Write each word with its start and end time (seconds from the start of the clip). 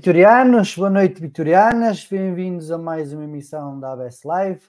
Vitorianos, 0.00 0.74
boa 0.76 0.88
noite, 0.88 1.20
vitorianas. 1.20 2.06
Bem-vindos 2.06 2.70
a 2.70 2.78
mais 2.78 3.12
uma 3.12 3.24
emissão 3.24 3.78
da 3.78 3.92
ABS 3.92 4.22
Live. 4.24 4.62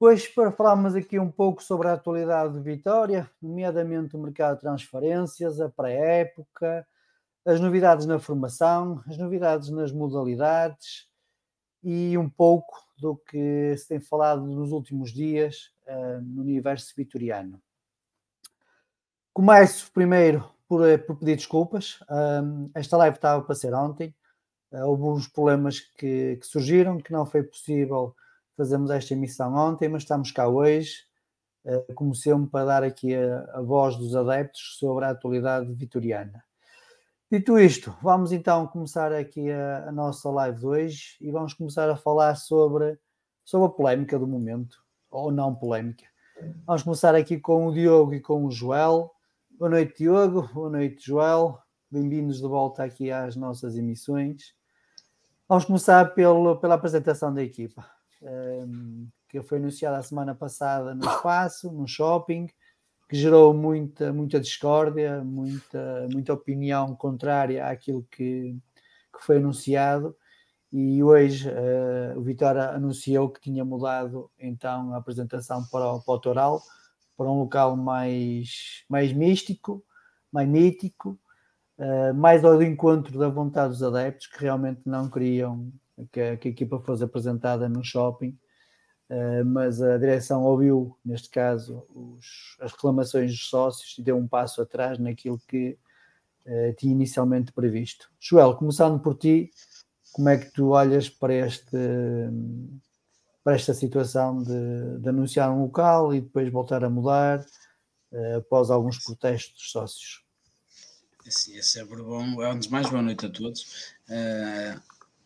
Hoje, 0.00 0.26
para 0.30 0.50
falarmos 0.50 0.94
aqui 0.94 1.18
um 1.18 1.30
pouco 1.30 1.62
sobre 1.62 1.86
a 1.86 1.92
atualidade 1.92 2.54
de 2.54 2.60
Vitória, 2.60 3.30
nomeadamente 3.42 4.16
o 4.16 4.18
mercado 4.18 4.54
de 4.54 4.62
transferências, 4.62 5.60
a 5.60 5.68
pré-época, 5.68 6.88
as 7.44 7.60
novidades 7.60 8.06
na 8.06 8.18
formação, 8.18 9.02
as 9.06 9.18
novidades 9.18 9.68
nas 9.68 9.92
modalidades 9.92 11.06
e 11.84 12.16
um 12.16 12.30
pouco 12.30 12.74
do 12.96 13.16
que 13.16 13.76
se 13.76 13.86
tem 13.86 14.00
falado 14.00 14.46
nos 14.46 14.72
últimos 14.72 15.12
dias 15.12 15.74
uh, 15.86 16.22
no 16.22 16.40
universo 16.40 16.94
vitoriano. 16.96 17.60
Começo 19.34 19.92
primeiro 19.92 20.50
por, 20.66 20.88
eh, 20.88 20.96
por, 20.96 21.16
pedir 21.16 21.36
desculpas. 21.36 21.98
Um, 22.10 22.70
esta 22.74 22.96
live 22.96 23.16
estava 23.16 23.42
para 23.42 23.54
ser 23.54 23.74
ontem, 23.74 24.14
Uh, 24.72 24.84
houve 24.84 25.02
uns 25.04 25.26
problemas 25.26 25.80
que, 25.80 26.36
que, 26.36 26.46
surgiram, 26.46 26.98
que 26.98 27.12
não 27.12 27.24
foi 27.24 27.42
possível 27.42 28.14
fazermos 28.56 28.90
esta 28.90 29.14
emissão 29.14 29.54
ontem, 29.54 29.88
mas 29.88 30.02
estamos 30.02 30.30
cá 30.30 30.46
hoje, 30.46 31.04
uh, 31.64 31.94
como 31.94 32.14
sempre, 32.14 32.50
para 32.50 32.64
dar 32.66 32.84
aqui 32.84 33.14
a, 33.14 33.44
a, 33.54 33.62
voz 33.62 33.96
dos 33.96 34.14
adeptos 34.14 34.76
sobre 34.78 35.04
a 35.06 35.10
atualidade 35.10 35.72
vitoriana. 35.72 36.44
Dito 37.30 37.58
isto, 37.58 37.96
vamos 38.02 38.32
então 38.32 38.66
começar 38.66 39.12
aqui 39.12 39.50
a, 39.50 39.88
a 39.88 39.92
nossa 39.92 40.30
live 40.30 40.58
de 40.58 40.66
hoje 40.66 41.16
e 41.20 41.30
vamos 41.30 41.54
começar 41.54 41.88
a 41.88 41.96
falar 41.96 42.34
sobre, 42.36 42.98
sobre 43.44 43.66
a 43.66 43.70
polémica 43.70 44.18
do 44.18 44.26
momento, 44.26 44.82
ou 45.10 45.30
não 45.30 45.54
polémica. 45.54 46.04
Vamos 46.66 46.82
começar 46.82 47.14
aqui 47.14 47.38
com 47.38 47.66
o 47.66 47.72
Diogo 47.72 48.14
e 48.14 48.20
com 48.20 48.44
o 48.44 48.50
Joel. 48.50 49.10
Boa 49.58 49.70
noite, 49.70 49.98
Diogo. 49.98 50.48
Boa 50.54 50.70
noite, 50.70 51.04
Joel. 51.04 51.58
Bem-vindos 51.90 52.36
de 52.36 52.46
volta 52.46 52.84
aqui 52.84 53.10
às 53.10 53.34
nossas 53.34 53.76
emissões. 53.76 54.57
Vamos 55.48 55.64
começar 55.64 56.12
pelo, 56.12 56.56
pela 56.56 56.74
apresentação 56.74 57.32
da 57.32 57.42
equipa, 57.42 57.82
ehm, 58.20 59.06
que 59.30 59.40
foi 59.42 59.56
anunciada 59.56 59.96
a 59.96 60.02
semana 60.02 60.34
passada 60.34 60.94
no 60.94 61.06
espaço, 61.06 61.72
no 61.72 61.88
shopping, 61.88 62.46
que 63.08 63.16
gerou 63.16 63.54
muita, 63.54 64.12
muita 64.12 64.38
discórdia, 64.38 65.24
muita, 65.24 66.06
muita 66.12 66.34
opinião 66.34 66.94
contrária 66.94 67.66
àquilo 67.66 68.06
que, 68.10 68.58
que 69.10 69.24
foi 69.24 69.38
anunciado. 69.38 70.14
E 70.70 71.02
hoje 71.02 71.48
uh, 71.48 72.18
o 72.18 72.22
Vitória 72.22 72.68
anunciou 72.68 73.30
que 73.30 73.40
tinha 73.40 73.64
mudado 73.64 74.30
então 74.38 74.92
a 74.92 74.98
apresentação 74.98 75.64
para 75.72 75.94
o, 75.94 76.02
para 76.02 76.14
o 76.14 76.18
Toral, 76.18 76.62
para 77.16 77.24
um 77.26 77.38
local 77.38 77.74
mais, 77.74 78.84
mais 78.86 79.14
místico, 79.14 79.82
mais 80.30 80.46
mítico, 80.46 81.18
uh, 81.78 82.14
mais 82.14 82.44
ao 82.44 82.62
encontro 82.62 83.18
da 83.18 83.28
vontade 83.28 83.70
dos 83.70 83.82
adeptos 83.82 84.26
que 84.26 84.42
realmente 84.42 84.82
não 84.84 85.08
queriam 85.08 85.72
que 86.12 86.20
a, 86.20 86.36
que 86.36 86.48
a 86.48 86.50
equipa 86.50 86.78
fosse 86.80 87.02
apresentada 87.02 87.68
no 87.68 87.82
shopping, 87.82 88.38
uh, 89.10 89.44
mas 89.44 89.80
a 89.80 89.96
direção 89.98 90.42
ouviu, 90.44 90.96
neste 91.04 91.30
caso, 91.30 91.86
os, 91.94 92.56
as 92.60 92.72
reclamações 92.72 93.30
dos 93.30 93.48
sócios 93.48 93.96
e 93.98 94.02
deu 94.02 94.16
um 94.16 94.28
passo 94.28 94.60
atrás 94.60 94.98
naquilo 94.98 95.40
que 95.48 95.78
uh, 96.46 96.74
tinha 96.76 96.92
inicialmente 96.92 97.52
previsto. 97.52 98.10
Joel, 98.20 98.54
começando 98.56 99.00
por 99.00 99.14
ti, 99.16 99.50
como 100.12 100.28
é 100.28 100.38
que 100.38 100.50
tu 100.52 100.70
olhas 100.70 101.08
para 101.08 101.34
este 101.34 101.76
para 103.44 103.54
esta 103.54 103.72
situação 103.72 104.42
de, 104.42 104.98
de 104.98 105.08
anunciar 105.08 105.50
um 105.50 105.62
local 105.62 106.14
e 106.14 106.20
depois 106.20 106.52
voltar 106.52 106.84
a 106.84 106.90
mudar 106.90 107.42
após 108.36 108.70
alguns 108.70 109.02
protestos 109.02 109.54
dos 109.54 109.70
sócios? 109.70 110.27
Assim, 111.28 111.58
é 111.58 111.62
sempre 111.62 112.02
bom, 112.02 112.40
antes 112.40 112.68
de 112.68 112.72
mais, 112.72 112.88
boa 112.88 113.02
noite 113.02 113.26
a 113.26 113.28
todos. 113.28 113.92
Uh, 114.08 114.80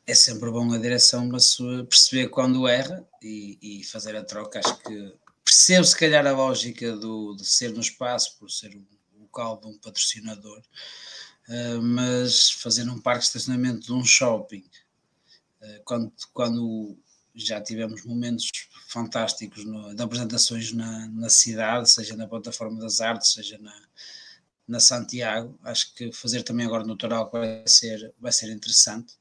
é 0.05 0.15
sempre 0.15 0.51
bom 0.51 0.73
a 0.73 0.79
direção 0.79 1.29
mas 1.29 1.57
perceber 1.89 2.29
quando 2.29 2.67
erra 2.67 3.07
e, 3.23 3.57
e, 3.63 3.85
fazer 3.85 4.17
a 4.17 4.25
troca. 4.25 4.59
Acho 4.59 4.79
que 4.79 5.15
percebo 5.45 5.85
se 5.85 5.97
calhar 5.97 6.27
a 6.27 6.33
lógica 6.33 6.97
do, 6.97 7.37
de 7.37 7.47
ser 7.47 7.73
no 7.73 7.81
espaço, 7.81 8.37
por 8.41 8.51
ser 8.51 8.75
o 8.75 8.85
local 9.21 9.61
de 9.61 9.69
um 9.69 9.79
patrocinador, 9.79 10.61
uh, 11.49 11.81
mas 11.81 12.51
fazer 12.51 12.89
um 12.91 13.01
parque 13.01 13.21
de 13.21 13.27
estacionamento 13.27 13.87
de 13.87 13.93
um 13.93 14.05
shopping, 14.05 14.65
uh, 15.61 15.83
quando, 15.85 16.13
quando 16.33 16.99
já 17.33 17.61
tivemos 17.61 18.05
momentos 18.05 18.51
fantásticos 18.89 19.65
no, 19.65 19.95
de 19.95 20.03
apresentações 20.03 20.73
na, 20.73 21.07
na 21.11 21.31
cidade, 21.31 21.89
seja 21.89 22.17
na 22.17 22.27
plataforma 22.27 22.81
das 22.81 23.01
artes, 23.01 23.35
seja 23.35 23.57
na, 23.59 23.73
na 24.73 24.81
Santiago. 24.81 25.57
Acho 25.63 25.95
que 25.95 26.11
fazer 26.11 26.43
também 26.43 26.67
agora 26.67 26.83
no 26.83 26.97
Toral 26.97 27.31
vai 27.31 27.63
ser, 27.67 28.13
vai 28.19 28.33
ser 28.33 28.51
interessante. 28.51 29.15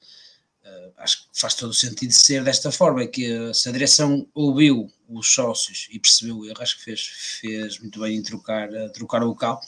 Uh, 0.63 0.93
acho 0.97 1.23
que 1.23 1.39
faz 1.39 1.55
todo 1.55 1.71
o 1.71 1.73
sentido 1.73 2.11
ser 2.13 2.43
desta 2.43 2.71
forma, 2.71 3.05
que 3.05 3.53
se 3.53 3.67
a 3.67 3.71
direção 3.71 4.27
ouviu 4.33 4.89
os 5.09 5.33
sócios 5.33 5.89
e 5.91 5.99
percebeu 5.99 6.37
o 6.37 6.45
erro, 6.45 6.61
acho 6.61 6.77
que 6.77 6.83
fez, 6.83 7.01
fez 7.41 7.79
muito 7.79 7.99
bem 7.99 8.17
em 8.17 8.23
trocar, 8.23 8.69
trocar 8.93 9.23
o 9.23 9.27
local, 9.27 9.59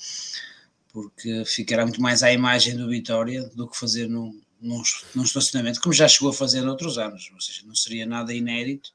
porque 0.90 1.44
ficará 1.46 1.84
muito 1.84 2.02
mais 2.02 2.24
à 2.24 2.32
imagem 2.32 2.78
do 2.78 2.88
Vitória 2.88 3.44
do 3.56 3.68
que 3.68 3.78
fazer 3.78 4.08
num, 4.08 4.40
num, 4.62 4.82
num 5.16 5.24
estacionamento, 5.24 5.82
como 5.82 5.94
já 5.94 6.08
chegou 6.08 6.30
a 6.30 6.34
fazer 6.34 6.62
noutros 6.62 6.98
anos, 6.98 7.30
ou 7.34 7.42
seja, 7.42 7.64
não 7.66 7.76
seria 7.76 8.06
nada 8.06 8.34
inédito, 8.34 8.92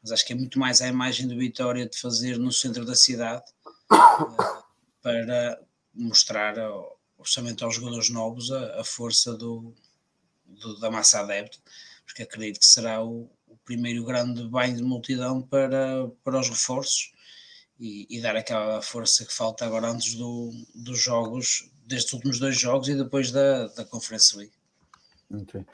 mas 0.00 0.12
acho 0.12 0.24
que 0.24 0.32
é 0.32 0.36
muito 0.36 0.58
mais 0.58 0.80
à 0.80 0.86
imagem 0.86 1.26
do 1.26 1.36
Vitória 1.36 1.86
de 1.86 1.98
fazer 1.98 2.38
no 2.38 2.52
centro 2.52 2.84
da 2.84 2.94
cidade 2.94 3.44
uh, 3.92 4.64
para 5.02 5.60
mostrar, 5.94 6.54
justamente 7.18 7.62
aos 7.64 7.76
jogadores 7.76 8.10
novos, 8.10 8.50
a, 8.50 8.80
a 8.80 8.84
força 8.84 9.34
do, 9.34 9.72
do, 10.46 10.78
da 10.80 10.90
massa 10.90 11.20
adepta, 11.20 11.58
porque 12.04 12.22
acredito 12.22 12.60
que 12.60 12.66
será 12.66 13.02
o, 13.02 13.30
o, 13.46 13.56
primeiro 13.64 14.04
grande 14.04 14.46
banho 14.46 14.76
de 14.76 14.82
multidão 14.82 15.40
para, 15.40 16.08
para 16.22 16.38
os 16.38 16.48
reforços 16.48 17.12
e, 17.78 18.06
e, 18.10 18.20
dar 18.20 18.36
aquela 18.36 18.82
força 18.82 19.24
que 19.24 19.32
falta 19.32 19.64
agora 19.64 19.90
antes 19.90 20.14
do, 20.14 20.50
dos 20.74 21.00
jogos, 21.00 21.70
destes 21.86 22.12
últimos 22.12 22.38
dois 22.38 22.58
jogos 22.58 22.88
e 22.88 22.94
depois 22.94 23.30
da, 23.30 23.68
da 23.68 23.84
Conferência 23.84 24.38
League. 24.38 24.52
Okay. 25.30 25.64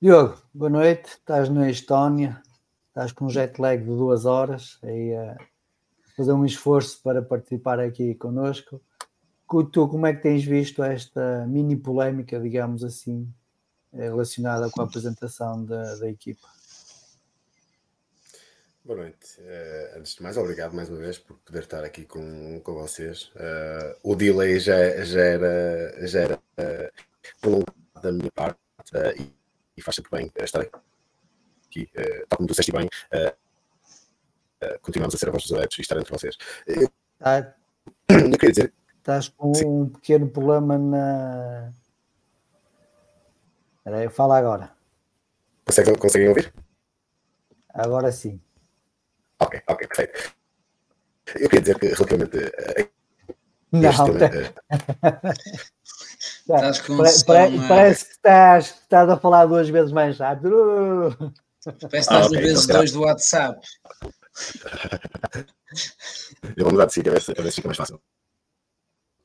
Diogo, 0.00 0.42
boa 0.52 0.70
noite. 0.70 1.10
Estás 1.10 1.48
na 1.48 1.70
Estónia, 1.70 2.42
estás 2.88 3.12
com 3.12 3.26
um 3.26 3.30
jet 3.30 3.60
lag 3.60 3.78
de 3.82 3.88
duas 3.88 4.24
horas, 4.24 4.78
aí 4.82 5.14
a 5.14 5.36
fazer 6.16 6.32
um 6.32 6.44
esforço 6.44 7.00
para 7.02 7.22
participar 7.22 7.78
aqui 7.80 8.14
connosco. 8.14 8.80
Tu, 9.48 9.88
como 9.88 10.06
é 10.06 10.14
que 10.14 10.22
tens 10.22 10.44
visto 10.44 10.82
esta 10.82 11.46
mini 11.46 11.76
polémica, 11.76 12.40
digamos 12.40 12.82
assim, 12.82 13.32
eh, 13.92 14.08
relacionada 14.08 14.68
com 14.70 14.80
a 14.80 14.84
apresentação 14.84 15.64
da, 15.64 15.94
da 15.96 16.08
equipa. 16.08 16.48
Boa 18.84 18.98
noite. 18.98 19.40
Uh, 19.40 19.98
antes 19.98 20.16
de 20.16 20.22
mais, 20.22 20.36
obrigado 20.36 20.74
mais 20.74 20.90
uma 20.90 20.98
vez 20.98 21.18
por 21.18 21.38
poder 21.38 21.60
estar 21.60 21.84
aqui 21.84 22.04
com, 22.04 22.60
com 22.60 22.74
vocês. 22.74 23.30
Uh, 23.34 23.96
o 24.02 24.16
delay 24.16 24.58
já, 24.58 25.02
já 25.04 25.20
era, 25.20 26.06
já 26.06 26.20
era 26.20 26.36
uh, 26.36 27.02
prolongado 27.40 27.74
da 28.02 28.12
minha 28.12 28.30
parte 28.32 28.58
e, 29.18 29.32
e, 29.76 29.82
faz 29.82 29.96
sempre 29.96 30.10
bem 30.10 30.30
estar 30.36 30.60
aqui, 30.60 31.88
tal 32.28 32.36
como 32.36 32.46
tu 32.46 32.50
disseste 32.50 32.72
bem. 32.72 32.88
continuamos 34.82 35.14
a 35.14 35.18
ser 35.18 35.28
a 35.28 35.32
voz 35.32 35.44
dos 35.44 35.52
adeptos 35.52 35.78
e 35.78 35.80
estar 35.80 35.96
entre 35.96 36.12
vocês. 36.12 36.36
Tá. 37.18 37.54
Eu 38.08 38.30
queria 38.38 38.50
dizer. 38.50 38.83
Estás 39.04 39.28
com 39.28 39.52
sim. 39.52 39.66
um 39.66 39.86
pequeno 39.86 40.30
problema 40.30 40.78
na 40.78 41.70
Espera 43.76 43.98
aí, 43.98 44.08
fala 44.08 44.38
agora. 44.38 44.74
Consegue, 45.66 45.98
conseguem 45.98 46.30
ouvir? 46.30 46.54
Agora 47.68 48.10
sim. 48.10 48.40
Ok, 49.40 49.60
ok, 49.68 49.86
perfeito. 49.88 50.34
Eu 51.36 51.50
queria 51.50 51.60
dizer 51.60 51.78
que 51.78 51.88
relativamente 51.88 52.38
não, 53.70 53.92
com 56.86 56.96
pare, 57.26 57.68
parece 57.68 58.06
que 58.06 58.12
estás, 58.12 58.68
estás 58.68 59.10
a 59.10 59.18
falar 59.18 59.44
duas 59.44 59.68
vezes 59.68 59.92
mais 59.92 60.16
rápido. 60.16 61.14
Parece 61.62 61.78
que 61.78 61.96
estás 61.98 62.08
ah, 62.08 62.26
okay, 62.26 62.40
vezes 62.40 62.64
então, 62.64 62.76
dois 62.78 62.92
do 62.92 63.02
WhatsApp. 63.02 63.60
Eu 66.56 66.64
vou 66.64 66.72
mudar 66.72 66.86
de 66.86 66.94
sítio 66.94 67.12
a 67.12 67.16
ver 67.16 67.20
se 67.20 67.34
fica 67.56 67.68
mais 67.68 67.76
fácil. 67.76 68.00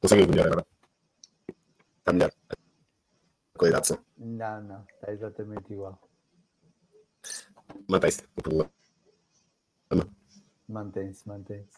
Consegue 0.02 0.22
ouvir 0.22 0.36
melhor 0.36 0.48
agora? 0.48 0.66
Está 2.00 2.14
melhor? 2.14 2.32
qualidade 3.60 3.84
de 3.84 3.88
som. 3.90 3.98
Não, 4.18 4.62
não, 4.62 4.86
está 4.96 5.12
exatamente 5.12 5.74
igual. 5.74 6.00
Mantém-se 7.88 8.24
o 8.36 8.42
problema. 8.42 8.72
Mantém-se, 10.68 11.28
mantém-se. 11.28 11.78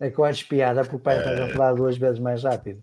É 0.00 0.10
que 0.10 0.18
eu 0.18 0.24
acho 0.24 0.48
piada 0.48 0.82
porque 0.82 0.98
parece 0.98 1.28
é... 1.28 1.42
a 1.44 1.52
falar 1.52 1.74
duas 1.74 1.96
vezes 1.96 2.18
mais 2.18 2.42
rápido. 2.42 2.82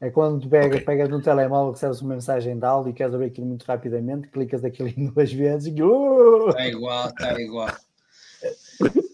É 0.00 0.10
quando 0.10 0.42
tu 0.42 0.48
pega, 0.48 0.74
okay. 0.74 0.80
pegas 0.80 1.08
no 1.08 1.22
telemóvel, 1.22 1.72
recebes 1.72 2.00
uma 2.00 2.14
mensagem 2.14 2.58
de 2.58 2.64
áudio 2.64 2.90
e 2.90 2.94
queres 2.94 3.14
abrir 3.14 3.28
aquilo 3.28 3.46
muito 3.46 3.64
rapidamente, 3.64 4.28
clicas 4.28 4.64
aquilo 4.64 4.88
em 4.96 5.06
duas 5.10 5.32
vezes 5.32 5.72
e. 5.74 5.82
Uh! 5.82 6.50
Está 6.50 6.66
igual, 6.66 7.08
está 7.08 7.40
igual. 7.40 7.76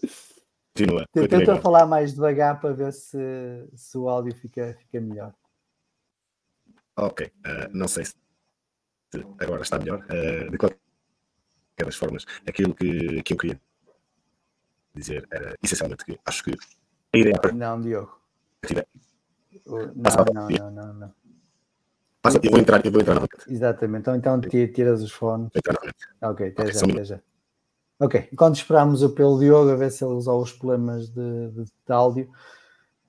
Continua. 0.75 1.05
Tenta 1.13 1.61
falar 1.61 1.85
mais 1.85 2.13
devagar 2.13 2.59
para 2.59 2.73
ver 2.73 2.91
se, 2.91 3.17
se 3.75 3.97
o 3.97 4.09
áudio 4.09 4.35
fica, 4.35 4.75
fica 4.79 4.99
melhor. 4.99 5.33
Ok, 6.95 7.27
uh, 7.27 7.69
não 7.71 7.87
sei 7.87 8.05
se 8.05 8.15
agora 9.39 9.61
está 9.61 9.77
melhor. 9.77 10.03
Uh, 10.05 10.49
de 10.49 10.57
qualquer 10.57 10.79
das 11.85 11.95
formas, 11.95 12.25
aquilo 12.47 12.73
que, 12.73 13.21
que 13.21 13.33
eu 13.33 13.37
queria 13.37 13.61
dizer 14.95 15.27
era 15.31 15.55
essencialmente 15.61 16.05
que 16.05 16.19
acho 16.25 16.43
que 16.43 16.51
a 17.13 17.17
ideia. 17.17 17.35
Não, 17.53 17.79
Diogo. 17.79 18.19
Não, 19.65 20.25
não, 20.33 20.49
não, 20.49 20.71
não, 20.71 20.93
não. 20.93 21.13
Passa, 22.21 22.39
eu 22.41 22.51
vou 22.51 22.59
entrar, 22.59 22.83
eu 22.85 22.91
vou 22.91 23.01
entrar 23.01 23.15
na 23.19 23.27
Exatamente, 23.47 24.09
então, 24.09 24.15
então 24.15 24.41
tiras 24.41 25.03
os 25.03 25.11
fones. 25.11 25.49
Ok, 26.21 26.47
até 26.47 26.61
okay, 26.63 26.73
já, 26.73 26.85
até 26.85 27.03
já. 27.03 27.19
Ok, 28.03 28.27
enquanto 28.33 28.57
esperamos 28.57 29.01
o 29.01 29.11
pelo 29.11 29.39
Diogo 29.39 29.71
a 29.71 29.75
ver 29.77 29.89
se 29.89 30.03
ele 30.03 30.13
usou 30.13 30.41
os 30.41 30.51
problemas 30.51 31.07
de, 31.07 31.51
de, 31.51 31.63
de 31.63 31.71
áudio. 31.93 32.29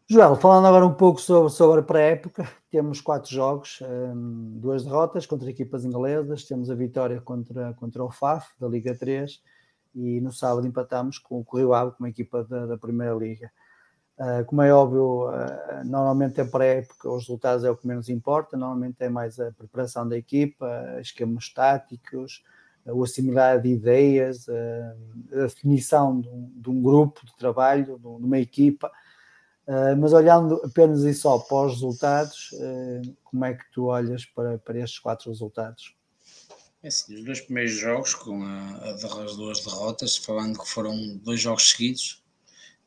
Joel, 0.07 0.37
falando 0.37 0.69
agora 0.69 0.87
um 0.87 0.95
pouco 0.95 1.21
sobre, 1.21 1.51
sobre 1.51 1.81
a 1.81 1.83
pré-época, 1.83 2.49
temos 2.71 3.01
quatro 3.01 3.29
jogos, 3.29 3.81
um, 3.83 4.57
duas 4.61 4.85
derrotas 4.85 5.27
contra 5.27 5.51
equipas 5.51 5.85
inglesas, 5.85 6.45
temos 6.45 6.71
a 6.71 6.77
vitória 6.77 7.21
contra, 7.21 7.75
contra 7.75 8.05
o 8.05 8.11
FAF, 8.13 8.49
da 8.61 8.69
Liga 8.69 8.95
3, 8.95 9.43
e 9.97 10.21
no 10.21 10.31
sábado 10.31 10.65
empatamos 10.65 11.19
com 11.19 11.45
o 11.45 11.57
Rio 11.57 11.75
Ave, 11.75 11.91
com 11.91 12.05
uma 12.05 12.11
equipa 12.11 12.45
da, 12.45 12.65
da 12.65 12.79
Primeira 12.79 13.15
Liga. 13.15 13.51
Uh, 14.17 14.45
como 14.45 14.63
é 14.63 14.73
óbvio, 14.73 15.29
uh, 15.29 15.85
normalmente 15.85 16.41
a 16.41 16.45
pré-época 16.45 17.09
os 17.09 17.25
resultados 17.25 17.65
é 17.65 17.71
o 17.71 17.77
que 17.77 17.89
menos 17.89 18.09
importa, 18.09 18.57
normalmente 18.57 18.99
é 19.01 19.09
mais 19.09 19.41
a 19.41 19.51
preparação 19.51 20.09
da 20.09 20.17
equipa, 20.17 21.01
esquemas 21.01 21.53
táticos, 21.53 22.45
o 22.87 23.03
assimilar 23.03 23.61
de 23.61 23.69
ideias, 23.69 24.47
a 24.49 25.43
definição 25.43 26.21
de 26.21 26.29
um, 26.29 26.53
de 26.55 26.71
um 26.71 26.83
grupo 26.83 27.25
de 27.25 27.35
trabalho, 27.37 27.99
de 27.99 28.07
uma 28.07 28.39
equipa, 28.39 28.91
Uh, 29.67 29.97
mas 29.97 30.13
olhando 30.13 30.61
apenas 30.63 31.05
e 31.05 31.15
só 31.15 31.39
para 31.39 31.67
os 31.67 31.73
resultados, 31.75 32.51
uh, 32.53 33.17
como 33.25 33.47
é 33.47 33.55
que 33.55 33.65
tu 33.73 33.87
olhas 33.87 34.27
para, 34.27 34.59
para 34.59 34.79
estes 34.79 34.99
quatro 34.99 35.31
resultados? 35.31 35.97
É 36.83 36.89
assim, 36.89 37.15
os 37.15 37.25
dois 37.25 37.41
primeiros 37.41 37.73
jogos, 37.73 38.15
com 38.15 38.43
a, 38.43 38.77
a, 38.77 39.25
as 39.25 39.37
duas 39.37 39.61
derrotas, 39.61 40.19
falando 40.19 40.59
que 40.59 40.69
foram 40.69 41.17
dois 41.17 41.41
jogos 41.41 41.71
seguidos, 41.71 42.23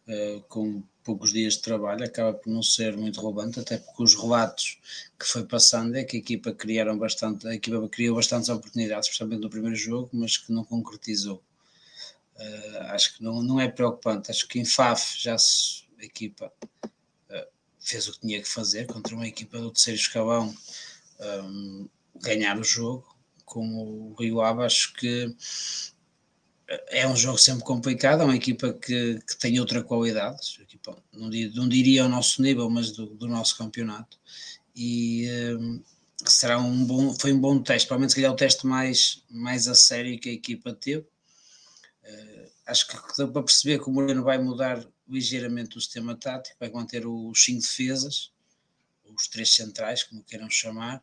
uh, 0.07 0.41
com 0.48 0.83
poucos 1.07 1.31
dias 1.31 1.53
de 1.53 1.61
trabalho, 1.61 2.03
acaba 2.03 2.33
por 2.33 2.49
não 2.51 2.61
ser 2.61 2.97
muito 2.97 3.21
relevante, 3.21 3.61
até 3.61 3.77
porque 3.77 4.03
os 4.03 4.13
relatos 4.13 4.77
que 5.17 5.25
foi 5.25 5.45
passando 5.45 5.95
é 5.95 6.03
que 6.03 6.17
a 6.17 6.19
equipa 6.19 6.51
criaram 6.51 6.97
bastante, 6.97 7.47
a 7.47 7.55
equipa 7.55 7.87
criou 7.87 8.17
bastantes 8.17 8.49
oportunidades, 8.49 9.07
especialmente 9.07 9.41
no 9.41 9.49
primeiro 9.49 9.77
jogo, 9.77 10.09
mas 10.11 10.35
que 10.35 10.51
não 10.51 10.65
concretizou. 10.65 11.41
acho 12.89 13.15
que 13.15 13.23
não, 13.23 13.41
não 13.41 13.57
é 13.57 13.69
preocupante, 13.69 14.29
acho 14.29 14.45
que 14.49 14.59
em 14.59 14.65
FAF 14.65 15.15
já 15.17 15.37
se 15.37 15.85
a 15.97 16.03
equipa 16.03 16.51
uh, 16.83 17.47
fez 17.79 18.09
o 18.09 18.11
que 18.11 18.19
tinha 18.19 18.41
que 18.41 18.49
fazer 18.49 18.85
contra 18.85 19.15
uma 19.15 19.27
equipa 19.27 19.57
do 19.59 19.71
terceiro 19.71 19.99
escalão 19.99 20.53
um, 21.19 21.87
ganhar 22.17 22.59
o 22.59 22.63
jogo 22.63 23.15
com 23.45 23.65
o 23.65 24.13
Rio 24.19 24.41
Ave 24.41 24.63
acho 24.63 24.93
que 24.93 25.33
é 26.89 27.07
um 27.07 27.15
jogo 27.15 27.38
sempre 27.38 27.63
complicado, 27.63 28.21
é 28.21 28.25
uma 28.25 28.36
equipa 28.36 28.74
que, 28.74 29.19
que 29.27 29.38
tem 29.38 29.59
outra 29.59 29.81
qualidade, 29.81 30.39
equipa, 30.62 31.01
não, 31.13 31.29
não 31.29 31.69
diria 31.69 32.03
ao 32.03 32.09
nosso 32.09 32.41
nível, 32.41 32.69
mas 32.69 32.91
do, 32.91 33.07
do 33.15 33.27
nosso 33.27 33.57
campeonato. 33.57 34.19
E 34.75 35.27
um, 35.57 35.83
será 36.25 36.59
um 36.59 36.86
bom, 36.86 37.13
foi 37.13 37.31
um 37.31 37.39
bom 37.39 37.62
teste, 37.62 37.88
provavelmente 37.88 38.12
se 38.12 38.15
calhar 38.17 38.31
o 38.31 38.36
teste 38.36 38.67
mais, 38.67 39.24
mais 39.29 39.67
a 39.67 39.75
sério 39.75 40.19
que 40.19 40.29
a 40.29 40.33
equipa 40.33 40.74
teve. 40.74 41.05
Uh, 42.03 42.51
acho 42.65 42.88
que 42.88 42.95
deu 43.17 43.31
para 43.31 43.43
perceber 43.43 43.79
que 43.79 43.89
o 43.89 43.93
Moreno 43.93 44.24
vai 44.24 44.38
mudar 44.38 44.86
ligeiramente 45.07 45.77
o 45.77 45.81
sistema 45.81 46.15
tático, 46.15 46.57
vai 46.59 46.69
manter 46.69 47.07
os 47.07 47.43
cinco 47.43 47.62
defesas, 47.62 48.31
os 49.15 49.27
três 49.27 49.55
centrais, 49.55 50.03
como 50.03 50.24
queiram 50.24 50.50
chamar, 50.50 51.01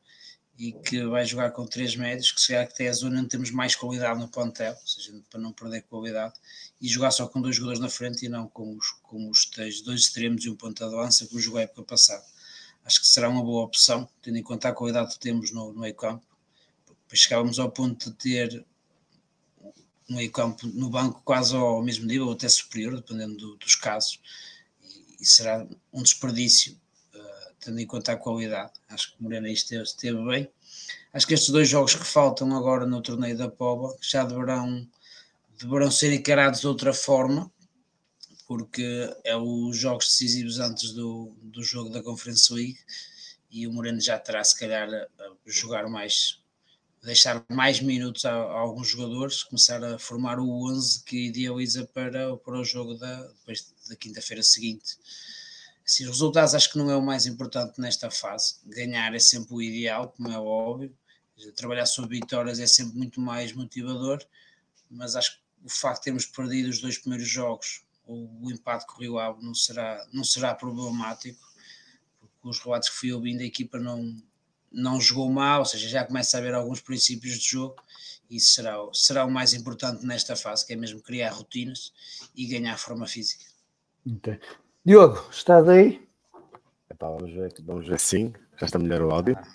e 0.56 0.72
que 0.72 1.04
vai 1.04 1.24
jogar 1.26 1.50
com 1.50 1.66
três 1.66 1.96
médios, 1.96 2.30
que 2.30 2.40
se 2.40 2.48
calhar 2.48 2.68
que 2.68 2.74
tem 2.74 2.88
a 2.88 2.92
zona 2.92 3.18
onde 3.20 3.28
temos 3.28 3.50
mais 3.50 3.74
qualidade 3.74 4.20
no 4.20 4.28
plantel, 4.28 4.72
ou 4.72 4.86
seja, 4.86 5.12
para 5.28 5.40
não 5.40 5.52
perder 5.52 5.82
qualidade, 5.82 6.34
e 6.80 6.88
jogar 6.88 7.10
só 7.10 7.26
com 7.26 7.40
dois 7.40 7.56
jogadores 7.56 7.80
na 7.80 7.88
frente 7.88 8.26
e 8.26 8.28
não 8.28 8.46
com 8.48 8.76
os, 8.76 8.90
com 9.02 9.28
os 9.28 9.46
três, 9.46 9.80
dois 9.80 10.00
extremos 10.02 10.44
e 10.44 10.50
um 10.50 10.56
ponta 10.56 10.88
de 10.88 10.94
lança, 10.94 11.26
como 11.26 11.40
jogou 11.40 11.58
a 11.58 11.62
época 11.62 11.82
passada. 11.82 12.24
Acho 12.84 13.00
que 13.00 13.06
será 13.06 13.28
uma 13.28 13.42
boa 13.42 13.64
opção, 13.64 14.08
tendo 14.22 14.36
em 14.36 14.42
conta 14.42 14.68
a 14.68 14.72
qualidade 14.72 15.14
que 15.14 15.18
temos 15.18 15.50
no, 15.50 15.72
no 15.72 15.80
meio 15.80 15.94
campo. 15.94 16.24
Chegávamos 17.12 17.58
ao 17.58 17.70
ponto 17.70 18.10
de 18.10 18.16
ter 18.16 18.64
no 20.08 20.16
meio 20.16 20.30
campo, 20.30 20.66
no 20.66 20.90
banco 20.90 21.22
quase 21.24 21.54
ao 21.54 21.82
mesmo 21.82 22.06
nível, 22.06 22.26
ou 22.26 22.32
até 22.32 22.48
superior, 22.48 22.94
dependendo 22.96 23.36
do, 23.36 23.56
dos 23.56 23.74
casos, 23.74 24.20
e, 24.82 25.22
e, 25.22 25.26
será 25.26 25.66
um 25.92 26.02
desperdício 26.02 26.78
tendo 27.64 27.80
em 27.80 27.86
conta 27.86 28.12
a 28.12 28.16
qualidade. 28.16 28.72
Acho 28.88 29.12
que 29.12 29.22
Morena 29.22 29.48
esteve, 29.50 29.82
esteve 29.82 30.24
bem. 30.24 30.50
Acho 31.12 31.26
que 31.26 31.34
estes 31.34 31.50
dois 31.50 31.68
jogos 31.68 31.94
que 31.94 32.04
faltam 32.04 32.54
agora 32.56 32.86
no 32.86 33.00
torneio 33.00 33.36
da 33.36 33.48
Pova 33.48 33.96
já 34.00 34.24
deverão, 34.24 34.86
deverão 35.58 35.90
ser 35.90 36.12
encarados 36.12 36.60
de 36.60 36.66
outra 36.66 36.92
forma, 36.92 37.50
porque 38.46 39.14
é 39.24 39.36
os 39.36 39.76
jogos 39.76 40.08
decisivos 40.08 40.58
antes 40.60 40.92
do, 40.92 41.32
do 41.42 41.62
jogo 41.62 41.90
da 41.90 42.02
Conference 42.02 42.52
League 42.52 42.78
e 43.54 43.66
o 43.68 43.72
Moreno 43.72 44.00
já 44.00 44.18
terá 44.18 44.42
se 44.42 44.58
calhar 44.58 44.92
a, 44.92 45.06
jogar 45.46 45.88
mais, 45.88 46.40
deixar 47.02 47.44
mais 47.48 47.80
minutos 47.80 48.24
a, 48.24 48.32
a, 48.32 48.58
alguns 48.58 48.88
jogadores, 48.88 49.44
começar 49.44 49.82
a 49.84 49.98
formar 49.98 50.40
o 50.40 50.68
11 50.68 51.04
que 51.04 51.28
idealiza 51.28 51.88
para, 51.94 52.36
para 52.36 52.58
o 52.58 52.64
jogo 52.64 52.94
da, 52.94 53.22
depois 53.22 53.72
da 53.88 53.94
quinta-feira 53.94 54.42
seguinte. 54.42 54.98
Assim, 55.84 56.04
os 56.04 56.10
resultados 56.10 56.54
acho 56.54 56.72
que 56.72 56.78
não 56.78 56.90
é 56.90 56.96
o 56.96 57.02
mais 57.02 57.26
importante 57.26 57.80
nesta 57.80 58.10
fase. 58.10 58.56
Ganhar 58.64 59.14
é 59.14 59.18
sempre 59.18 59.54
o 59.54 59.60
ideal, 59.60 60.08
como 60.16 60.30
é 60.30 60.38
óbvio. 60.38 60.96
Trabalhar 61.56 61.84
sobre 61.84 62.18
vitórias 62.20 62.58
é 62.58 62.66
sempre 62.66 62.96
muito 62.96 63.20
mais 63.20 63.52
motivador, 63.52 64.24
mas 64.90 65.14
acho 65.14 65.36
que 65.36 65.44
o 65.64 65.68
facto 65.68 65.98
de 65.98 66.04
termos 66.04 66.26
perdido 66.26 66.68
os 66.68 66.80
dois 66.80 66.96
primeiros 66.96 67.28
jogos, 67.28 67.84
ou 68.06 68.30
o 68.40 68.50
empate 68.50 68.86
com 68.86 68.94
o 68.94 69.00
Rio 69.00 69.18
Ave, 69.18 69.44
não 69.44 69.54
será, 69.54 70.06
não 70.12 70.24
será 70.24 70.54
problemático, 70.54 71.40
porque 72.18 72.48
os 72.48 72.58
relatos 72.60 72.88
que 72.88 72.96
fui 72.96 73.12
ouvindo, 73.12 73.40
a 73.40 73.44
equipa 73.44 73.78
não, 73.78 74.16
não 74.70 75.00
jogou 75.00 75.30
mal, 75.30 75.60
ou 75.60 75.64
seja, 75.66 75.88
já 75.88 76.04
começa 76.04 76.36
a 76.36 76.40
haver 76.40 76.54
alguns 76.54 76.80
princípios 76.80 77.38
de 77.38 77.50
jogo, 77.50 77.82
e 78.30 78.40
será, 78.40 78.76
será 78.92 79.24
o 79.24 79.30
mais 79.30 79.52
importante 79.52 80.06
nesta 80.06 80.36
fase, 80.36 80.66
que 80.66 80.72
é 80.72 80.76
mesmo 80.76 81.00
criar 81.00 81.30
rotinas 81.30 81.92
e 82.34 82.46
ganhar 82.46 82.78
forma 82.78 83.06
física. 83.06 83.44
Okay. 84.06 84.38
Diogo, 84.86 85.18
estás 85.30 85.66
aí? 85.66 86.06
Epá, 86.90 87.08
vamos 87.08 87.32
ver, 87.32 87.54
vamos 87.62 87.88
ver 87.88 87.98
sim. 87.98 88.34
Já 88.60 88.66
está 88.66 88.78
melhor 88.78 89.00
o 89.00 89.10
áudio? 89.12 89.34
Ah, 89.38 89.48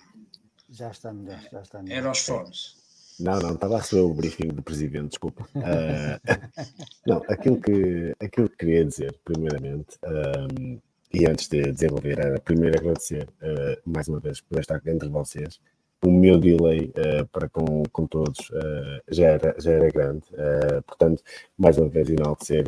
já 0.72 0.90
está 0.90 1.14
melhor, 1.14 1.40
já 1.52 1.62
está 1.62 1.84
melhor. 1.84 1.98
Era 2.00 2.12
os 2.12 2.20
fones. 2.20 2.76
Não, 3.20 3.40
não, 3.40 3.54
estava 3.54 3.76
a 3.76 3.78
receber 3.78 4.02
o 4.02 4.14
briefing 4.16 4.48
do 4.48 4.64
presidente, 4.64 5.10
desculpa. 5.10 5.48
Uh, 5.56 6.20
não, 7.06 7.18
aquilo 7.30 7.62
que, 7.62 8.16
aquilo 8.20 8.50
que 8.50 8.58
queria 8.58 8.84
dizer, 8.84 9.20
primeiramente, 9.24 10.00
um, 10.04 10.80
e 11.14 11.28
antes 11.28 11.48
de 11.48 11.62
desenvolver, 11.74 12.18
era 12.18 12.40
primeiro 12.40 12.80
agradecer 12.80 13.30
uh, 13.44 13.80
mais 13.86 14.08
uma 14.08 14.20
vez 14.20 14.42
por 14.42 14.60
estar 14.60 14.82
entre 14.88 15.10
vocês 15.10 15.60
o 16.03 16.12
meu 16.12 16.38
delay 16.38 16.91
uh, 16.96 17.27
para 17.27 17.50
com, 17.50 17.84
com 17.91 18.08
todos 18.08 18.50
uh, 18.50 19.01
já, 19.10 19.27
era, 19.27 19.56
já 19.60 19.72
era 19.72 19.89
grande, 19.89 20.24
uh, 20.34 20.82
portanto, 20.84 21.22
mais 21.58 21.77
uma 21.77 21.89
vez 21.89 22.10
enaltecer 22.10 22.63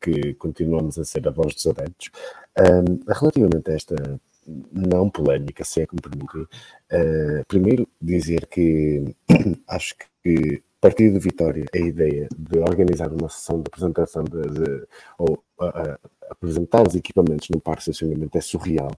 que 0.00 0.34
continuamos 0.34 0.98
a 0.98 1.04
ser 1.04 1.26
a 1.26 1.30
voz 1.30 1.54
dos 1.54 1.66
adeptos. 1.66 2.10
Relativamente 3.08 3.70
a 3.70 3.74
esta 3.74 4.20
não 4.70 5.08
polémica, 5.08 5.64
se 5.64 5.80
é 5.80 5.86
que 5.86 5.94
me 5.94 6.02
permitem, 6.02 6.46
primeiro 7.48 7.88
dizer 8.00 8.46
que 8.46 9.02
acho 9.66 9.96
que 10.22 10.62
partir 10.80 11.10
de 11.10 11.18
Vitória 11.18 11.64
a 11.74 11.78
ideia 11.78 12.28
de 12.36 12.58
organizar 12.58 13.10
uma 13.10 13.30
sessão 13.30 13.56
de 13.56 13.68
apresentação 13.68 14.22
de, 14.22 14.42
de 14.42 14.86
ou 15.16 15.42
apresentar 16.30 16.86
os 16.86 16.94
equipamentos 16.94 17.48
num 17.48 17.58
parque 17.58 17.84
de 17.84 17.90
estacionamento 17.90 18.36
é 18.36 18.40
surreal 18.42 18.90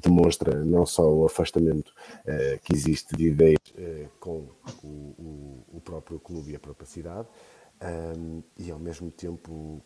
demonstra 0.00 0.64
não 0.64 0.86
só 0.86 1.12
o 1.12 1.26
afastamento 1.26 1.88
uh, 2.20 2.58
que 2.62 2.72
existe 2.72 3.14
de 3.16 3.28
ideias 3.28 3.58
uh, 3.74 4.08
com 4.18 4.48
o, 4.82 4.86
o, 4.86 5.66
o, 5.76 5.80
próprio 5.80 6.18
clube 6.18 6.52
e 6.52 6.56
a 6.56 6.60
própria 6.60 6.86
cidade, 6.86 7.28
um, 8.16 8.42
e 8.58 8.70
ao 8.70 8.78
mesmo 8.78 9.10
tempo 9.10 9.82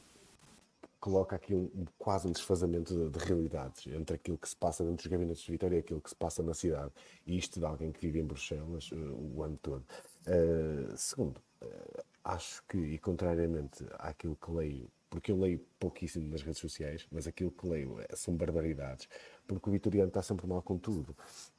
coloca 1.01 1.37
aqui 1.37 1.55
um, 1.55 1.71
quase 1.99 2.27
um 2.27 2.33
desfazamento 2.33 2.95
de, 2.95 3.19
de, 3.19 3.25
realidades 3.25 3.87
entre 3.89 4.17
aquilo 4.17 4.39
que 4.39 4.49
se 4.49 4.57
passa 4.57 4.85
dentro 4.85 4.97
dos 4.97 5.07
gabinetes 5.07 5.43
de 5.43 5.53
Vitória 5.53 5.77
e 5.77 5.79
aquilo 5.81 6.01
que 6.01 6.11
se 6.11 6.17
passa 6.17 6.43
na 6.43 6.55
cidade. 6.55 6.93
E 7.27 7.37
isto 7.37 7.59
de 7.59 7.67
alguém 7.67 7.93
que 7.93 8.01
vive 8.01 8.21
em 8.21 8.25
Bruxelas 8.25 8.91
uh, 8.93 9.33
o 9.35 9.43
ano 9.43 9.59
todo. 9.63 9.85
segundo, 10.97 11.41
acho 12.25 12.63
que, 12.69 12.77
e 12.77 12.99
contrariamente 12.99 13.85
àquilo 13.99 14.37
que 14.37 14.51
leio 14.51 14.91
porque 15.09 15.31
eu 15.31 15.39
leio 15.39 15.61
pouquíssimo 15.79 16.29
nas 16.29 16.43
redes 16.43 16.61
sociais, 16.61 17.07
mas 17.11 17.27
aquilo 17.27 17.51
que 17.51 17.67
leio 17.67 18.01
é, 18.01 18.07
são 18.15 18.35
barbaridades, 18.35 19.09
porque 19.47 19.69
o 19.69 19.73
Vitoriano 19.73 20.09
está 20.09 20.23
sempre 20.23 20.47
mal 20.47 20.63
com 20.63 20.79
tudo. 20.79 21.17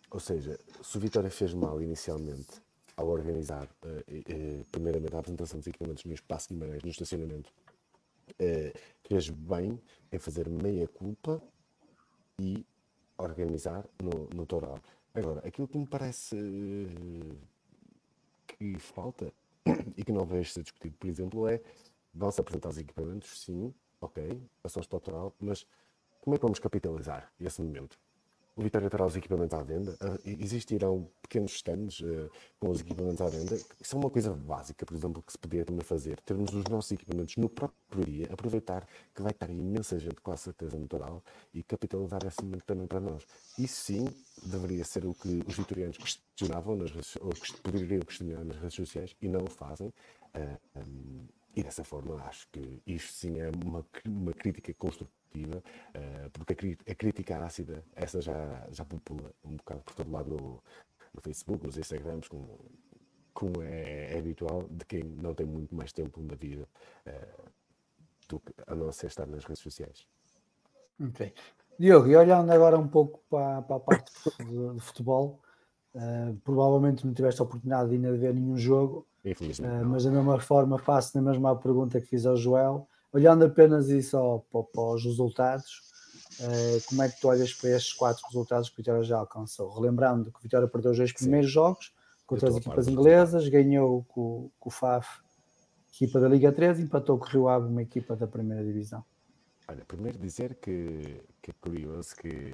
Ou 0.10 0.20
seja, 0.20 0.60
se 0.82 0.98
o 0.98 1.00
Vitória 1.00 1.30
fez 1.30 1.54
mal 1.54 1.82
inicialmente 1.82 2.62
ao 2.96 3.08
organizar, 3.10 3.68
uh, 3.84 3.88
uh, 3.88 4.66
primeiramente, 4.72 5.16
a 5.16 5.20
apresentação 5.20 5.60
dos 5.60 5.68
equipamentos 5.68 6.04
no 6.06 6.13
espaço 6.13 6.50
de 6.50 6.56
Guimarães, 6.56 6.84
no 6.84 6.89
estacionamento, 6.89 7.51
uh, 8.32 8.80
fez 9.08 9.30
bem 9.30 9.80
em 10.12 10.18
fazer 10.18 10.50
meia 10.50 10.88
culpa 10.88 11.42
e 12.39 12.66
organizar 13.18 13.86
no, 14.01 14.27
no 14.34 14.46
Toral. 14.46 14.80
Agora, 15.13 15.46
aquilo 15.48 15.68
que 15.68 15.77
me 15.77 15.86
parece 15.86 16.36
que 18.48 18.80
falta 18.80 19.32
e 19.98 20.04
que 20.04 20.12
não 20.12 20.25
vejo 20.25 20.51
ser 20.51 20.63
discutido, 20.63 20.96
por 20.98 21.08
exemplo, 21.08 21.48
é 21.48 21.62
Vão-se 22.17 22.41
apresentar 22.41 22.69
os 22.69 22.77
equipamentos, 22.79 23.43
sim, 23.43 23.71
ok, 24.01 24.41
ações 24.63 24.88
para 24.88 24.97
o 24.97 25.00
total, 25.00 25.36
mas 25.39 25.67
como 26.19 26.36
é 26.36 26.39
que 26.39 26.43
vamos 26.43 26.57
capitalizar 26.57 27.31
esse 27.39 27.62
momento? 27.62 27.97
O 28.55 28.63
Vitória 28.63 28.89
terá 28.89 29.05
os 29.05 29.15
equipamentos 29.15 29.55
à 29.55 29.62
venda, 29.62 29.91
uh, 30.01 30.19
existirão 30.25 31.07
pequenos 31.21 31.51
stands 31.53 32.00
uh, 32.00 32.27
com 32.59 32.71
os 32.71 32.81
equipamentos 32.81 33.21
à 33.21 33.29
venda. 33.29 33.55
Isso 33.55 33.95
é 33.95 34.00
uma 34.00 34.09
coisa 34.09 34.33
básica, 34.33 34.83
por 34.83 34.95
exemplo, 34.97 35.21
que 35.21 35.31
se 35.31 35.38
podia 35.38 35.63
também 35.63 35.83
fazer. 35.83 36.19
Termos 36.21 36.51
os 36.55 36.63
nossos 36.63 36.91
equipamentos 36.91 37.36
no 37.36 37.47
próprio 37.47 38.03
dia, 38.03 38.27
aproveitar 38.33 38.88
que 39.13 39.21
vai 39.21 39.31
estar 39.31 39.47
imensa 39.51 40.00
gente 40.00 40.19
com 40.21 40.31
a 40.31 40.38
certeza 40.38 40.75
no 40.75 40.88
total 40.88 41.24
e 41.53 41.62
capitalizar 41.62 42.25
esse 42.25 42.43
momento 42.43 42.63
também 42.63 42.88
para 42.88 43.00
nós. 43.00 43.27
Isso 43.59 43.79
sim 43.79 44.07
deveria 44.41 44.83
ser 44.83 45.05
o 45.05 45.13
que 45.13 45.43
os 45.47 45.55
vitorianos 45.55 45.97
questionavam, 45.97 46.75
nas 46.75 46.89
redes, 46.89 47.15
ou 47.21 47.29
que 47.29 47.62
poderiam 47.62 48.01
questionar 48.01 48.43
nas 48.43 48.57
redes 48.57 48.74
sociais 48.74 49.15
e 49.21 49.27
não 49.27 49.43
o 49.43 49.50
fazem. 49.51 49.93
Uh, 50.33 50.79
um, 50.79 51.27
e 51.58 51.64
dessa 51.64 51.84
forma 51.84 52.22
acho 52.26 52.48
que 52.52 52.84
isto 52.86 53.12
sim 53.14 53.40
é 53.40 53.50
uma, 53.50 53.84
uma 54.06 54.32
crítica 54.32 54.72
construtiva, 54.76 55.58
uh, 55.58 56.30
porque 56.32 56.54
a, 56.54 56.92
a, 56.92 56.96
crítica 56.96 57.44
ácida, 57.44 57.84
essa 57.96 58.22
já, 58.22 58.68
já 58.70 58.86
popula 58.86 59.32
um 59.44 59.56
bocado 59.56 59.82
por 59.82 59.96
todo 59.96 60.12
lado 60.12 60.30
no, 60.30 60.64
no 61.16 61.20
Facebook, 61.20 61.66
nos 61.66 61.76
Instagrams, 61.76 62.28
como, 62.28 62.60
como 63.34 63.64
é, 63.64 64.14
é, 64.14 64.20
habitual, 64.20 64.68
de 64.70 64.86
quem 64.86 65.04
não 65.04 65.34
tem 65.34 65.48
muito 65.48 65.76
mais 65.76 65.92
tempo 65.92 66.22
na 66.22 66.36
vida 66.36 66.68
uh, 67.08 67.44
do 68.30 68.40
que 68.40 68.54
a 68.68 68.76
não 68.76 68.92
ser 68.92 69.08
estar 69.08 69.26
nas 69.26 69.44
redes 69.44 69.64
sociais. 69.64 70.06
Ok. 71.02 71.34
Diogo, 71.80 72.08
e 72.08 72.16
olhando 72.16 72.52
agora 72.52 72.78
um 72.78 72.88
pouco 72.88 73.20
para, 73.32 73.64
para 73.64 73.76
a 73.78 73.80
parte 73.80 74.12
de, 74.46 74.76
de 74.76 74.80
futebol, 74.82 75.42
uh, 75.96 76.36
provavelmente 76.44 77.04
não 77.04 77.16
tiveste 77.16 77.42
a 77.42 77.46
oportunidade 77.46 77.90
de 77.90 77.96
ainda 77.96 78.16
ver 78.16 78.36
nenhum 78.36 78.58
jogo, 78.58 79.08
Uh, 79.34 79.86
mas 79.86 80.03
da 80.03 80.12
mesma 80.12 80.39
forma 80.39 80.77
faço 80.77 81.19
na 81.19 81.31
mesma 81.31 81.55
pergunta 81.55 82.00
que 82.00 82.07
fiz 82.07 82.25
ao 82.25 82.38
Joel, 82.38 82.88
olhando 83.12 83.46
apenas 83.46 83.89
isso 83.89 84.17
ao, 84.17 84.41
para, 84.41 84.81
os 84.81 85.03
resultados, 85.03 85.81
uh, 86.39 86.81
como 86.88 87.03
é 87.03 87.10
que 87.10 87.19
tu 87.19 87.27
olhas 87.27 87.53
para 87.53 87.72
estes 87.72 87.93
quatro 87.93 88.25
resultados 88.27 88.69
que 88.69 88.75
o 88.75 88.77
Vitória 88.77 89.03
já 89.03 89.17
alcançou? 89.17 89.74
Relembrando 89.74 90.31
que 90.31 90.39
o 90.39 90.41
Vitória 90.41 90.67
perdeu 90.67 90.91
os 90.91 90.98
dois 90.98 91.12
primeiros 91.12 91.50
Sim. 91.50 91.53
jogos 91.53 91.93
contra 92.25 92.50
as 92.50 92.55
equipas 92.57 92.88
inglesas, 92.88 93.48
ganhou 93.48 94.03
com, 94.10 94.51
com 94.60 94.69
o 94.69 94.72
FAF, 94.72 95.22
equipa 95.93 96.19
da 96.19 96.27
Liga 96.27 96.51
3, 96.51 96.79
empatou 96.79 97.17
com 97.17 97.25
o 97.25 97.29
Rio 97.29 97.48
Ave, 97.48 97.67
uma 97.67 97.81
equipa 97.81 98.15
da 98.15 98.27
primeira 98.27 98.63
divisão. 98.63 99.03
Olha, 99.67 99.84
primeiro 99.86 100.17
dizer 100.17 100.55
que, 100.55 101.22
que 101.41 101.51
é 101.51 101.53
curioso 101.60 102.15
que 102.15 102.53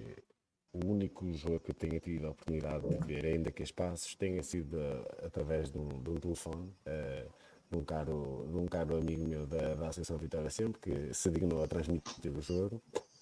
o 0.73 0.87
único 0.87 1.31
jogo 1.33 1.59
que 1.59 1.71
eu 1.71 1.75
tenha 1.75 1.99
tido 1.99 2.25
a 2.25 2.31
oportunidade 2.31 2.87
de 2.87 2.97
ver, 3.05 3.25
ainda 3.25 3.51
que 3.51 3.61
espaços, 3.61 4.15
tenha 4.15 4.41
sido 4.41 4.75
uh, 4.75 5.25
através 5.25 5.71
de 5.71 5.77
um, 5.77 5.87
de 5.87 6.09
um 6.09 6.15
telefone 6.15 6.73
uh, 6.87 7.31
de, 7.69 7.77
um 7.77 7.85
caro, 7.85 8.47
de 8.49 8.57
um 8.57 8.65
caro 8.65 8.97
amigo 8.97 9.27
meu 9.27 9.45
da, 9.45 9.75
da 9.75 9.87
Associação 9.89 10.17
Vitória 10.17 10.49
Sempre, 10.49 10.81
que 10.81 11.13
se 11.13 11.29
dignou 11.29 11.63
a 11.63 11.67
transmitir 11.67 12.35
o 12.35 12.41
jogo. 12.41 12.81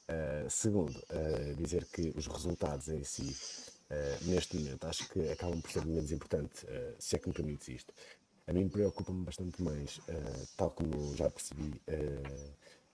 Uh, 0.09 0.49
segundo, 0.49 0.93
dizer 1.55 1.85
que 1.85 2.13
os 2.17 2.27
resultados 2.27 2.89
em 2.89 3.01
si, 3.01 3.33
neste 4.23 4.57
momento, 4.57 4.85
acho 4.85 5.07
que 5.09 5.29
acabam 5.29 5.61
por 5.61 5.71
ser 5.71 5.85
menos 5.85 6.11
importante, 6.11 6.65
se 6.99 7.15
é 7.15 7.19
que 7.19 7.29
me 7.29 7.33
permites 7.33 7.67
isto. 7.69 7.93
A 8.47 8.51
mim 8.51 8.67
preocupa-me 8.67 9.23
bastante 9.23 9.61
mais, 9.61 10.01
tal 10.57 10.71
como 10.71 11.15
já 11.15 11.29
percebi 11.29 11.81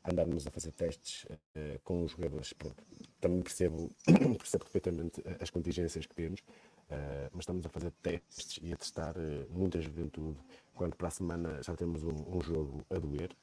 andarmos 0.10 0.48
a 0.48 0.52
fazer 0.52 0.72
testes 0.72 1.26
uh, 1.26 1.80
com 1.84 2.04
os 2.04 2.12
jogadores. 2.12 2.54
Pronto, 2.54 2.82
também 3.20 3.42
percebo, 3.42 3.90
percebo 4.38 4.64
perfeitamente 4.64 5.22
as 5.40 5.50
contingências 5.50 6.06
que 6.06 6.16
temos, 6.16 6.40
uh, 6.40 7.30
mas 7.32 7.42
estamos 7.42 7.66
a 7.66 7.70
fazer 7.70 7.92
testes 8.02 8.60
e 8.62 8.74
a 8.74 8.78
testar 8.78 9.16
uh, 9.18 9.48
muita 9.52 9.82
juventude, 9.82 10.38
quando 10.74 10.96
para 10.96 11.10
a 11.10 11.12
semana 11.12 11.62
já 11.62 11.76
temos 11.76 12.04
um, 12.04 12.38
um 12.38 12.42
jogo 12.42 12.86
a 12.90 12.98
doer. 12.98 13.36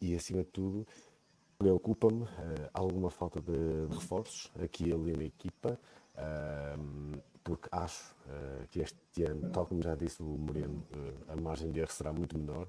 e 0.00 0.14
acima 0.14 0.42
de 0.42 0.50
tudo, 0.50 0.86
preocupa-me 1.56 2.26
alguma 2.72 3.10
falta 3.10 3.40
de, 3.40 3.86
de, 3.86 3.94
reforços 3.94 4.50
aqui 4.60 4.92
ali 4.92 5.16
na 5.16 5.24
equipa. 5.24 5.78
porque 7.44 7.68
acho 7.70 8.12
que 8.70 8.80
este 8.80 9.22
ano, 9.22 9.50
tal 9.50 9.64
como 9.64 9.80
já 9.80 9.94
disse 9.94 10.20
o 10.20 10.26
Moreno, 10.26 10.84
a 11.28 11.36
margem 11.36 11.70
de 11.70 11.78
erro 11.78 11.92
será 11.92 12.12
muito 12.12 12.36
menor 12.36 12.68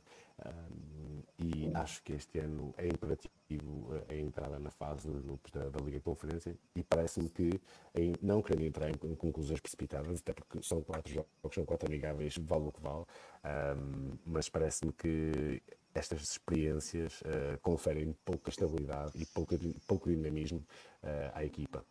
e 1.38 1.70
acho 1.74 2.02
que 2.04 2.14
este 2.14 2.40
ano 2.40 2.74
é 2.78 2.88
imperativo 2.88 3.90
a 4.10 4.16
entrada 4.16 4.58
na 4.58 4.72
fase 4.72 5.10
grupos 5.10 5.52
da, 5.52 5.70
da 5.70 5.80
Liga 5.84 6.00
Conferência 6.00 6.56
e 6.76 6.84
parece-me 6.84 7.30
que, 7.30 7.60
em, 7.94 8.14
não 8.22 8.42
querendo 8.42 8.66
entrar 8.66 8.90
em 8.90 9.16
conclusões 9.16 9.60
precipitadas, 9.60 10.20
até 10.20 10.34
porque 10.34 10.62
são 10.64 10.82
quatro 10.82 11.14
jogos, 11.14 11.30
são 11.54 11.66
quatro 11.66 11.88
amigáveis, 11.88 12.38
vale 12.38 12.68
o 12.68 12.72
que 12.72 12.82
vale, 12.82 13.06
mas 14.26 14.50
parece-me 14.50 14.92
que 14.94 15.62
estas 15.94 16.22
experiências 16.24 17.22
uh, 17.22 17.58
conferem 17.62 18.16
pouca 18.26 18.50
estabilidade 18.50 19.12
e 19.16 19.26
pouca, 19.26 19.58
pouco 19.88 20.10
dinamismo 20.10 20.60
uh, 21.04 21.32
à 21.34 21.46
equipa. 21.46 21.84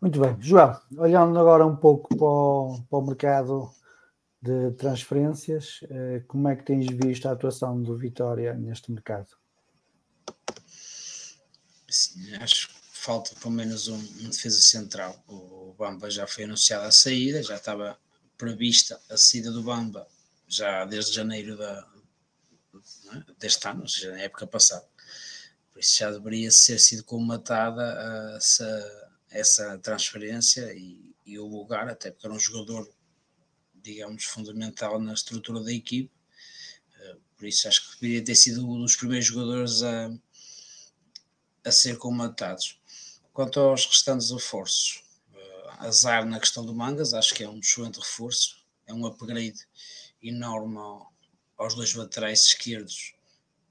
Muito 0.00 0.18
bem. 0.18 0.36
João, 0.40 0.80
olhando 0.96 1.38
agora 1.38 1.64
um 1.64 1.76
pouco 1.76 2.08
para 2.16 2.26
o, 2.26 2.82
para 2.88 2.98
o 2.98 3.02
mercado 3.02 3.70
de 4.42 4.70
transferências, 4.72 5.80
uh, 5.82 6.24
como 6.26 6.48
é 6.48 6.56
que 6.56 6.64
tens 6.64 6.86
visto 6.86 7.26
a 7.26 7.32
atuação 7.32 7.82
do 7.82 7.96
Vitória 7.96 8.54
neste 8.54 8.90
mercado? 8.90 9.28
Sim, 11.88 12.34
acho 12.36 12.68
que 12.68 12.74
falta 12.92 13.34
pelo 13.40 13.52
menos 13.52 13.88
um, 13.88 13.96
um 13.96 14.30
defesa 14.30 14.60
central. 14.60 15.22
O 15.28 15.74
Bamba 15.76 16.10
já 16.10 16.26
foi 16.26 16.44
anunciado 16.44 16.86
a 16.86 16.90
saída, 16.90 17.42
já 17.42 17.56
estava 17.56 17.98
prevista 18.38 19.00
a 19.10 19.16
saída 19.16 19.50
do 19.50 19.62
Bamba 19.62 20.06
já 20.48 20.84
desde 20.84 21.12
janeiro 21.12 21.56
da, 21.56 21.86
é? 23.14 23.32
deste 23.38 23.66
ano, 23.68 23.82
ou 23.82 23.88
seja, 23.88 24.12
na 24.12 24.20
época 24.20 24.46
passada. 24.46 24.86
Por 25.72 25.80
isso 25.80 25.98
já 25.98 26.10
deveria 26.10 26.50
ser 26.50 26.78
sido 26.78 27.04
comatada 27.04 28.36
essa, 28.36 29.10
essa 29.30 29.78
transferência 29.78 30.72
e, 30.74 31.14
e, 31.24 31.38
o 31.38 31.46
lugar, 31.46 31.88
até 31.88 32.10
porque 32.10 32.26
era 32.26 32.34
um 32.34 32.38
jogador, 32.38 32.88
digamos, 33.82 34.24
fundamental 34.24 35.00
na 35.00 35.12
estrutura 35.12 35.62
da 35.62 35.72
equipe. 35.72 36.10
Eh, 36.98 37.16
por 37.36 37.46
isso 37.46 37.68
acho 37.68 37.90
que 37.90 38.00
deveria 38.00 38.24
ter 38.24 38.34
sido 38.34 38.68
um 38.68 38.80
dos 38.80 38.96
primeiros 38.96 39.26
jogadores 39.26 39.82
a, 39.82 40.10
a 41.64 41.72
ser 41.72 41.96
comatados. 41.98 42.78
Quanto 43.32 43.60
aos 43.60 43.86
restantes 43.86 44.30
reforços, 44.30 45.04
eh, 45.34 45.66
azar 45.78 46.26
na 46.26 46.40
questão 46.40 46.64
do 46.64 46.74
Mangas, 46.74 47.14
acho 47.14 47.34
que 47.34 47.44
é 47.44 47.48
um 47.48 47.58
excelente 47.58 47.98
reforço, 47.98 48.64
é 48.86 48.92
um 48.92 49.06
upgrade 49.06 49.66
enorme 50.22 50.76
ao, 50.78 51.12
aos 51.56 51.74
dois 51.74 51.94
laterais 51.94 52.44
esquerdos 52.46 53.14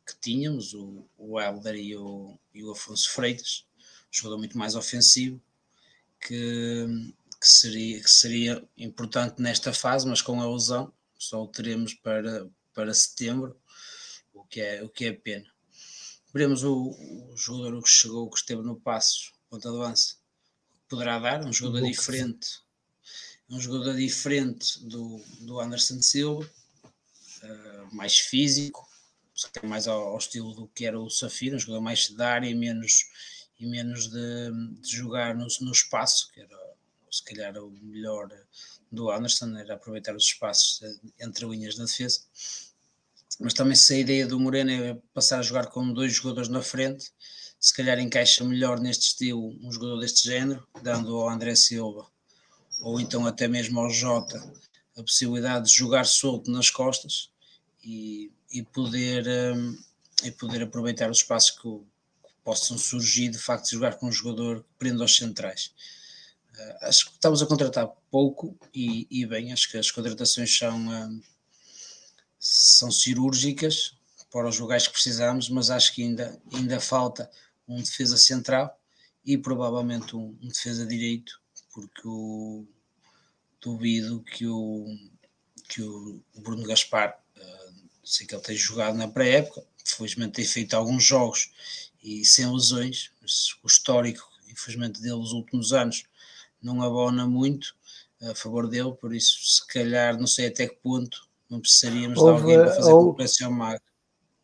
que 0.05 0.19
tínhamos, 0.19 0.73
o, 0.73 1.05
o 1.17 1.39
Helder 1.39 1.75
e 1.75 1.95
o, 1.95 2.37
e 2.53 2.63
o 2.63 2.71
Afonso 2.71 3.11
Freitas, 3.11 3.65
um 3.77 4.13
jogador 4.13 4.39
muito 4.39 4.57
mais 4.57 4.75
ofensivo, 4.75 5.39
que, 6.19 7.13
que, 7.39 7.47
seria, 7.47 8.01
que 8.01 8.09
seria 8.09 8.67
importante 8.77 9.41
nesta 9.41 9.73
fase, 9.73 10.07
mas 10.07 10.21
com 10.21 10.41
a 10.41 10.51
lesão 10.51 10.93
só 11.17 11.43
o 11.43 11.47
teremos 11.47 11.93
para, 11.95 12.49
para 12.73 12.93
setembro, 12.93 13.59
o 14.33 14.43
que 14.45 14.61
é, 14.61 14.81
o 14.81 14.89
que 14.89 15.05
é 15.05 15.11
pena. 15.11 15.45
Veremos 16.33 16.63
o, 16.63 16.91
o 16.91 17.35
jogador 17.35 17.81
que 17.83 17.89
chegou, 17.89 18.29
que 18.29 18.39
esteve 18.39 18.61
no 18.61 18.79
passo, 18.79 19.33
ponta 19.49 19.69
de 19.69 19.75
lança, 19.75 20.15
poderá 20.87 21.19
dar, 21.19 21.43
um 21.43 21.51
jogador 21.51 21.85
diferente, 21.85 22.61
um 23.49 23.59
jogador 23.59 23.95
diferente 23.95 24.79
do, 24.85 25.21
do 25.41 25.59
Anderson 25.59 26.01
Silva, 26.01 26.49
uh, 27.43 27.95
mais 27.95 28.17
físico, 28.17 28.87
mais 29.63 29.87
ao, 29.87 30.09
ao, 30.09 30.17
estilo 30.17 30.53
do 30.53 30.67
que 30.67 30.85
era 30.85 30.99
o 30.99 31.09
Safira, 31.09 31.55
um 31.55 31.59
jogador 31.59 31.81
mais 31.81 32.07
de 32.09 32.21
área 32.21 32.49
e 32.49 32.55
menos, 32.55 33.09
e 33.59 33.65
menos 33.65 34.07
de, 34.07 34.81
de 34.81 34.89
jogar 34.89 35.35
no, 35.35 35.47
no 35.61 35.71
espaço, 35.71 36.31
que 36.31 36.41
era 36.41 36.68
se 37.11 37.23
calhar 37.23 37.57
o 37.57 37.71
melhor 37.81 38.29
do 38.91 39.09
Anderson, 39.11 39.57
era 39.57 39.75
aproveitar 39.75 40.15
os 40.15 40.25
espaços 40.25 40.81
entre 41.19 41.45
linhas 41.45 41.75
da 41.75 41.85
defesa. 41.85 42.21
Mas 43.39 43.53
também 43.53 43.75
se 43.75 43.93
a 43.93 43.99
ideia 43.99 44.27
do 44.27 44.39
Moreno 44.39 44.71
é 44.71 44.97
passar 45.13 45.39
a 45.39 45.43
jogar 45.43 45.67
com 45.67 45.93
dois 45.93 46.13
jogadores 46.13 46.49
na 46.49 46.61
frente, 46.61 47.11
se 47.59 47.73
calhar 47.73 47.99
encaixa 47.99 48.43
melhor 48.43 48.79
neste 48.79 49.07
estilo 49.07 49.55
um 49.61 49.71
jogador 49.71 49.99
deste 49.99 50.27
género, 50.27 50.67
dando 50.81 51.15
ao 51.15 51.29
André 51.29 51.55
Silva 51.55 52.07
ou 52.81 52.99
então 52.99 53.25
até 53.25 53.47
mesmo 53.47 53.79
ao 53.79 53.89
Jota 53.89 54.39
a 54.97 55.03
possibilidade 55.03 55.65
de 55.65 55.75
jogar 55.75 56.05
solto 56.05 56.51
nas 56.51 56.69
costas 56.69 57.29
e, 57.83 58.31
e 58.51 58.63
poder, 58.63 59.25
um, 59.55 59.77
e 60.23 60.31
poder 60.31 60.63
aproveitar 60.63 61.09
os 61.09 61.19
espaços 61.19 61.51
que, 61.51 61.61
que, 61.69 62.33
possam 62.43 62.77
surgir 62.77 63.29
de 63.29 63.37
facto 63.37 63.65
de 63.65 63.71
jogar 63.71 63.95
com 63.95 64.07
um 64.07 64.11
jogador 64.11 64.61
que 64.61 64.69
prenda 64.77 65.03
aos 65.03 65.15
centrais. 65.15 65.71
Uh, 66.59 66.77
acho 66.81 67.05
que 67.05 67.11
estamos 67.11 67.41
a 67.41 67.45
contratar 67.45 67.87
pouco 68.11 68.57
e, 68.73 69.07
e, 69.09 69.25
bem, 69.25 69.53
acho 69.53 69.69
que 69.69 69.77
as 69.77 69.89
contratações 69.89 70.57
são, 70.57 70.77
um, 70.77 71.21
são 72.37 72.91
cirúrgicas 72.91 73.95
para 74.29 74.47
os 74.47 74.59
lugares 74.59 74.85
que 74.85 74.93
precisamos, 74.93 75.49
mas 75.49 75.69
acho 75.69 75.93
que 75.93 76.03
ainda, 76.03 76.39
ainda 76.53 76.79
falta 76.79 77.31
um 77.67 77.81
defesa 77.81 78.17
central 78.17 78.77
e 79.23 79.37
provavelmente 79.37 80.15
um, 80.15 80.37
um 80.41 80.47
defesa 80.47 80.85
direito, 80.85 81.39
porque 81.73 82.01
o, 82.05 82.67
duvido 83.61 84.21
que 84.21 84.45
o, 84.45 84.85
que 85.67 85.81
o 85.81 86.21
Bruno 86.37 86.65
Gaspar, 86.65 87.17
uh, 87.37 87.73
sei 88.03 88.27
que 88.27 88.35
ele 88.35 88.43
tem 88.43 88.55
jogado 88.55 88.97
na 88.97 89.07
pré-época, 89.07 89.63
felizmente 89.83 90.33
tem 90.33 90.45
feito 90.45 90.73
alguns 90.73 91.03
jogos 91.03 91.51
e 92.03 92.25
sem 92.25 92.51
lesões, 92.51 93.11
mas 93.21 93.55
o 93.63 93.67
histórico, 93.67 94.27
infelizmente, 94.47 95.01
dele 95.01 95.15
nos 95.15 95.31
últimos 95.31 95.73
anos 95.73 96.03
não 96.61 96.81
abona 96.81 97.27
muito 97.27 97.73
a 98.21 98.35
favor 98.35 98.67
dele, 98.67 98.91
por 98.93 99.13
isso, 99.13 99.37
se 99.41 99.67
calhar, 99.67 100.17
não 100.19 100.27
sei 100.27 100.47
até 100.47 100.67
que 100.67 100.75
ponto 100.75 101.27
não 101.49 101.59
precisaríamos 101.59 102.19
Houve, 102.19 102.35
de 102.35 102.41
alguém 102.41 102.57
para 102.59 102.75
fazer 102.75 102.91
ou, 102.91 103.05
concorrência 103.05 103.45
ao 103.45 103.51
Mago. 103.51 103.81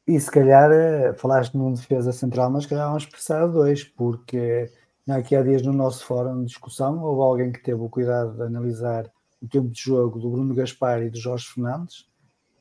E 0.08 0.20
se 0.20 0.32
calhar, 0.32 0.72
eh, 0.72 1.14
falaste 1.14 1.56
num 1.56 1.74
defesa 1.74 2.12
central, 2.12 2.50
mas 2.52 2.64
se 2.64 2.70
calhar 2.70 2.88
vamos 2.88 3.06
precisar 3.06 3.48
de 3.48 3.54
dois, 3.54 3.84
porque 3.84 4.72
aqui 5.08 5.36
há 5.36 5.44
dias 5.44 5.62
no 5.62 5.74
nosso 5.74 6.06
fórum 6.06 6.42
de 6.42 6.48
discussão, 6.48 7.04
houve 7.04 7.22
alguém 7.22 7.52
que 7.52 7.64
teve 7.64 7.82
o 7.82 7.90
cuidado 7.90 8.36
de 8.36 8.44
analisar 8.44 9.12
o 9.42 9.48
tempo 9.48 9.70
de 9.70 9.82
jogo 9.82 10.20
do 10.20 10.30
Bruno 10.30 10.54
Gaspar 10.54 11.04
e 11.04 11.10
do 11.10 11.20
Jorge 11.20 11.48
Fernandes, 11.48 12.08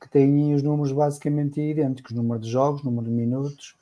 que 0.01 0.11
têm 0.11 0.55
os 0.55 0.63
números 0.63 0.93
basicamente 0.93 1.61
idênticos, 1.61 2.13
número 2.13 2.41
de 2.41 2.51
jogos, 2.51 2.83
número 2.83 3.07
de 3.07 3.13
minutos. 3.13 3.75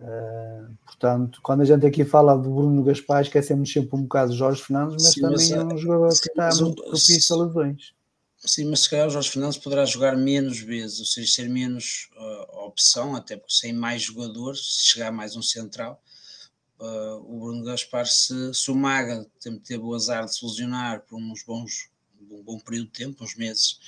Uh, 0.00 0.74
portanto, 0.86 1.40
quando 1.42 1.60
a 1.60 1.64
gente 1.64 1.84
aqui 1.84 2.06
fala 2.06 2.34
do 2.34 2.48
Bruno 2.48 2.82
Gaspar, 2.82 3.20
esquecemos 3.20 3.70
sempre 3.70 3.98
um 3.98 4.02
bocado 4.02 4.32
de 4.32 4.38
Jorge 4.38 4.62
Fernandes, 4.62 5.02
mas 5.02 5.12
sim, 5.12 5.20
também 5.20 5.36
mas, 5.36 5.50
é 5.50 5.62
um 5.62 5.76
jogador 5.76 6.10
sim, 6.12 6.22
que 6.22 6.28
está 6.30 6.54
muito 6.64 6.82
propício 6.82 7.36
a 7.36 7.44
lesões. 7.44 7.92
Sim, 8.38 8.70
mas 8.70 8.80
se 8.80 8.88
calhar 8.88 9.08
o 9.08 9.10
Jorge 9.10 9.28
Fernandes 9.28 9.58
poderá 9.58 9.84
jogar 9.84 10.16
menos 10.16 10.58
vezes, 10.58 11.00
ou 11.00 11.04
seja, 11.04 11.30
ser 11.30 11.50
menos 11.50 12.08
uh, 12.16 12.64
opção, 12.64 13.14
até 13.14 13.36
porque 13.36 13.52
sem 13.52 13.74
mais 13.74 14.00
jogadores, 14.00 14.78
se 14.78 14.86
chegar 14.86 15.12
mais 15.12 15.36
um 15.36 15.42
central, 15.42 16.02
uh, 16.78 17.16
o 17.16 17.38
Bruno 17.38 17.62
Gaspar, 17.62 18.06
se, 18.06 18.54
se 18.54 18.70
o 18.70 18.74
Maga 18.74 19.26
teve 19.62 19.82
o 19.82 19.94
azar 19.94 20.24
de 20.24 20.34
se 20.34 20.42
lesionar 20.46 21.02
por 21.02 21.18
uns 21.18 21.42
bons, 21.42 21.90
um 22.30 22.42
bom 22.42 22.58
período 22.58 22.86
de 22.86 22.92
tempo, 22.92 23.22
uns 23.22 23.36
meses, 23.36 23.78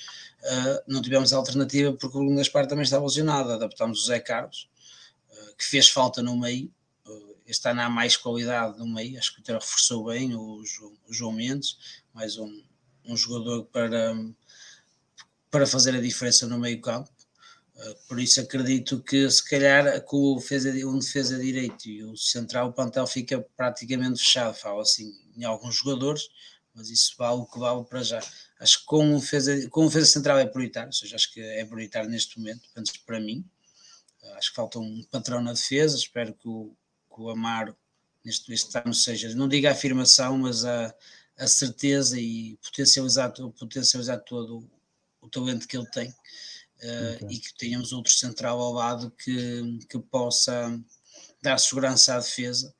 não 0.85 1.01
tivemos 1.01 1.31
alternativa 1.31 1.93
porque 1.93 2.17
o 2.17 2.19
Bruno 2.19 2.35
Gaspar 2.35 2.67
também 2.67 2.83
estava 2.83 3.05
lesionado, 3.05 3.51
adaptámos 3.51 4.03
o 4.03 4.05
Zé 4.05 4.19
Carlos, 4.19 4.67
que 5.57 5.65
fez 5.65 5.89
falta 5.89 6.21
no 6.21 6.37
meio, 6.37 6.71
este 7.45 7.67
ano 7.67 7.81
há 7.81 7.89
mais 7.89 8.15
qualidade 8.15 8.77
no 8.79 8.87
meio, 8.87 9.17
acho 9.17 9.35
que 9.35 9.51
o 9.51 9.53
reforçou 9.53 10.05
bem 10.05 10.35
o 10.35 10.63
João, 10.65 10.93
o 11.07 11.13
João 11.13 11.31
Mendes, 11.33 11.77
mais 12.13 12.37
um, 12.37 12.63
um 13.05 13.17
jogador 13.17 13.65
para, 13.65 14.15
para 15.51 15.67
fazer 15.67 15.95
a 15.95 16.01
diferença 16.01 16.47
no 16.47 16.57
meio 16.57 16.79
campo, 16.81 17.11
Uh, 17.75 17.95
por 18.07 18.19
isso 18.19 18.39
acredito 18.39 19.01
que 19.01 19.27
se 19.31 19.43
calhar 19.49 19.99
com 20.03 20.17
o 20.17 20.35
um 20.35 20.99
defesa 20.99 21.39
direito 21.39 21.89
e 21.89 22.03
o 22.03 22.15
central 22.15 22.67
o 22.67 22.73
plantel 22.73 23.07
fica 23.07 23.43
praticamente 23.57 24.19
fechado, 24.19 24.53
falo 24.53 24.81
assim 24.81 25.11
em 25.35 25.43
alguns 25.43 25.77
jogadores, 25.77 26.29
mas 26.75 26.91
isso 26.91 27.15
vale 27.17 27.41
o 27.41 27.45
que 27.47 27.57
vale 27.57 27.83
para 27.83 28.03
já. 28.03 28.19
Acho 28.59 28.79
que 28.79 28.85
com 28.85 29.15
o 29.15 29.19
defesa, 29.19 29.69
com 29.69 29.81
o 29.81 29.87
defesa 29.87 30.05
central 30.05 30.37
é 30.37 30.45
prioritário, 30.45 30.89
ou 30.89 30.93
seja, 30.93 31.15
acho 31.15 31.33
que 31.33 31.41
é 31.41 31.65
prioritário 31.65 32.09
neste 32.09 32.37
momento, 32.37 32.61
antes 32.75 32.95
para 32.97 33.19
mim. 33.19 33.43
Acho 34.35 34.49
que 34.49 34.55
falta 34.55 34.79
um 34.79 35.03
patrão 35.11 35.41
na 35.41 35.53
defesa, 35.53 35.95
espero 35.95 36.33
que 36.33 36.47
o, 36.47 36.75
que 37.13 37.21
o 37.21 37.29
Amaro 37.29 37.75
neste, 38.23 38.51
este 38.53 38.77
ano 38.77 38.93
seja, 38.93 39.33
não 39.35 39.47
diga 39.47 39.69
a 39.69 39.73
afirmação, 39.73 40.37
mas 40.37 40.63
a, 40.65 40.93
a 41.37 41.47
certeza 41.47 42.19
e 42.19 42.57
potencializar, 42.57 43.31
potencializar 43.31 44.17
todo 44.19 44.69
o, 45.21 45.29
talento 45.29 45.67
que 45.67 45.77
ele 45.77 45.89
tem 45.89 46.09
uh, 46.09 47.29
e 47.31 47.39
que 47.39 47.53
tenhamos 47.55 47.91
outro 47.91 48.11
central 48.13 48.59
ao 48.59 48.73
lado 48.73 49.11
que, 49.11 49.79
que 49.89 49.99
possa 49.99 50.79
dar 51.41 51.57
segurança 51.57 52.15
à 52.15 52.19
defesa 52.19 52.73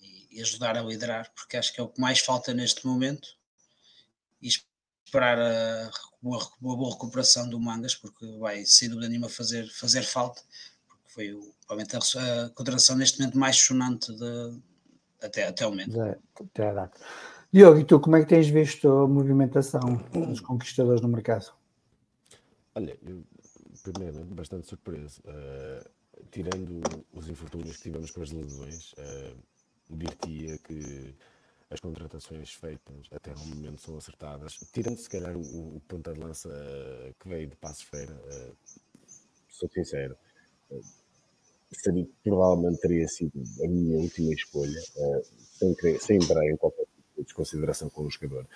e, 0.00 0.40
ajudar 0.40 0.76
a 0.76 0.82
liderar, 0.82 1.32
porque 1.34 1.56
acho 1.56 1.72
que 1.72 1.80
é 1.80 1.82
o 1.82 1.88
que 1.88 2.00
mais 2.00 2.20
falta 2.20 2.52
neste 2.52 2.86
momento 2.86 3.28
e 4.42 4.48
esperar 5.04 5.38
a, 5.38 5.90
uma, 6.22 6.38
uma 6.60 6.76
boa 6.76 6.92
recuperação 6.92 7.48
do 7.48 7.60
Mangas, 7.60 7.94
porque 7.94 8.26
vai 8.38 8.64
sem 8.66 8.88
dúvida 8.88 9.08
nenhuma 9.08 9.28
fazer, 9.28 9.68
fazer 9.70 10.02
falta, 10.02 10.42
foi 11.14 11.38
provavelmente 11.66 11.96
a, 11.96 12.44
a 12.44 12.50
contratação 12.50 12.96
neste 12.96 13.20
momento 13.20 13.38
mais 13.38 13.56
sonante 13.56 14.12
de, 14.12 14.58
até, 15.22 15.46
até 15.46 15.66
o 15.66 15.70
momento. 15.70 16.00
Até 16.00 16.68
a 16.68 16.72
data. 16.72 17.00
Diogo, 17.52 17.78
e 17.78 17.84
tu 17.84 18.00
como 18.00 18.16
é 18.16 18.20
que 18.20 18.28
tens 18.28 18.48
visto 18.48 18.88
a 18.88 19.06
movimentação 19.06 19.96
dos 20.12 20.40
conquistadores 20.40 21.00
no 21.00 21.08
mercado? 21.08 21.52
Olha, 22.74 22.98
eu, 23.06 23.22
primeiramente, 23.82 24.34
bastante 24.34 24.66
surpreso. 24.66 25.22
Uh, 25.24 25.88
tirando 26.32 26.82
os 27.12 27.28
infortúnios 27.28 27.76
que 27.76 27.84
tivemos 27.84 28.10
com 28.10 28.22
as 28.22 28.32
lesões, 28.32 28.92
uh, 28.94 29.36
dir-te-ia 29.88 30.58
que 30.58 31.14
as 31.70 31.80
contratações 31.80 32.52
feitas 32.52 33.06
até 33.12 33.30
ao 33.30 33.46
momento 33.46 33.80
são 33.80 33.96
acertadas. 33.96 34.58
Tirando, 34.72 34.98
se 34.98 35.08
calhar, 35.08 35.36
o, 35.36 35.76
o 35.76 35.80
ponta 35.86 36.12
de 36.12 36.20
lança 36.20 36.48
uh, 36.48 37.14
que 37.20 37.28
veio 37.28 37.46
de 37.46 37.56
Passos 37.56 37.82
Feira, 37.84 38.14
uh, 38.14 38.56
sou 39.48 39.68
sincero, 39.70 40.16
uh, 40.70 41.03
seria, 41.80 42.06
provavelmente 42.22 42.80
teria 42.80 43.08
sido 43.08 43.32
a 43.64 43.68
minha 43.68 43.98
última 43.98 44.32
escolha, 44.32 44.80
sem, 45.58 45.74
querer, 45.74 46.00
sem 46.00 46.16
entrar 46.16 46.44
em 46.44 46.56
qualquer 46.56 46.82
tipo 46.84 47.18
de 47.18 47.24
desconsideração 47.24 47.88
com 47.88 48.02
o 48.02 48.10
jogador. 48.10 48.46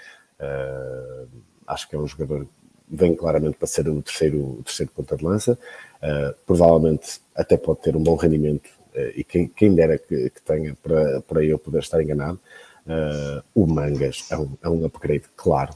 acho 1.66 1.88
que 1.88 1.96
é 1.96 1.98
um 1.98 2.06
jogador 2.06 2.46
vem 2.90 3.14
claramente 3.14 3.56
para 3.56 3.66
ser 3.66 3.88
o 3.88 4.02
terceiro, 4.02 4.38
o 4.38 4.62
terceiro 4.62 4.92
ponta 4.94 5.16
de 5.16 5.24
lança. 5.24 5.58
Uh, 6.02 6.34
provavelmente 6.46 7.20
até 7.34 7.56
pode 7.56 7.80
ter 7.80 7.96
um 7.96 8.02
bom 8.02 8.16
rendimento 8.16 8.68
uh, 8.94 9.12
e 9.14 9.24
quem, 9.24 9.48
quem 9.48 9.74
dera 9.74 9.98
que, 9.98 10.30
que, 10.30 10.42
tenha 10.42 10.76
para, 10.82 11.20
para 11.22 11.44
eu 11.44 11.58
poder 11.58 11.80
estar 11.80 12.02
enganado. 12.02 12.40
Uh, 12.86 13.42
o 13.54 13.66
Mangas 13.66 14.24
é 14.30 14.38
um, 14.38 14.56
é 14.62 14.68
um 14.68 14.84
upgrade 14.86 15.24
claro 15.36 15.74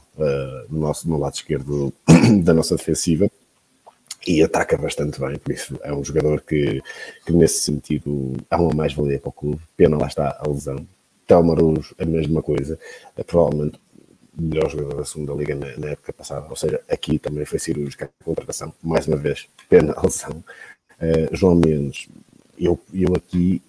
no, 0.67 0.79
nosso, 0.79 1.07
no 1.07 1.19
lado 1.19 1.35
esquerdo 1.35 1.93
da 2.43 2.53
nossa 2.53 2.75
defensiva 2.75 3.29
e 4.25 4.41
ataca 4.41 4.77
bastante 4.77 5.19
bem, 5.19 5.37
por 5.37 5.51
isso 5.51 5.77
é 5.83 5.93
um 5.93 6.03
jogador 6.03 6.41
que, 6.41 6.81
que 7.25 7.33
nesse 7.33 7.59
sentido 7.59 8.33
é 8.49 8.55
uma 8.55 8.73
mais-valia 8.73 9.19
para 9.19 9.29
o 9.29 9.33
clube. 9.33 9.61
Pena 9.75 9.97
lá 9.97 10.07
está 10.07 10.37
a 10.39 10.47
lesão. 10.47 10.87
Telmarus, 11.27 11.93
a 11.99 12.05
mesma 12.05 12.41
coisa, 12.41 12.79
é 13.17 13.23
provavelmente 13.23 13.79
melhor 14.37 14.69
jogador 14.69 14.95
da 14.95 15.05
segunda 15.05 15.33
liga 15.33 15.55
na, 15.55 15.77
na, 15.77 15.89
época 15.91 16.11
passada, 16.11 16.47
ou 16.49 16.55
seja, 16.55 16.81
aqui 16.89 17.19
também 17.19 17.45
foi 17.45 17.59
cirúrgica 17.59 18.09
a 18.19 18.23
contratação, 18.23 18.73
mais 18.81 19.07
uma 19.07 19.17
vez, 19.17 19.47
pena 19.69 19.93
a 19.95 20.01
lesão. 20.01 20.43
Uh, 20.99 21.35
João 21.35 21.55
Mendes, 21.55 22.07
eu, 22.57 22.79
eu 22.93 23.15
aqui, 23.15 23.61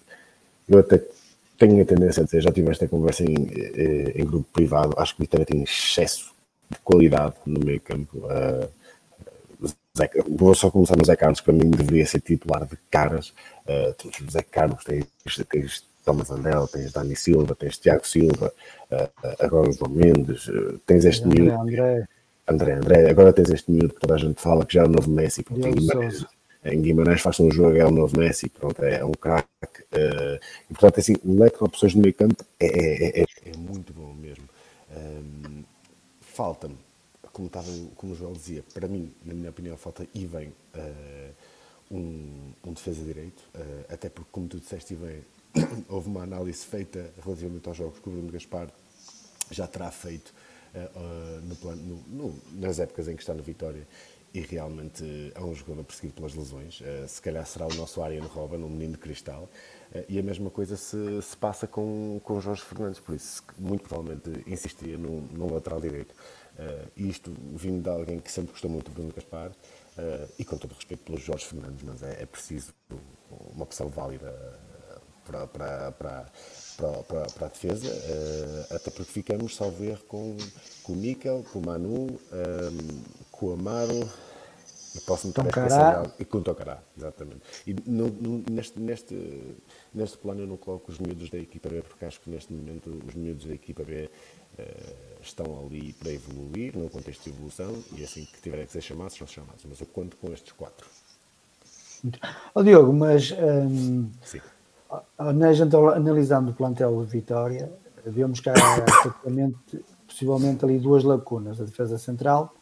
eu 0.67 0.79
até 0.79 1.03
tenho 1.57 1.81
a 1.81 1.85
tendência 1.85 2.23
a 2.23 2.25
dizer, 2.25 2.41
já 2.41 2.51
tive 2.51 2.69
esta 2.71 2.87
conversa 2.87 3.23
em, 3.23 3.35
eh, 3.35 4.13
em 4.15 4.25
grupo 4.25 4.45
privado, 4.51 4.93
acho 4.97 5.15
que 5.15 5.21
o 5.21 5.23
Vitória 5.23 5.45
tem 5.45 5.63
excesso 5.63 6.33
de 6.69 6.77
qualidade 6.79 7.35
no 7.45 7.59
meio 7.63 7.79
campo. 7.79 8.17
Uh, 8.17 8.67
vou 10.27 10.53
só 10.53 10.69
começar 10.69 10.95
no 10.97 11.05
Zé 11.05 11.15
Carlos, 11.15 11.39
que 11.39 11.45
para 11.45 11.53
mim 11.53 11.69
deveria 11.69 12.05
ser 12.05 12.21
titular 12.21 12.65
de 12.65 12.77
caras. 12.89 13.29
Uh, 13.65 13.93
temos 13.97 14.19
o 14.19 14.31
Zé 14.31 14.41
Carlos, 14.43 14.83
tens, 14.83 15.05
tens 15.49 15.83
Thomas 16.03 16.29
Andel, 16.29 16.67
tens 16.67 16.91
Dani 16.91 17.15
Silva, 17.15 17.55
tens 17.55 17.77
Tiago 17.77 18.07
Silva, 18.07 18.53
uh, 18.91 19.35
agora 19.39 19.69
o 19.69 19.73
João 19.73 19.91
Mendes, 19.91 20.47
uh, 20.47 20.79
tens 20.85 21.05
este 21.05 21.25
André, 21.25 21.41
miúdo. 21.41 21.61
André. 21.61 22.07
André, 22.47 22.73
André, 22.73 23.09
agora 23.09 23.33
tens 23.33 23.49
este 23.49 23.71
miúdo 23.71 23.93
que 23.95 24.01
toda 24.01 24.15
a 24.15 24.17
gente 24.17 24.39
fala 24.39 24.65
que 24.65 24.75
já 24.75 24.83
é 24.83 24.85
o 24.85 24.89
novo 24.89 25.09
Messi. 25.09 25.43
Pronto, 25.43 25.67
em, 25.67 25.73
Guimarães, 25.73 26.25
em 26.63 26.81
Guimarães 26.81 27.21
faz 27.21 27.39
um 27.39 27.49
jogo, 27.49 27.75
é 27.75 27.85
o 27.85 27.91
novo 27.91 28.17
Messi, 28.19 28.49
pronto, 28.49 28.83
é, 28.83 29.03
um 29.03 29.13
craque. 29.13 29.47
Uh, 29.91 30.39
e 30.69 30.73
portanto, 30.73 30.99
assim, 30.99 31.15
o 31.23 31.39
leque 31.39 31.57
de 31.57 31.63
opções 31.63 31.95
no 31.95 32.01
meio 32.01 32.13
campo 32.13 32.43
é, 32.59 32.67
é, 32.67 33.21
é, 33.21 33.25
é 33.45 33.57
muito 33.57 33.91
bom 33.93 34.13
mesmo. 34.13 34.47
Um, 34.95 35.63
Falta-me, 36.21 36.77
como, 37.35 37.47
estava, 37.47 37.67
como 37.95 38.13
o 38.13 38.15
João 38.15 38.31
dizia, 38.31 38.63
para 38.73 38.87
mim, 38.87 39.13
na 39.25 39.33
minha 39.33 39.49
opinião, 39.49 39.75
falta 39.75 40.07
e 40.13 40.25
vem 40.25 40.53
um, 41.91 42.53
um 42.63 42.71
defesa 42.71 43.03
direito, 43.03 43.43
até 43.89 44.07
porque, 44.07 44.29
como 44.31 44.47
tu 44.47 44.57
disseste, 44.57 44.93
e 44.93 44.97
bem, 44.97 45.21
houve 45.89 46.07
uma 46.07 46.23
análise 46.23 46.65
feita 46.65 47.13
relativamente 47.21 47.67
aos 47.67 47.77
jogos 47.77 47.99
que 47.99 48.07
o 48.07 48.11
Bruno 48.13 48.31
Gaspar 48.31 48.69
já 49.51 49.67
terá 49.67 49.91
feito 49.91 50.33
uh, 50.73 51.41
no 51.41 51.55
plano, 51.55 51.81
no, 52.07 52.29
no, 52.29 52.41
nas 52.53 52.79
épocas 52.79 53.07
em 53.07 53.15
que 53.15 53.21
está 53.21 53.33
no 53.33 53.43
Vitória 53.43 53.87
e 54.33 54.41
realmente 54.41 55.03
uh, 55.03 55.31
é 55.35 55.41
um 55.41 55.53
jogador 55.53 55.83
perseguido 55.83 56.15
pelas 56.15 56.33
lesões. 56.33 56.81
Uh, 56.81 57.07
se 57.07 57.21
calhar 57.21 57.45
será 57.45 57.67
o 57.67 57.73
nosso 57.75 58.01
Ariano 58.01 58.27
Robben, 58.27 58.63
um 58.63 58.69
menino 58.69 58.93
de 58.93 58.99
cristal. 58.99 59.49
e 60.09 60.19
a 60.19 60.23
mesma 60.23 60.49
coisa 60.49 60.75
se, 60.75 61.21
se 61.21 61.37
passa 61.37 61.67
com, 61.67 62.19
com 62.23 62.39
Jorge 62.41 62.61
Fernandes, 62.61 62.99
por 62.99 63.15
isso 63.15 63.43
muito 63.57 63.83
provavelmente 63.83 64.43
insistiria 64.49 64.97
no, 64.97 65.21
no 65.21 65.53
lateral 65.53 65.79
direito. 65.79 66.13
Isto 66.95 67.33
vindo 67.53 67.83
de 67.83 67.89
alguém 67.89 68.19
que 68.19 68.31
sempre 68.31 68.51
gostou 68.51 68.69
muito 68.69 68.89
do 68.89 68.93
Bruno 68.93 69.13
Gaspar 69.13 69.51
e 70.37 70.45
com 70.45 70.57
todo 70.57 70.71
o 70.71 70.75
respeito 70.75 71.03
pelos 71.03 71.21
Jorge 71.21 71.45
Fernandes, 71.45 71.83
mas 71.83 72.03
é, 72.03 72.23
é 72.23 72.25
preciso 72.25 72.73
uma 73.53 73.63
opção 73.63 73.89
válida 73.89 74.33
para, 75.25 75.47
para, 75.47 75.91
para, 75.91 76.25
para, 76.77 77.25
para 77.25 77.45
a 77.45 77.49
defesa, 77.49 77.87
uh, 77.87 78.75
até 78.75 78.91
porque 78.91 79.11
ficamos, 79.11 79.55
salvo 79.55 79.83
erro, 79.83 80.03
com, 80.07 80.37
com 80.83 80.93
o 80.93 80.95
Níquel, 80.95 81.43
com 81.51 81.59
o 81.59 81.65
Manu, 81.65 81.89
um, 81.89 82.07
ehm, 82.31 83.03
com 83.31 83.47
o 83.47 83.53
Amaro 83.53 84.09
e 84.95 84.99
posso-me 85.01 85.31
estar 85.31 86.13
e 86.17 86.23
com 86.23 86.37
o 86.37 86.41
Tocará, 86.41 86.81
exatamente. 86.97 87.41
E 87.67 87.73
no, 87.85 88.07
no, 88.07 88.43
neste, 88.49 88.79
neste, 88.79 89.55
neste 89.93 90.17
plano 90.17 90.41
eu 90.41 90.47
não 90.47 90.55
coloco 90.55 90.89
os 90.91 90.99
miúdos 90.99 91.29
da 91.29 91.37
equipa 91.37 91.67
B, 91.67 91.81
porque 91.81 92.05
acho 92.05 92.21
que 92.21 92.29
neste 92.29 92.53
momento 92.53 93.01
os 93.05 93.13
miúdos 93.13 93.45
da 93.45 93.53
equipa 93.53 93.83
B 93.83 94.05
uh, 94.05 94.09
estão 95.21 95.65
ali 95.65 95.93
para 95.93 96.11
evoluir, 96.11 96.77
no 96.77 96.89
contexto 96.89 97.23
de 97.23 97.29
evolução, 97.31 97.83
e 97.97 98.03
assim 98.03 98.25
que 98.25 98.41
tiverem 98.41 98.65
que 98.65 98.71
ser 98.71 98.81
chamados, 98.81 99.15
são 99.15 99.27
chamados. 99.27 99.65
Mas 99.67 99.79
eu 99.79 99.87
conto 99.87 100.15
com 100.17 100.31
estes 100.31 100.51
quatro. 100.51 100.87
Oh, 102.53 102.61
Diogo, 102.61 102.93
mas 102.93 103.31
um, 103.31 104.09
Sim 104.23 104.39
analisando 105.17 106.51
o 106.51 106.53
plantel 106.53 107.03
de 107.03 107.11
Vitória, 107.11 107.71
vemos 108.05 108.39
que 108.39 108.49
há 108.49 108.53
possivelmente 110.07 110.63
ali 110.63 110.77
duas 110.77 111.03
lacunas. 111.03 111.59
A 111.59 111.63
defesa 111.63 111.97
central, 111.97 112.53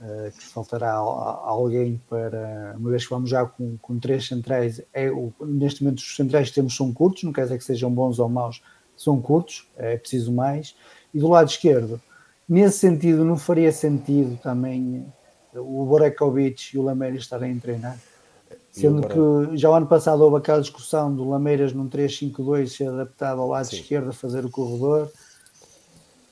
uh, 0.00 0.30
que 0.32 0.44
faltará 0.46 0.94
alguém 0.94 2.00
para, 2.08 2.74
uma 2.78 2.90
vez 2.90 3.04
que 3.04 3.10
vamos 3.10 3.30
já 3.30 3.44
com, 3.44 3.76
com 3.78 3.98
três 3.98 4.26
centrais, 4.26 4.82
é 4.92 5.10
o, 5.10 5.32
neste 5.40 5.82
momento 5.82 5.98
os 5.98 6.16
centrais 6.16 6.48
que 6.48 6.54
temos 6.54 6.74
são 6.74 6.92
curtos, 6.92 7.22
não 7.24 7.32
quer 7.32 7.42
dizer 7.42 7.58
que 7.58 7.64
sejam 7.64 7.90
bons 7.90 8.18
ou 8.18 8.28
maus, 8.28 8.62
são 8.96 9.20
curtos, 9.20 9.68
é 9.76 9.96
preciso 9.96 10.32
mais. 10.32 10.74
E 11.12 11.18
do 11.18 11.28
lado 11.28 11.48
esquerdo, 11.48 12.00
nesse 12.48 12.78
sentido, 12.78 13.24
não 13.24 13.36
faria 13.36 13.72
sentido 13.72 14.38
também 14.42 15.06
o 15.54 15.84
Borekovic 15.84 16.74
e 16.74 16.78
o 16.78 16.82
Lameira 16.82 17.16
estarem 17.16 17.56
a 17.56 17.60
treinar? 17.60 17.98
Sendo 18.70 19.02
que 19.06 19.56
já 19.56 19.68
o 19.68 19.74
ano 19.74 19.86
passado 19.86 20.22
houve 20.22 20.36
aquela 20.36 20.60
discussão 20.60 21.14
do 21.14 21.28
Lameiras 21.28 21.72
num 21.72 21.88
3-5-2 21.88 22.68
ser 22.68 22.88
adaptado 22.88 23.40
ao 23.40 23.48
lado 23.48 23.66
Sim. 23.66 23.76
esquerdo 23.76 24.10
a 24.10 24.12
fazer 24.12 24.44
o 24.44 24.50
corredor. 24.50 25.10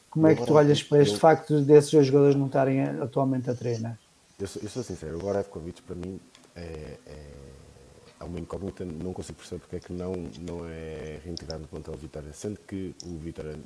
Como 0.08 0.26
é 0.26 0.34
que 0.34 0.46
tu 0.46 0.54
olhas 0.54 0.82
para 0.82 1.02
este 1.02 1.14
eu... 1.14 1.20
facto 1.20 1.60
desses 1.60 1.90
dois 1.90 2.06
jogadores 2.06 2.36
não 2.36 2.46
estarem 2.46 2.82
atualmente 2.82 3.50
a 3.50 3.54
treinar? 3.54 3.98
Eu 4.38 4.46
sou, 4.46 4.62
eu 4.62 4.68
sou 4.68 4.84
sincero, 4.84 5.16
o 5.16 5.20
Gorevkovic 5.20 5.82
para 5.82 5.96
mim 5.96 6.20
é, 6.54 6.60
é, 7.06 7.26
é, 8.20 8.24
uma 8.24 8.38
incógnita, 8.38 8.84
não 8.84 9.12
consigo 9.12 9.38
perceber 9.38 9.60
porque 9.60 9.76
é 9.76 9.80
que 9.80 9.92
não, 9.92 10.12
não 10.38 10.64
é 10.64 11.18
reintegrado 11.24 11.62
no 11.62 11.68
plantel 11.68 11.94
Vitória, 11.94 12.32
sendo 12.32 12.58
que 12.66 12.94
o 13.04 13.18
Vitória 13.18 13.56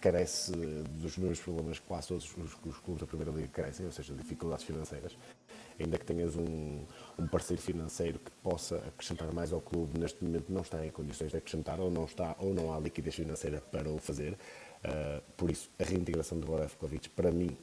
carece 0.00 0.52
dos 0.52 1.16
mesmos 1.16 1.40
problemas 1.40 1.78
que 1.78 1.86
quase 1.86 2.08
todos 2.08 2.24
os, 2.36 2.56
os 2.64 2.78
clubes 2.78 3.00
da 3.00 3.06
Primeira 3.06 3.32
Liga 3.32 3.48
carecem, 3.48 3.86
ou 3.86 3.92
seja, 3.92 4.14
dificuldades 4.14 4.64
financeiras 4.64 5.16
ainda 5.80 5.98
que 5.98 6.04
tenhas 6.04 6.36
um, 6.36 6.84
um, 7.18 7.26
parceiro 7.28 7.62
financeiro 7.62 8.18
que 8.18 8.30
possa 8.42 8.76
acrescentar 8.78 9.32
mais 9.32 9.52
ao 9.52 9.60
clube, 9.60 9.98
neste 9.98 10.22
momento 10.22 10.52
não 10.52 10.62
está 10.62 10.84
em 10.84 10.90
condições 10.90 11.30
de 11.30 11.36
acrescentar 11.36 11.80
ou 11.80 11.90
não 11.90 12.04
está 12.04 12.34
ou 12.38 12.52
não 12.52 12.72
há 12.72 12.80
liquidez 12.80 13.14
financeira 13.14 13.60
para 13.60 13.88
o 13.88 13.98
fazer. 13.98 14.32
Uh, 14.32 15.22
por 15.36 15.50
isso, 15.50 15.70
a 15.78 15.84
reintegração 15.84 16.38
de 16.38 16.46
Borevkovic, 16.46 17.08
para 17.10 17.30
mim, 17.30 17.56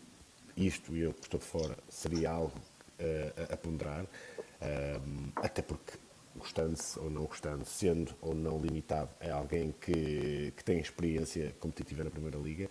isto 0.56 0.96
e 0.96 1.02
eu 1.02 1.14
que 1.14 1.22
estou 1.22 1.40
de 1.40 1.46
fora, 1.46 1.78
seria 1.90 2.32
algo 2.32 2.58
uh, 3.00 3.54
a 3.54 3.58
ponderar, 3.58 4.04
uh, 4.04 5.32
até 5.36 5.62
porque 5.62 5.98
gostando-se 6.46 7.00
ou 7.00 7.10
não 7.10 7.24
gostando, 7.26 7.66
sendo 7.66 8.14
ou 8.22 8.36
não 8.36 8.62
limitado, 8.62 9.10
é 9.20 9.32
alguém 9.32 9.74
que, 9.82 10.54
que 10.56 10.64
tem 10.64 10.80
experiência 10.80 11.56
competitiva 11.60 12.04
na 12.04 12.12
Primeira 12.12 12.38
Liga. 12.38 12.70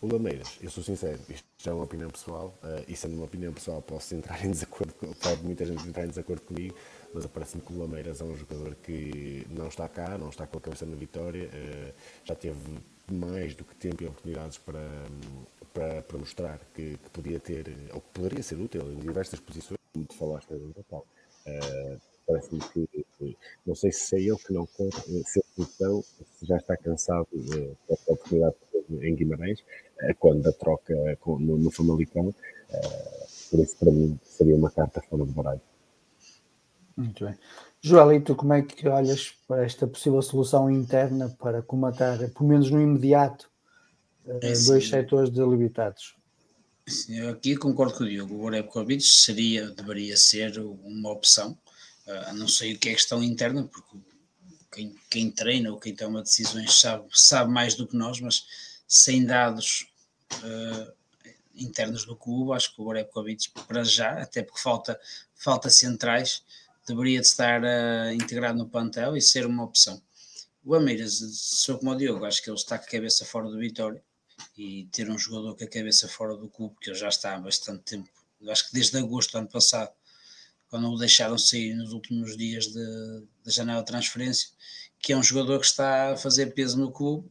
O 0.00 0.10
Lameiras, 0.10 0.56
eu 0.62 0.70
sou 0.70 0.82
sincero, 0.82 1.20
isto 1.28 1.44
já 1.58 1.72
é 1.72 1.74
uma 1.74 1.84
opinião 1.84 2.08
pessoal, 2.08 2.58
uh, 2.64 2.82
e 2.88 2.96
sendo 2.96 3.16
uma 3.16 3.26
opinião 3.26 3.52
pessoal 3.52 3.82
posso 3.82 4.14
entrar 4.14 4.42
em 4.42 4.50
desacordo, 4.50 4.94
pode 5.22 5.42
muita 5.44 5.66
gente 5.66 5.86
entrar 5.86 6.06
em 6.06 6.08
desacordo 6.08 6.40
comigo, 6.40 6.74
mas 7.12 7.26
parece-me 7.26 7.62
que 7.62 7.70
o 7.70 7.78
Lameiras 7.78 8.22
é 8.22 8.24
um 8.24 8.34
jogador 8.34 8.74
que 8.76 9.46
não 9.50 9.68
está 9.68 9.86
cá, 9.86 10.16
não 10.16 10.30
está 10.30 10.46
com 10.46 10.56
a 10.56 10.60
cabeça 10.62 10.86
na 10.86 10.96
vitória, 10.96 11.50
uh, 11.50 11.94
já 12.24 12.34
teve 12.34 12.58
mais 13.12 13.54
do 13.54 13.62
que 13.62 13.74
tempo 13.74 14.02
e 14.02 14.06
oportunidades 14.06 14.56
para, 14.56 14.80
para, 15.74 16.00
para 16.00 16.18
mostrar 16.18 16.58
que, 16.74 16.96
que, 16.96 17.10
podia 17.10 17.38
ter, 17.38 17.66
ou 17.92 18.00
que 18.00 18.08
poderia 18.14 18.42
ser 18.42 18.54
útil 18.54 18.90
em 18.90 19.00
diversas 19.00 19.38
posições, 19.38 19.78
como 19.92 20.06
falaste 20.14 20.48
do 20.48 20.72
Natal. 20.74 21.06
Uh, 21.46 22.00
parece-me 22.26 22.60
que, 22.60 22.88
não 23.66 23.74
sei 23.74 23.92
se 23.92 24.16
é 24.16 24.20
ele 24.20 24.36
que 24.36 24.52
não 24.52 24.66
conta, 24.66 25.00
se 25.00 25.42
ele 25.58 26.02
se 26.02 26.46
já 26.46 26.56
está 26.56 26.76
cansado 26.76 27.28
uh, 27.32 27.76
da 27.88 27.94
oportunidade 28.06 28.56
em 29.02 29.14
Guimarães, 29.14 29.62
eh, 30.00 30.14
quando 30.14 30.46
a 30.48 30.52
troca 30.52 30.94
no, 31.26 31.58
no 31.58 31.70
Famalicão. 31.70 32.34
Eh, 32.70 33.26
por 33.50 33.60
isso, 33.60 33.76
para 33.76 33.90
mim, 33.90 34.18
seria 34.24 34.56
uma 34.56 34.70
carta 34.70 35.00
fora 35.00 35.24
de 35.24 35.32
baralho. 35.32 35.60
Muito 36.96 37.24
bem. 37.24 37.36
Joelito, 37.80 38.34
como 38.34 38.52
é 38.52 38.62
que 38.62 38.88
olhas 38.88 39.32
para 39.46 39.64
esta 39.64 39.86
possível 39.86 40.20
solução 40.22 40.70
interna 40.70 41.28
para 41.38 41.62
comatar, 41.62 42.18
pelo 42.30 42.48
menos 42.48 42.70
no 42.70 42.80
imediato, 42.80 43.50
é, 44.26 44.52
dois 44.66 44.88
setores 44.88 45.30
delimitados. 45.30 46.14
Sim, 46.86 47.18
eu 47.18 47.30
aqui 47.30 47.56
concordo 47.56 47.94
com 47.94 48.04
o 48.04 48.08
Diogo. 48.08 48.34
O 48.34 48.42
Orebkovic 48.42 49.02
seria, 49.02 49.70
deveria 49.70 50.16
ser 50.16 50.58
uma 50.58 51.10
opção. 51.10 51.56
Uh, 52.10 52.34
não 52.34 52.48
sei 52.48 52.74
o 52.74 52.78
que 52.78 52.88
é 52.88 52.94
questão 52.94 53.22
interna, 53.22 53.64
porque 53.64 53.96
quem, 54.72 54.94
quem 55.08 55.30
treina 55.30 55.70
ou 55.70 55.78
quem 55.78 55.94
toma 55.94 56.22
decisões 56.22 56.80
sabe, 56.80 57.06
sabe 57.12 57.52
mais 57.52 57.74
do 57.74 57.86
que 57.86 57.96
nós, 57.96 58.20
mas 58.20 58.44
sem 58.88 59.24
dados 59.24 59.86
uh, 60.42 60.92
internos 61.54 62.04
do 62.04 62.16
clube, 62.16 62.52
acho 62.52 62.74
que 62.74 62.80
o 62.80 62.86
Orebkovic 62.86 63.50
para 63.66 63.84
já, 63.84 64.22
até 64.22 64.42
porque 64.42 64.60
falta, 64.60 64.98
falta 65.34 65.68
centrais, 65.68 66.42
deveria 66.86 67.20
de 67.20 67.26
estar 67.26 67.62
uh, 67.62 68.12
integrado 68.12 68.58
no 68.58 68.68
plantel 68.68 69.16
e 69.16 69.22
ser 69.22 69.46
uma 69.46 69.64
opção. 69.64 70.00
O 70.64 70.74
Ameiras, 70.74 71.20
sou 71.34 71.78
como 71.78 71.92
o 71.92 71.96
Diogo, 71.96 72.24
acho 72.24 72.42
que 72.42 72.50
ele 72.50 72.56
está 72.56 72.78
com 72.78 72.84
a 72.84 72.88
cabeça 72.88 73.24
fora 73.24 73.48
do 73.48 73.58
Vitória 73.58 74.02
e 74.56 74.88
ter 74.92 75.10
um 75.10 75.18
jogador 75.18 75.56
com 75.56 75.64
a 75.64 75.68
cabeça 75.68 76.08
fora 76.08 76.36
do 76.36 76.48
clube, 76.48 76.76
que 76.80 76.90
ele 76.90 76.98
já 76.98 77.08
está 77.08 77.34
há 77.34 77.38
bastante 77.38 77.82
tempo, 77.82 78.10
acho 78.48 78.68
que 78.68 78.74
desde 78.74 78.96
agosto 78.98 79.32
do 79.32 79.38
ano 79.38 79.48
passado, 79.48 79.92
quando 80.70 80.88
o 80.88 80.96
deixaram 80.96 81.36
sair 81.36 81.74
nos 81.74 81.92
últimos 81.92 82.36
dias 82.36 82.72
da 82.72 83.50
janela 83.50 83.80
de 83.80 83.86
transferência, 83.86 84.48
que 85.00 85.12
é 85.12 85.16
um 85.16 85.22
jogador 85.22 85.58
que 85.58 85.66
está 85.66 86.12
a 86.12 86.16
fazer 86.16 86.54
peso 86.54 86.78
no 86.78 86.92
clube, 86.92 87.28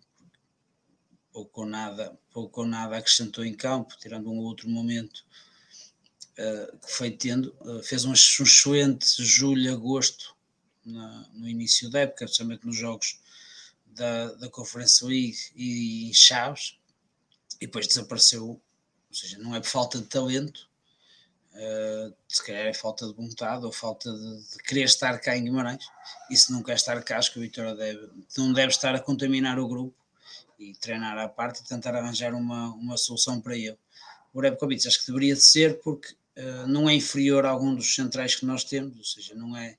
pouco 1.31 1.61
ou 1.61 1.67
nada, 1.67 2.19
pouco 2.31 2.61
ou 2.61 2.67
nada 2.67 2.97
acrescentou 2.97 3.45
em 3.45 3.53
campo, 3.53 3.95
tirando 3.97 4.29
um 4.29 4.39
outro 4.39 4.67
momento 4.69 5.23
uh, 6.37 6.77
que 6.79 6.91
foi 6.91 7.11
tendo, 7.11 7.55
uh, 7.61 7.81
fez 7.81 8.03
um, 8.03 8.11
excelente 8.11 9.23
julho, 9.23 9.71
agosto 9.71 10.35
na, 10.83 11.29
no 11.33 11.47
início 11.47 11.89
da 11.89 12.01
época, 12.01 12.25
especialmente 12.25 12.65
nos 12.65 12.75
jogos 12.75 13.21
da, 13.87 14.33
da 14.33 14.49
Conferência 14.49 15.07
League 15.07 15.37
e 15.55 16.09
em 16.09 16.13
Chaves, 16.13 16.77
e 17.61 17.67
depois 17.67 17.87
desapareceu, 17.87 18.47
ou 18.47 18.61
seja, 19.15 19.37
não 19.37 19.55
é 19.55 19.61
por 19.61 19.69
falta 19.69 19.97
de 19.97 20.05
talento, 20.05 20.68
uh, 21.53 22.13
se 22.27 22.45
calhar 22.45 22.65
é 22.65 22.73
falta 22.73 23.07
de 23.07 23.13
vontade 23.13 23.65
ou 23.65 23.71
falta 23.71 24.11
de, 24.11 24.37
de, 24.49 24.57
querer 24.63 24.83
estar 24.83 25.19
cá 25.19 25.37
em 25.37 25.43
Guimarães, 25.43 25.85
e 26.29 26.37
se 26.37 26.51
não 26.51 26.63
quer 26.63 26.75
estar 26.75 27.01
cá, 27.03 27.17
acho 27.17 27.31
que 27.31 27.39
o 27.39 27.41
Vitória 27.41 27.75
deve, 27.75 28.09
não 28.37 28.53
deve 28.53 28.69
estar 28.69 28.95
a 28.95 28.99
contaminar 28.99 29.59
o 29.59 29.67
grupo 29.67 29.95
e 30.59 30.73
treinar 30.73 31.17
à 31.17 31.27
parte 31.27 31.61
e 31.61 31.63
tentar 31.63 31.95
arranjar 31.95 32.33
uma, 32.33 32.73
uma 32.73 32.97
solução 32.97 33.39
para 33.39 33.55
ele. 33.55 33.77
O 34.33 34.41
Rebkovic 34.41 34.87
acho 34.87 34.99
que 34.99 35.07
deveria 35.07 35.33
de 35.33 35.41
ser 35.41 35.79
porque 35.79 36.13
uh, 36.37 36.67
não 36.67 36.89
é 36.89 36.93
inferior 36.93 37.45
a 37.45 37.49
algum 37.49 37.73
dos 37.73 37.95
centrais 37.95 38.35
que 38.35 38.45
nós 38.45 38.63
temos, 38.63 38.97
ou 38.97 39.03
seja, 39.03 39.33
não 39.33 39.55
é 39.55 39.77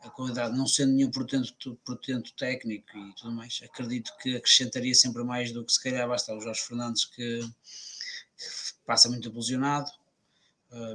a 0.00 0.10
qualidade, 0.10 0.56
não 0.56 0.66
sendo 0.66 0.92
nenhum 0.92 1.10
portento, 1.10 1.78
portento 1.84 2.32
técnico 2.34 2.96
e 2.96 3.14
tudo 3.14 3.32
mais, 3.32 3.60
acredito 3.64 4.12
que 4.18 4.36
acrescentaria 4.36 4.94
sempre 4.94 5.24
mais 5.24 5.50
do 5.50 5.64
que 5.64 5.72
se 5.72 5.82
calhar 5.82 6.06
basta 6.06 6.34
o 6.34 6.40
Jorge 6.40 6.60
Fernandes 6.60 7.06
que, 7.06 7.40
que 7.40 8.44
passa 8.84 9.08
muito 9.08 9.28
ilusionado, 9.28 9.90
uh, 9.90 10.03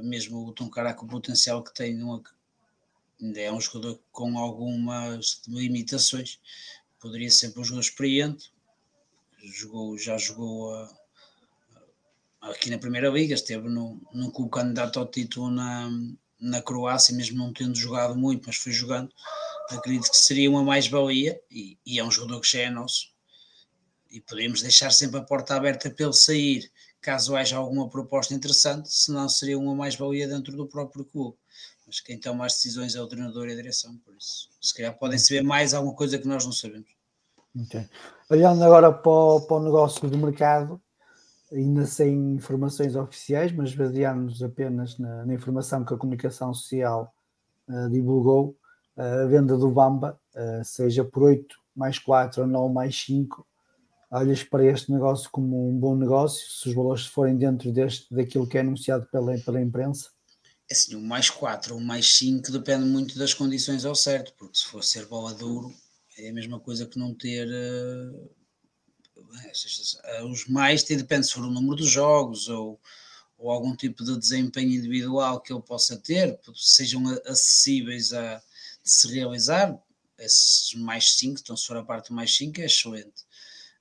mesmo 0.02 0.46
o 0.46 0.52
Tom 0.52 0.68
Cara 0.68 0.94
com 0.94 1.06
o 1.06 1.08
potencial 1.08 1.62
que 1.62 1.72
tem, 1.74 1.94
não, 1.94 2.22
ainda 3.20 3.40
é 3.40 3.52
um 3.52 3.60
jogador 3.60 4.00
com 4.12 4.38
algumas 4.38 5.42
limitações, 5.46 6.38
poderia 6.98 7.30
ser 7.30 7.48
um 7.56 7.64
jogador 7.64 7.80
experiente, 7.80 8.52
jogou, 9.42 9.96
já 9.98 10.16
jogou 10.18 10.74
a, 10.74 11.00
aqui 12.42 12.70
na 12.70 12.78
Primeira 12.78 13.08
Liga, 13.08 13.34
esteve 13.34 13.68
no, 13.68 14.00
num 14.12 14.30
clube 14.30 14.50
candidato 14.50 14.98
ao 14.98 15.06
título 15.06 15.50
na, 15.50 15.90
na 16.38 16.62
Croácia, 16.62 17.14
mesmo 17.14 17.38
não 17.38 17.52
tendo 17.52 17.74
jogado 17.76 18.14
muito, 18.16 18.46
mas 18.46 18.56
foi 18.56 18.72
jogando, 18.72 19.12
acredito 19.68 20.10
que 20.10 20.16
seria 20.16 20.50
uma 20.50 20.64
mais-valia 20.64 21.40
e, 21.50 21.78
e, 21.84 21.98
é 21.98 22.04
um 22.04 22.10
jogador 22.10 22.40
que 22.40 22.50
já 22.50 22.60
é 22.60 22.70
nosso. 22.70 23.10
E 24.10 24.20
podemos 24.20 24.62
deixar 24.62 24.90
sempre 24.90 25.20
a 25.20 25.22
porta 25.22 25.54
aberta 25.54 25.90
para 25.90 26.06
ele 26.06 26.14
sair, 26.14 26.70
caso 27.00 27.34
haja 27.34 27.56
alguma 27.56 27.88
proposta 27.88 28.34
interessante, 28.34 28.92
senão 28.92 29.28
seria 29.28 29.58
uma 29.58 29.74
mais-valia 29.74 30.28
dentro 30.28 30.56
do 30.56 30.66
próprio 30.66 31.04
clube. 31.04 31.36
Mas 31.86 32.00
quem 32.00 32.18
toma 32.18 32.46
as 32.46 32.54
decisões 32.54 32.94
é 32.94 33.00
o 33.00 33.06
treinador 33.06 33.48
e 33.48 33.52
a 33.52 33.56
direção, 33.56 33.96
por 34.04 34.14
isso, 34.14 34.48
se 34.60 34.74
calhar 34.74 34.96
podem 34.96 35.18
saber 35.18 35.42
mais 35.42 35.74
alguma 35.74 35.94
coisa 35.94 36.18
que 36.18 36.28
nós 36.28 36.44
não 36.44 36.52
sabemos. 36.52 36.88
Okay. 37.64 37.88
Olhando 38.30 38.62
agora 38.62 38.92
para 38.92 39.10
o, 39.10 39.40
para 39.40 39.56
o 39.56 39.62
negócio 39.64 40.08
do 40.08 40.16
mercado, 40.16 40.80
ainda 41.52 41.84
sem 41.84 42.34
informações 42.34 42.94
oficiais, 42.94 43.50
mas 43.52 43.74
baseando-nos 43.74 44.42
apenas 44.42 44.96
na, 44.98 45.26
na, 45.26 45.34
informação 45.34 45.84
que 45.84 45.92
a 45.92 45.96
comunicação 45.96 46.54
social 46.54 47.12
uh, 47.68 47.90
divulgou, 47.90 48.56
uh, 48.96 49.24
a 49.24 49.26
venda 49.26 49.56
do 49.56 49.68
Bamba, 49.68 50.18
uh, 50.34 50.64
seja 50.64 51.04
por 51.04 51.24
8 51.24 51.56
mais 51.74 51.98
4 51.98 52.42
ou 52.42 52.46
não 52.46 52.68
mais 52.68 53.04
5, 53.04 53.44
olhas 54.10 54.42
para 54.42 54.64
este 54.64 54.90
negócio 54.90 55.30
como 55.30 55.68
um 55.68 55.78
bom 55.78 55.96
negócio, 55.96 56.50
se 56.50 56.68
os 56.68 56.74
valores 56.74 57.06
forem 57.06 57.36
dentro 57.36 57.72
deste, 57.72 58.12
daquilo 58.12 58.46
que 58.46 58.58
é 58.58 58.60
anunciado 58.60 59.06
pela, 59.06 59.38
pela 59.38 59.60
imprensa? 59.60 60.10
É 60.68 60.74
assim, 60.74 60.94
o 60.94 61.00
mais 61.00 61.30
4 61.30 61.74
ou 61.74 61.80
mais 61.80 62.16
5 62.16 62.50
depende 62.50 62.84
muito 62.84 63.18
das 63.18 63.34
condições 63.34 63.84
ao 63.84 63.94
certo, 63.94 64.34
porque 64.36 64.58
se 64.58 64.66
for 64.66 64.82
ser 64.82 65.06
bola 65.06 65.34
duro, 65.34 65.72
é 66.18 66.28
a 66.28 66.32
mesma 66.32 66.58
coisa 66.58 66.86
que 66.86 66.98
não 66.98 67.14
ter 67.14 67.48
eh, 67.50 68.30
os 70.24 70.46
mais 70.46 70.82
depende 70.82 71.26
se 71.26 71.32
for 71.32 71.44
o 71.44 71.50
número 71.50 71.76
de 71.76 71.88
jogos 71.88 72.48
ou, 72.48 72.80
ou 73.38 73.50
algum 73.50 73.74
tipo 73.74 74.04
de 74.04 74.18
desempenho 74.18 74.72
individual 74.72 75.40
que 75.40 75.52
ele 75.52 75.62
possa 75.62 75.96
ter, 75.96 76.38
sejam 76.54 77.06
acessíveis 77.26 78.12
a 78.12 78.42
se 78.82 79.08
realizar. 79.08 79.78
Esses 80.18 80.74
mais 80.74 81.14
5, 81.14 81.40
então 81.40 81.56
se 81.56 81.66
for 81.66 81.78
a 81.78 81.84
parte 81.84 82.12
mais 82.12 82.36
5, 82.36 82.60
é 82.60 82.66
excelente. 82.66 83.24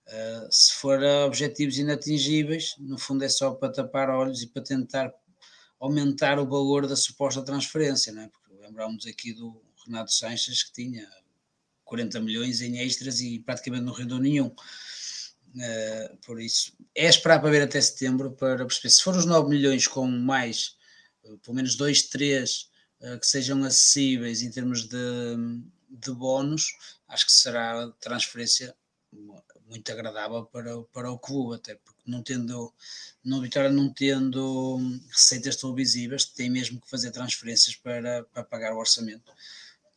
Uh, 0.10 0.52
se 0.52 0.74
for 0.74 1.04
a 1.04 1.26
objetivos 1.26 1.78
inatingíveis, 1.78 2.74
no 2.80 2.98
fundo 2.98 3.24
é 3.24 3.30
só 3.30 3.52
para 3.52 3.72
tapar 3.72 4.10
olhos 4.10 4.42
e 4.42 4.48
para 4.48 4.64
tentar 4.64 5.14
aumentar 5.80 6.40
o 6.40 6.50
valor 6.50 6.88
da 6.88 6.96
suposta 6.96 7.44
transferência, 7.44 8.12
não 8.12 8.24
é? 8.24 8.28
porque 8.28 8.56
lembramos 8.60 9.06
aqui 9.06 9.34
do 9.34 9.62
Renato 9.86 10.12
Sanches 10.12 10.64
que 10.64 10.74
tinha 10.74 11.08
40 11.86 12.20
milhões 12.22 12.62
em 12.62 12.80
extras 12.80 13.22
e 13.22 13.40
praticamente 13.40 13.86
não 13.86 13.94
rendeu 13.94 14.18
nenhum. 14.18 14.48
Uh, 14.48 16.18
por 16.26 16.42
isso, 16.42 16.74
é 16.96 17.08
esperar 17.08 17.40
para 17.40 17.50
ver 17.50 17.62
até 17.62 17.80
setembro 17.80 18.32
para 18.32 18.66
perceber 18.66 18.90
se 18.90 19.04
for 19.04 19.16
os 19.16 19.26
9 19.26 19.50
milhões 19.50 19.88
com 19.88 20.06
mais, 20.08 20.76
uh, 21.24 21.38
pelo 21.40 21.56
menos 21.56 21.76
2, 21.76 22.04
3 22.04 22.70
uh, 23.02 23.20
que 23.20 23.28
sejam 23.28 23.64
acessíveis 23.64 24.42
em 24.42 24.52
termos 24.52 24.88
de, 24.88 24.98
de 25.90 26.12
bónus, 26.12 26.74
acho 27.08 27.26
que 27.26 27.32
será 27.32 27.90
transferência 28.00 28.76
muito 29.70 29.92
agradável 29.92 30.46
para, 30.46 30.82
para 30.92 31.12
o 31.12 31.20
clube, 31.20 31.56
até 31.56 31.76
porque 31.76 32.02
não 32.10 32.24
tendo, 32.24 32.74
no 33.24 33.40
Vitória 33.40 33.70
não 33.70 33.94
tendo 33.94 34.78
receitas 35.10 35.56
televisivas, 35.56 36.26
tem 36.26 36.50
mesmo 36.50 36.82
que 36.82 36.90
fazer 36.90 37.12
transferências 37.12 37.76
para, 37.76 38.24
para 38.24 38.44
pagar 38.44 38.74
o 38.74 38.80
orçamento. 38.80 39.32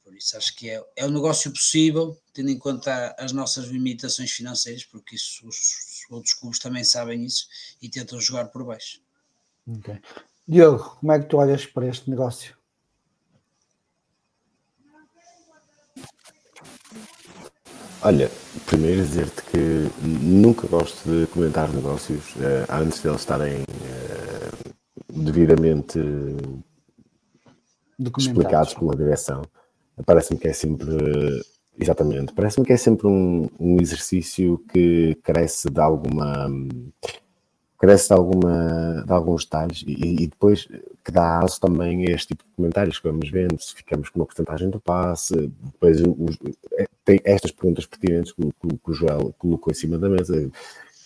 Por 0.04 0.14
isso 0.14 0.36
acho 0.36 0.54
que 0.56 0.68
é, 0.68 0.84
é 0.96 1.06
um 1.06 1.10
negócio 1.10 1.50
possível, 1.50 2.20
tendo 2.34 2.50
em 2.50 2.58
conta 2.58 3.14
as 3.18 3.32
nossas 3.32 3.66
limitações 3.66 4.30
financeiras, 4.30 4.84
porque 4.84 5.16
isso, 5.16 5.46
os, 5.46 5.56
os 5.56 6.10
outros 6.10 6.34
clubes 6.34 6.58
também 6.58 6.84
sabem 6.84 7.24
isso 7.24 7.48
e 7.80 7.88
tentam 7.88 8.20
jogar 8.20 8.46
por 8.48 8.64
baixo. 8.64 9.00
Okay. 9.66 10.00
Diogo, 10.46 10.96
como 11.00 11.12
é 11.12 11.20
que 11.20 11.26
tu 11.26 11.38
olhas 11.38 11.64
para 11.64 11.86
este 11.86 12.10
negócio? 12.10 12.56
Olha, 18.04 18.30
primeiro 18.66 19.02
dizer-te 19.02 19.42
que 19.44 19.88
nunca 20.02 20.66
gosto 20.66 21.08
de 21.08 21.26
comentar 21.28 21.72
negócios 21.72 22.34
eh, 22.40 22.66
antes 22.68 23.00
de 23.00 23.08
eles 23.08 23.20
estarem 23.20 23.62
eh, 23.62 24.72
devidamente 25.08 26.00
explicados 28.18 28.74
pela 28.74 28.96
direção 28.96 29.42
parece-me 30.04 30.38
que 30.38 30.48
é 30.48 30.52
sempre. 30.52 30.96
Exatamente, 31.78 32.34
parece-me 32.34 32.66
que 32.66 32.72
é 32.72 32.76
sempre 32.76 33.06
um, 33.06 33.48
um, 33.58 33.80
exercício 33.80 34.58
que 34.70 35.16
carece 35.22 35.70
de 35.70 35.80
alguma. 35.80 36.48
Carece 37.82 38.06
de, 38.06 38.14
alguma, 38.14 39.02
de 39.04 39.12
alguns 39.12 39.44
detalhes 39.44 39.82
e, 39.84 40.22
e 40.22 40.28
depois 40.28 40.68
que 41.04 41.10
dá 41.10 41.40
aso 41.40 41.60
também 41.60 42.06
a 42.06 42.12
este 42.12 42.28
tipo 42.28 42.44
de 42.44 42.50
comentários 42.54 42.96
que 42.96 43.08
vamos 43.08 43.28
vendo, 43.28 43.60
se 43.60 43.74
ficamos 43.74 44.08
com 44.08 44.20
uma 44.20 44.24
porcentagem 44.26 44.70
do 44.70 44.78
passe, 44.78 45.50
depois 45.64 46.00
os, 46.00 46.38
é, 46.78 46.86
tem 47.04 47.20
estas 47.24 47.50
perguntas 47.50 47.84
pertinentes 47.84 48.30
que, 48.30 48.40
que, 48.44 48.68
que 48.68 48.90
o 48.90 48.94
Joel 48.94 49.34
colocou 49.36 49.72
em 49.72 49.74
cima 49.74 49.98
da 49.98 50.08
mesa 50.08 50.48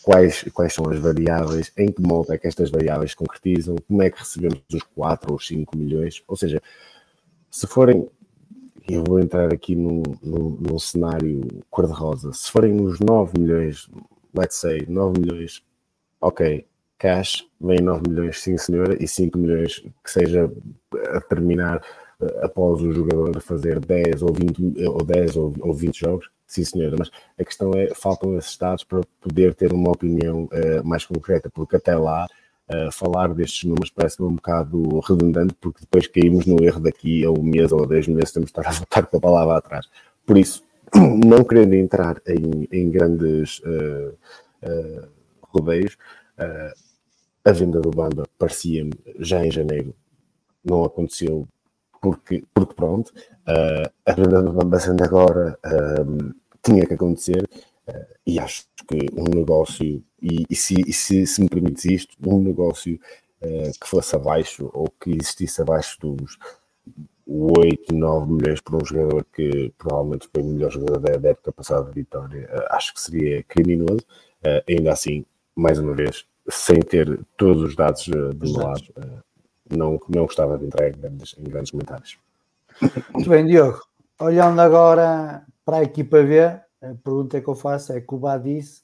quais, 0.02 0.42
quais 0.52 0.74
são 0.74 0.86
as 0.90 0.98
variáveis, 0.98 1.72
em 1.78 1.90
que 1.90 2.02
modo 2.02 2.30
é 2.30 2.36
que 2.36 2.46
estas 2.46 2.70
variáveis 2.70 3.12
se 3.12 3.16
concretizam, 3.16 3.76
como 3.88 4.02
é 4.02 4.10
que 4.10 4.18
recebemos 4.18 4.62
os 4.70 4.82
4 4.82 5.32
ou 5.32 5.40
5 5.40 5.78
milhões, 5.78 6.22
ou 6.28 6.36
seja, 6.36 6.62
se 7.50 7.66
forem 7.66 8.06
eu 8.86 9.02
vou 9.02 9.18
entrar 9.18 9.52
aqui 9.52 9.74
num, 9.74 10.02
num, 10.22 10.50
num 10.60 10.78
cenário 10.78 11.40
cor-de-rosa. 11.68 12.32
Se 12.32 12.52
forem 12.52 12.80
os 12.80 13.00
9 13.00 13.32
milhões, 13.36 13.90
let's 14.32 14.56
say, 14.56 14.86
9 14.86 15.18
milhões, 15.18 15.60
ok, 16.20 16.64
cash, 16.98 17.46
vem 17.60 17.80
9 17.80 18.08
milhões, 18.08 18.40
sim 18.40 18.56
senhora, 18.56 18.96
e 19.02 19.06
5 19.06 19.38
milhões 19.38 19.84
que 20.02 20.10
seja 20.10 20.50
a 21.12 21.20
terminar 21.20 21.82
uh, 22.20 22.44
após 22.44 22.80
o 22.82 22.92
jogador 22.92 23.40
fazer 23.40 23.80
10 23.80 24.22
ou 24.22 24.32
20 24.32 24.84
ou 24.86 25.04
10 25.04 25.36
ou, 25.36 25.54
ou 25.60 25.74
20 25.74 25.98
jogos, 25.98 26.30
sim 26.46 26.64
senhora, 26.64 26.96
mas 26.98 27.10
a 27.38 27.44
questão 27.44 27.72
é, 27.74 27.92
faltam 27.94 28.36
esses 28.38 28.56
dados 28.56 28.84
para 28.84 29.00
poder 29.20 29.54
ter 29.54 29.72
uma 29.72 29.90
opinião 29.90 30.44
uh, 30.44 30.86
mais 30.86 31.04
concreta, 31.04 31.50
porque 31.50 31.76
até 31.76 31.96
lá 31.96 32.26
uh, 32.70 32.90
falar 32.92 33.34
destes 33.34 33.64
números 33.64 33.90
parece-me 33.90 34.28
um 34.28 34.34
bocado 34.34 35.00
redundante, 35.00 35.54
porque 35.60 35.80
depois 35.80 36.06
caímos 36.06 36.46
no 36.46 36.62
erro 36.64 36.80
daqui 36.80 37.24
a 37.24 37.30
um 37.30 37.42
mês 37.42 37.72
ou 37.72 37.82
a 37.82 37.86
dois 37.86 38.06
meses, 38.08 38.32
temos 38.32 38.50
de 38.50 38.58
estar 38.58 38.68
a 38.68 38.72
voltar 38.72 39.06
com 39.06 39.16
a 39.16 39.20
palavra 39.20 39.58
atrás. 39.58 39.86
Por 40.24 40.38
isso, 40.38 40.64
não 40.94 41.44
querendo 41.44 41.74
entrar 41.74 42.20
em, 42.26 42.66
em 42.72 42.90
grandes 42.90 43.60
uh, 43.60 44.16
rodeios, 45.58 45.96
a 47.44 47.52
venda 47.52 47.80
do 47.80 47.90
Bamba 47.90 48.24
parecia-me 48.38 48.92
já 49.18 49.46
em 49.46 49.50
janeiro, 49.50 49.94
não 50.64 50.84
aconteceu 50.84 51.46
porque, 52.00 52.44
porque 52.54 52.74
pronto, 52.74 53.08
uh, 53.08 53.90
a 54.04 54.12
venda 54.12 54.42
do 54.42 54.52
Bamba 54.52 54.78
sendo 54.78 55.02
agora 55.02 55.58
uh, 55.64 56.34
tinha 56.62 56.86
que 56.86 56.94
acontecer 56.94 57.48
e 58.26 58.40
acho 58.40 58.64
que 58.88 58.98
um 59.16 59.24
negócio, 59.32 60.02
e, 60.20 60.44
e, 60.50 60.56
se, 60.56 60.74
e 60.74 60.92
se, 60.92 61.24
se, 61.24 61.40
me 61.40 61.48
permites 61.48 61.84
isto, 61.84 62.16
um 62.26 62.40
negócio 62.40 62.98
que 63.80 63.88
fosse 63.88 64.16
abaixo 64.16 64.68
ou 64.74 64.88
que 65.00 65.10
existisse 65.10 65.62
abaixo 65.62 65.96
dos 66.00 66.36
8, 67.28 67.94
9 67.94 68.32
milhões 68.32 68.60
por 68.60 68.82
um 68.82 68.84
jogador 68.84 69.24
que 69.32 69.72
provavelmente 69.78 70.28
foi 70.34 70.42
o 70.42 70.46
melhor 70.46 70.72
jogador 70.72 70.98
da 70.98 71.28
época 71.28 71.52
passada 71.52 71.84
de 71.84 71.92
Vitória, 71.94 72.50
acho 72.70 72.92
que 72.92 73.00
seria 73.00 73.44
criminoso. 73.44 74.04
ainda 74.68 74.90
assim, 74.90 75.24
mais 75.56 75.78
uma 75.78 75.94
vez, 75.94 76.26
sem 76.48 76.80
ter 76.80 77.18
todos 77.36 77.62
os 77.62 77.74
dados 77.74 78.06
uh, 78.08 78.34
do 78.34 78.52
meu 78.52 78.62
lado, 78.62 78.84
uh, 78.98 79.22
não, 79.74 79.98
não 80.08 80.26
gostava 80.26 80.58
de 80.58 80.66
entrar 80.66 80.88
em 80.88 80.92
grandes, 80.92 81.34
em 81.38 81.44
grandes 81.44 81.70
comentários. 81.70 82.18
Muito 83.12 83.30
bem, 83.30 83.46
Diogo. 83.46 83.80
Olhando 84.20 84.60
agora 84.60 85.44
para 85.64 85.78
a 85.78 85.82
equipa 85.82 86.22
V, 86.22 86.40
a 86.42 86.94
pergunta 87.02 87.40
que 87.40 87.48
eu 87.48 87.54
faço 87.54 87.92
é 87.92 88.00
que 88.00 88.14
o 88.14 88.18
Bá 88.18 88.36
disse, 88.36 88.82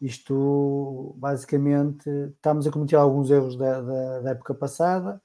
isto 0.00 1.14
basicamente 1.18 2.08
estamos 2.34 2.66
a 2.66 2.70
cometer 2.70 2.96
alguns 2.96 3.30
erros 3.30 3.56
da, 3.56 3.80
da, 3.80 4.20
da 4.20 4.30
época 4.30 4.54
passada. 4.54 5.20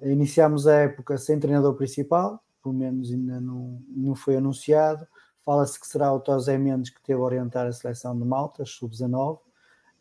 Iniciámos 0.00 0.66
a 0.66 0.74
época 0.80 1.18
sem 1.18 1.38
treinador 1.38 1.74
principal, 1.74 2.42
pelo 2.62 2.74
menos 2.74 3.10
ainda 3.10 3.40
não, 3.40 3.82
não 3.88 4.14
foi 4.14 4.36
anunciado. 4.36 5.06
Fala-se 5.44 5.78
que 5.78 5.86
será 5.86 6.12
o 6.12 6.20
Tosé 6.20 6.56
Mendes 6.56 6.90
que 6.90 7.02
teve 7.02 7.20
a 7.20 7.24
orientar 7.24 7.66
a 7.66 7.72
seleção 7.72 8.18
de 8.18 8.24
Malta, 8.24 8.64
sub-19. 8.64 9.40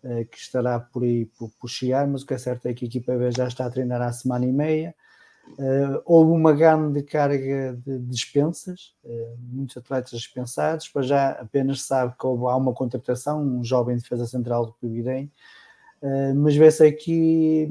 Eh, 0.09 0.23
que 0.23 0.37
estará 0.37 0.79
por 0.79 1.03
aí 1.03 1.25
por, 1.25 1.51
por, 1.59 1.67
chegar, 1.67 2.07
mas 2.07 2.21
o 2.21 2.25
que 2.25 2.33
é 2.33 2.37
certo 2.37 2.65
é 2.65 2.73
que 2.73 2.85
a 2.85 2.87
equipa 2.87 3.17
B 3.17 3.29
já 3.29 3.45
está 3.45 3.65
a 3.65 3.69
treinar 3.69 4.01
há 4.01 4.09
semana 4.13 4.45
e 4.45 4.53
meia. 4.53 4.95
Uh, 5.59 6.01
houve 6.05 6.31
uma 6.31 6.53
grande 6.53 7.03
carga 7.03 7.77
de 7.85 7.99
dispensas, 7.99 8.93
uh, 9.03 9.37
muitos 9.39 9.75
atletas 9.75 10.11
dispensados, 10.11 10.87
para 10.87 11.01
já 11.01 11.31
apenas 11.31 11.81
sabe 11.81 12.15
que 12.17 12.25
houve, 12.25 12.45
há 12.45 12.55
uma 12.55 12.73
contratação, 12.73 13.41
um 13.41 13.63
jovem 13.63 13.97
defesa 13.97 14.25
central 14.25 14.65
do 14.67 14.73
Pividem, 14.73 15.31
uh, 16.01 16.35
mas 16.35 16.55
vê-se 16.55 16.85
aqui, 16.85 17.69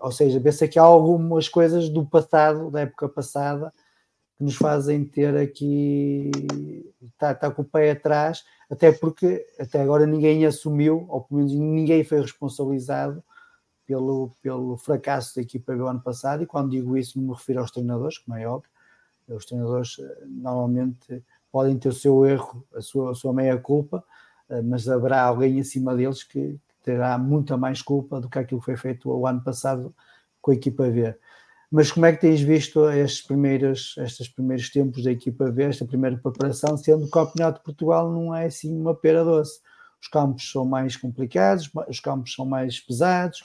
ou 0.00 0.12
seja, 0.12 0.38
vê-se 0.40 0.64
aqui 0.64 0.78
algumas 0.78 1.48
coisas 1.48 1.88
do 1.88 2.04
passado, 2.04 2.70
da 2.70 2.80
época 2.80 3.08
passada, 3.08 3.72
que 4.38 4.44
nos 4.44 4.54
fazem 4.54 5.04
ter 5.04 5.36
aqui, 5.36 6.30
está, 7.02 7.32
está 7.32 7.50
com 7.50 7.62
o 7.62 7.64
pé 7.64 7.90
atrás, 7.90 8.44
até 8.70 8.92
porque 8.92 9.44
até 9.58 9.82
agora 9.82 10.06
ninguém 10.06 10.46
assumiu, 10.46 11.04
ou 11.08 11.22
pelo 11.22 11.38
menos 11.38 11.52
ninguém 11.52 12.04
foi 12.04 12.20
responsabilizado 12.20 13.22
pelo, 13.84 14.30
pelo 14.40 14.76
fracasso 14.76 15.34
da 15.34 15.42
equipa 15.42 15.74
do 15.74 15.88
ano 15.88 16.00
passado, 16.00 16.42
e 16.42 16.46
quando 16.46 16.70
digo 16.70 16.96
isso 16.96 17.18
não 17.18 17.28
me 17.28 17.34
refiro 17.34 17.60
aos 17.60 17.72
treinadores, 17.72 18.18
como 18.18 18.38
é 18.38 18.46
óbvio, 18.46 18.70
os 19.28 19.44
treinadores 19.44 19.98
eh, 19.98 20.24
normalmente 20.26 21.22
podem 21.50 21.76
ter 21.76 21.88
o 21.88 21.92
seu 21.92 22.24
erro, 22.24 22.64
a 22.74 22.80
sua, 22.80 23.10
a 23.10 23.14
sua 23.14 23.32
meia-culpa, 23.32 24.04
eh, 24.48 24.62
mas 24.62 24.88
haverá 24.88 25.22
alguém 25.22 25.58
acima 25.60 25.96
deles 25.96 26.22
que 26.22 26.58
terá 26.84 27.18
muita 27.18 27.56
mais 27.56 27.82
culpa 27.82 28.20
do 28.20 28.28
que 28.28 28.38
aquilo 28.38 28.60
que 28.60 28.66
foi 28.66 28.76
feito 28.76 29.10
o 29.10 29.26
ano 29.26 29.42
passado 29.42 29.94
com 30.40 30.52
a 30.52 30.54
equipa 30.54 30.88
V. 30.88 31.14
Mas 31.70 31.92
como 31.92 32.06
é 32.06 32.12
que 32.12 32.20
tens 32.20 32.40
visto 32.40 32.88
estes 32.90 33.26
primeiros, 33.26 33.94
estes 33.98 34.28
primeiros 34.28 34.70
tempos 34.70 35.04
da 35.04 35.12
equipa 35.12 35.50
V, 35.50 35.64
esta 35.64 35.84
primeira 35.84 36.16
preparação, 36.16 36.76
sendo 36.78 37.02
que 37.02 37.08
o 37.08 37.10
Campeonato 37.10 37.58
de 37.58 37.64
Portugal 37.64 38.10
não 38.10 38.34
é 38.34 38.46
assim 38.46 38.74
uma 38.74 38.94
pera 38.94 39.22
doce? 39.22 39.60
Os 40.00 40.08
campos 40.08 40.50
são 40.50 40.64
mais 40.64 40.96
complicados, 40.96 41.70
os 41.88 42.00
campos 42.00 42.32
são 42.34 42.46
mais 42.46 42.80
pesados, 42.80 43.44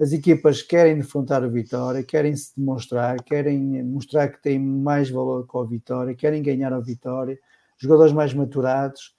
as 0.00 0.12
equipas 0.12 0.62
querem 0.62 0.98
defrontar 0.98 1.42
a 1.42 1.48
vitória, 1.48 2.02
querem 2.04 2.36
se 2.36 2.52
demonstrar, 2.56 3.20
querem 3.22 3.82
mostrar 3.82 4.28
que 4.28 4.40
têm 4.42 4.58
mais 4.58 5.10
valor 5.10 5.46
com 5.46 5.60
a 5.60 5.66
vitória, 5.66 6.14
querem 6.14 6.42
ganhar 6.42 6.72
a 6.72 6.80
vitória, 6.80 7.38
jogadores 7.78 8.12
mais 8.12 8.32
maturados. 8.34 9.16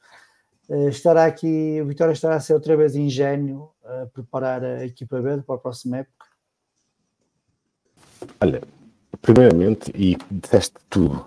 Eh, 0.70 0.90
estará 0.90 1.26
aqui, 1.26 1.80
a 1.80 1.84
vitória 1.84 2.14
estará 2.14 2.36
a 2.36 2.40
ser 2.40 2.54
outra 2.54 2.78
vez 2.78 2.96
ingênio 2.96 3.72
a 3.84 4.08
preparar 4.08 4.64
a 4.64 4.86
equipa 4.86 5.22
B 5.22 5.42
para 5.44 5.56
a 5.56 5.60
próxima 5.60 5.98
época? 6.00 6.25
Olha, 8.42 8.62
primeiramente, 9.22 9.92
e 9.96 10.18
disseste 10.30 10.76
tudo, 10.90 11.26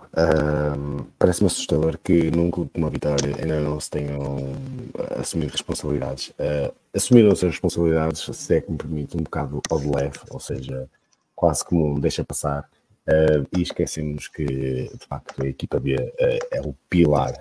parece-me 1.18 1.46
assustador 1.46 1.98
que 1.98 2.30
num 2.30 2.50
clube 2.50 2.70
como 2.72 2.86
a 2.86 2.90
Vitória 2.90 3.34
ainda 3.36 3.60
não 3.60 3.80
se 3.80 3.90
tenham 3.90 4.54
assumido 5.18 5.52
responsabilidades. 5.52 6.28
Uh, 6.28 6.72
assumiram 6.94 7.32
as 7.32 7.42
responsabilidades, 7.42 8.20
se 8.20 8.54
é 8.54 8.60
que 8.60 8.70
me 8.70 8.78
permite, 8.78 9.16
um 9.16 9.22
bocado 9.22 9.60
ao 9.68 9.80
de 9.80 9.88
leve, 9.88 10.18
ou 10.30 10.40
seja, 10.40 10.88
quase 11.34 11.64
como 11.64 11.94
um 11.94 12.00
deixa 12.00 12.24
passar. 12.24 12.68
Uh, 13.08 13.46
e 13.56 13.62
esquecemos 13.62 14.28
que, 14.28 14.44
de 14.44 15.06
facto, 15.08 15.42
a 15.42 15.46
equipa 15.46 15.80
B 15.80 15.96
uh, 15.96 16.46
é 16.52 16.60
o 16.60 16.74
pilar 16.88 17.32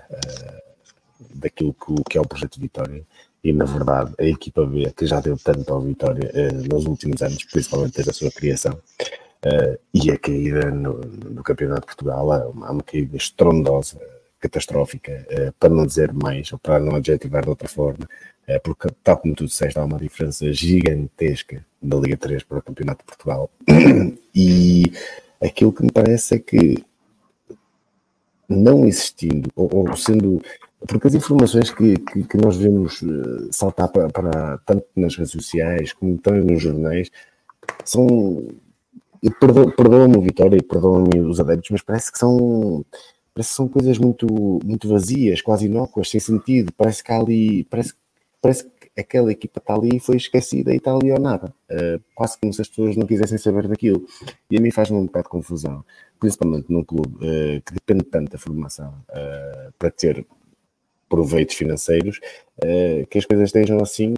daquilo 1.34 1.74
que, 1.74 2.10
que, 2.10 2.18
é 2.18 2.20
o 2.20 2.26
projeto 2.26 2.58
Vitória. 2.58 3.04
E, 3.44 3.52
na 3.52 3.64
verdade, 3.64 4.12
a 4.18 4.24
equipa 4.24 4.66
B, 4.66 4.90
que 4.96 5.06
já 5.06 5.20
deu 5.20 5.36
tanto 5.36 5.72
ao 5.72 5.80
Vitória 5.80 6.32
nos 6.68 6.86
últimos 6.86 7.22
anos, 7.22 7.44
principalmente 7.44 7.94
desde 7.94 8.10
a 8.10 8.14
sua 8.14 8.30
criação, 8.30 8.76
Uh, 9.44 9.78
e 9.94 10.10
a 10.10 10.18
caída 10.18 10.68
no, 10.68 10.94
no, 10.94 11.44
Campeonato 11.44 11.82
de 11.82 11.86
Portugal 11.86 12.32
há 12.32 12.48
uma, 12.48 12.70
uma 12.72 12.82
caída 12.82 13.16
estrondosa, 13.16 14.00
catastrófica, 14.40 15.26
uh, 15.30 15.52
para 15.60 15.68
não 15.68 15.86
dizer 15.86 16.12
mais, 16.12 16.52
ou 16.52 16.58
para 16.58 16.80
não 16.80 16.96
adjetivar 16.96 17.44
de 17.44 17.48
outra 17.48 17.68
forma, 17.68 18.04
uh, 18.48 18.60
porque, 18.64 18.88
tal 19.04 19.16
como 19.16 19.36
tu 19.36 19.44
disseste, 19.44 19.78
há 19.78 19.84
uma 19.84 19.98
diferença 19.98 20.52
gigantesca 20.52 21.64
da 21.80 21.96
Liga 21.98 22.16
3 22.16 22.42
para 22.42 22.58
o 22.58 22.62
Campeonato 22.62 23.04
de 23.04 23.06
Portugal. 23.06 23.48
e 24.34 24.92
aquilo 25.40 25.72
que 25.72 25.84
me 25.84 25.92
parece 25.92 26.34
é 26.34 26.38
que, 26.40 26.84
não 28.48 28.86
existindo, 28.86 29.50
ou, 29.54 29.70
ou 29.72 29.96
sendo 29.96 30.42
porque 30.86 31.08
as 31.08 31.14
informações 31.14 31.70
que, 31.70 31.96
que, 31.96 32.22
que 32.22 32.36
nós 32.36 32.56
vemos 32.56 33.02
saltar 33.50 33.88
para, 33.88 34.08
para, 34.10 34.58
tanto 34.58 34.86
nas 34.94 35.16
redes 35.16 35.32
sociais 35.32 35.92
como 35.92 36.16
também 36.18 36.42
nos 36.42 36.62
jornais 36.62 37.10
são 37.84 38.48
e 39.22 39.30
perdoa-me 39.30 40.16
o 40.16 40.20
Vitória 40.20 40.56
e 40.56 40.62
perdoa-me 40.62 41.20
os 41.20 41.40
adeptos, 41.40 41.70
mas 41.70 41.82
parece 41.82 42.12
que 42.12 42.18
são 42.18 42.84
parece 43.38 43.50
que 43.50 43.56
são 43.56 43.68
coisas 43.68 43.98
muito, 43.98 44.26
muito 44.64 44.88
vazias, 44.88 45.40
quase 45.40 45.66
inócuas, 45.66 46.10
sem 46.10 46.18
sentido. 46.18 46.72
Parece 46.72 47.04
que 47.04 47.12
ali, 47.12 47.64
parece, 47.64 47.94
parece 48.42 48.64
que 48.64 49.00
aquela 49.00 49.30
equipa 49.30 49.60
está 49.60 49.74
ali 49.74 49.96
e 49.96 50.00
foi 50.00 50.16
esquecida 50.16 50.72
e 50.72 50.78
está 50.78 50.92
ali 50.92 51.12
ou 51.12 51.20
nada. 51.20 51.54
Uh, 51.70 52.02
quase 52.16 52.36
como 52.36 52.52
se 52.52 52.62
as 52.62 52.68
pessoas 52.68 52.96
não 52.96 53.06
quisessem 53.06 53.38
saber 53.38 53.68
daquilo. 53.68 54.04
E 54.50 54.58
a 54.58 54.60
mim 54.60 54.72
faz-me 54.72 54.96
um 54.96 55.06
bocado 55.06 55.24
de 55.24 55.30
confusão, 55.30 55.84
principalmente 56.18 56.66
num 56.68 56.82
clube 56.82 57.14
uh, 57.16 57.62
que 57.64 57.74
depende 57.74 58.04
tanto 58.04 58.32
da 58.32 58.38
formação 58.38 58.92
uh, 59.10 59.72
para 59.78 59.90
ter 59.92 60.26
proveitos 61.08 61.54
financeiros, 61.54 62.20
que 63.08 63.16
as 63.16 63.24
coisas 63.24 63.48
estejam 63.48 63.80
assim, 63.80 64.12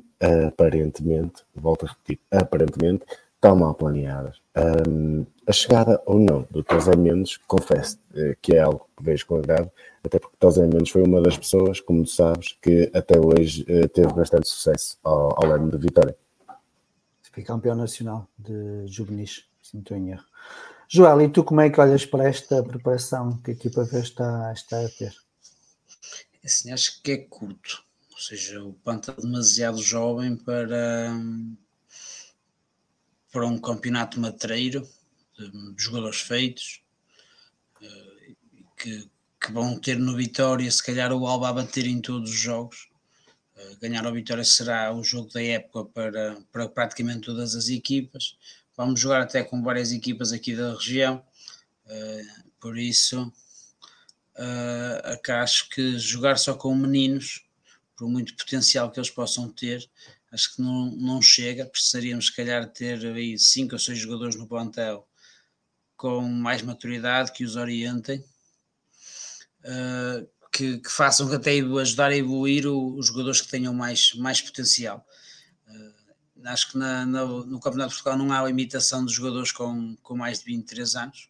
aparentemente, 0.48 1.44
volto 1.54 1.86
a 1.86 1.88
repetir, 1.88 2.18
aparentemente, 2.32 3.04
tão 3.40 3.57
mal 3.57 3.74
planeadas. 3.74 4.40
Um, 4.87 5.24
a 5.46 5.53
chegada 5.53 6.00
ou 6.05 6.18
não 6.18 6.46
do 6.50 6.62
Tosé 6.62 6.94
Mendes, 6.94 7.38
confesso 7.38 7.98
eh, 8.14 8.37
que 8.40 8.55
é 8.55 8.61
algo 8.61 8.88
que 8.96 9.03
vejo 9.03 9.26
com 9.26 9.37
agrado, 9.37 9.70
até 10.05 10.18
porque 10.18 10.37
Tosé 10.38 10.66
Mendes 10.66 10.90
foi 10.90 11.03
uma 11.03 11.20
das 11.22 11.37
pessoas, 11.38 11.81
como 11.81 12.05
tu 12.05 12.11
sabes, 12.11 12.56
que 12.60 12.90
até 12.94 13.19
hoje 13.19 13.64
eh, 13.67 13.88
teve 13.88 14.12
bastante 14.12 14.48
sucesso 14.48 14.98
ao, 15.02 15.42
ao 15.42 15.50
leme 15.50 15.71
de 15.71 15.79
Vitória. 15.79 16.17
Foi 17.33 17.42
campeão 17.42 17.75
nacional 17.75 18.29
de 18.38 18.87
juvenis, 18.87 19.44
se 19.62 19.75
não 19.75 19.83
estou 19.83 19.96
em 19.96 20.10
erro. 20.10 20.25
Joel, 20.88 21.23
e 21.23 21.29
tu 21.29 21.44
como 21.44 21.60
é 21.60 21.71
que 21.71 21.81
olhas 21.81 22.04
para 22.04 22.29
esta 22.29 22.62
preparação 22.62 23.38
que 23.38 23.52
a 23.52 23.54
equipa 23.54 23.85
V 23.85 24.00
está, 24.00 24.52
está 24.52 24.85
a 24.85 24.88
ter? 24.88 25.14
Assim, 26.44 26.73
acho 26.73 27.02
que 27.02 27.12
é 27.12 27.17
curto, 27.19 27.85
ou 28.12 28.19
seja, 28.19 28.62
o 28.62 28.73
Panta 28.73 29.14
é 29.17 29.21
demasiado 29.21 29.81
jovem 29.81 30.37
para 30.37 31.12
para 33.31 33.46
um 33.46 33.58
campeonato 33.58 34.20
matreiro, 34.20 34.88
de 35.48 35.83
jogadores 35.83 36.20
feitos, 36.20 36.83
eh, 37.81 38.33
que, 38.76 39.10
que, 39.40 39.52
vão 39.52 39.78
ter 39.78 39.98
no 39.98 40.14
Vitória, 40.16 40.70
se 40.70 40.83
calhar 40.83 41.12
o 41.12 41.26
Alba 41.26 41.48
a 41.48 41.52
bater 41.52 41.87
em 41.87 42.00
todos 42.00 42.31
os 42.31 42.37
jogos. 42.38 42.88
Eh, 43.56 43.76
ganhar 43.81 44.06
a 44.06 44.10
Vitória 44.10 44.44
será 44.44 44.92
o 44.92 45.02
jogo 45.02 45.33
da 45.33 45.42
época 45.42 45.85
para, 45.87 46.38
para 46.52 46.68
praticamente 46.68 47.26
todas 47.26 47.54
as 47.54 47.68
equipas. 47.68 48.37
Vamos 48.76 49.00
jogar 49.00 49.22
até 49.22 49.42
com 49.42 49.62
várias 49.62 49.92
equipas 49.92 50.33
aqui 50.33 50.54
da 50.54 50.74
região, 50.74 51.24
eh, 51.87 52.24
por 52.60 52.78
isso 52.78 53.33
acho 55.42 55.68
que 55.68 55.98
jogar 55.98 56.38
só 56.38 56.54
com 56.54 56.74
meninos, 56.74 57.44
por 57.96 58.08
muito 58.08 58.35
potencial 58.35 58.90
que 58.90 58.98
eles 58.98 59.10
possam 59.10 59.48
ter, 59.50 59.88
acho 60.33 60.54
que 60.54 60.62
não, 60.62 60.87
não 60.92 61.22
chega, 61.22 61.66
precisaríamos 61.66 62.26
se 62.26 62.37
calhar 62.37 62.70
ter 62.70 63.04
aí 63.06 63.38
cinco 63.38 63.74
ou 63.74 63.78
seis 63.78 63.98
jogadores 63.98 64.37
no 64.37 64.46
plantel 64.46 65.06
com 65.96 66.22
mais 66.22 66.62
maturidade 66.62 67.33
que 67.33 67.44
os 67.44 67.56
orientem, 67.56 68.24
uh, 69.64 70.26
que, 70.50 70.78
que, 70.78 70.90
façam 70.90 71.28
que 71.28 71.35
até 71.35 71.58
ajudar 71.58 72.10
a 72.10 72.16
evoluir 72.16 72.66
o, 72.66 72.96
os 72.96 73.08
jogadores 73.08 73.42
que 73.42 73.48
tenham 73.48 73.74
mais, 73.74 74.14
mais 74.14 74.40
potencial. 74.40 75.06
Uh, 75.68 76.46
acho 76.46 76.72
que 76.72 76.78
na, 76.78 77.04
na, 77.04 77.26
no 77.26 77.60
Campeonato 77.60 77.90
de 77.90 77.96
Portugal 77.96 78.16
não 78.16 78.33
há 78.33 78.46
limitação 78.46 79.04
de 79.04 79.12
jogadores 79.12 79.52
com, 79.52 79.94
com 79.96 80.16
mais 80.16 80.38
de 80.38 80.46
23 80.46 80.96
anos, 80.96 81.28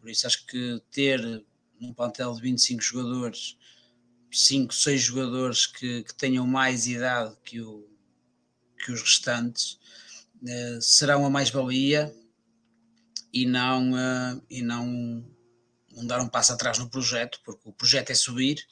por 0.00 0.10
isso 0.10 0.26
acho 0.26 0.44
que 0.46 0.82
ter 0.90 1.44
num 1.80 1.94
plantel 1.94 2.34
de 2.34 2.42
25 2.42 2.82
jogadores, 2.82 3.56
5, 4.32 4.74
6 4.74 5.00
jogadores 5.00 5.66
que, 5.66 6.02
que 6.02 6.14
tenham 6.14 6.46
mais 6.46 6.86
idade 6.86 7.36
que, 7.44 7.60
o, 7.60 7.89
que 8.84 8.92
os 8.92 9.00
restantes, 9.00 9.78
uh, 10.42 10.80
serão 10.80 11.24
a 11.24 11.30
mais-valia 11.30 12.14
e 13.32 13.46
não, 13.46 13.92
uh, 13.92 14.42
e 14.48 14.62
não, 14.62 15.24
não 15.92 16.06
dar 16.06 16.20
um 16.20 16.28
passo 16.28 16.52
atrás 16.52 16.78
no 16.78 16.88
projeto, 16.88 17.40
porque 17.44 17.68
o 17.68 17.72
projeto 17.72 18.10
é 18.10 18.14
subir, 18.14 18.64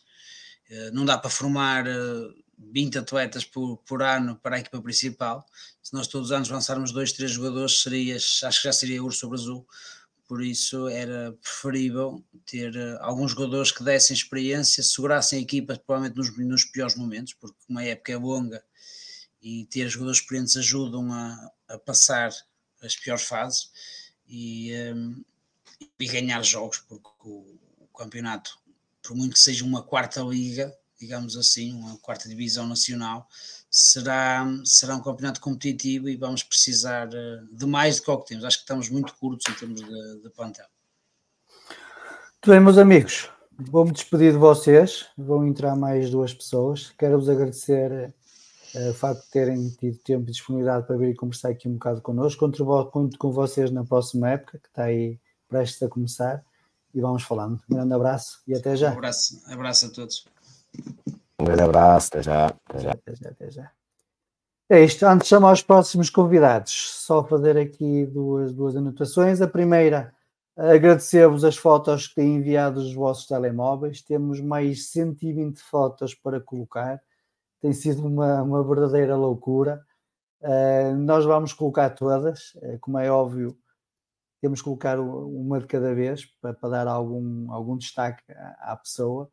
uh, 0.70 0.92
não 0.92 1.04
dá 1.04 1.16
para 1.16 1.30
formar 1.30 1.86
uh, 1.86 2.34
20 2.58 2.98
atletas 2.98 3.44
por, 3.44 3.78
por 3.78 4.02
ano 4.02 4.36
para 4.36 4.56
a 4.56 4.58
equipa 4.58 4.82
principal. 4.82 5.46
Se 5.82 5.94
nós 5.94 6.08
todos 6.08 6.28
os 6.28 6.32
anos 6.32 6.48
lançarmos 6.48 6.92
dois, 6.92 7.12
três 7.12 7.30
jogadores, 7.30 7.82
seria, 7.82 8.16
acho 8.16 8.40
que 8.40 8.64
já 8.64 8.72
seria 8.72 9.02
urso 9.02 9.20
sobre 9.20 9.38
azul. 9.38 9.66
Por 10.26 10.42
isso 10.42 10.88
era 10.88 11.32
preferível 11.40 12.22
ter 12.44 12.76
alguns 13.00 13.30
jogadores 13.30 13.72
que 13.72 13.82
dessem 13.82 14.14
experiência, 14.14 14.82
segurassem 14.82 15.38
a 15.38 15.42
equipa 15.42 15.80
provavelmente 15.86 16.18
nos, 16.18 16.36
nos 16.36 16.64
piores 16.64 16.96
momentos, 16.96 17.32
porque 17.32 17.56
uma 17.66 17.82
época 17.82 18.12
é 18.12 18.16
longa 18.16 18.62
e 19.40 19.66
ter 19.66 19.88
jogadores 19.88 20.20
experientes 20.20 20.56
ajudam 20.56 21.12
a, 21.12 21.50
a 21.68 21.78
passar 21.78 22.32
as 22.82 22.96
piores 22.96 23.24
fases 23.24 23.70
e, 24.26 24.72
um, 24.94 25.24
e 25.98 26.06
ganhar 26.06 26.42
jogos, 26.42 26.78
porque 26.78 27.08
o, 27.24 27.58
o, 27.78 27.86
campeonato, 27.96 28.58
por 29.02 29.16
muito 29.16 29.34
que 29.34 29.40
seja 29.40 29.64
uma 29.64 29.82
quarta 29.82 30.20
liga, 30.20 30.72
digamos 31.00 31.36
assim, 31.36 31.72
uma 31.72 31.96
quarta 31.98 32.28
divisão 32.28 32.66
nacional, 32.66 33.28
será, 33.70 34.46
será 34.64 34.96
um 34.96 35.02
campeonato 35.02 35.40
competitivo 35.40 36.08
e 36.08 36.16
vamos 36.16 36.42
precisar 36.42 37.08
eh, 37.12 37.40
de 37.52 37.66
mais 37.66 37.96
do 37.96 38.02
que 38.02 38.10
o 38.10 38.18
que 38.18 38.28
temos. 38.28 38.44
Acho 38.44 38.58
que 38.58 38.64
estamos 38.64 38.88
muito 38.88 39.14
curtos 39.14 39.46
em 39.48 39.56
termos 39.56 39.80
de, 39.80 40.22
de 40.22 40.30
plantel. 40.30 40.66
Muito 41.68 42.50
bem, 42.50 42.60
meus 42.60 42.78
amigos, 42.78 43.30
vou-me 43.56 43.92
despedir 43.92 44.32
de 44.32 44.38
vocês. 44.38 45.06
Vão 45.16 45.46
entrar 45.46 45.76
mais 45.76 46.10
duas 46.10 46.34
pessoas. 46.34 46.92
Quero-vos 46.98 47.28
agradecer 47.28 48.12
o 48.74 48.94
facto 48.94 49.22
de 49.24 49.30
terem 49.30 49.70
tido 49.70 49.98
tempo 49.98 50.28
e 50.28 50.32
disponibilidade 50.32 50.86
para 50.86 50.96
vir 50.96 51.10
e 51.10 51.14
conversar 51.14 51.50
aqui 51.50 51.68
um 51.68 51.74
bocado 51.74 52.02
connosco. 52.02 52.40
Conto, 52.40 52.90
conto 52.90 53.18
com 53.18 53.32
vocês 53.32 53.70
na 53.70 53.84
próxima 53.84 54.30
época, 54.30 54.58
que 54.58 54.68
está 54.68 54.84
aí 54.84 55.18
prestes 55.48 55.82
a 55.82 55.88
começar, 55.88 56.44
e 56.94 57.00
vamos 57.00 57.22
falando. 57.22 57.60
Um 57.70 57.74
grande 57.74 57.94
abraço 57.94 58.42
e 58.46 58.54
até 58.54 58.76
já. 58.76 58.90
Um 58.90 58.98
abraço, 58.98 59.42
abraço 59.46 59.86
a 59.86 59.90
todos. 59.90 60.24
Um 61.40 61.44
grande 61.44 61.62
abraço, 61.62 62.08
até 62.08 62.22
já. 62.22 62.46
Até 62.46 62.78
já, 62.80 62.90
até 62.90 63.14
já. 63.14 63.30
Até 63.30 63.50
já. 63.50 63.72
É 64.70 64.84
isto. 64.84 65.06
Antes 65.06 65.24
de 65.24 65.30
chamar 65.30 65.52
os 65.52 65.62
próximos 65.62 66.10
convidados, 66.10 66.72
só 66.72 67.24
fazer 67.24 67.56
aqui 67.56 68.04
duas, 68.06 68.52
duas 68.52 68.76
anotações. 68.76 69.40
A 69.40 69.48
primeira, 69.48 70.12
agradecer-vos 70.56 71.42
as 71.44 71.56
fotos 71.56 72.08
que 72.08 72.16
têm 72.16 72.36
enviado 72.36 72.82
dos 72.82 72.92
vossos 72.92 73.26
telemóveis. 73.26 74.02
Temos 74.02 74.40
mais 74.40 74.88
120 74.90 75.58
fotos 75.60 76.14
para 76.14 76.38
colocar 76.40 77.00
tem 77.60 77.72
sido 77.72 78.06
uma, 78.06 78.42
uma 78.42 78.62
verdadeira 78.62 79.16
loucura. 79.16 79.82
Uh, 80.40 80.96
nós 80.96 81.24
vamos 81.24 81.52
colocar 81.52 81.90
todas, 81.90 82.54
uh, 82.56 82.78
como 82.80 82.98
é 82.98 83.10
óbvio, 83.10 83.58
temos 84.40 84.60
que 84.60 84.64
colocar 84.64 85.00
uma 85.00 85.58
de 85.58 85.66
cada 85.66 85.92
vez 85.94 86.24
para, 86.40 86.54
para 86.54 86.68
dar 86.68 86.86
algum, 86.86 87.52
algum 87.52 87.76
destaque 87.76 88.22
à, 88.32 88.72
à, 88.72 88.76
pessoa, 88.76 89.28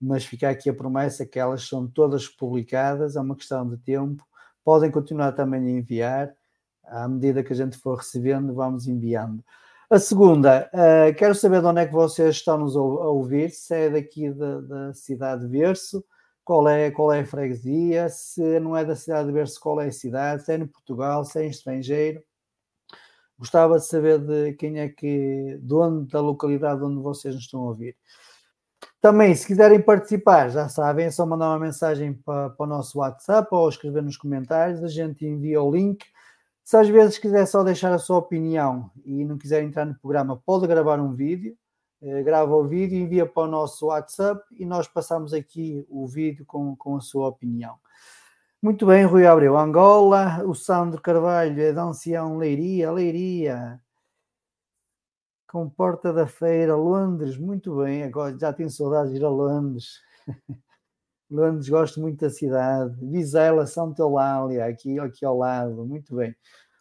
mas 0.00 0.24
fica 0.24 0.50
aqui 0.50 0.68
a 0.68 0.74
promessa 0.74 1.24
que 1.24 1.38
elas 1.38 1.62
são 1.68 1.86
todas 1.86 2.26
publicadas, 2.26 3.14
é 3.14 3.20
uma 3.20 3.36
questão 3.36 3.68
de 3.68 3.76
tempo, 3.76 4.26
podem 4.64 4.90
continuar 4.90 5.32
também 5.32 5.64
a 5.64 5.70
enviar, 5.78 6.34
à 6.84 7.06
medida 7.06 7.44
que 7.44 7.52
a 7.52 7.56
gente 7.56 7.78
for 7.78 7.98
recebendo, 7.98 8.52
vamos 8.54 8.88
enviando. 8.88 9.44
A 9.90 9.98
segunda, 9.98 10.68
uh, 10.74 11.14
quero 11.16 11.34
saber 11.34 11.60
de 11.60 11.66
onde 11.66 11.80
é 11.80 11.86
que 11.86 11.92
vocês 11.92 12.36
estão 12.36 12.58
nos 12.58 12.76
a 12.76 12.80
ouvir, 12.80 13.50
se 13.50 13.74
é 13.74 13.90
daqui 13.90 14.30
da, 14.30 14.60
da 14.60 14.94
cidade 14.94 15.42
de 15.42 15.48
Verso, 15.48 16.04
qual 16.48 16.66
é, 16.66 16.90
qual 16.90 17.12
é 17.12 17.20
a 17.20 17.26
freguesia, 17.26 18.08
se 18.08 18.58
não 18.58 18.74
é 18.74 18.82
da 18.82 18.96
cidade 18.96 19.26
de 19.28 19.34
Berço, 19.34 19.60
qual 19.60 19.82
é 19.82 19.88
a 19.88 19.92
cidade, 19.92 20.46
se 20.46 20.52
é 20.52 20.56
em 20.56 20.66
Portugal, 20.66 21.22
se 21.22 21.38
é 21.38 21.44
em 21.44 21.50
estrangeiro. 21.50 22.24
Gostava 23.38 23.78
de 23.78 23.84
saber 23.84 24.18
de 24.18 24.54
quem 24.54 24.80
é 24.80 24.88
que, 24.88 25.58
de 25.60 25.74
onde, 25.74 26.10
da 26.10 26.22
localidade 26.22 26.82
onde 26.82 27.02
vocês 27.02 27.34
nos 27.34 27.44
estão 27.44 27.60
a 27.60 27.66
ouvir. 27.66 27.94
Também, 28.98 29.34
se 29.34 29.46
quiserem 29.46 29.82
participar, 29.82 30.48
já 30.48 30.70
sabem, 30.70 31.04
é 31.04 31.10
só 31.10 31.26
mandar 31.26 31.50
uma 31.50 31.58
mensagem 31.58 32.14
para, 32.14 32.48
para 32.48 32.64
o 32.64 32.66
nosso 32.66 32.98
WhatsApp 33.00 33.46
ou 33.52 33.68
escrever 33.68 34.02
nos 34.02 34.16
comentários, 34.16 34.82
a 34.82 34.88
gente 34.88 35.26
envia 35.26 35.60
o 35.60 35.70
link. 35.70 36.02
Se 36.64 36.78
às 36.78 36.88
vezes 36.88 37.18
quiser 37.18 37.44
só 37.44 37.62
deixar 37.62 37.92
a 37.92 37.98
sua 37.98 38.16
opinião 38.16 38.90
e 39.04 39.22
não 39.22 39.36
quiser 39.36 39.62
entrar 39.62 39.84
no 39.84 39.98
programa, 39.98 40.40
pode 40.46 40.66
gravar 40.66 40.98
um 40.98 41.14
vídeo 41.14 41.54
grava 42.00 42.54
o 42.54 42.66
vídeo, 42.66 42.98
envia 42.98 43.26
para 43.26 43.42
o 43.42 43.50
nosso 43.50 43.86
WhatsApp 43.86 44.42
e 44.52 44.64
nós 44.64 44.86
passamos 44.86 45.32
aqui 45.34 45.84
o 45.88 46.06
vídeo 46.06 46.44
com, 46.46 46.76
com 46.76 46.96
a 46.96 47.00
sua 47.00 47.28
opinião. 47.28 47.76
Muito 48.60 48.86
bem, 48.86 49.04
Rui 49.04 49.26
Abreu, 49.26 49.56
Angola, 49.56 50.44
o 50.44 50.54
Sandro 50.54 51.00
Carvalho 51.00 51.60
é 51.60 51.72
de 51.72 51.78
Ancião, 51.78 52.36
Leiria, 52.36 52.90
Leiria, 52.90 53.80
com 55.46 55.68
Porta 55.68 56.12
da 56.12 56.26
Feira, 56.26 56.74
Londres, 56.76 57.38
muito 57.38 57.76
bem, 57.76 58.02
agora 58.02 58.36
já 58.36 58.52
tenho 58.52 58.70
saudades 58.70 59.12
de 59.12 59.18
ir 59.18 59.24
a 59.24 59.28
Londres. 59.28 60.00
Londres, 61.30 61.68
gosto 61.68 62.00
muito 62.00 62.20
da 62.20 62.30
cidade. 62.30 62.96
Vizela, 63.06 63.66
Santa 63.66 64.02
Eulália, 64.02 64.64
aqui, 64.64 64.98
aqui 64.98 65.24
ao 65.24 65.38
lado, 65.38 65.84
muito 65.86 66.16
bem. 66.16 66.34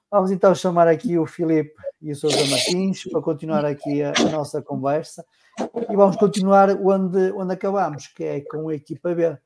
Vamos 0.09 0.31
então 0.31 0.55
chamar 0.55 0.87
aqui 0.87 1.17
o 1.17 1.25
Filipe 1.25 1.73
e 2.01 2.13
o 2.13 2.15
Sousa 2.15 2.37
Martins 2.45 3.03
para 3.11 3.21
continuar 3.21 3.65
aqui 3.65 4.01
a, 4.01 4.13
a, 4.17 4.29
nossa 4.31 4.61
conversa 4.61 5.25
e 5.59 5.95
vamos 5.97 6.15
continuar 6.15 6.69
onde, 6.81 7.33
onde 7.33 7.53
acabamos, 7.53 8.07
que 8.07 8.23
é 8.23 8.39
com 8.39 8.69
a 8.69 8.75
equipa 8.75 9.13
B. 9.13 9.37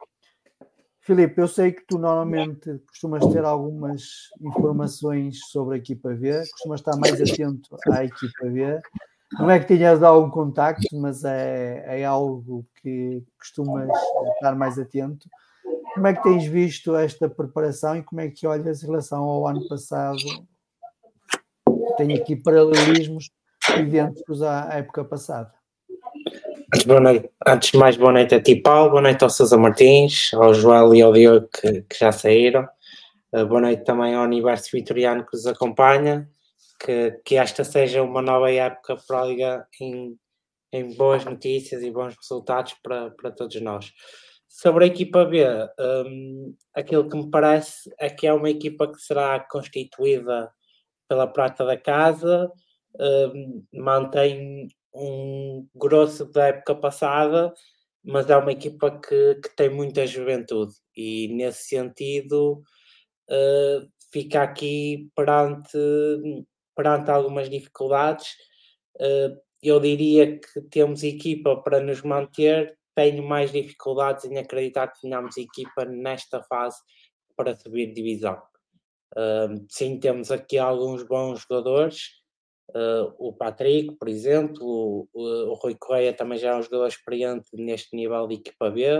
Filipe, 0.99 1.41
eu 1.41 1.47
sei 1.47 1.71
que 1.71 1.83
tu 1.87 1.97
normalmente 1.97 2.77
costumas 2.87 3.25
ter 3.33 3.43
algumas 3.43 4.03
informações 4.39 5.39
sobre 5.49 5.75
a 5.75 5.77
equipa 5.79 6.09
B, 6.09 6.31
costumas 6.51 6.79
estar 6.79 6.95
mais 6.95 7.19
atento 7.19 7.75
à 7.91 8.05
equipa 8.05 8.45
B. 8.45 8.79
Não 9.39 9.49
é 9.49 9.59
que 9.59 9.67
tenhas 9.67 10.03
algum 10.03 10.29
contacto, 10.29 10.85
mas 10.93 11.23
é, 11.23 12.01
é 12.01 12.05
algo 12.05 12.63
que 12.83 13.23
costumas 13.39 13.89
estar 14.35 14.55
mais 14.55 14.77
atento. 14.77 15.27
Como 15.95 16.05
é 16.05 16.13
que 16.13 16.21
tens 16.21 16.45
visto 16.45 16.95
esta 16.95 17.27
preparação 17.27 17.95
e 17.95 18.03
como 18.03 18.21
é 18.21 18.29
que 18.29 18.45
olhas 18.45 18.83
em 18.83 18.85
relação 18.85 19.23
ao 19.23 19.47
ano 19.47 19.67
passado 19.67 20.19
tem 21.97 22.13
aqui 22.13 22.35
paralelismos 22.35 23.29
idênticos 23.77 24.41
à 24.41 24.69
época 24.73 25.03
passada. 25.03 25.51
Antes, 26.73 26.85
noite, 26.85 27.29
antes 27.45 27.71
de 27.71 27.77
mais, 27.77 27.97
boa 27.97 28.13
noite 28.13 28.35
a 28.35 28.41
ti, 28.41 28.55
Paulo, 28.55 28.91
boa 28.91 29.01
noite 29.01 29.23
ao 29.23 29.29
Sousa 29.29 29.57
Martins, 29.57 30.33
ao 30.33 30.53
Joel 30.53 30.93
e 30.95 31.01
ao 31.01 31.11
Diogo 31.11 31.49
que, 31.49 31.81
que 31.83 31.99
já 31.99 32.11
saíram. 32.11 32.67
Uh, 33.33 33.45
boa 33.45 33.61
noite 33.61 33.83
também 33.83 34.13
ao 34.13 34.23
Universo 34.23 34.69
Vitoriano 34.71 35.25
que 35.25 35.33
nos 35.33 35.45
acompanha. 35.45 36.29
Que, 36.83 37.11
que 37.23 37.35
esta 37.35 37.63
seja 37.63 38.01
uma 38.01 38.23
nova 38.23 38.51
época 38.51 38.97
para 39.07 39.21
a 39.21 39.25
Liga 39.25 39.67
em, 39.79 40.17
em 40.73 40.95
boas 40.95 41.23
notícias 41.23 41.83
e 41.83 41.91
bons 41.91 42.15
resultados 42.19 42.73
para, 42.81 43.11
para 43.11 43.31
todos 43.31 43.61
nós. 43.61 43.91
Sobre 44.47 44.85
a 44.85 44.87
equipa 44.87 45.23
B, 45.23 45.45
um, 45.79 46.55
aquilo 46.73 47.07
que 47.07 47.15
me 47.15 47.29
parece 47.29 47.89
é 47.99 48.09
que 48.09 48.25
é 48.25 48.33
uma 48.33 48.49
equipa 48.49 48.91
que 48.91 48.99
será 48.99 49.39
constituída 49.39 50.51
pela 51.11 51.27
prata 51.27 51.65
da 51.65 51.75
casa, 51.75 52.49
uh, 52.95 53.65
mantém 53.73 54.69
um 54.95 55.67
grosso 55.75 56.23
da 56.31 56.47
época 56.47 56.73
passada, 56.73 57.53
mas 58.01 58.29
é 58.29 58.37
uma 58.37 58.53
equipa 58.53 58.97
que, 58.97 59.35
que 59.35 59.53
tem 59.53 59.69
muita 59.69 60.07
juventude 60.07 60.73
e 60.95 61.27
nesse 61.33 61.63
sentido 61.67 62.63
uh, 63.29 63.91
fica 64.09 64.41
aqui 64.41 65.11
perante, 65.13 65.77
perante 66.73 67.11
algumas 67.11 67.49
dificuldades. 67.49 68.29
Uh, 68.95 69.35
eu 69.61 69.81
diria 69.81 70.39
que 70.39 70.61
temos 70.69 71.03
equipa 71.03 71.61
para 71.61 71.81
nos 71.81 72.01
manter, 72.03 72.77
tenho 72.95 73.21
mais 73.21 73.51
dificuldades 73.51 74.23
em 74.23 74.37
acreditar 74.37 74.87
que 74.87 75.01
tenhamos 75.01 75.35
equipa 75.35 75.83
nesta 75.83 76.41
fase 76.43 76.77
para 77.35 77.53
subir 77.59 77.93
divisão. 77.93 78.41
Sim, 79.69 79.99
temos 79.99 80.31
aqui 80.31 80.57
alguns 80.57 81.03
bons 81.03 81.41
jogadores, 81.41 82.21
Uh, 82.73 83.13
o 83.17 83.33
Patrick, 83.33 83.95
por 83.97 84.07
exemplo, 84.07 84.59
o, 84.61 85.07
o, 85.13 85.53
Rui 85.55 85.75
Correia 85.75 86.13
também 86.13 86.37
já 86.37 86.51
é 86.51 86.55
um 86.55 86.61
jogador 86.61 86.87
experiente 86.87 87.49
neste 87.53 87.95
nível 87.95 88.25
de 88.27 88.35
equipa 88.35 88.69
B. 88.69 88.99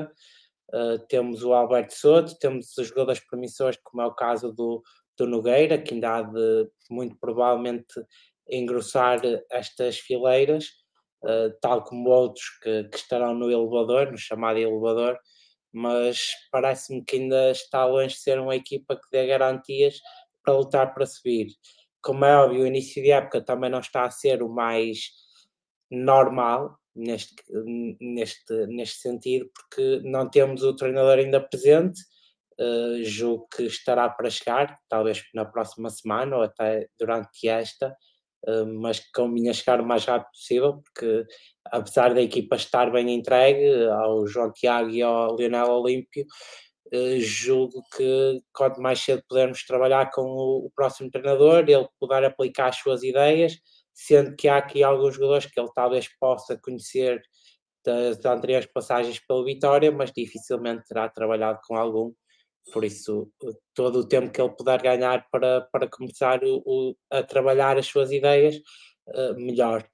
Uh, 0.73 0.99
temos 1.07 1.43
o 1.43 1.53
Alberto 1.53 1.93
Soto, 1.93 2.37
temos 2.37 2.77
os 2.77 2.87
jogadores 2.87 3.21
promissores, 3.21 3.79
como 3.83 4.01
é 4.01 4.05
o 4.05 4.13
caso 4.13 4.51
do, 4.51 4.83
do 5.17 5.25
Nogueira, 5.25 5.77
que 5.77 5.93
ainda 5.93 6.17
há 6.17 6.21
de 6.21 6.69
muito 6.89 7.17
provavelmente 7.17 7.93
engrossar 8.49 9.21
estas 9.49 9.99
fileiras, 9.99 10.65
uh, 11.23 11.53
tal 11.61 11.83
como 11.83 12.09
outros 12.09 12.45
que, 12.61 12.85
que, 12.85 12.97
estarão 12.97 13.33
no 13.33 13.49
elevador, 13.49 14.11
no 14.11 14.17
chamado 14.17 14.59
elevador, 14.59 15.17
mas 15.73 16.19
parece-me 16.51 17.03
que 17.03 17.17
ainda 17.17 17.51
está 17.51 17.85
longe 17.85 18.15
de 18.15 18.21
ser 18.21 18.39
uma 18.39 18.55
equipa 18.55 18.95
que 18.95 19.09
dê 19.11 19.27
garantias 19.27 19.99
para 20.43 20.55
lutar 20.55 20.93
para 20.93 21.05
subir 21.05 21.47
como 22.01 22.25
é 22.25 22.35
óbvio, 22.35 22.63
o 22.63 22.67
início 22.67 23.01
de 23.01 23.11
época 23.11 23.41
também 23.41 23.69
não 23.69 23.79
está 23.79 24.03
a 24.05 24.11
ser 24.11 24.41
o 24.41 24.49
mais 24.49 25.11
normal 25.89 26.77
neste, 26.95 27.35
neste, 28.01 28.67
neste 28.67 28.97
sentido, 28.99 29.49
porque 29.53 30.01
não 30.03 30.29
temos 30.29 30.63
o 30.63 30.75
treinador 30.75 31.19
ainda 31.19 31.39
presente. 31.39 32.01
Uh, 32.59 33.03
julgo 33.03 33.47
que 33.55 33.63
estará 33.63 34.07
para 34.09 34.29
chegar, 34.29 34.77
talvez 34.87 35.23
na 35.33 35.45
próxima 35.45 35.89
semana 35.89 36.35
ou 36.35 36.43
até 36.43 36.87
durante 36.99 37.47
esta, 37.47 37.95
mas 38.79 38.99
que 38.99 39.11
convinha 39.13 39.53
chegar 39.53 39.79
o 39.79 39.85
mais 39.85 40.05
rápido 40.05 40.31
possível, 40.31 40.81
porque 40.83 41.25
apesar 41.65 42.13
da 42.13 42.21
equipa 42.21 42.55
estar 42.55 42.91
bem 42.91 43.13
entregue 43.13 43.85
ao 43.85 44.25
João 44.25 44.51
Tiago 44.51 44.89
e 44.89 45.01
ao 45.01 45.35
Leonel 45.35 45.67
Olímpio, 45.67 46.25
uh, 46.93 47.19
julgo 47.19 47.81
que 47.95 48.41
quanto 48.53 48.81
mais 48.81 48.99
cedo 48.99 49.23
pudermos 49.27 49.65
trabalhar 49.65 50.11
com 50.11 50.23
o, 50.23 50.65
o, 50.65 50.71
próximo 50.75 51.09
treinador, 51.09 51.65
ele 51.67 51.87
poder 51.99 52.25
aplicar 52.25 52.69
as 52.69 52.77
suas 52.77 53.03
ideias, 53.03 53.53
sendo 53.93 54.35
que 54.35 54.47
há 54.47 54.57
aqui 54.57 54.83
alguns 54.83 55.15
jogadores 55.15 55.45
que 55.45 55.59
ele 55.59 55.69
talvez 55.75 56.07
possa 56.19 56.59
conhecer 56.61 57.21
das, 57.85 58.17
das 58.17 58.33
anteriores 58.37 58.67
passagens 58.73 59.19
pela 59.19 59.43
Vitória, 59.43 59.91
mas 59.91 60.11
dificilmente 60.11 60.83
terá 60.87 61.09
trabalhado 61.09 61.59
com 61.67 61.75
algum. 61.75 62.11
Por 62.71 62.85
isso, 62.85 63.29
todo 63.73 63.99
o 63.99 64.07
tempo 64.07 64.31
que 64.31 64.41
ele 64.41 64.55
puder 64.55 64.81
ganhar 64.81 65.27
para, 65.31 65.61
para 65.71 65.89
começar 65.89 66.43
o, 66.43 66.61
o, 66.65 66.95
a 67.09 67.23
trabalhar 67.23 67.77
as 67.77 67.87
suas 67.87 68.11
ideias, 68.11 68.55
uh, 69.07 69.33
melhor. 69.35 69.85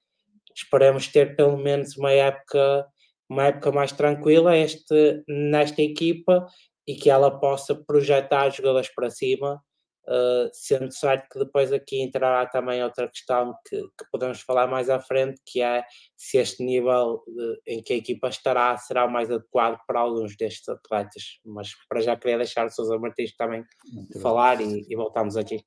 Esperemos 0.54 1.08
ter 1.08 1.34
pelo 1.36 1.56
menos 1.56 1.96
uma 1.96 2.12
época 2.12 2.86
uma 3.30 3.46
época 3.46 3.70
mais 3.70 3.92
tranquila 3.92 4.56
este, 4.56 5.22
nesta 5.28 5.82
equipa 5.82 6.46
e 6.86 6.94
que 6.94 7.10
ela 7.10 7.38
possa 7.38 7.74
projetar 7.74 8.48
jogadores 8.48 8.88
para 8.94 9.10
cima, 9.10 9.62
uh, 10.08 10.50
sendo 10.52 10.90
certo 10.92 11.28
que 11.30 11.38
depois 11.38 11.72
aqui 11.72 12.00
entrará 12.02 12.46
também 12.46 12.82
outra 12.82 13.08
questão 13.08 13.54
que, 13.68 13.80
que 13.80 14.10
podemos 14.10 14.40
falar 14.40 14.66
mais 14.66 14.88
à 14.88 14.98
frente, 14.98 15.40
que 15.46 15.60
é 15.60 15.84
se 16.16 16.38
este 16.38 16.64
nível 16.64 17.22
de, 17.26 17.60
em 17.66 17.82
que 17.82 17.92
a 17.92 17.96
equipa 17.96 18.28
estará 18.28 18.76
será 18.76 19.04
o 19.04 19.10
mais 19.10 19.30
adequado 19.30 19.78
para 19.86 20.00
alguns 20.00 20.36
destes 20.36 20.68
atletas. 20.68 21.40
Mas 21.44 21.70
para 21.88 22.00
já 22.00 22.16
queria 22.16 22.38
deixar 22.38 22.66
o 22.66 22.70
Sousa 22.70 22.98
Martins 22.98 23.36
também 23.36 23.64
Muito 23.92 24.20
falar 24.20 24.60
e, 24.60 24.86
e, 24.88 24.96
voltamos 24.96 25.36
aqui. 25.36 25.62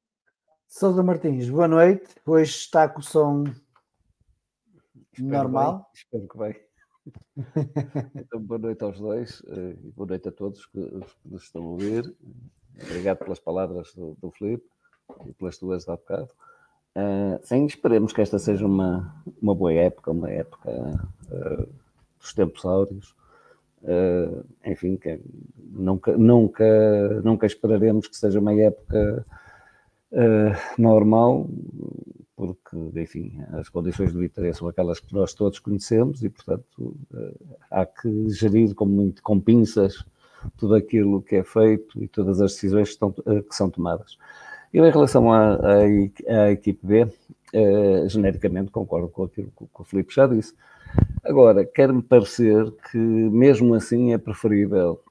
Sousa 0.67 1.03
Martins, 1.03 1.49
boa 1.49 1.67
noite. 1.67 2.15
Hoje 2.25 2.51
está 2.51 2.89
com 2.89 2.99
o 2.99 3.03
som 3.03 3.43
espero 5.13 5.27
normal. 5.27 5.77
Bem, 5.77 5.85
espero 5.93 6.27
que 6.27 6.37
bem. 6.37 6.71
Então, 8.15 8.39
boa 8.39 8.59
noite 8.59 8.83
aos 8.83 8.99
dois 8.99 9.41
eh, 9.47 9.75
e 9.83 9.91
boa 9.91 10.07
noite 10.07 10.29
a 10.29 10.31
todos 10.31 10.65
que, 10.67 10.79
nos 11.25 11.43
estão 11.43 11.63
a 11.63 11.67
ouvir. 11.69 12.15
Obrigado 12.83 13.17
pelas 13.19 13.39
palavras 13.39 13.93
do, 13.93 14.17
do 14.21 14.31
Filipe 14.31 14.65
e 15.25 15.33
pelas 15.33 15.57
tuas 15.57 15.85
de 15.85 15.91
há 15.91 15.95
bocado. 15.95 16.29
Uh, 16.95 17.39
sim, 17.43 17.65
esperemos 17.65 18.11
que 18.11 18.21
esta 18.21 18.37
seja 18.37 18.65
uma, 18.65 19.15
uma 19.41 19.55
boa 19.55 19.71
época, 19.71 20.11
uma 20.11 20.29
época 20.29 20.69
uh, 21.31 21.69
dos 22.19 22.33
tempos 22.33 22.65
áureos. 22.65 23.15
Uh, 23.81 24.45
enfim, 24.65 24.97
que 24.97 25.19
nunca, 25.57 26.15
nunca, 26.17 27.21
nunca 27.23 27.45
esperaremos 27.45 28.07
que 28.07 28.17
seja 28.17 28.39
uma 28.39 28.53
época 28.53 29.25
normal, 30.77 31.49
porque, 32.35 32.75
enfim, 32.99 33.41
as 33.53 33.69
condições 33.69 34.11
do 34.11 34.19
Vitória 34.19 34.53
são 34.53 34.67
aquelas 34.67 34.99
que 34.99 35.13
nós 35.13 35.33
todos 35.33 35.57
conhecemos 35.59 36.21
e, 36.21 36.29
portanto, 36.29 36.97
há 37.69 37.85
que 37.85 38.29
gerir 38.29 38.75
com, 38.75 38.85
muito, 38.85 39.23
com 39.23 39.39
pinças 39.39 40.05
tudo 40.57 40.75
aquilo 40.75 41.21
que 41.21 41.37
é 41.37 41.43
feito 41.43 42.01
e 42.01 42.07
todas 42.07 42.41
as 42.41 42.53
decisões 42.53 42.89
que, 42.89 42.93
estão, 42.93 43.13
eh, 43.25 43.41
que 43.41 43.55
são 43.55 43.69
tomadas. 43.69 44.17
Eu, 44.73 44.85
em 44.85 44.91
relação 44.91 45.31
à, 45.31 45.55
à, 45.55 46.43
à 46.43 46.51
equipe 46.51 46.85
B, 46.85 47.07
eh, 47.53 48.05
genericamente 48.07 48.71
concordo 48.71 49.09
com 49.09 49.23
aquilo 49.23 49.51
que, 49.57 49.65
que 49.65 49.81
o 49.81 49.83
Filipe 49.83 50.13
já 50.13 50.27
disse. 50.27 50.53
Agora, 51.23 51.65
quer-me 51.65 52.01
parecer 52.01 52.71
que, 52.89 52.97
mesmo 52.97 53.73
assim, 53.73 54.13
é 54.13 54.17
preferível 54.17 55.01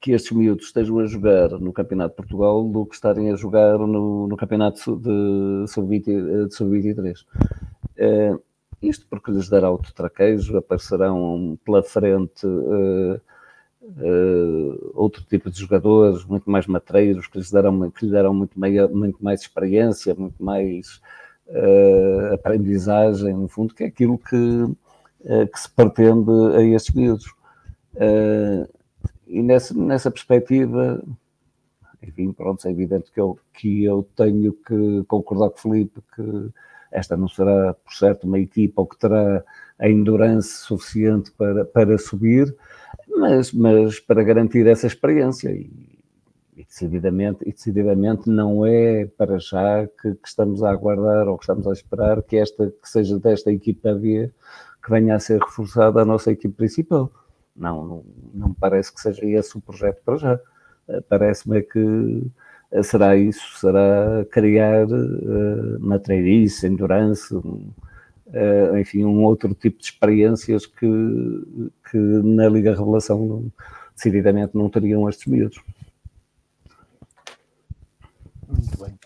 que 0.00 0.12
estes 0.12 0.32
miúdos 0.32 0.66
estejam 0.66 0.98
a 0.98 1.06
jogar 1.06 1.50
no 1.50 1.72
Campeonato 1.72 2.10
de 2.10 2.16
Portugal 2.16 2.68
do 2.68 2.84
que 2.84 2.94
estarem 2.94 3.30
a 3.30 3.36
jogar 3.36 3.78
no, 3.78 4.26
no 4.26 4.36
Campeonato 4.36 4.96
de 4.96 5.64
Sub-23. 5.68 6.50
Sub 6.50 6.74
uh, 6.76 8.42
isto 8.82 9.06
porque 9.08 9.30
lhes 9.30 9.48
dará 9.48 9.70
outro 9.70 9.94
traquejo, 9.94 10.56
aparecerão 10.56 11.56
pela 11.64 11.84
frente 11.84 12.44
uh, 12.44 13.20
uh, 13.82 14.92
outro 14.94 15.22
tipo 15.24 15.50
de 15.50 15.58
jogadores, 15.58 16.24
muito 16.24 16.50
mais 16.50 16.66
matreiros, 16.66 17.26
que 17.26 17.38
lhes 17.38 17.50
darão, 17.50 17.90
que 17.90 18.04
lhes 18.04 18.12
darão 18.12 18.34
muito, 18.34 18.58
meia, 18.58 18.88
muito 18.88 19.22
mais 19.22 19.40
experiência, 19.40 20.14
muito 20.14 20.42
mais 20.42 21.00
uh, 21.48 22.34
aprendizagem, 22.34 23.34
no 23.34 23.48
fundo, 23.48 23.74
que 23.74 23.84
é 23.84 23.86
aquilo 23.86 24.18
que, 24.18 24.36
que 25.52 25.60
se 25.60 25.70
pretende 25.70 26.30
a 26.56 26.62
estes 26.62 26.94
miúdos. 26.94 27.26
Uh, 27.94 28.68
e 29.26 29.42
nessa, 29.42 29.74
nessa 29.74 30.10
perspectiva, 30.10 31.02
enfim, 32.02 32.32
pronto, 32.32 32.66
é 32.66 32.70
evidente 32.70 33.10
que 33.10 33.20
eu, 33.20 33.38
que 33.52 33.84
eu 33.84 34.06
tenho 34.16 34.52
que 34.52 35.04
concordar 35.06 35.50
com 35.50 35.56
o 35.56 35.62
Felipe 35.62 36.02
que 36.14 36.50
esta 36.90 37.16
não 37.16 37.28
será, 37.28 37.74
por 37.74 37.92
certo, 37.94 38.26
uma 38.26 38.38
equipa 38.38 38.82
ou 38.82 38.86
que 38.86 38.98
terá 38.98 39.42
a 39.78 39.88
endurance 39.88 40.48
suficiente 40.48 41.30
para, 41.32 41.64
para 41.64 41.96
subir, 41.96 42.54
mas, 43.16 43.52
mas 43.52 44.00
para 44.00 44.22
garantir 44.22 44.66
essa 44.66 44.86
experiência. 44.86 45.50
E, 45.50 45.70
e, 46.56 46.64
decididamente, 46.64 47.38
e 47.46 47.52
decididamente 47.52 48.28
não 48.28 48.64
é 48.66 49.06
para 49.06 49.38
já 49.38 49.86
que, 49.86 50.14
que, 50.14 50.28
estamos 50.28 50.62
a 50.62 50.70
aguardar 50.70 51.28
ou 51.28 51.38
que 51.38 51.44
estamos 51.44 51.66
a 51.66 51.72
esperar 51.72 52.22
que 52.22 52.36
esta 52.36 52.70
que 52.70 52.88
seja 52.88 53.18
desta 53.18 53.50
equipa 53.50 53.94
B 53.94 54.30
que 54.84 54.90
venha 54.90 55.14
a 55.14 55.20
ser 55.20 55.40
reforçada 55.40 56.02
a 56.02 56.04
nossa 56.04 56.32
equipe 56.32 56.54
principal. 56.54 57.10
Não, 57.54 58.04
não, 58.34 58.54
parece 58.54 58.92
que 58.92 59.00
seja 59.00 59.24
esse 59.26 59.56
o 59.56 59.60
projeto 59.60 60.02
para 60.04 60.16
já. 60.16 60.40
Eh, 60.88 61.00
parece-me 61.08 61.62
que 61.62 62.26
eh, 62.72 62.82
será 62.82 63.16
isso, 63.16 63.58
será 63.58 64.24
criar 64.30 64.86
uh, 64.86 65.78
matreirice, 65.80 66.66
endurance, 66.66 67.34
um, 67.34 67.70
uh, 68.32 68.76
enfim, 68.78 69.04
um 69.04 69.24
outro 69.24 69.54
tipo 69.54 69.78
de 69.78 69.84
experiências 69.84 70.66
que, 70.66 70.86
que 71.90 71.96
na 71.96 72.48
Liga 72.48 72.74
Revelação 72.74 73.24
não, 73.24 73.52
decididamente 73.94 74.56
não 74.56 74.68
teriam 74.68 75.08
estes 75.08 75.26
miúdos. 75.26 75.62
Muito 78.48 78.84
bem. 78.84 78.98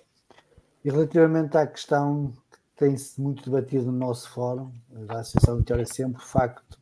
E 0.85 0.91
relativamente 0.91 1.57
à 1.57 1.67
questão 1.67 2.33
que 2.51 2.59
tem-se 2.77 3.21
muito 3.21 3.49
debatido 3.49 3.87
no 3.87 3.99
nosso 3.99 4.31
fórum, 4.31 4.73
da 4.89 5.21
Associação 5.21 5.59
Vitória 5.59 5.87
sempre, 5.87 6.23
o 6.23 6.25
facto 6.25 6.79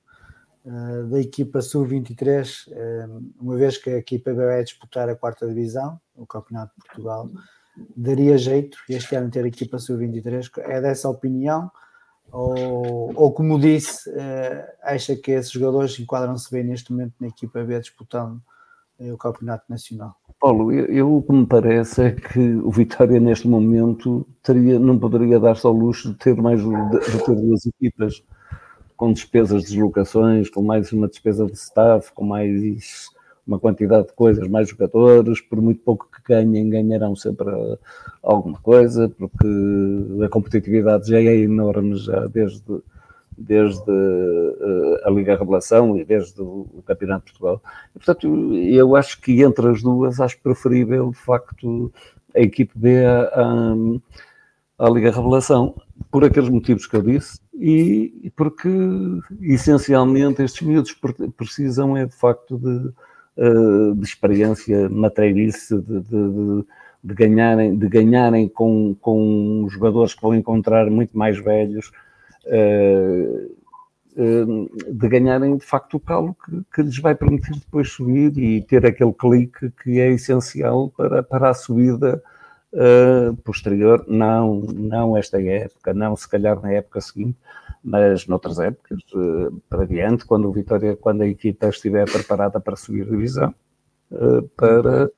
uh, 0.64 1.06
da 1.08 1.20
equipa 1.20 1.60
Sub-23, 1.60 2.68
uh, 2.68 2.72
eh, 2.74 3.08
uma 3.40 3.56
vez 3.56 3.78
que 3.78 3.90
a 3.90 3.98
equipa 3.98 4.32
vai 4.32 4.62
disputar 4.62 5.08
a 5.08 5.16
quarta 5.16 5.46
divisão, 5.46 6.00
o 6.14 6.26
Campeonato 6.26 6.72
de 6.76 6.86
Portugal, 6.86 7.30
daria 7.96 8.38
jeito 8.38 8.78
este 8.88 9.16
ano 9.16 9.30
ter 9.30 9.44
a 9.44 9.48
equipa 9.48 9.78
Sub-23. 9.78 10.50
É 10.58 10.80
dessa 10.80 11.08
opinião? 11.08 11.70
Ou, 12.32 13.12
ou 13.14 13.32
como 13.32 13.58
disse, 13.58 14.10
uh, 14.10 14.64
acha 14.82 15.14
que 15.14 15.30
esses 15.30 15.52
jogadores 15.52 15.98
enquadram-se 15.98 16.50
bem 16.50 16.64
neste 16.64 16.92
momento 16.92 17.14
na 17.20 17.28
equipa 17.28 17.62
B 17.62 17.78
disputando 17.78 18.40
o 18.98 19.16
Campeonato 19.16 19.64
Nacional? 19.68 20.14
Paulo, 20.40 20.72
eu, 20.72 21.16
o 21.16 21.22
que 21.22 21.32
me 21.32 21.46
parece 21.46 22.02
é 22.02 22.10
que 22.12 22.38
o 22.38 22.70
Vitória 22.70 23.18
neste 23.18 23.48
momento 23.48 24.26
teria, 24.42 24.78
não 24.78 24.98
poderia 24.98 25.40
dar-se 25.40 25.66
ao 25.66 25.72
luxo 25.72 26.12
de 26.12 26.18
ter 26.18 26.36
mais 26.36 26.60
de, 26.60 27.24
ter 27.24 27.34
duas 27.34 27.66
equipas 27.66 28.22
com 28.96 29.12
despesas 29.12 29.62
de 29.62 29.68
deslocações, 29.68 30.48
com 30.48 30.62
mais 30.62 30.92
uma 30.92 31.08
despesa 31.08 31.46
de 31.46 31.52
staff, 31.52 32.12
com 32.12 32.24
mais 32.24 33.08
uma 33.46 33.58
quantidade 33.58 34.08
de 34.08 34.12
coisas, 34.12 34.46
mais 34.48 34.68
jogadores, 34.68 35.40
por 35.40 35.60
muito 35.60 35.80
pouco 35.80 36.08
ganhem, 36.26 36.68
ganharão 36.68 37.14
sempre 37.14 37.46
alguma 38.22 38.58
coisa, 38.60 39.08
porque 39.08 39.46
a 40.24 40.28
competitividade 40.28 41.08
já 41.08 41.18
é 41.18 41.36
enorme 41.36 41.96
já 41.96 42.26
desde, 42.26 42.80
desde 43.36 43.90
uh, 43.90 44.98
a 45.04 45.10
Liga 45.10 45.36
Revelação 45.36 45.96
e 45.96 46.04
desde 46.04 46.40
o, 46.40 46.82
Campeonato 46.86 47.26
de 47.26 47.32
Portugal. 47.32 47.62
E, 47.94 47.98
portanto, 47.98 48.54
eu 48.54 48.96
acho 48.96 49.20
que 49.20 49.42
entre 49.42 49.68
as 49.68 49.82
duas, 49.82 50.20
acho 50.20 50.40
preferível, 50.40 51.10
de 51.10 51.18
facto, 51.18 51.92
a 52.34 52.40
equipe 52.40 52.72
B 52.76 53.04
à 53.06 54.88
Liga 54.90 55.10
Revelação, 55.10 55.74
por 56.10 56.24
aqueles 56.24 56.48
motivos 56.48 56.86
que 56.86 56.96
eu 56.96 57.02
disse, 57.02 57.40
e 57.54 58.32
porque 58.36 58.68
essencialmente 59.40 60.42
estes 60.42 60.66
miúdos 60.66 60.96
precisam 61.36 61.96
é 61.96 62.04
de 62.04 62.14
facto 62.14 62.58
de, 62.58 62.92
eh, 63.36 63.94
de 63.96 64.04
experiência 64.04 64.88
materialista, 64.88 65.76
de, 65.78 66.00
de, 66.00 66.64
de, 67.02 67.14
ganharem, 67.14 67.76
de 67.76 67.88
ganharem 67.88 68.48
com, 68.48 68.94
com 69.00 69.66
jogadores 69.68 70.14
que 70.14 70.22
vão 70.22 70.34
encontrar 70.34 70.88
muito 70.90 71.16
mais 71.18 71.38
velhos, 71.38 71.90
eh, 72.46 73.48
eh, 74.16 74.44
de 74.92 75.08
ganharem 75.08 75.56
de 75.56 75.64
facto 75.64 75.94
o 75.94 76.00
calo 76.00 76.36
que, 76.44 76.62
que, 76.72 76.82
lhes 76.82 76.98
vai 76.98 77.16
permitir 77.16 77.54
depois 77.54 77.90
subir 77.90 78.38
e 78.38 78.62
ter 78.62 78.86
aquele 78.86 79.12
clique 79.12 79.72
que 79.82 79.98
é 79.98 80.12
essencial 80.12 80.90
para, 80.96 81.20
para 81.22 81.50
a 81.50 81.54
subida 81.54 82.22
uh, 82.72 83.34
posterior, 83.38 84.04
não, 84.06 84.60
não 84.60 85.16
esta 85.16 85.42
época, 85.42 85.92
não 85.92 86.14
se 86.14 86.28
calhar 86.28 86.60
na 86.60 86.72
época 86.72 87.00
seguinte, 87.00 87.36
mas 87.84 88.26
noutras 88.26 88.58
épocas, 88.58 88.98
uh, 89.12 89.60
para 89.68 89.86
diante, 89.86 90.24
quando, 90.24 90.48
o 90.48 90.52
Vitória, 90.52 90.96
quando 90.96 91.20
a 91.20 91.26
equipa 91.26 91.68
estiver 91.68 92.10
preparada 92.10 92.58
para 92.58 92.76
subir 92.76 93.04
divisão, 93.04 93.54
uh, 94.10 94.42
para, 94.56 95.10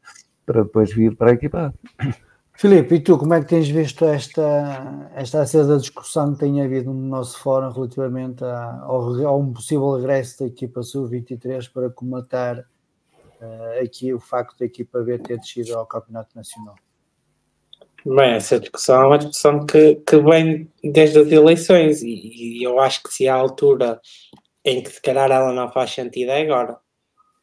para 0.44 0.64
depois 0.64 0.92
vir 0.92 1.14
para 1.14 1.30
a 1.30 1.34
equipa. 1.34 1.72
Filipe, 2.54 2.94
e 2.96 3.00
tu 3.00 3.18
como 3.18 3.34
é 3.34 3.40
que 3.40 3.48
tens 3.48 3.68
visto 3.68 4.04
esta, 4.04 5.10
esta 5.14 5.42
acesa 5.42 5.76
discussão 5.76 6.32
que 6.32 6.40
tem 6.40 6.60
havido 6.60 6.92
no 6.92 7.08
nosso 7.08 7.38
fórum 7.38 7.70
relativamente 7.70 8.42
a, 8.42 8.80
ao, 8.82 9.38
um 9.38 9.52
possível 9.52 9.94
regresso 9.94 10.40
da 10.40 10.46
equipa 10.46 10.82
Sub-23 10.82 11.70
para 11.70 11.90
comatar 11.90 12.58
uh, 12.58 13.84
aqui 13.84 14.12
o 14.12 14.18
facto 14.18 14.58
da 14.58 14.66
equipa 14.66 15.02
B 15.02 15.18
ter 15.18 15.38
descido 15.38 15.76
ao 15.76 15.86
Campeonato 15.86 16.34
Nacional? 16.34 16.74
Bem, 18.08 18.34
essa 18.34 18.60
discussão 18.60 19.02
é 19.02 19.06
uma 19.08 19.18
discussão 19.18 19.66
que, 19.66 19.96
que 19.96 20.16
vem 20.18 20.70
desde 20.84 21.18
as 21.18 21.32
eleições 21.32 22.02
e, 22.04 22.60
e, 22.60 22.62
eu 22.62 22.78
acho 22.78 23.02
que 23.02 23.12
se 23.12 23.26
há 23.26 23.34
altura 23.34 24.00
em 24.64 24.80
que 24.80 24.90
se 24.90 25.02
calhar 25.02 25.28
ela 25.28 25.52
não 25.52 25.72
faz 25.72 25.90
sentido 25.90 26.30
é 26.30 26.42
agora. 26.42 26.78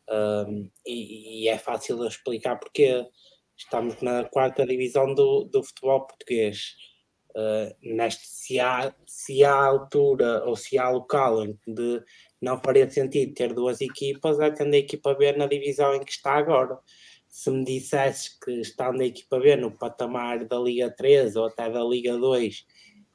Um, 0.09 0.69
e, 0.87 1.43
e, 1.43 1.49
é 1.49 1.57
fácil 1.57 1.99
de 1.99 2.07
explicar 2.07 2.55
porque 2.55 3.05
estamos 3.57 4.01
na 4.01 4.23
quarta 4.23 4.65
divisão 4.65 5.13
do, 5.13 5.43
do 5.43 5.61
futebol 5.61 6.07
português. 6.07 6.75
Uh, 7.35 7.75
neste, 7.81 8.25
se, 8.25 8.57
há, 8.57 8.95
se 9.05 9.43
há 9.43 9.53
altura 9.53 10.45
ou 10.45 10.55
se 10.55 10.77
há 10.77 10.89
local 10.89 11.43
em 11.43 11.57
que 11.57 12.01
não 12.41 12.57
faria 12.61 12.89
sentido 12.89 13.33
ter 13.33 13.53
duas 13.53 13.81
equipas, 13.81 14.39
é 14.39 14.49
tendo 14.49 14.75
a 14.75 14.77
equipa 14.77 15.13
B 15.13 15.33
na 15.33 15.45
divisão 15.45 15.93
em 15.93 15.99
que 15.99 16.11
está 16.11 16.35
agora 16.35 16.79
se 17.33 17.49
me 17.49 17.65
dissesses 17.65 18.29
que 18.29 18.51
estando 18.61 19.01
a 19.01 19.05
equipa 19.05 19.39
B 19.39 19.55
no 19.55 19.71
patamar 19.71 20.45
da 20.45 20.59
Liga 20.59 20.91
3 20.91 21.35
ou 21.35 21.47
até 21.47 21.67
da 21.67 21.83
Liga 21.83 22.15
2, 22.15 22.63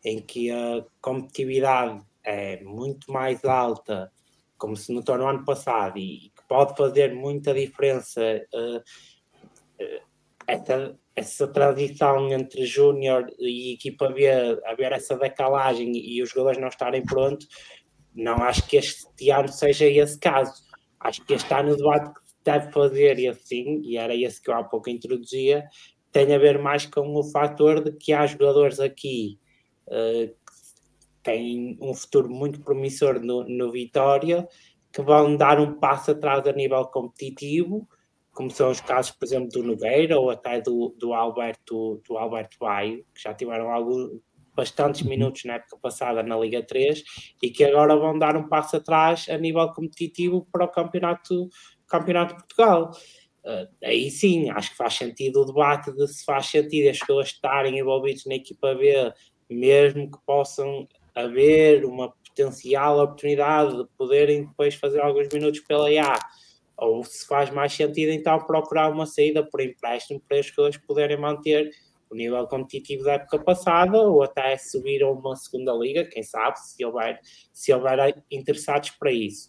em 0.05 0.21
que 0.21 0.51
a 0.51 0.85
competitividade 1.01 2.05
é 2.25 2.61
muito 2.65 3.13
mais 3.13 3.45
alta, 3.45 4.11
como 4.59 4.77
se 4.77 4.93
notou 4.93 5.17
no 5.17 5.29
ano 5.29 5.45
passado, 5.45 5.99
e 5.99 6.33
que 6.37 6.49
pode 6.49 6.77
fazer 6.77 7.15
muita 7.15 7.55
diferença 7.55 8.21
uh, 8.53 8.79
uh, 8.79 10.03
essa, 10.49 10.99
essa 11.15 11.47
transição 11.47 12.33
entre 12.33 12.67
júnior 12.67 13.25
e 13.39 13.75
equipa 13.75 14.09
B, 14.09 14.27
haver 14.67 14.91
essa 14.91 15.17
decalagem 15.17 15.93
e 15.97 16.21
os 16.21 16.31
jogadores 16.31 16.61
não 16.61 16.67
estarem 16.67 17.05
prontos, 17.05 17.47
não 18.13 18.43
acho 18.43 18.67
que 18.67 18.79
este 18.79 19.31
ano 19.31 19.49
seja 19.49 19.87
esse 19.87 20.19
caso. 20.19 20.61
Acho 20.99 21.25
que 21.25 21.35
este 21.35 21.55
ano 21.55 21.75
o 21.75 21.77
debate 21.77 22.13
deve 22.45 22.73
fazer 22.73 23.19
e 23.19 23.29
assim, 23.29 23.81
e 23.83 23.97
era 23.97 24.15
esse 24.15 24.41
que 24.41 24.51
eu 24.51 24.55
há 24.55 24.65
pouco 24.65 24.89
introduzia, 24.89 25.67
tem 26.11 26.35
a 26.35 26.39
ver 26.39 26.59
mais 26.59 26.87
com 26.87 27.15
o 27.15 27.23
fator 27.23 27.83
de 27.83 27.93
que 27.93 28.13
há 28.13 28.27
jogadores 28.27 28.81
aqui 28.81 29.39
uh, 29.87 30.29
que 30.29 31.23
têm 31.23 31.79
um 31.81 31.93
futuro 31.95 32.31
muito 32.31 32.61
promissor 32.61 33.21
no, 33.21 33.45
no 33.45 33.71
Vitória, 33.71 34.49
que 34.93 35.03
vão 35.03 35.37
dar 35.37 35.61
um 35.61 35.75
passo 35.79 36.13
atrás 36.13 36.47
a 36.47 36.53
nível 36.53 36.85
competitivo, 36.87 37.87
como 38.33 38.51
são 38.51 38.71
os 38.71 38.81
casos, 38.81 39.11
por 39.11 39.25
exemplo, 39.27 39.49
do 39.49 39.63
Nogueira 39.63 40.19
ou 40.19 40.31
até 40.31 40.61
do, 40.61 40.95
do 40.99 41.13
Alberto 41.13 42.01
do 42.09 42.17
Alberto 42.17 42.57
Baio, 42.59 43.05
que 43.13 43.21
já 43.21 43.35
tiveram 43.35 43.71
algum, 43.71 44.19
bastantes 44.59 45.03
uhum. 45.03 45.09
minutos 45.09 45.45
na 45.45 45.55
época 45.55 45.79
passada 45.81 46.21
na 46.21 46.37
Liga 46.37 46.61
3 46.61 47.05
e 47.41 47.49
que 47.49 47.63
agora 47.65 47.97
vão 47.97 48.19
dar 48.19 48.37
um 48.37 48.49
passo 48.49 48.77
atrás 48.77 49.27
a 49.29 49.39
nível 49.39 49.73
competitivo 49.73 50.47
para 50.51 50.65
o 50.65 50.69
campeonato 50.69 51.49
Campeonato 51.89 52.35
de 52.35 52.41
Portugal. 52.41 52.93
Uh, 53.45 53.69
aí 53.83 54.11
sim, 54.11 54.51
acho 54.51 54.71
que 54.71 54.77
faz 54.77 54.95
sentido 54.95 55.41
o 55.41 55.45
debate 55.45 55.93
de 55.93 56.07
se 56.07 56.25
faz 56.25 56.47
sentido 56.47 56.91
as 56.91 56.99
pessoas 56.99 57.29
estarem 57.29 57.79
envolvidas 57.79 58.25
na 58.27 58.35
equipa 58.35 58.75
B, 58.75 59.13
mesmo 59.49 60.11
que 60.11 60.19
possam 60.27 60.87
haver 61.15 61.85
uma 61.85 62.13
potencial 62.13 63.01
oportunidade 63.01 63.77
de 63.77 63.85
poderem 63.97 64.47
depois 64.47 64.75
fazer 64.75 65.01
alguns 65.01 65.29
minutos 65.33 65.61
pela 65.61 65.89
A, 65.89 66.19
ou 66.77 67.03
se 67.05 67.27
faz 67.27 67.51
mais 67.51 67.73
sentido 67.73 68.13
então 68.13 68.39
procurar 68.45 68.91
uma 68.91 69.07
saída 69.07 69.43
por 69.43 69.61
empréstimo 69.61 70.21
para 70.29 70.39
as 70.39 70.49
pessoas 70.49 70.77
poderem 70.77 71.17
manter 71.17 71.71
o 72.11 72.15
nível 72.15 72.47
competitivo 72.47 73.05
da 73.05 73.15
época 73.15 73.39
passada 73.39 73.99
ou 73.99 74.23
até 74.23 74.57
subir 74.57 75.03
a 75.03 75.11
uma 75.11 75.37
segunda 75.37 75.73
liga, 75.73 76.05
quem 76.05 76.23
sabe, 76.23 76.59
se 76.59 76.85
houver, 76.85 77.21
se 77.53 77.73
houver 77.73 78.23
interessados 78.31 78.91
para 78.91 79.13
isso. 79.13 79.49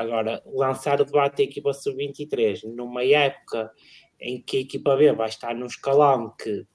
Agora, 0.00 0.42
lançar 0.46 1.00
o 1.00 1.04
debate 1.04 1.36
da 1.38 1.42
equipa 1.42 1.72
sub-23 1.74 2.64
numa 2.64 3.04
época 3.04 3.70
em 4.18 4.40
que 4.40 4.56
a 4.56 4.60
equipa 4.60 4.96
B 4.96 5.12
vai 5.12 5.28
estar 5.28 5.54
num 5.54 5.66
escalão 5.66 6.34
que, 6.40 6.66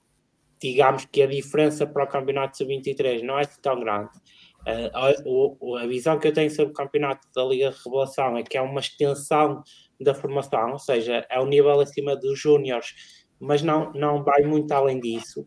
digamos 0.60 1.04
que 1.06 1.22
a 1.22 1.26
diferença 1.26 1.86
para 1.86 2.04
o 2.04 2.08
campeonato 2.08 2.56
sub-23 2.56 3.22
não 3.22 3.38
é 3.38 3.44
tão 3.60 3.80
grande. 3.80 4.10
Uh, 4.66 4.90
a, 4.94 5.82
a, 5.82 5.86
visão 5.86 6.18
que 6.18 6.26
eu 6.26 6.32
tenho 6.32 6.50
sobre 6.50 6.72
o 6.72 6.74
campeonato 6.74 7.26
da 7.34 7.44
Liga 7.44 7.70
de 7.70 7.76
Revelação 7.84 8.36
é 8.36 8.42
que 8.42 8.56
é 8.56 8.60
uma 8.60 8.80
extensão 8.80 9.62
da 10.00 10.14
formação, 10.14 10.72
ou 10.72 10.78
seja, 10.78 11.26
é 11.30 11.40
um 11.40 11.46
nível 11.46 11.80
acima 11.80 12.16
dos 12.16 12.38
júniores, 12.38 12.94
mas 13.38 13.62
não, 13.62 13.92
não 13.92 14.24
vai 14.24 14.42
muito 14.42 14.72
além 14.72 14.98
disso. 15.00 15.46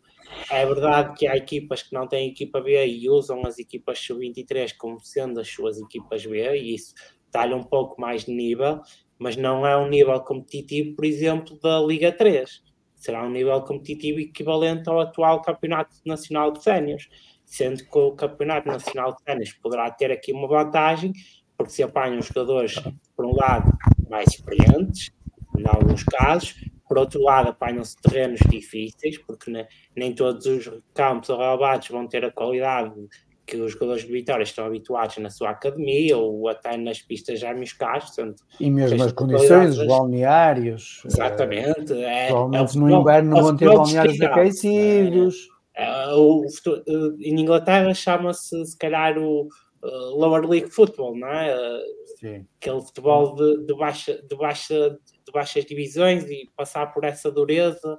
É 0.50 0.66
verdade 0.66 1.18
que 1.18 1.28
há 1.28 1.36
equipas 1.36 1.84
que 1.84 1.94
não 1.94 2.08
têm 2.08 2.30
equipa 2.30 2.62
B 2.62 2.86
e 2.86 3.10
usam 3.10 3.42
as 3.46 3.58
equipas 3.58 4.00
sub-23 4.00 4.74
como 4.78 5.00
sendo 5.00 5.40
as 5.40 5.50
suas 5.50 5.80
equipas 5.80 6.26
B, 6.26 6.58
e 6.58 6.76
isso 6.76 6.94
dá-lhe 7.32 7.54
um 7.54 7.64
pouco 7.64 8.00
mais 8.00 8.26
de 8.26 8.32
nível, 8.32 8.82
mas 9.18 9.36
não 9.36 9.66
é 9.66 9.78
um 9.78 9.88
nível 9.88 10.20
competitivo, 10.22 10.96
por 10.96 11.06
exemplo, 11.06 11.60
da 11.60 11.80
Liga 11.80 12.12
3. 12.12 12.64
Será 12.96 13.26
um 13.26 13.30
nível 13.30 13.62
competitivo 13.62 14.20
equivalente 14.20 14.90
ao 14.90 15.00
atual 15.00 15.42
Campeonato 15.42 15.96
Nacional 16.06 16.52
de 16.52 16.64
Sénios, 16.64 17.10
sendo 17.46 17.84
que 17.84 17.98
o 17.98 18.12
Campeonato 18.12 18.68
Nacional 18.68 19.16
de 19.16 19.24
Sénios 19.24 19.54
poderá 19.54 19.90
ter 19.90 20.12
aqui 20.12 20.32
uma 20.32 20.48
vantagem, 20.48 21.14
porque 21.58 21.72
se 21.72 21.84
apanham 21.84 22.22
jogadores, 22.22 22.76
por 23.16 23.26
um 23.26 23.36
lado, 23.36 23.72
mais 24.10 24.30
experientes, 24.30 25.12
em 25.58 25.68
alguns 25.68 26.04
casos, 26.04 26.56
por 26.88 26.98
outro 26.98 27.22
lado, 27.22 27.50
apanham-se 27.50 27.96
terrenos 28.02 28.40
difíceis, 28.50 29.18
porque 29.20 29.52
nem 29.96 30.16
todos 30.16 30.46
os 30.48 30.72
campos 30.94 31.30
arrelabados 31.30 31.88
vão 31.90 32.08
ter 32.08 32.26
a 32.26 32.32
qualidade 32.32 32.92
que 33.50 33.58
os 33.58 33.72
jogadores 33.72 34.06
de 34.06 34.12
Vitória 34.12 34.44
estão 34.44 34.66
habituados 34.66 35.18
na 35.18 35.32
sua 35.32 35.50
academia 35.50 36.16
ou 36.16 36.48
até 36.48 36.78
nas 36.78 37.02
pistas 37.02 37.40
já 37.40 37.50
Castro. 37.78 38.36
E 38.60 38.70
mesmo 38.70 39.02
as 39.04 39.12
condições, 39.12 39.78
os 39.78 39.88
balneários. 39.88 41.02
Exatamente. 41.04 41.94
É, 41.94 42.28
provavelmente 42.28 42.78
é 42.78 42.80
no 42.80 43.02
inverno 43.02 43.30
não 43.32 43.44
vão 43.44 43.58
ter 43.58 43.66
balneários 43.66 44.22
aquecidos. 44.22 45.48
É, 45.76 45.84
é, 45.84 46.14
o, 46.14 46.46
em 47.20 47.40
Inglaterra 47.40 47.92
chama-se, 47.94 48.66
se 48.66 48.78
calhar, 48.78 49.18
o 49.18 49.48
uh, 49.84 50.16
Lower 50.16 50.48
League 50.48 50.70
Football, 50.70 51.18
não 51.18 51.28
é? 51.28 51.56
Sim. 52.20 52.46
Aquele 52.62 52.82
futebol 52.82 53.36
de, 53.36 53.66
de, 53.66 53.76
baixa, 53.76 54.22
de, 54.22 54.36
baixa, 54.36 54.92
de 55.26 55.32
baixas 55.34 55.66
divisões 55.66 56.26
e 56.26 56.48
passar 56.56 56.94
por 56.94 57.04
essa 57.04 57.32
dureza 57.32 57.98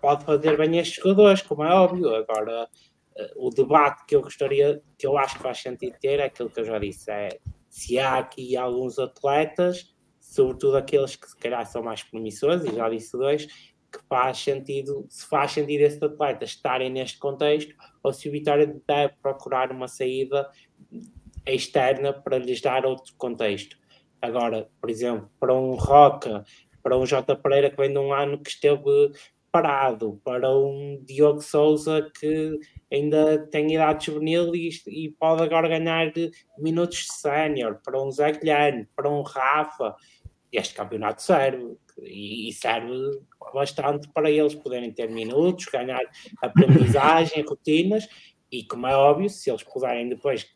pode 0.00 0.24
fazer 0.24 0.56
bem 0.56 0.78
estes 0.78 0.96
jogadores, 0.96 1.42
como 1.42 1.62
é 1.62 1.72
óbvio. 1.72 2.14
Agora, 2.14 2.66
o 3.36 3.50
debate 3.50 4.04
que 4.06 4.16
eu 4.16 4.22
gostaria, 4.22 4.82
que 4.98 5.06
eu 5.06 5.16
acho 5.16 5.36
que 5.36 5.42
faz 5.42 5.58
sentido 5.58 5.96
ter, 6.00 6.20
é 6.20 6.24
aquilo 6.24 6.50
que 6.50 6.60
eu 6.60 6.64
já 6.64 6.78
disse: 6.78 7.10
é 7.10 7.28
se 7.68 7.98
há 7.98 8.18
aqui 8.18 8.56
alguns 8.56 8.98
atletas, 8.98 9.94
sobretudo 10.20 10.76
aqueles 10.76 11.16
que 11.16 11.28
se 11.28 11.36
calhar 11.36 11.66
são 11.66 11.82
mais 11.82 12.02
promissores, 12.02 12.64
e 12.64 12.74
já 12.74 12.88
disse 12.88 13.16
dois, 13.16 13.46
que 13.46 14.00
faz 14.08 14.38
sentido, 14.38 15.06
se 15.08 15.26
faz 15.26 15.52
sentido 15.52 15.82
esses 15.82 16.02
atletas 16.02 16.50
estarem 16.50 16.90
neste 16.90 17.18
contexto, 17.18 17.74
ou 18.02 18.12
se 18.12 18.28
o 18.28 18.32
Vitória 18.32 18.66
deve 18.86 19.14
procurar 19.22 19.70
uma 19.70 19.86
saída 19.86 20.50
externa 21.46 22.12
para 22.12 22.38
lhes 22.38 22.60
dar 22.60 22.84
outro 22.86 23.14
contexto. 23.16 23.76
Agora, 24.20 24.68
por 24.80 24.90
exemplo, 24.90 25.30
para 25.38 25.54
um 25.54 25.74
Roca, 25.74 26.44
para 26.82 26.96
um 26.96 27.04
J. 27.04 27.36
Pereira 27.36 27.70
que 27.70 27.76
vem 27.76 27.92
de 27.92 27.98
um 27.98 28.12
ano 28.12 28.38
que 28.38 28.50
esteve 28.50 29.12
parado, 29.54 30.20
para 30.24 30.50
um 30.50 31.00
Diogo 31.06 31.40
Souza 31.40 32.10
que 32.18 32.58
ainda 32.92 33.46
tem 33.52 33.72
idade 33.72 34.06
juvenil 34.06 34.52
e, 34.52 34.68
e 34.88 35.10
pode 35.12 35.44
agora 35.44 35.68
ganhar 35.68 36.12
minutos 36.58 37.04
de 37.04 37.14
sénior, 37.14 37.78
para 37.84 38.02
um 38.02 38.10
Zé 38.10 38.32
Guilherme, 38.32 38.88
para 38.96 39.08
um 39.08 39.22
Rafa, 39.22 39.94
este 40.50 40.74
campeonato 40.74 41.22
serve. 41.22 41.76
e, 42.02 42.48
e 42.48 42.52
serve 42.52 42.92
bastante 43.52 44.08
para 44.08 44.28
eles 44.28 44.56
poderem 44.56 44.90
ter 44.90 45.08
minutos, 45.08 45.66
ganhar 45.66 46.02
aprendizagem, 46.42 47.44
rotinas, 47.48 48.08
e 48.50 48.64
como 48.64 48.88
é 48.88 48.96
óbvio, 48.96 49.30
se 49.30 49.50
eles 49.50 49.62
puderem 49.62 50.08
depois 50.08 50.48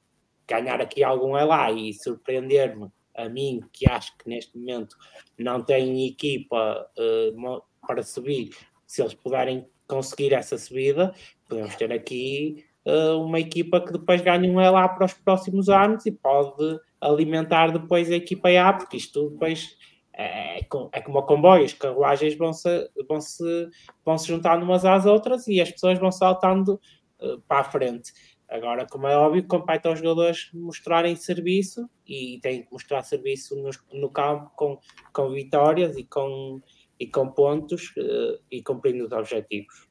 ganhar 0.48 0.80
aqui 0.80 1.04
algum 1.04 1.36
é 1.36 1.44
lá 1.44 1.70
e 1.70 1.94
surpreender-me 1.94 2.90
a 3.14 3.28
mim, 3.28 3.60
que 3.72 3.88
acho 3.88 4.18
que 4.18 4.28
neste 4.28 4.58
momento 4.58 4.96
não 5.38 5.62
tem 5.62 6.04
equipa 6.04 6.84
uh, 6.98 7.62
para 7.86 8.02
subir, 8.02 8.50
se 8.88 9.02
eles 9.02 9.14
puderem 9.14 9.66
conseguir 9.86 10.32
essa 10.32 10.56
subida, 10.56 11.14
podemos 11.46 11.76
ter 11.76 11.92
aqui 11.92 12.64
uh, 12.86 13.22
uma 13.22 13.38
equipa 13.38 13.80
que 13.80 13.92
depois 13.92 14.22
ganha 14.22 14.50
um 14.50 14.56
lá 14.56 14.88
para 14.88 15.04
os 15.04 15.12
próximos 15.12 15.68
anos 15.68 16.06
e 16.06 16.10
pode 16.10 16.80
alimentar 17.00 17.70
depois 17.70 18.10
a 18.10 18.16
equipa 18.16 18.48
A, 18.48 18.72
porque 18.72 18.96
isto 18.96 19.28
depois 19.30 19.76
é, 20.14 20.58
é, 20.58 20.66
é 20.92 21.00
como 21.00 21.18
o 21.18 21.22
comboio, 21.22 21.64
as 21.64 21.74
carruagens 21.74 22.34
vão 22.34 22.52
se, 22.52 22.90
vão 23.06 23.20
se, 23.20 23.68
vão 24.04 24.16
se 24.18 24.26
juntando 24.26 24.64
umas 24.64 24.84
às 24.84 25.04
outras 25.04 25.46
e 25.46 25.60
as 25.60 25.70
pessoas 25.70 25.98
vão 25.98 26.10
saltando 26.10 26.80
uh, 27.20 27.40
para 27.42 27.60
a 27.60 27.64
frente. 27.64 28.12
Agora, 28.48 28.86
como 28.86 29.06
é 29.06 29.14
óbvio, 29.14 29.46
compete 29.46 29.86
aos 29.86 29.98
jogadores 29.98 30.48
mostrarem 30.54 31.14
serviço 31.14 31.88
e 32.06 32.40
têm 32.40 32.62
que 32.62 32.72
mostrar 32.72 33.02
serviço 33.02 33.54
no, 33.54 33.70
no 34.00 34.08
campo 34.08 34.50
com, 34.56 34.78
com 35.12 35.28
vitórias 35.28 35.98
e 35.98 36.04
com, 36.04 36.58
e 36.98 37.06
com 37.06 37.28
pontos 37.28 37.94
uh, 37.96 38.38
e 38.50 38.62
cumprindo 38.62 39.04
os 39.04 39.12
objetivos. 39.12 39.88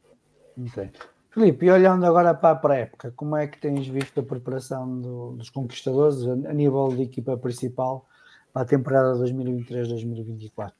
Okay. 0.57 0.91
Filipe, 1.37 1.67
e 1.67 1.69
olhando 1.69 2.05
agora 2.05 2.33
para 2.33 2.51
a 2.51 2.55
pré-época, 2.55 3.13
como 3.15 3.35
é 3.35 3.47
que 3.47 3.59
tens 3.59 3.87
visto 3.87 4.19
a 4.19 4.23
preparação 4.23 4.99
do, 4.99 5.33
dos 5.33 5.51
conquistadores 5.51 6.25
a, 6.25 6.31
a, 6.31 6.53
nível 6.53 6.87
de 6.89 7.03
equipa 7.03 7.37
principal 7.37 8.07
para 8.51 8.63
a 8.63 8.65
temporada 8.65 9.13
2023-2024? 9.19 10.73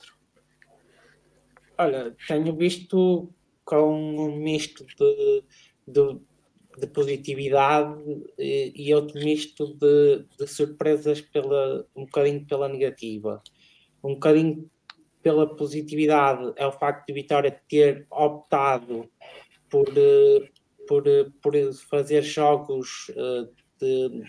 Olha, 1.78 2.16
tenho 2.28 2.56
visto 2.56 3.32
com 3.64 3.94
um 3.94 4.36
misto 4.38 4.84
de, 4.84 5.44
de, 5.88 6.20
de 6.80 6.88
positividade 6.88 8.02
e, 8.40 8.74
e, 8.76 8.96
outro 8.96 9.20
misto 9.20 9.76
de, 9.76 10.26
de 10.40 10.48
surpresas 10.48 11.22
pela, 11.22 11.86
um 11.96 12.06
bocadinho 12.06 12.44
pela 12.48 12.68
negativa. 12.68 13.44
Um 14.04 14.16
bocadinho 14.16 14.68
pela 15.28 15.46
positividade 15.46 16.54
é 16.56 16.66
o 16.66 16.72
facto 16.72 17.08
de 17.08 17.14
Vitória 17.14 17.62
ter 17.68 18.08
optado 18.10 19.12
por, 19.70 19.86
eh, 19.90 20.50
por, 20.88 21.06
eh, 21.06 21.26
por 21.42 21.54
fazer 21.90 22.22
jogos 22.22 23.12
eh, 23.14 23.50
de, 23.78 24.24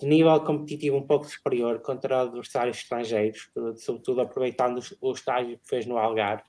de, 0.00 0.06
nível 0.06 0.40
competitivo 0.40 0.96
um 0.96 1.06
pouco 1.06 1.26
superior 1.26 1.80
contra 1.80 2.22
adversários 2.22 2.78
estrangeiros, 2.78 3.50
sobretudo 3.76 4.22
aproveitando 4.22 4.80
o 5.02 5.12
estágio 5.12 5.58
que 5.58 5.68
fez 5.68 5.84
no 5.84 5.98
Algarve, 5.98 6.44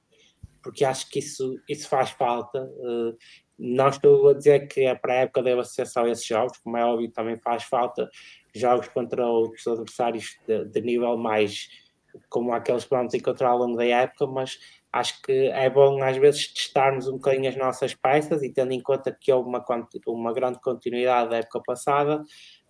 porque 0.64 0.86
acho 0.86 1.10
que 1.10 1.20
isso, 1.20 1.60
isso 1.68 1.90
faz 1.90 2.12
falta. 2.12 2.70
Não 3.60 3.90
estou 3.90 4.30
a 4.30 4.34
dizer 4.34 4.68
que 4.68 4.82
é 4.82 4.96
para 4.96 5.14
a 5.14 5.18
época 5.18 5.44
deve 5.44 5.64
só 5.66 6.08
esses 6.08 6.26
jogos, 6.26 6.58
como 6.60 6.78
é 6.78 6.86
óbvio, 6.86 7.12
também 7.12 7.38
faz 7.38 7.64
falta 7.64 8.10
jogos 8.56 8.88
contra 8.88 9.28
outros 9.28 9.68
adversários 9.68 10.38
de, 10.48 10.66
de 10.66 10.82
nível 10.82 11.18
mais 11.18 11.68
como 12.30 12.54
aqueles 12.54 12.84
que 12.84 12.90
vamos 12.90 13.14
encontrar 13.14 13.50
ao 13.50 13.58
longo 13.58 13.78
da 13.78 13.86
época, 13.86 14.28
mas 14.28 14.60
acho 14.92 15.22
que 15.22 15.32
é 15.32 15.70
bom 15.70 16.02
às 16.04 16.18
vezes 16.18 16.54
testarmos 16.54 17.08
um 17.08 17.14
bocadinho 17.14 17.50
as 17.50 17.56
nossas 17.56 17.94
peças 17.94 18.42
e 18.44 18.52
tendo 18.52 18.72
em 18.72 18.82
conta 18.82 19.16
que 19.20 19.32
houve 19.32 19.50
uma, 19.50 19.64
uma 20.08 20.34
grande 20.34 20.60
continuidade 20.62 21.30
da 21.30 21.38
época 21.38 21.62
passada, 21.66 22.24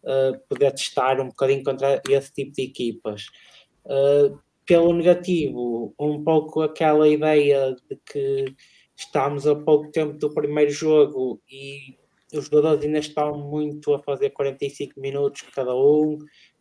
uh, 0.03 0.39
poder 0.49 0.71
testar 0.71 1.19
um 1.19 1.27
bocadinho 1.27 1.63
contra 1.63 2.01
esse 2.09 2.33
tipo 2.33 2.53
de 2.53 2.63
equipas. 2.63 3.27
Uh, 3.85 4.39
pelo 4.65 4.93
negativo, 4.93 5.93
um 5.97 6.23
pouco 6.23 6.61
aquela 6.61 7.07
ideia 7.07 7.73
de 7.89 7.95
que 8.05 8.53
estamos 8.95 9.47
a 9.47 9.55
pouco 9.55 9.89
tempo 9.91 10.17
do 10.17 10.33
primeiro 10.33 10.71
jogo 10.71 11.41
e 11.49 11.95
os 12.33 12.45
jogadores 12.45 12.83
ainda 12.83 12.99
estão 12.99 13.37
muito 13.37 13.93
a 13.93 13.99
fazer 13.99 14.31
45 14.31 14.99
minutos 14.99 15.43
cada 15.55 15.73
um. 15.73 16.17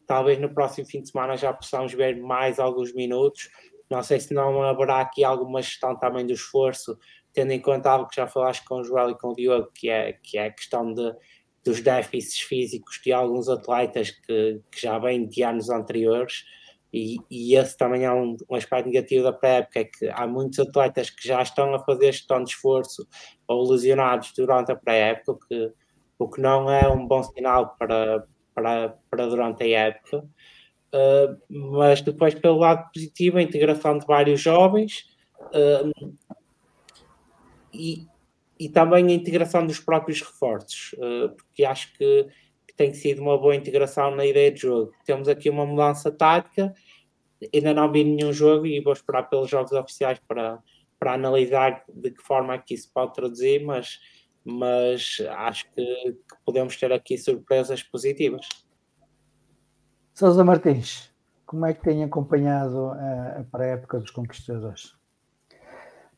Talvez 0.06 0.38
no 0.38 0.52
próximo 0.52 0.86
fim 0.86 1.02
de 1.02 1.10
semana 1.10 1.36
já 1.36 1.52
possamos 1.52 1.92
ver 1.92 2.20
mais 2.20 2.58
alguns 2.58 2.94
minutos. 2.94 3.50
Não 3.90 4.02
sei 4.02 4.20
se 4.20 4.32
não 4.32 4.62
haverá 4.62 5.00
aqui 5.00 5.24
alguma 5.24 5.62
gestão 5.62 5.96
também 5.96 6.26
do 6.26 6.32
esforço, 6.32 6.98
tendo 7.32 7.52
em 7.52 7.60
conta 7.60 7.90
algo 7.90 8.08
que 8.08 8.16
já 8.16 8.26
falaste 8.26 8.64
com 8.64 8.76
o 8.76 8.84
Joel 8.84 9.10
e 9.10 9.18
com 9.18 9.28
o 9.28 9.34
Diogo, 9.34 9.70
que 9.74 9.88
é, 9.88 10.12
que 10.14 10.38
é 10.38 10.46
a 10.46 10.50
questão 10.50 10.92
de, 10.92 11.14
dos 11.64 11.80
déficits 11.80 12.40
físicos 12.40 13.00
de 13.04 13.12
alguns 13.12 13.48
atletas 13.48 14.10
que, 14.10 14.60
que 14.70 14.80
já 14.80 14.98
vêm 14.98 15.26
de 15.26 15.42
anos 15.42 15.68
anteriores. 15.68 16.44
E, 16.92 17.18
e, 17.30 17.56
esse 17.56 17.76
também 17.76 18.04
é 18.04 18.12
um, 18.12 18.36
um 18.48 18.54
aspecto 18.54 18.86
negativo 18.86 19.24
da 19.24 19.32
pré-época, 19.32 19.80
é 19.80 19.84
que 19.84 20.08
há 20.08 20.26
muitos 20.26 20.58
atletas 20.58 21.10
que 21.10 21.26
já 21.26 21.42
estão 21.42 21.74
a 21.74 21.84
fazer 21.84 22.12
gestão 22.12 22.42
de 22.42 22.50
esforço 22.50 23.06
ou 23.46 23.70
lesionados 23.70 24.32
durante 24.34 24.72
a 24.72 24.76
pré-época, 24.76 25.74
o 26.18 26.28
que, 26.28 26.40
não 26.40 26.70
é 26.70 26.88
um 26.88 27.06
bom 27.06 27.22
sinal 27.22 27.76
para, 27.78 28.26
para, 28.56 28.96
para 29.10 29.26
durante 29.26 29.62
a 29.62 29.68
época. 29.68 30.24
Uh, 30.94 31.36
mas 31.48 32.00
depois, 32.00 32.34
pelo 32.34 32.58
lado 32.58 32.90
positivo, 32.90 33.36
a 33.36 33.42
integração 33.42 33.98
de 33.98 34.06
vários 34.06 34.40
jovens 34.40 35.04
uh, 35.52 36.16
e, 37.72 38.06
e 38.58 38.68
também 38.70 39.06
a 39.06 39.12
integração 39.12 39.66
dos 39.66 39.78
próprios 39.78 40.22
reforços, 40.22 40.94
uh, 40.94 41.28
porque 41.36 41.64
acho 41.66 41.92
que, 41.92 42.26
que, 42.66 42.74
tem 42.74 42.94
sido 42.94 43.20
uma 43.20 43.36
boa 43.36 43.54
integração 43.54 44.14
na 44.16 44.24
ideia 44.24 44.50
de 44.50 44.62
jogo. 44.62 44.92
Temos 45.04 45.28
aqui 45.28 45.50
uma 45.50 45.66
mudança 45.66 46.10
tática, 46.10 46.72
ainda 47.54 47.74
não 47.74 47.92
vi 47.92 48.04
nenhum 48.04 48.32
jogo 48.32 48.66
e 48.66 48.80
vou 48.80 48.94
esperar 48.94 49.24
pelos 49.24 49.50
jogos 49.50 49.72
oficiais 49.72 50.18
para, 50.26 50.58
para 50.98 51.12
analisar 51.12 51.84
de 51.92 52.10
que 52.10 52.22
forma 52.22 52.54
é 52.54 52.58
que 52.58 52.72
isso 52.72 52.90
pode 52.94 53.12
traduzir, 53.12 53.62
mas, 53.62 53.98
mas 54.46 55.20
acho 55.28 55.68
que, 55.72 55.82
que 55.84 56.36
podemos 56.44 56.76
ter 56.76 56.92
aqui 56.92 57.18
surpresas 57.18 57.82
positivas. 57.82 58.48
Sousa 60.14 60.44
Martins, 60.44 61.12
como 61.44 61.66
é 61.66 61.74
que 61.74 61.82
tem 61.82 62.04
acompanhado 62.04 62.90
a, 62.90 63.40
a 63.40 63.44
pré-época 63.50 63.98
dos 63.98 64.10
conquistadores? 64.10 64.94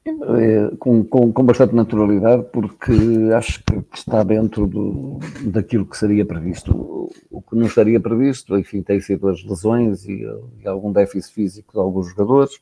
É, 0.07 0.77
com, 0.79 1.05
com, 1.05 1.33
com, 1.33 1.45
bastante 1.45 1.75
naturalidade, 1.75 2.45
porque 2.53 2.93
acho 3.35 3.63
que 3.65 3.83
está 3.93 4.23
dentro 4.23 4.67
do, 4.67 5.19
daquilo 5.45 5.87
que 5.87 5.97
seria 5.97 6.25
previsto. 6.25 7.11
O 7.31 7.43
que 7.43 7.57
não 7.57 7.67
estaria 7.67 8.01
previsto, 8.01 8.57
enfim, 8.59 8.83
tem 8.83 9.01
sido 9.01 9.29
as 9.29 9.43
lesões 9.43 10.07
e, 10.07 10.23
e 10.63 10.69
algum 10.69 10.93
déficit 10.93 11.35
físico 11.35 11.73
de 11.73 11.79
alguns 11.79 12.09
jogadores. 12.09 12.55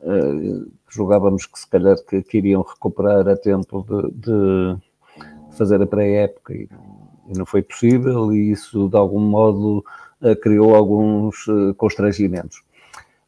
Uh, 0.00 0.70
julgávamos 0.88 1.46
que 1.46 1.58
se 1.58 1.68
calhar 1.68 1.96
que, 2.04 2.22
que 2.22 2.38
iriam 2.38 2.62
recuperar 2.62 3.26
a 3.28 3.36
tempo 3.36 3.84
de, 3.88 4.12
de 4.12 4.87
fazer 5.58 5.82
a 5.82 5.86
pré-época 5.86 6.54
e, 6.54 6.68
não 7.36 7.44
foi 7.44 7.62
possível, 7.62 8.32
e 8.32 8.52
isso 8.52 8.88
de 8.88 8.96
algum 8.96 9.20
modo 9.20 9.84
eh, 10.22 10.34
criou 10.34 10.74
alguns 10.74 11.46
eh, 11.48 11.74
constrangimentos. 11.76 12.62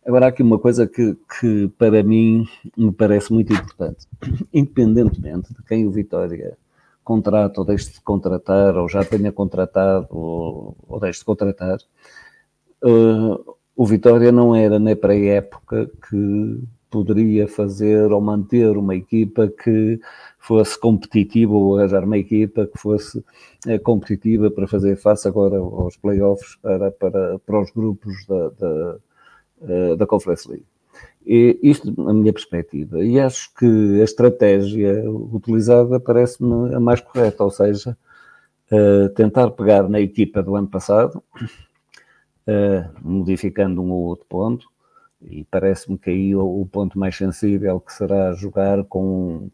Agora, 0.06 0.26
há 0.26 0.28
aqui 0.30 0.42
uma 0.42 0.58
coisa 0.58 0.86
que, 0.86 1.16
que, 1.38 1.68
para 1.76 2.02
mim 2.02 2.46
me 2.76 2.90
parece 2.92 3.32
muito 3.32 3.52
importante. 3.52 4.06
Independentemente 4.52 5.52
de 5.52 5.62
quem 5.64 5.86
o 5.86 5.90
Vitória 5.90 6.56
contrata 7.04 7.60
ou 7.60 7.66
deixe 7.66 7.92
de 7.92 8.00
contratar, 8.00 8.76
ou 8.76 8.88
já 8.88 9.04
tenha 9.04 9.30
contratado 9.30 10.06
ou, 10.10 10.76
ou 10.88 11.00
deixe 11.00 11.18
de 11.18 11.24
contratar, 11.24 11.78
uh, 12.82 13.56
o 13.76 13.86
Vitória 13.86 14.32
não 14.32 14.54
era 14.54 14.78
na 14.78 14.96
pré-época 14.96 15.90
que 16.08 16.62
poderia 16.90 17.46
fazer 17.46 18.12
ou 18.12 18.20
manter 18.20 18.76
uma 18.76 18.96
equipa 18.96 19.48
que 19.48 20.00
fosse 20.38 20.78
competitiva 20.78 21.52
ou 21.52 21.78
arranjar 21.78 22.04
uma 22.04 22.18
equipa 22.18 22.66
que 22.66 22.78
fosse 22.78 23.24
é, 23.66 23.78
competitiva 23.78 24.50
para 24.50 24.66
fazer 24.66 24.96
face 24.96 25.28
agora 25.28 25.56
aos 25.58 25.96
playoffs 25.96 26.56
para, 26.56 26.90
para, 26.90 27.38
para 27.38 27.60
os 27.60 27.70
grupos 27.70 28.26
da, 28.26 28.48
da, 28.50 28.96
eh, 29.62 29.96
da 29.96 30.06
Conference 30.06 30.48
League. 30.48 30.66
E 31.24 31.58
isto, 31.62 31.94
a 32.08 32.12
minha 32.12 32.32
perspectiva. 32.32 33.04
E 33.04 33.20
acho 33.20 33.54
que 33.54 34.00
a 34.00 34.04
estratégia 34.04 35.08
utilizada 35.10 36.00
parece-me 36.00 36.74
a 36.74 36.80
mais 36.80 37.00
correta, 37.00 37.44
ou 37.44 37.50
seja, 37.50 37.96
uh, 38.72 39.08
tentar 39.10 39.50
pegar 39.50 39.88
na 39.88 40.00
equipa 40.00 40.42
do 40.42 40.56
ano 40.56 40.66
passado, 40.66 41.22
modificando 43.02 43.80
um 43.80 43.90
ou 43.92 44.04
outro 44.06 44.26
ponto, 44.28 44.66
e 45.22 45.44
parece-me 45.44 45.98
que 45.98 46.10
aí 46.10 46.34
o, 46.34 46.62
o, 46.62 46.66
ponto 46.66 46.98
mais 46.98 47.16
sensível 47.16 47.80
que 47.80 47.92
será 47.92 48.32
jogar 48.32 48.84
com 48.84 49.50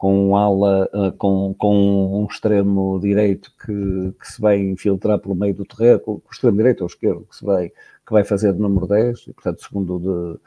com 0.00 0.30
um 0.30 0.34
ala, 0.34 0.88
uh, 0.94 1.12
com, 1.12 1.54
com 1.58 2.22
um 2.22 2.24
extremo 2.24 2.98
direito 3.02 3.52
que, 3.62 4.14
que 4.18 4.32
se 4.32 4.40
vai 4.40 4.58
infiltrar 4.58 5.18
pelo 5.18 5.34
meio 5.34 5.54
do 5.54 5.66
terreno, 5.66 6.00
com 6.00 6.12
o 6.12 6.22
extremo 6.32 6.56
direito 6.56 6.80
ou 6.80 6.86
esquerdo, 6.86 7.26
que 7.28 7.36
se 7.36 7.44
vai, 7.44 7.68
que 7.68 8.10
vai 8.10 8.24
fazer 8.24 8.54
de 8.54 8.58
número 8.58 8.86
10, 8.86 9.26
e 9.28 9.32
portanto 9.34 9.62
segundo 9.62 10.38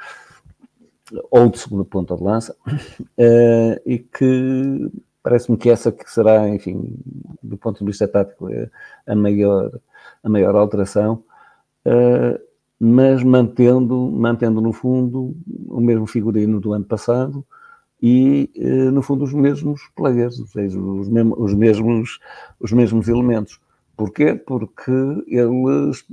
de, 1.12 1.20
ou 1.30 1.49
de 1.49 1.60
segundo 1.60 1.86
ponto 1.86 2.18
de 2.18 2.24
lança, 2.24 2.56
uh, 2.68 3.80
e 3.86 3.99
que 3.99 4.91
parece-me 5.22 5.56
que 5.56 5.70
essa 5.70 5.91
que 5.91 6.12
será, 6.12 6.49
enfim, 6.49 6.95
do 7.43 7.56
ponto 7.56 7.78
de 7.78 7.86
vista 7.86 8.08
tático, 8.08 8.47
a 9.06 9.16
maior, 9.16 9.72
a 10.24 10.30
maior 10.30 10.56
alteração. 10.56 11.24
Uh, 11.86 12.41
mas 12.80 13.24
mantendo, 13.24 14.11
mantendo 14.11 14.61
no 14.61 14.74
fundo 14.74 15.36
o 15.67 15.80
mesmo 15.80 16.05
figurino 16.05 16.59
do 16.59 16.74
ano 16.74 16.86
passado 16.86 17.45
e, 18.01 18.51
eh, 18.57 18.91
no 18.91 19.01
fundo, 19.01 19.24
os 19.24 19.34
mesmos 19.34 19.82
players, 19.95 20.38
ou 20.39 20.47
seja, 20.47 20.78
os, 20.78 21.07
mesmos, 21.07 21.39
os 21.39 21.53
mesmos, 21.53 22.19
os 22.59 22.71
mesmos 22.74 23.07
elementos. 23.07 23.61
Porquê? 23.95 24.36
Porque 24.36 24.91
eles 25.28 26.05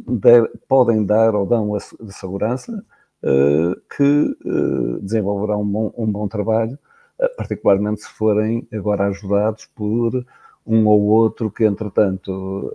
podem 0.68 1.04
dar 1.04 1.34
ou 1.34 1.44
dão 1.46 1.74
a 1.74 1.80
segurança 1.80 2.84
uh, 3.24 3.80
que 3.96 4.36
uh, 4.44 5.00
desenvolverão 5.00 5.62
um 5.62 5.66
bom, 5.66 5.94
um 5.96 6.06
bom 6.06 6.28
trabalho, 6.28 6.78
uh, 7.20 7.36
particularmente 7.36 8.02
se 8.02 8.10
forem 8.10 8.68
agora 8.72 9.06
ajudados 9.06 9.66
por 9.74 10.24
um 10.66 10.86
ou 10.86 11.02
outro 11.02 11.50
que, 11.50 11.64
entretanto, 11.64 12.72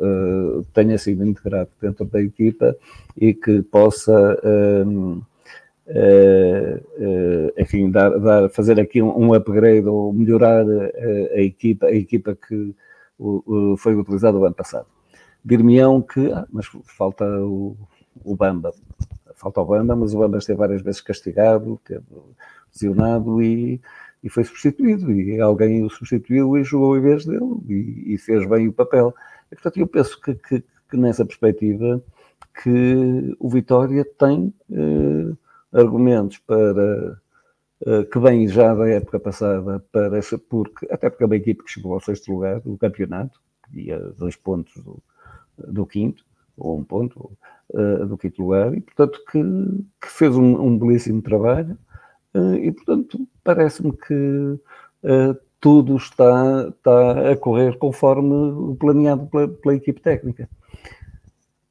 tenha 0.74 0.98
sido 0.98 1.26
integrado 1.26 1.70
dentro 1.82 2.06
da 2.06 2.22
equipa 2.22 2.76
e 3.18 3.34
que 3.34 3.62
possa. 3.62 4.40
enfim, 7.58 7.92
dar, 7.92 8.10
dar, 8.20 8.50
fazer 8.50 8.80
aqui 8.80 9.02
um, 9.02 9.28
um 9.28 9.34
upgrade 9.34 9.88
ou 9.88 10.12
melhorar 10.12 10.66
a, 10.66 11.36
a 11.36 11.42
equipa, 11.42 11.86
a 11.88 11.96
equipa 11.96 12.36
que 12.36 12.76
foi 13.78 13.96
utilizada 13.96 14.38
o 14.38 14.46
ano 14.46 14.56
passado 14.56 14.88
dir-me-ão 15.46 16.02
que, 16.02 16.32
ah, 16.34 16.48
mas 16.52 16.66
falta 16.98 17.24
o, 17.24 17.78
o 18.24 18.36
Bamba, 18.36 18.74
falta 19.36 19.62
o 19.62 19.66
Bamba, 19.66 19.96
mas 19.96 20.14
o 20.14 20.18
Bamba 20.18 20.40
esteve 20.40 20.58
várias 20.58 20.82
vezes 20.82 21.02
castigado, 21.02 21.80
teve 21.86 22.04
lesionado 22.74 23.42
e, 23.44 23.80
e 24.26 24.30
foi 24.30 24.44
substituído, 24.44 25.12
e 25.12 25.40
alguém 25.40 25.84
o 25.84 25.90
substituiu 25.90 26.58
e 26.58 26.64
jogou 26.64 26.98
em 26.98 27.02
vez 27.02 27.26
dele, 27.26 27.62
e, 27.70 28.16
e 28.16 28.18
fez 28.18 28.44
bem 28.50 28.68
o 28.68 28.74
papel. 28.74 29.14
Portanto, 29.52 29.78
eu 29.78 29.86
penso 29.86 30.20
que, 30.20 30.34
que, 30.34 30.64
que, 30.90 30.98
nessa 30.98 31.24
perspectiva 31.24 32.04
que 32.64 33.36
o 33.40 33.48
Vitória 33.48 34.04
tem 34.18 34.52
eh, 34.72 35.32
argumentos 35.72 36.40
para 36.40 37.22
eh, 37.86 38.04
que 38.06 38.18
vem 38.18 38.48
já 38.48 38.74
da 38.74 38.90
época 38.90 39.20
passada 39.20 39.84
para 39.92 40.20
porque 40.50 40.88
até 40.90 41.08
porque 41.08 41.24
é 41.24 41.28
uma 41.28 41.36
equipe 41.36 41.64
que 41.64 41.72
chegou 41.72 41.94
ao 41.94 42.00
sexto 42.00 42.32
lugar 42.32 42.62
do 42.62 42.78
campeonato, 42.78 43.40
e 43.74 43.92
a 43.92 44.00
dois 44.00 44.36
pontos 44.36 44.74
do, 44.84 45.04
do 45.56 45.86
quinto, 45.86 46.26
ou 46.58 46.80
um 46.80 46.84
ponto 46.84 47.38
uh, 47.70 48.06
do 48.08 48.18
quinto 48.18 48.42
lugar, 48.42 48.74
e 48.76 48.82
portanto 48.82 49.20
que, 49.32 49.40
que 50.02 50.08
fez 50.10 50.36
um, 50.36 50.60
um, 50.62 50.80
belíssimo 50.80 51.22
trabalho, 51.22 51.78
uh, 52.34 52.56
e 52.56 52.72
portanto 52.72 53.28
parece-me 53.46 53.94
que 53.94 54.14
uh, 54.14 55.38
tudo 55.62 55.96
está, 55.96 56.68
está 56.68 57.32
a 57.32 57.38
correr 57.38 57.78
conforme 57.78 58.34
o 58.34 58.76
planeado 58.78 59.28
pela, 59.28 59.48
pela 59.48 59.76
equipe 59.76 60.02
técnica. 60.02 60.50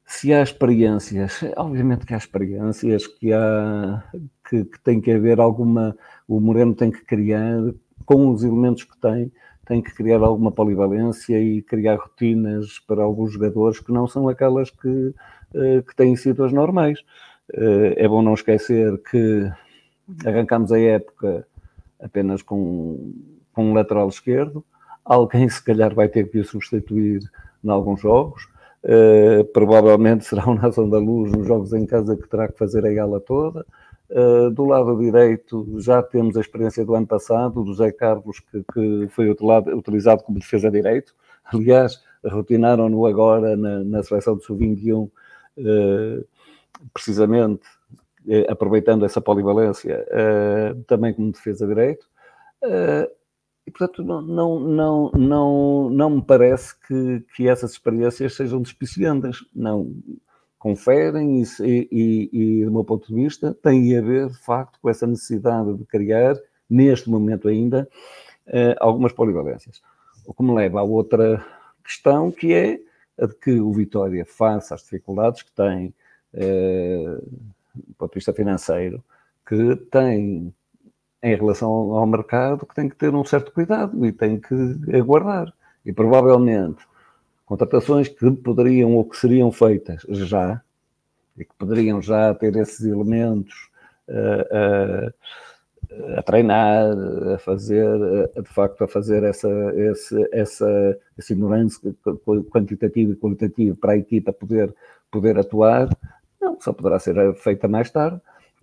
Se 0.07 0.33
há 0.33 0.41
experiências, 0.41 1.41
obviamente 1.57 2.05
que 2.05 2.13
há 2.13 2.17
experiências, 2.17 3.05
que 3.05 3.33
há 3.33 4.03
que, 4.49 4.63
que 4.63 4.79
tem 4.79 5.01
que 5.01 5.11
haver 5.11 5.39
alguma, 5.39 5.95
o 6.27 6.39
Moreno 6.39 6.73
tem 6.73 6.91
que 6.91 7.03
criar 7.03 7.59
com 8.05 8.29
os 8.31 8.43
elementos 8.43 8.83
que 8.83 8.97
tem, 8.99 9.31
tem 9.65 9.81
que 9.81 9.93
criar 9.93 10.21
alguma 10.21 10.51
polivalência 10.51 11.39
e 11.39 11.61
criar 11.61 11.95
rotinas 11.95 12.79
para 12.87 13.03
alguns 13.03 13.33
jogadores 13.33 13.79
que 13.79 13.91
não 13.91 14.07
são 14.07 14.29
aquelas 14.29 14.69
que, 14.69 15.13
eh, 15.55 15.81
que 15.81 15.95
têm 15.95 16.15
sido 16.15 16.43
as 16.43 16.53
normais. 16.53 16.99
Eh, 17.53 17.95
é 17.97 18.07
bom 18.07 18.21
não 18.21 18.35
esquecer 18.35 18.95
que 19.09 19.51
arrancamos 20.25 20.71
a 20.71 20.79
época 20.79 21.47
apenas 21.99 22.41
com, 22.41 23.13
com 23.53 23.71
um 23.71 23.73
lateral 23.73 24.07
esquerdo, 24.07 24.63
alguém 25.03 25.47
se 25.49 25.63
calhar 25.63 25.93
vai 25.93 26.07
ter 26.07 26.29
que 26.29 26.39
o 26.39 26.45
substituir 26.45 27.21
em 27.63 27.69
alguns 27.69 28.01
jogos, 28.01 28.47
uh, 28.83 29.43
provavelmente 29.53 30.25
será 30.25 30.47
o 30.47 30.55
Nação 30.55 30.89
da 30.89 30.99
Luz 30.99 31.31
nos 31.31 31.47
jogos 31.47 31.73
em 31.73 31.85
casa 31.85 32.15
que 32.15 32.27
terá 32.27 32.47
que 32.47 32.57
fazer 32.57 32.85
a 32.85 32.93
gala 32.93 33.19
toda, 33.19 33.65
Uh, 34.07 34.51
do 34.51 34.65
lado 34.65 34.99
direito 34.99 35.79
já 35.79 36.01
temos 36.03 36.37
a 36.37 36.41
experiência 36.41 36.85
do 36.85 36.93
ano 36.93 37.07
passado, 37.07 37.63
do 37.63 37.73
José 37.73 37.91
Carlos, 37.91 38.39
que, 38.39 38.63
que 38.71 39.07
foi 39.09 39.29
utilizado, 39.31 39.75
utilizado, 39.75 40.23
como 40.23 40.37
defesa 40.37 40.69
direito. 40.69 41.15
Aliás, 41.43 42.03
rotinaram-no 42.23 43.05
agora 43.07 43.57
na, 43.57 43.83
na 43.83 44.03
seleção 44.03 44.37
de 44.37 44.43
sub-21, 44.43 45.09
uh, 45.57 46.27
precisamente 46.93 47.63
uh, 47.63 47.84
aproveitando 48.49 49.05
essa 49.05 49.21
polivalência, 49.21 50.05
também 50.87 51.13
como 51.13 51.31
defesa 51.31 51.67
direito. 51.67 52.07
e, 53.67 53.71
portanto, 53.71 54.03
não, 54.03 54.21
não, 54.21 54.59
não, 54.59 55.11
não, 55.11 55.89
não 55.89 56.09
me 56.09 56.21
parece 56.21 56.79
que, 56.87 57.25
que 57.35 57.47
essas 57.47 57.71
experiências 57.71 58.35
sejam 58.35 58.61
despiciantes. 58.61 59.45
Não, 59.53 59.91
conferem 60.65 61.43
e, 61.43 61.87
e, 61.91 62.29
e, 62.33 62.65
do 62.65 62.71
meu 62.71 62.83
ponto 62.83 63.07
de 63.07 63.13
vista, 63.13 63.53
tem 63.61 63.95
a 63.95 64.01
ver, 64.01 64.29
de 64.29 64.37
facto, 64.39 64.79
com 64.81 64.89
essa 64.89 65.05
necessidade 65.05 65.71
de 65.77 65.85
criar, 65.85 66.35
neste 66.67 67.07
momento 67.07 67.47
ainda, 67.47 67.87
eh, 68.47 68.75
algumas 68.79 69.13
polivalências. 69.13 69.79
O 70.25 70.33
que 70.33 70.41
me 70.41 70.55
leva 70.55 70.79
a 70.79 70.83
outra 70.83 71.45
questão, 71.83 72.31
que 72.31 72.51
é 72.51 72.79
a 73.15 73.27
de 73.27 73.35
que 73.35 73.59
o 73.59 73.71
Vitória, 73.71 74.25
face 74.25 74.73
às 74.73 74.81
dificuldades 74.81 75.43
que 75.43 75.51
tem, 75.51 75.93
eh, 76.33 77.21
do 77.75 77.93
ponto 77.95 78.11
de 78.11 78.15
vista 78.15 78.33
financeiro, 78.33 79.03
que 79.47 79.75
tem 79.91 80.53
em 81.23 81.35
relação 81.35 81.69
ao 81.69 82.05
mercado, 82.05 82.65
que 82.65 82.75
tem 82.75 82.87
que 82.87 82.95
ter 82.95 83.13
um 83.13 83.25
certo 83.25 83.51
cuidado 83.51 84.05
e 84.05 84.11
tem 84.11 84.39
que 84.39 84.55
aguardar. 84.95 85.51
E 85.85 85.91
provavelmente 85.91 86.85
contratações 87.45 88.07
que 88.07 88.29
poderiam 88.31 88.95
ou 88.95 89.05
que 89.05 89.17
seriam 89.17 89.51
feitas 89.51 90.03
já 90.09 90.61
e 91.37 91.43
que 91.43 91.53
poderiam 91.57 92.01
já 92.01 92.33
ter 92.33 92.55
esses 92.55 92.85
elementos 92.85 93.69
uh, 94.07 95.09
uh, 95.09 96.17
a 96.17 96.23
treinar, 96.23 96.91
a 97.33 97.37
fazer, 97.37 97.85
uh, 97.85 98.41
de 98.41 98.49
facto, 98.49 98.83
a 98.83 98.87
fazer 98.87 99.23
essa, 99.23 99.49
esse, 99.75 100.29
essa, 100.31 100.99
essa 101.17 101.33
ignorância 101.33 101.95
quantitativa 102.49 103.11
e 103.11 103.15
qualitativa 103.15 103.75
para 103.75 103.93
a 103.93 103.97
equipa 103.97 104.31
poder, 104.31 104.73
poder 105.11 105.37
atuar, 105.37 105.89
não, 106.45 106.61
só 106.61 106.71
poderá 106.71 106.99
ser 106.99 107.33
feita 107.35 107.67
mais 107.67 107.89
tarde. 107.89 108.21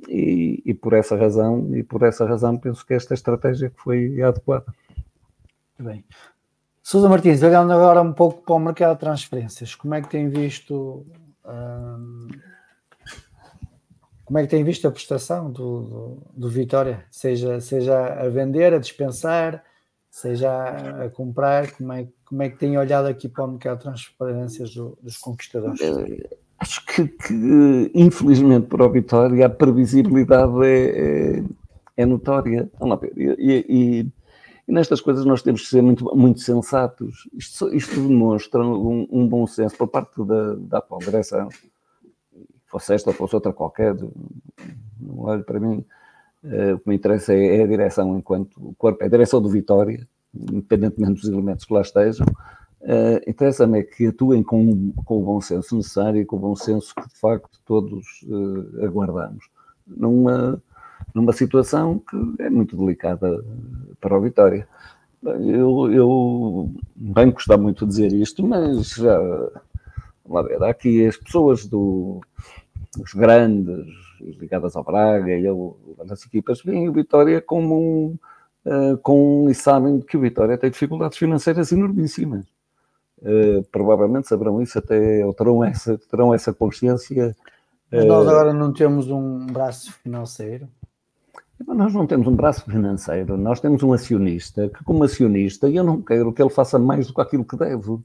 E, 0.08 0.62
e, 0.64 0.74
por 0.74 0.94
essa 0.94 1.14
razão 1.16 1.76
e 1.76 1.82
por 1.82 2.02
essa 2.02 2.24
razão 2.24 2.58
penso 2.58 2.84
que 2.84 2.94
esta 2.94 3.14
estratégia 3.14 3.70
foi 3.76 4.20
adequada. 4.20 4.66
Bem, 5.78 6.04
Sousa 6.82 7.08
Martins, 7.08 7.42
olhando 7.42 7.72
agora 7.72 8.02
um 8.02 8.12
pouco 8.12 8.42
para 8.42 8.54
o 8.54 8.58
mercado 8.58 8.94
de 8.94 9.00
transferências, 9.00 9.74
como 9.74 9.94
é 9.94 10.02
que 10.02 10.08
tem 10.08 10.28
visto 10.28 11.06
hum, 11.46 12.28
como 14.24 14.38
é 14.38 14.42
que 14.42 14.48
tem 14.48 14.64
visto 14.64 14.88
a 14.88 14.90
prestação 14.90 15.52
do, 15.52 15.82
do, 15.82 16.22
do, 16.34 16.48
Vitória? 16.48 17.04
Seja, 17.10 17.60
seja 17.60 18.14
a 18.14 18.28
vender, 18.30 18.72
a 18.72 18.78
dispensar, 18.78 19.62
seja 20.10 20.50
a, 20.50 21.04
a 21.04 21.10
comprar, 21.10 21.70
como 21.72 21.92
é, 21.92 22.08
como 22.24 22.42
é 22.42 22.48
que 22.48 22.56
tem 22.56 22.78
olhado 22.78 23.08
aqui 23.08 23.28
para 23.28 23.44
o 23.44 23.48
mercado 23.48 23.78
de 23.78 23.84
transferências 23.84 24.74
do, 24.74 24.96
dos 25.02 25.18
conquistadores? 25.18 25.80
Eh, 25.80 26.36
acho 26.62 26.86
que, 26.86 27.08
que, 27.08 27.90
infelizmente 27.92 28.68
para 28.68 28.86
o 28.86 28.90
Vitória 28.90 29.46
a 29.46 29.50
previsibilidade 29.50 30.64
é, 30.64 31.38
é, 31.38 31.44
é 31.96 32.06
notória. 32.06 32.70
E, 33.16 33.66
e, 33.68 34.06
e 34.68 34.72
nestas 34.72 35.00
coisas 35.00 35.24
nós 35.24 35.42
temos 35.42 35.62
que 35.62 35.68
ser 35.68 35.82
muito, 35.82 36.04
muito 36.16 36.40
sensatos. 36.40 37.28
Isto, 37.34 37.74
isto 37.74 38.00
demonstra 38.00 38.60
um, 38.60 39.08
um, 39.10 39.26
bom 39.26 39.46
senso 39.46 39.76
por 39.76 39.88
parte 39.88 40.24
da, 40.24 40.54
da 40.54 40.78
atual 40.78 41.00
direção, 41.00 41.48
fosse 42.66 42.94
esta 42.94 43.10
ou 43.10 43.14
fosse 43.14 43.34
outra 43.34 43.52
qualquer, 43.52 43.94
não 45.00 45.18
olho 45.18 45.44
para 45.44 45.58
mim. 45.58 45.84
Uh, 46.44 46.74
o 46.74 46.78
que 46.78 46.88
me 46.88 46.96
interessa 46.96 47.32
é, 47.34 47.58
é, 47.58 47.62
a 47.62 47.66
direção 47.66 48.18
enquanto 48.18 48.74
corpo, 48.76 49.02
é 49.02 49.06
a 49.06 49.10
direção 49.10 49.40
do 49.40 49.48
Vitória, 49.48 50.08
independentemente 50.34 51.20
dos 51.20 51.28
elementos 51.28 51.64
que 51.64 51.72
lá 51.72 51.82
estejam. 51.82 52.26
Uh, 52.82 53.30
Interessa-me 53.30 53.78
é 53.78 53.82
que 53.84 54.08
atuem 54.08 54.42
com, 54.42 54.92
com 55.04 55.20
o 55.20 55.24
bom 55.24 55.40
senso 55.40 55.76
necessário 55.76 56.20
e 56.20 56.24
com 56.24 56.34
o 56.34 56.40
bom 56.40 56.56
senso 56.56 56.92
que 56.92 57.08
de 57.08 57.16
facto 57.16 57.60
todos 57.64 58.04
uh, 58.24 58.84
aguardamos. 58.84 59.48
Numa, 59.86 60.60
numa 61.14 61.32
situação 61.32 62.00
que 62.00 62.42
é 62.42 62.50
muito 62.50 62.76
delicada 62.76 63.44
para 64.00 64.18
o 64.18 64.20
Vitória. 64.20 64.66
Eu, 65.22 65.92
eu 65.92 66.74
bem 66.96 67.32
muito 67.60 67.86
de 67.86 67.90
dizer 67.92 68.12
isto, 68.12 68.44
mas 68.44 68.88
já, 68.94 69.16
vamos 70.26 70.48
ver, 70.48 70.60
há 70.60 70.70
aqui 70.70 71.06
as 71.06 71.16
pessoas 71.16 71.64
do, 71.66 72.20
os 72.98 73.12
grandes, 73.14 73.86
ligadas 74.20 74.74
ao 74.74 74.82
Braga 74.82 75.38
e 75.38 75.46
as 76.10 76.24
equipas, 76.24 76.60
veem 76.62 76.88
o 76.88 76.92
Vitória 76.92 77.40
como 77.40 77.78
um, 77.78 78.18
uh, 78.66 78.98
com, 78.98 79.48
e 79.48 79.54
sabem 79.54 80.00
que 80.00 80.16
o 80.16 80.20
Vitória 80.20 80.58
tem 80.58 80.70
dificuldades 80.70 81.16
financeiras 81.16 81.70
enormíssimas. 81.70 82.44
Uh, 83.22 83.62
provavelmente 83.70 84.28
saberão 84.28 84.60
isso 84.60 84.78
até, 84.78 85.24
ou 85.24 85.32
terão 85.32 85.62
essa, 85.64 85.96
terão 86.10 86.34
essa 86.34 86.52
consciência. 86.52 87.36
Mas 87.90 88.04
nós 88.04 88.26
agora 88.26 88.52
não 88.52 88.72
temos 88.72 89.10
um 89.10 89.46
braço 89.46 89.92
financeiro. 89.92 90.68
Nós 91.66 91.94
não 91.94 92.06
temos 92.06 92.26
um 92.26 92.34
braço 92.34 92.64
financeiro, 92.64 93.36
nós 93.36 93.60
temos 93.60 93.82
um 93.82 93.92
acionista 93.92 94.68
que, 94.68 94.82
como 94.82 95.04
acionista, 95.04 95.68
eu 95.68 95.84
não 95.84 96.02
quero 96.02 96.32
que 96.32 96.42
ele 96.42 96.50
faça 96.50 96.78
mais 96.78 97.06
do 97.06 97.14
que 97.14 97.20
aquilo 97.20 97.44
que 97.44 97.56
deve. 97.56 97.98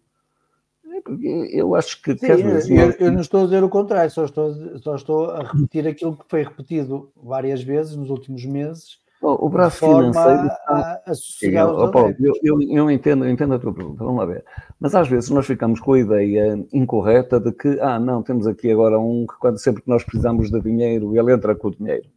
eu 1.51 1.73
acho 1.73 2.01
que. 2.01 2.15
Sim, 2.17 2.77
eu, 2.77 2.91
eu, 2.99 3.11
não 3.11 3.21
estou 3.21 3.41
a 3.41 3.43
dizer 3.45 3.63
o 3.63 3.69
contrário, 3.69 4.11
só 4.11 4.25
estou, 4.25 4.53
só 4.79 4.95
estou 4.95 5.31
a 5.31 5.41
repetir 5.41 5.87
aquilo 5.87 6.15
que 6.15 6.25
foi 6.29 6.43
repetido 6.43 7.11
várias 7.15 7.63
vezes 7.63 7.95
nos 7.95 8.09
últimos 8.09 8.45
meses. 8.45 8.99
O, 9.19 9.49
braço 9.49 9.79
financeiro. 9.79 10.47
A, 10.67 11.01
a 11.05 11.13
eu, 11.41 11.91
Paulo, 11.91 12.15
eu, 12.19 12.33
eu, 12.43 12.61
eu, 12.61 12.91
entendo, 12.91 13.25
eu 13.25 13.31
entendo 13.31 13.55
a 13.55 13.59
tua 13.59 13.73
pergunta, 13.73 14.03
vamos 14.03 14.19
lá 14.19 14.25
ver. 14.25 14.45
Mas 14.79 14.93
às 14.93 15.07
vezes 15.07 15.29
nós 15.31 15.45
ficamos 15.47 15.79
com 15.79 15.93
a 15.93 15.99
ideia 15.99 16.63
incorreta 16.71 17.39
de 17.39 17.51
que, 17.51 17.79
ah, 17.81 17.99
não, 17.99 18.21
temos 18.21 18.45
aqui 18.45 18.71
agora 18.71 18.99
um 18.99 19.25
que 19.25 19.35
quando 19.39 19.57
sempre 19.57 19.81
que 19.81 19.89
nós 19.89 20.03
precisamos 20.03 20.51
de 20.51 20.61
dinheiro, 20.61 21.17
ele 21.17 21.33
entra 21.33 21.55
com 21.55 21.69
o 21.69 21.75
dinheiro. 21.75 22.07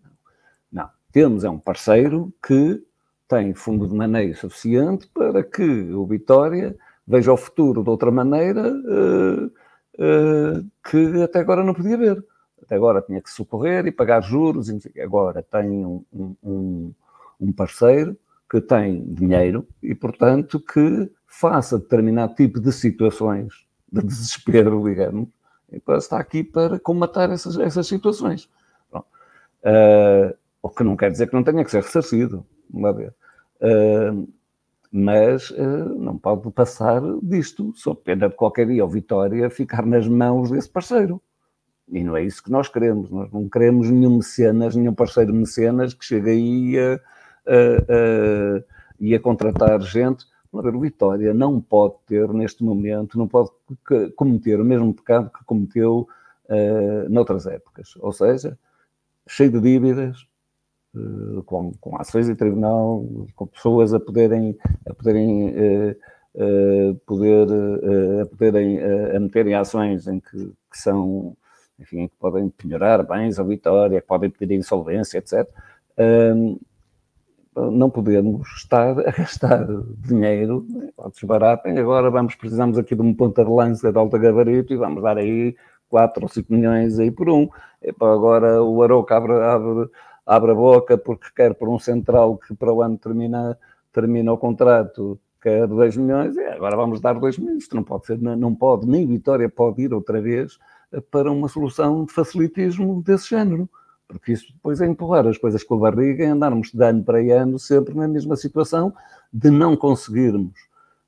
Não, 0.70 0.90
temos 1.10 1.42
é 1.42 1.48
um 1.48 1.58
parceiro 1.58 2.32
que 2.46 2.82
tem 3.26 3.54
fundo 3.54 3.86
de 3.88 3.94
maneio 3.94 4.36
suficiente 4.36 5.08
para 5.14 5.42
que 5.42 5.62
o 5.62 6.04
Vitória 6.04 6.76
veja 7.06 7.32
o 7.32 7.36
futuro 7.36 7.82
de 7.82 7.88
outra 7.88 8.10
maneira 8.10 8.70
uh, 8.70 9.46
uh, 9.46 10.66
que 10.84 11.22
até 11.22 11.38
agora 11.38 11.64
não 11.64 11.72
podia 11.72 11.96
ver. 11.96 12.24
Até 12.62 12.76
agora 12.76 13.02
tinha 13.02 13.20
que 13.20 13.30
socorrer 13.30 13.86
e 13.86 13.92
pagar 13.92 14.22
juros. 14.22 14.68
E 14.68 15.00
agora 15.00 15.42
tem 15.42 15.84
um, 15.84 16.04
um, 16.12 16.92
um 17.40 17.52
parceiro 17.52 18.16
que 18.50 18.60
tem 18.60 19.04
dinheiro 19.04 19.66
e, 19.82 19.94
portanto, 19.94 20.58
que 20.58 21.10
faça 21.26 21.78
determinado 21.78 22.34
tipo 22.34 22.60
de 22.60 22.72
situações 22.72 23.66
de 23.90 24.02
desespero, 24.02 24.82
digamos, 24.88 25.28
e 25.72 25.80
está 25.96 26.18
aqui 26.18 26.42
para 26.42 26.78
combatar 26.80 27.30
essas, 27.30 27.56
essas 27.58 27.86
situações. 27.86 28.48
Uh, 28.92 30.34
o 30.62 30.68
que 30.70 30.82
não 30.82 30.96
quer 30.96 31.10
dizer 31.10 31.28
que 31.28 31.34
não 31.34 31.44
tenha 31.44 31.64
que 31.64 31.70
ser 31.70 31.82
ressarcido, 31.82 32.44
vamos 32.68 32.96
ver. 32.96 33.14
Uh, 33.60 34.28
mas 34.90 35.50
uh, 35.50 35.94
não 35.98 36.18
pode 36.18 36.50
passar 36.50 37.00
disto, 37.22 37.72
só 37.76 37.94
pena 37.94 38.28
de 38.28 38.34
qualquer 38.34 38.66
dia 38.66 38.84
o 38.84 38.88
Vitória 38.88 39.48
ficar 39.48 39.86
nas 39.86 40.08
mãos 40.08 40.50
desse 40.50 40.68
parceiro. 40.68 41.22
E 41.90 42.02
não 42.02 42.16
é 42.16 42.22
isso 42.22 42.42
que 42.42 42.50
nós 42.50 42.68
queremos. 42.68 43.10
Nós 43.10 43.30
não 43.32 43.48
queremos 43.48 43.90
nenhum 43.90 44.18
mecenas, 44.18 44.76
nenhum 44.76 44.94
parceiro 44.94 45.34
mecenas 45.34 45.94
que 45.94 46.04
chegue 46.04 46.30
aí 46.30 46.78
a, 46.78 46.94
a, 47.46 49.12
a, 49.12 49.16
a 49.16 49.20
contratar 49.20 49.80
gente. 49.82 50.24
O 50.52 50.80
Vitória 50.80 51.32
não 51.32 51.60
pode 51.60 51.94
ter, 52.06 52.28
neste 52.32 52.64
momento, 52.64 53.16
não 53.16 53.28
pode 53.28 53.50
cometer 54.16 54.60
o 54.60 54.64
mesmo 54.64 54.92
pecado 54.92 55.30
que 55.30 55.44
cometeu 55.44 56.08
uh, 56.48 57.08
noutras 57.08 57.46
épocas. 57.46 57.94
Ou 58.00 58.12
seja, 58.12 58.58
cheio 59.28 59.52
de 59.52 59.60
dívidas, 59.60 60.26
eh, 60.96 61.42
com, 61.46 61.72
com 61.80 61.96
ações 61.96 62.28
em 62.28 62.34
tribunal, 62.34 63.06
com 63.36 63.46
pessoas 63.46 63.94
a 63.94 64.00
poderem, 64.00 64.58
a 64.84 64.92
poderem, 64.92 65.50
uh, 65.50 65.96
uh, 66.34 66.94
poder, 67.06 67.46
a 68.22 68.26
poderem 68.26 68.80
a 69.14 69.20
meterem 69.20 69.54
ações 69.54 70.08
em 70.08 70.18
que, 70.18 70.46
que, 70.70 70.78
são, 70.78 71.36
enfim, 71.80 72.08
que 72.08 72.14
podem 72.18 72.48
penhorar 72.50 73.04
bens 73.06 73.38
ou 73.38 73.46
vitória, 73.46 74.00
que 74.00 74.06
podem 74.06 74.30
pedir 74.30 74.54
insolvência, 74.54 75.18
etc. 75.18 75.48
não 77.72 77.90
podemos 77.90 78.48
estar 78.56 78.98
a 78.98 79.10
gastar 79.10 79.66
dinheiro 79.98 80.66
ao 80.96 81.10
desbaratem. 81.10 81.78
Agora 81.78 82.10
vamos, 82.10 82.34
precisamos 82.34 82.78
aqui 82.78 82.94
de 82.94 83.02
um 83.02 83.14
ponta 83.14 83.44
de 83.44 83.50
lança 83.50 83.90
de 83.90 83.98
alta 83.98 84.18
gabarito 84.18 84.72
e 84.72 84.76
vamos 84.76 85.02
dar 85.02 85.16
aí 85.18 85.56
4 85.88 86.22
ou 86.22 86.28
5 86.28 86.52
milhões 86.52 86.98
aí 86.98 87.10
por 87.10 87.28
um. 87.28 87.48
Epa, 87.82 88.12
agora 88.12 88.62
o 88.62 88.82
Aroca 88.82 89.16
abre, 89.16 89.32
abre 89.32 89.90
abre 90.30 90.52
a 90.52 90.54
boca 90.54 90.96
porque 90.96 91.26
quer 91.34 91.54
por 91.54 91.68
um 91.68 91.78
central 91.78 92.38
que 92.38 92.54
para 92.54 92.72
o 92.72 92.82
ano 92.82 92.96
termina, 92.96 93.58
termina 93.92 94.32
o 94.32 94.38
contrato, 94.38 95.18
quer 95.42 95.66
2 95.66 95.96
milhões, 95.96 96.36
e 96.36 96.44
agora 96.44 96.76
vamos 96.76 97.00
dar 97.00 97.14
2 97.14 97.38
milhões. 97.38 97.68
Não 97.72 97.82
pode 97.82 98.06
ser, 98.06 98.18
não 98.18 98.54
pode, 98.54 98.86
nem 98.86 99.06
Vitória 99.06 99.48
pode 99.48 99.82
ir 99.82 99.92
outra 99.92 100.20
vez 100.20 100.56
para 101.10 101.30
uma 101.30 101.48
solução 101.48 102.04
de 102.04 102.12
facilitismo 102.12 103.02
desse 103.02 103.30
género. 103.30 103.68
Porque 104.08 104.32
isso 104.32 104.52
depois 104.52 104.80
é 104.80 104.86
empurrar 104.86 105.26
as 105.26 105.38
coisas 105.38 105.62
com 105.62 105.76
a 105.76 105.90
barriga 105.90 106.24
e 106.24 106.26
andarmos 106.26 106.72
de 106.72 106.84
ano 106.84 107.04
para 107.04 107.18
ano 107.18 107.58
sempre 107.58 107.94
na 107.94 108.08
mesma 108.08 108.34
situação 108.34 108.92
de 109.32 109.50
não 109.50 109.76
conseguirmos 109.76 110.54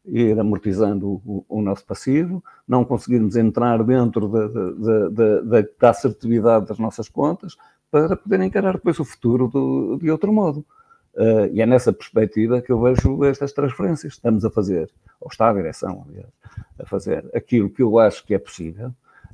ir 0.04 0.38
amortizando 0.38 1.20
o, 1.24 1.44
o, 1.48 1.62
nosso 1.62 1.84
passivo, 1.84 2.42
não 2.66 2.84
conseguirmos 2.84 3.36
entrar 3.36 3.82
dentro 3.84 4.28
da, 4.28 4.48
da, 4.48 5.08
da, 5.08 5.60
da, 5.60 5.90
assertividade 5.90 6.66
das 6.66 6.78
nossas 6.78 7.08
contas, 7.08 7.56
para 7.90 8.16
poder 8.16 8.40
encarar 8.40 8.74
depois 8.74 8.98
o 8.98 9.04
futuro 9.04 9.48
do, 9.48 9.98
de 9.98 10.10
outro 10.10 10.32
modo. 10.32 10.64
Uh, 11.14 11.46
e 11.52 11.60
é 11.60 11.66
nessa 11.66 11.92
perspectiva 11.92 12.62
que 12.62 12.72
eu 12.72 12.80
vejo 12.80 13.22
estas 13.24 13.52
transferências. 13.52 14.14
Estamos 14.14 14.44
a 14.44 14.50
fazer, 14.50 14.90
ou 15.20 15.28
está 15.30 15.50
a 15.50 15.52
direção, 15.52 16.06
aliás, 16.08 16.32
a 16.78 16.86
fazer 16.86 17.28
aquilo 17.34 17.68
que 17.68 17.82
eu 17.82 17.98
acho 17.98 18.24
que 18.24 18.34
é 18.34 18.38
possível. 18.38 18.92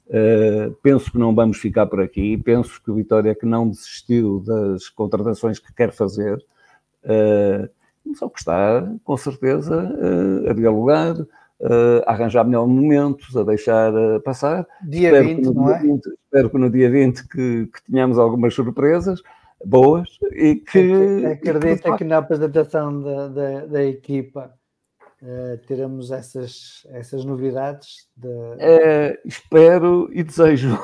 Uh, 0.08 0.72
penso 0.82 1.12
que 1.12 1.18
não 1.18 1.34
vamos 1.34 1.58
ficar 1.58 1.86
por 1.86 2.00
aqui. 2.00 2.36
Penso 2.36 2.82
que 2.82 2.90
o 2.90 2.94
Vitória 2.94 3.34
que 3.34 3.46
não 3.46 3.68
desistiu 3.68 4.40
das 4.40 4.88
contratações 4.88 5.58
que 5.58 5.72
quer 5.72 5.92
fazer. 5.92 6.38
Uh, 7.04 7.68
só 8.14 8.28
que 8.28 8.38
está, 8.38 8.90
com 9.04 9.16
certeza, 9.16 9.94
a 10.48 10.52
dialogar, 10.54 11.14
uh, 11.60 12.02
a 12.06 12.12
arranjar 12.12 12.44
melhor 12.44 12.66
momentos, 12.66 13.36
a 13.36 13.42
deixar 13.42 13.92
uh, 13.92 14.20
passar. 14.20 14.66
Dia 14.82 15.08
espero 15.08 15.26
20, 15.26 15.54
não 15.54 15.70
é? 15.70 15.78
20, 15.80 16.06
espero 16.06 16.50
que 16.50 16.58
no 16.58 16.70
dia 16.70 16.90
20 16.90 17.28
que, 17.28 17.66
que 17.66 17.84
tenhamos 17.90 18.18
algumas 18.18 18.54
surpresas 18.54 19.22
boas 19.64 20.08
e 20.32 20.56
que... 20.56 21.26
Acredita 21.26 21.90
que, 21.92 21.98
que 21.98 22.04
na 22.04 22.18
apresentação 22.18 23.02
da, 23.02 23.28
da, 23.28 23.66
da 23.66 23.84
equipa 23.84 24.52
uh, 25.22 25.58
teremos 25.66 26.10
essas, 26.10 26.86
essas 26.90 27.24
novidades? 27.24 28.08
De... 28.16 28.28
Uh, 28.28 29.18
espero 29.24 30.08
e 30.12 30.22
desejo. 30.22 30.78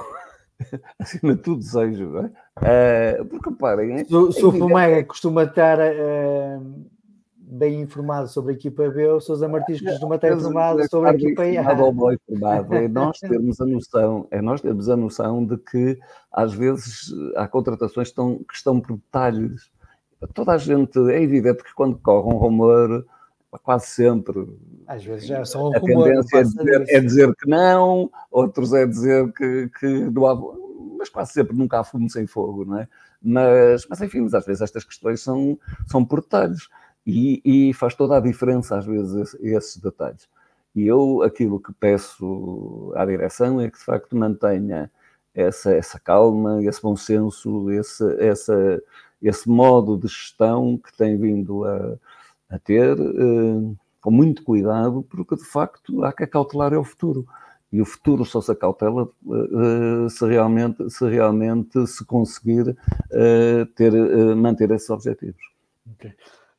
Acima 0.98 1.34
de 1.34 1.42
tudo, 1.42 1.58
desejo. 1.58 2.18
Uh, 2.18 3.24
porque 3.28 3.50
reparem. 3.50 4.00
É, 4.00 4.04
se 4.04 4.14
o 4.14 4.52
Fumega 4.52 5.04
costuma 5.04 5.44
estar 5.44 5.78
uh, 5.78 6.84
bem 7.36 7.80
informado 7.80 8.28
sobre 8.28 8.52
a 8.52 8.56
equipa 8.56 8.88
B, 8.88 9.06
o 9.08 9.20
Sousa 9.20 9.48
Martins 9.48 9.80
costuma 9.80 10.16
estar 10.16 10.32
informado 10.32 10.88
sobre 10.88 11.10
a 11.10 11.14
equipa 11.14 11.42
A. 11.42 12.14
Informado, 12.14 12.74
é 12.74 12.88
nós 12.88 13.18
termos 13.20 13.60
a 13.60 13.66
noção, 13.66 14.26
é 14.30 14.40
nós 14.40 14.60
termos 14.60 14.88
a 14.88 14.96
noção 14.96 15.44
de 15.44 15.56
que 15.58 15.98
às 16.32 16.52
vezes 16.54 17.12
há 17.36 17.46
contratações 17.46 18.08
que 18.08 18.12
estão, 18.12 18.38
que 18.38 18.54
estão 18.54 18.80
por 18.80 18.96
detalhes. 18.96 19.70
Toda 20.32 20.52
a 20.52 20.58
gente, 20.58 20.98
é 21.10 21.22
evidente 21.22 21.62
que 21.62 21.74
quando 21.74 21.98
corre 21.98 22.32
um 22.32 22.38
rumor, 22.38 23.04
quase 23.58 23.86
sempre. 23.86 24.48
Às 24.86 25.04
vezes 25.04 25.26
já 25.26 25.44
são 25.44 25.70
um 25.70 25.76
a 25.76 25.80
tendência 25.80 26.38
é 26.38 26.42
dizer, 26.42 26.84
é 26.88 27.00
dizer, 27.00 27.34
que 27.36 27.48
não, 27.48 28.10
outros 28.30 28.72
é 28.72 28.86
dizer 28.86 29.32
que, 29.32 29.70
que 29.78 29.86
não 29.86 30.26
há, 30.26 30.36
mas 30.98 31.08
quase 31.08 31.32
sempre 31.32 31.56
nunca 31.56 31.80
há 31.80 31.84
fumo 31.84 32.08
sem 32.10 32.26
fogo, 32.26 32.64
não 32.64 32.78
é? 32.78 32.88
Mas, 33.22 33.86
mas 33.88 34.00
enfim, 34.02 34.20
mas 34.20 34.34
às 34.34 34.44
vezes 34.44 34.62
estas 34.62 34.84
questões 34.84 35.22
são, 35.22 35.58
são 35.86 36.04
por 36.04 36.20
detalhes. 36.20 36.68
E, 37.06 37.40
e, 37.44 37.74
faz 37.74 37.94
toda 37.94 38.16
a 38.16 38.20
diferença, 38.20 38.78
às 38.78 38.86
vezes, 38.86 39.34
esses 39.40 39.76
detalhes. 39.76 40.28
E 40.74 40.86
eu, 40.86 41.22
aquilo 41.22 41.60
que 41.60 41.72
peço 41.72 42.92
à 42.96 43.04
direção 43.04 43.60
é 43.60 43.70
que, 43.70 43.78
de 43.78 43.84
facto, 43.84 44.16
mantenha 44.16 44.90
essa, 45.34 45.72
essa 45.72 45.98
calma, 46.00 46.62
esse 46.64 46.80
bom 46.82 46.96
senso, 46.96 47.70
esse, 47.70 48.04
essa, 48.20 48.82
esse 49.22 49.48
modo 49.48 49.98
de 49.98 50.08
gestão 50.08 50.78
que 50.78 50.96
tem 50.96 51.16
vindo 51.18 51.64
a, 51.64 51.98
a 52.48 52.58
ter, 52.58 52.98
eh, 52.98 53.74
com 54.00 54.10
muito 54.10 54.42
cuidado, 54.44 55.02
porque, 55.08 55.36
de 55.36 55.44
facto, 55.44 56.04
há 56.04 56.12
que 56.12 56.24
acautelar 56.24 56.72
é 56.72 56.78
o 56.78 56.84
futuro. 56.84 57.26
E 57.72 57.80
o 57.80 57.84
futuro 57.84 58.24
só 58.24 58.40
se 58.40 58.52
acautela 58.52 59.08
uh, 59.24 60.08
se, 60.08 60.24
realmente, 60.26 60.88
se 60.90 61.08
realmente 61.08 61.84
se 61.88 62.04
conseguir 62.04 62.68
uh, 62.68 63.66
ter, 63.74 63.92
uh, 63.92 64.36
manter 64.36 64.70
esses 64.70 64.88
objetivos. 64.90 65.42
Okay. 65.94 66.12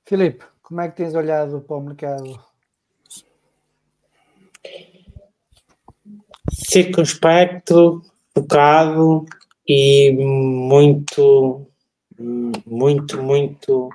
Filipe, 0.03 0.43
como 0.61 0.81
é 0.81 0.89
que 0.89 0.97
tens 0.97 1.15
olhado 1.15 1.61
para 1.61 1.77
o 1.77 1.81
mercado? 1.81 2.37
Circunspecto, 6.51 8.01
focado 8.33 9.25
e 9.65 10.11
muito, 10.11 11.65
muito, 12.19 13.23
muito 13.23 13.89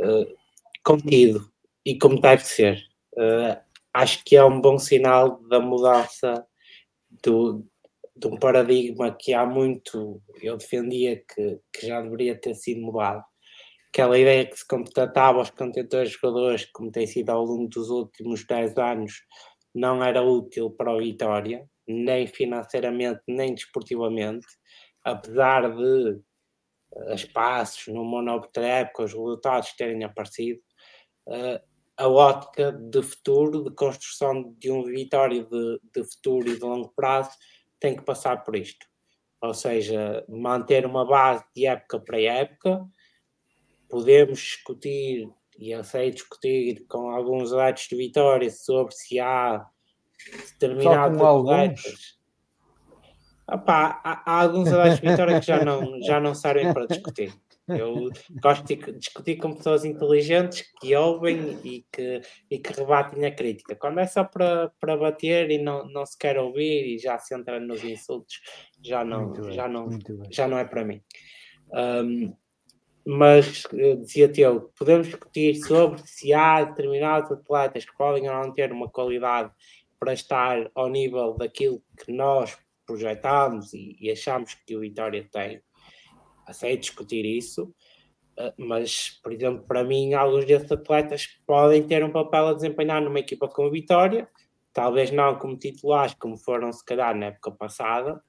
uh, 0.00 0.43
contido 0.84 1.48
e 1.84 1.98
como 1.98 2.20
deve 2.20 2.44
ser. 2.44 2.82
Uh, 3.14 3.56
acho 3.92 4.24
que 4.24 4.36
é 4.36 4.44
um 4.44 4.60
bom 4.60 4.78
sinal 4.78 5.40
da 5.48 5.60
mudança 5.60 6.46
do, 7.22 7.64
de 8.16 8.26
um 8.26 8.36
paradigma 8.36 9.14
que 9.14 9.32
há 9.32 9.46
muito 9.46 10.20
eu 10.42 10.56
defendia 10.56 11.16
que, 11.16 11.60
que 11.72 11.86
já 11.86 12.00
deveria 12.02 12.38
ter 12.38 12.54
sido 12.54 12.80
mudado 12.80 13.24
aquela 13.94 14.18
ideia 14.18 14.44
que 14.44 14.56
se 14.58 14.66
contratava 14.66 15.40
os 15.40 15.50
contentores 15.50 16.10
jogadores, 16.10 16.64
como 16.72 16.90
tem 16.90 17.06
sido 17.06 17.30
ao 17.30 17.44
longo 17.44 17.68
dos 17.68 17.90
últimos 17.90 18.44
10 18.44 18.76
anos, 18.76 19.22
não 19.72 20.02
era 20.02 20.20
útil 20.20 20.68
para 20.68 20.92
o 20.92 20.98
Vitória, 20.98 21.64
nem 21.86 22.26
financeiramente, 22.26 23.20
nem 23.28 23.54
desportivamente, 23.54 24.48
apesar 25.04 25.72
de 25.76 26.20
uh, 26.92 27.14
espaços 27.14 27.86
no 27.86 28.02
monopólio 28.04 28.68
época, 28.68 29.04
os 29.04 29.12
resultados 29.12 29.72
terem 29.76 30.02
aparecido. 30.02 30.60
Uh, 31.26 31.60
a 31.96 32.08
ótica 32.08 32.72
de 32.72 33.02
futuro, 33.02 33.64
de 33.64 33.70
construção 33.70 34.54
de 34.58 34.70
um 34.70 34.84
Vitória 34.84 35.44
de, 35.44 35.80
de 35.94 36.04
futuro 36.04 36.48
e 36.48 36.56
de 36.56 36.64
longo 36.64 36.92
prazo, 36.94 37.30
tem 37.78 37.94
que 37.96 38.02
passar 38.02 38.42
por 38.42 38.56
isto. 38.56 38.86
Ou 39.40 39.54
seja, 39.54 40.24
manter 40.28 40.86
uma 40.86 41.06
base 41.06 41.44
de 41.54 41.66
época 41.66 42.00
para 42.00 42.20
época. 42.20 42.84
Podemos 43.88 44.38
discutir, 44.38 45.28
e 45.58 45.70
eu 45.70 45.84
sei 45.84 46.10
discutir 46.10 46.84
com 46.88 47.10
alguns 47.10 47.52
adeptos 47.52 47.88
de 47.88 47.96
Vitória 47.96 48.50
sobre 48.50 48.94
se 48.94 49.20
há 49.20 49.64
determinados 50.52 51.20
atletas. 51.20 52.18
Há, 53.46 54.22
há 54.24 54.42
alguns 54.42 54.72
adeptos 54.72 55.00
de 55.00 55.10
Vitória 55.10 55.40
que 55.40 55.46
já 55.46 55.64
não, 55.64 56.02
já 56.02 56.18
não 56.18 56.34
servem 56.34 56.72
para 56.72 56.86
discutir. 56.86 57.32
Eu 57.66 58.10
gosto 58.42 58.64
de 58.66 58.92
discutir 58.92 59.36
com 59.36 59.54
pessoas 59.54 59.84
inteligentes 59.84 60.70
que 60.80 60.94
ouvem 60.94 61.58
e 61.64 61.86
que, 61.90 62.20
e 62.50 62.58
que 62.58 62.72
rebatem 62.72 63.24
a 63.24 63.34
crítica. 63.34 63.74
Quando 63.74 64.00
é 64.00 64.06
só 64.06 64.22
para, 64.22 64.70
para 64.78 64.96
bater 64.96 65.50
e 65.50 65.58
não, 65.58 65.88
não 65.88 66.04
se 66.04 66.18
quer 66.18 66.38
ouvir 66.38 66.94
e 66.94 66.98
já 66.98 67.18
se 67.18 67.34
entra 67.34 67.58
nos 67.58 67.82
insultos, 67.82 68.40
já 68.82 69.02
não, 69.02 69.32
já 69.50 69.66
não, 69.66 69.88
já 70.30 70.46
não 70.46 70.58
é 70.58 70.64
para 70.64 70.84
mim. 70.84 71.00
Um, 71.72 72.34
mas 73.06 73.64
dizia-te 74.00 74.42
eu, 74.42 74.72
podemos 74.78 75.06
discutir 75.06 75.56
sobre 75.56 76.00
se 76.06 76.32
há 76.32 76.64
determinados 76.64 77.30
atletas 77.32 77.84
que 77.84 77.96
podem 77.96 78.28
ou 78.28 78.34
não 78.34 78.52
ter 78.52 78.72
uma 78.72 78.90
qualidade 78.90 79.50
para 79.98 80.12
estar 80.12 80.70
ao 80.74 80.88
nível 80.88 81.34
daquilo 81.34 81.82
que 81.98 82.12
nós 82.12 82.56
projetámos 82.86 83.72
e, 83.72 83.96
e 84.00 84.10
achamos 84.10 84.54
que 84.66 84.76
o 84.76 84.80
Vitória 84.80 85.26
tem 85.30 85.62
sei 86.52 86.76
discutir 86.76 87.24
isso, 87.24 87.72
eh, 88.36 88.52
mas, 88.56 89.20
por 89.22 89.32
exemplo, 89.32 89.64
para 89.66 89.84
mim, 89.84 90.14
alguns 90.14 90.44
desses 90.44 90.70
atletas 90.70 91.28
podem 91.46 91.82
ter 91.82 92.04
um 92.04 92.10
papel 92.10 92.48
a 92.48 92.54
desempenhar 92.54 93.00
numa 93.00 93.20
equipa 93.20 93.48
como 93.48 93.70
Vitória, 93.70 94.28
talvez 94.72 95.10
não 95.10 95.38
como 95.38 95.56
titulares, 95.56 96.14
como 96.14 96.36
foram 96.36 96.72
se 96.72 96.84
calhar 96.84 97.14
na 97.16 97.26
época 97.26 97.52
passada, 97.52 98.20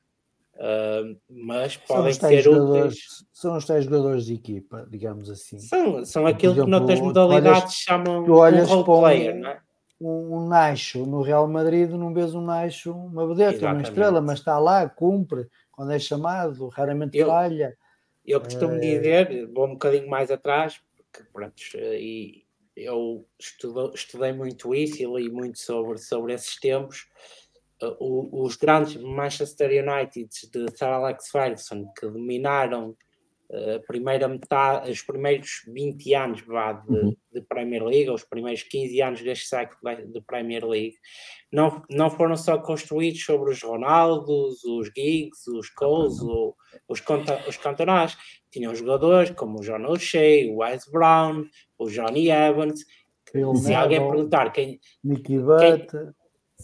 uh, 0.55 1.17
mas 1.29 1.75
podem 1.75 2.13
ser 2.13 2.47
úteis. 2.47 3.25
São 3.33 3.57
os 3.57 3.65
tais 3.65 3.85
jogadores 3.85 4.25
de 4.25 4.35
equipa, 4.35 4.87
digamos 4.89 5.29
assim. 5.29 5.57
São, 5.59 6.05
são 6.05 6.27
aquilo 6.27 6.53
exemplo, 6.53 6.65
que 6.65 6.71
noutras 6.71 7.01
modalidades 7.01 7.63
olhas, 7.63 7.73
chamam 7.73 8.23
de 8.23 8.31
um 8.31 8.35
role 8.35 8.83
player, 8.85 9.35
não 9.35 9.49
é? 9.49 9.59
Um, 9.99 10.35
um 10.35 10.47
Nacho 10.47 11.05
no 11.05 11.21
Real 11.21 11.47
Madrid, 11.47 11.89
não 11.89 12.13
vês 12.13 12.35
um 12.35 12.41
Nacho, 12.41 12.91
uma 12.91 13.25
vedeta, 13.27 13.71
uma 13.71 13.81
estrela, 13.81 14.21
mas 14.21 14.39
está 14.39 14.59
lá, 14.59 14.87
cumpre 14.87 15.47
quando 15.71 15.91
é 15.91 15.99
chamado, 15.99 16.67
raramente 16.67 17.17
eu, 17.17 17.27
falha. 17.27 17.75
Eu 18.25 18.41
costumo 18.41 18.75
é... 18.75 18.79
dizer, 18.79 19.47
vou 19.47 19.67
um 19.67 19.73
bocadinho 19.73 20.07
mais 20.09 20.31
atrás, 20.31 20.81
porque 20.95 21.29
pronto, 21.31 21.55
e 21.75 22.45
eu 22.75 23.25
estudo, 23.39 23.93
estudei 23.93 24.33
muito 24.33 24.73
isso 24.75 25.01
e 25.01 25.05
li 25.05 25.29
muito 25.29 25.59
sobre, 25.59 25.97
sobre 25.97 26.33
esses 26.33 26.59
tempos. 26.59 27.07
Uh, 27.81 28.43
os 28.45 28.55
grandes 28.55 28.95
Manchester 28.95 29.69
United 29.69 30.29
de 30.49 30.77
Sir 30.77 30.87
Alex 30.87 31.29
Ferguson 31.29 31.91
que 31.97 32.07
dominaram 32.07 32.95
a 33.75 33.79
primeira 33.87 34.27
metade, 34.27 34.91
os 34.91 35.01
primeiros 35.01 35.63
20 35.67 36.13
anos 36.13 36.41
vá, 36.41 36.73
de, 36.73 36.93
uhum. 36.93 37.15
de, 37.31 37.41
Premier 37.41 37.83
League, 37.83 38.09
os 38.09 38.23
primeiros 38.23 38.63
15 38.63 39.01
anos 39.01 39.21
deste 39.21 39.47
século 39.47 39.79
de 40.11 40.21
Premier 40.21 40.65
League, 40.65 40.95
não, 41.51 41.81
não 41.89 42.09
foram 42.09 42.35
só 42.35 42.57
construídos 42.57 43.23
sobre 43.23 43.51
os 43.51 43.61
Ronaldos, 43.61 44.63
os 44.63 44.87
Giggs, 44.87 45.49
os 45.49 45.69
Coles, 45.69 46.19
uhum. 46.19 46.53
os, 46.89 47.01
os 47.47 47.57
Cantonás. 47.57 48.17
Tinham 48.51 48.75
jogadores 48.75 49.31
como 49.31 49.59
o 49.59 49.61
John 49.61 49.85
O'Shea, 49.85 50.51
o 50.51 50.57
Wes 50.57 50.85
Brown, 50.91 51.45
o 51.77 51.89
Johnny 51.89 52.29
Evans. 52.29 52.85
Phil 53.31 53.55
se 53.55 53.73
alguém 53.73 53.99
perguntar 53.99 54.51
quem. 54.51 54.79
Nicky 55.03 55.39
Butt. 55.39 55.87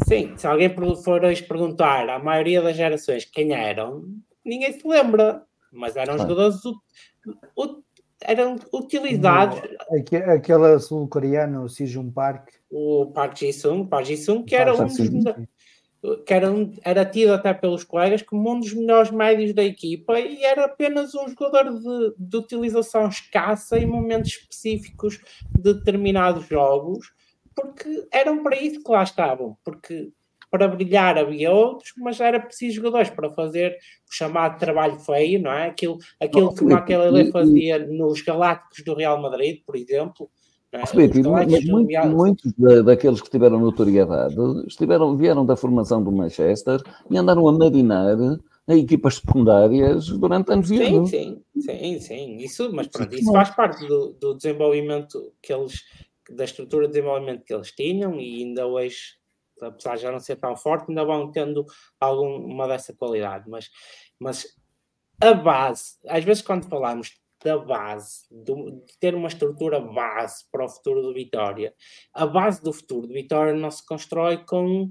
Sim, 0.07 0.37
se 0.37 0.47
alguém 0.47 0.73
for 1.03 1.23
hoje 1.23 1.43
perguntar 1.43 2.09
à 2.09 2.17
maioria 2.17 2.61
das 2.61 2.77
gerações 2.77 3.25
quem 3.25 3.53
eram, 3.53 4.03
ninguém 4.43 4.71
se 4.71 4.87
lembra 4.87 5.45
mas 5.71 5.95
eram 5.95 6.17
jogadores 6.17 6.57
eram 8.23 8.55
utilizados. 8.71 9.59
Aquela 10.27 10.79
sul-coreana, 10.79 11.61
o 11.61 11.69
Sijun 11.69 12.11
Park. 12.11 12.49
O 12.69 13.07
Park 13.07 13.39
Ji-sung, 13.39 13.87
Park 13.87 14.05
Ji-sung, 14.05 14.43
que 14.43 14.55
era 14.55 14.75
um 14.75 14.85
dos 14.85 14.97
que 16.25 16.33
era, 16.33 16.47
era 16.83 17.05
tido 17.05 17.31
até 17.31 17.53
pelos 17.53 17.83
colegas 17.83 18.23
como 18.23 18.51
um 18.51 18.59
dos 18.59 18.73
melhores 18.73 19.11
médios 19.11 19.53
da 19.53 19.63
equipa 19.63 20.19
e 20.19 20.43
era 20.43 20.65
apenas 20.65 21.13
um 21.13 21.27
jogador 21.29 21.71
de, 21.71 22.15
de 22.17 22.37
utilização 22.37 23.07
escassa 23.07 23.77
em 23.77 23.85
momentos 23.85 24.31
específicos 24.31 25.19
de 25.51 25.73
determinados 25.75 26.47
jogos, 26.47 27.13
porque 27.53 28.07
eram 28.11 28.41
para 28.41 28.59
isso 28.59 28.83
que 28.83 28.91
lá 28.91 29.03
estavam, 29.03 29.55
porque 29.63 30.11
para 30.51 30.67
brilhar 30.67 31.17
havia 31.17 31.49
outros, 31.49 31.93
mas 31.97 32.19
era 32.19 32.37
preciso 32.37 32.75
jogadores 32.75 33.09
para 33.09 33.29
fazer 33.29 33.77
o 34.07 34.13
chamado 34.13 34.59
trabalho 34.59 34.99
feio, 34.99 35.41
não 35.41 35.51
é? 35.51 35.67
Aquilo, 35.67 35.97
aquilo 36.19 36.53
que 36.53 36.63
o 36.65 36.69
Maquelele 36.69 37.31
fazia 37.31 37.79
nos 37.79 38.21
Galácticos 38.21 38.83
do 38.83 38.93
Real 38.93 39.19
Madrid, 39.21 39.61
por 39.65 39.77
exemplo. 39.77 40.29
É? 40.73 40.85
Felipe, 40.85 41.21
muito, 41.21 42.07
muitos 42.07 42.53
daqueles 42.85 43.21
que 43.21 43.29
tiveram 43.29 43.59
notoriedade 43.59 44.35
estiveram, 44.67 45.17
vieram 45.17 45.45
da 45.45 45.55
formação 45.55 46.03
do 46.03 46.11
Manchester 46.11 46.81
e 47.09 47.17
andaram 47.17 47.47
a 47.47 47.51
marinar 47.51 48.17
em 48.67 48.83
equipas 48.83 49.15
secundárias 49.15 50.07
durante 50.07 50.51
anos 50.51 50.71
e 50.71 50.81
anos. 50.81 51.09
Sim, 51.09 51.41
sim, 51.59 51.99
sim, 51.99 52.37
isso, 52.37 52.71
mas 52.73 52.87
pronto, 52.87 53.13
isso 53.13 53.31
faz 53.31 53.49
parte 53.49 53.85
do, 53.85 54.13
do 54.13 54.33
desenvolvimento 54.33 55.33
que 55.41 55.53
eles, 55.53 55.81
da 56.29 56.45
estrutura 56.45 56.87
de 56.87 56.93
desenvolvimento 56.93 57.43
que 57.43 57.53
eles 57.53 57.71
tinham 57.71 58.19
e 58.19 58.43
ainda 58.43 58.65
hoje 58.65 59.20
apesar 59.61 59.95
de 59.95 60.01
já 60.01 60.11
não 60.11 60.19
ser 60.19 60.35
tão 60.37 60.55
forte, 60.55 60.85
ainda 60.89 61.05
vão 61.05 61.31
tendo 61.31 61.65
alguma 61.99 62.67
dessa 62.67 62.93
qualidade. 62.93 63.49
Mas, 63.49 63.69
mas 64.19 64.45
a 65.21 65.33
base, 65.33 65.97
às 66.07 66.23
vezes 66.23 66.41
quando 66.41 66.67
falamos 66.67 67.19
da 67.43 67.57
base, 67.57 68.21
de 68.29 68.53
ter 68.99 69.15
uma 69.15 69.27
estrutura 69.27 69.79
base 69.79 70.45
para 70.51 70.65
o 70.65 70.69
futuro 70.69 71.01
do 71.01 71.13
Vitória, 71.13 71.73
a 72.13 72.25
base 72.25 72.61
do 72.61 72.71
futuro 72.71 73.07
do 73.07 73.13
Vitória 73.13 73.53
não 73.53 73.71
se 73.71 73.85
constrói 73.85 74.43
com 74.45 74.87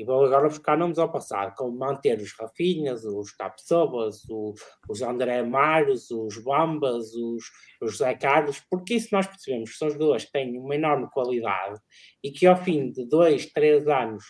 e 0.00 0.04
vou 0.04 0.24
agora 0.24 0.48
buscar 0.48 0.78
nomes 0.78 0.98
ao 0.98 1.12
passado, 1.12 1.54
como 1.54 1.76
manter 1.76 2.18
os 2.18 2.32
Rafinhas, 2.32 3.04
os 3.04 3.36
Tapsobas, 3.36 4.22
os 4.88 5.02
André 5.02 5.42
Maros, 5.42 6.10
os 6.10 6.42
Bambas, 6.42 7.12
os, 7.14 7.44
os 7.82 7.92
José 7.92 8.14
Carlos, 8.14 8.62
porque 8.70 8.94
isso 8.94 9.08
nós 9.12 9.26
percebemos 9.26 9.72
que 9.72 9.76
são 9.76 9.90
jogadores 9.90 10.24
que 10.24 10.32
têm 10.32 10.58
uma 10.58 10.74
enorme 10.74 11.06
qualidade 11.10 11.78
e 12.24 12.30
que 12.30 12.46
ao 12.46 12.56
fim 12.56 12.90
de 12.90 13.04
dois, 13.04 13.44
três 13.52 13.86
anos 13.86 14.24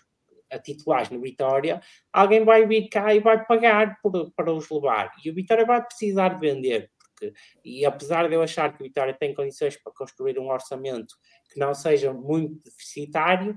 a 0.51 0.59
titulares 0.59 1.09
no 1.09 1.21
Vitória, 1.21 1.81
alguém 2.13 2.45
vai 2.45 2.67
vir 2.67 2.89
cá 2.89 3.15
e 3.15 3.21
vai 3.21 3.47
pagar 3.47 3.97
por, 4.03 4.33
para 4.33 4.53
os 4.53 4.69
levar. 4.69 5.13
E 5.25 5.31
o 5.31 5.35
Vitória 5.35 5.65
vai 5.65 5.81
precisar 5.87 6.31
de 6.31 6.41
vender. 6.41 6.91
Porque, 6.99 7.33
e 7.65 7.87
apesar 7.87 8.29
de 8.29 8.35
eu 8.35 8.43
achar 8.43 8.77
que 8.77 8.83
o 8.83 8.85
Vitória 8.85 9.15
tem 9.15 9.33
condições 9.33 9.77
para 9.81 9.93
construir 9.93 10.37
um 10.37 10.51
orçamento 10.51 11.15
que 11.53 11.61
não 11.61 11.73
seja 11.75 12.13
muito 12.13 12.61
deficitário, 12.65 13.57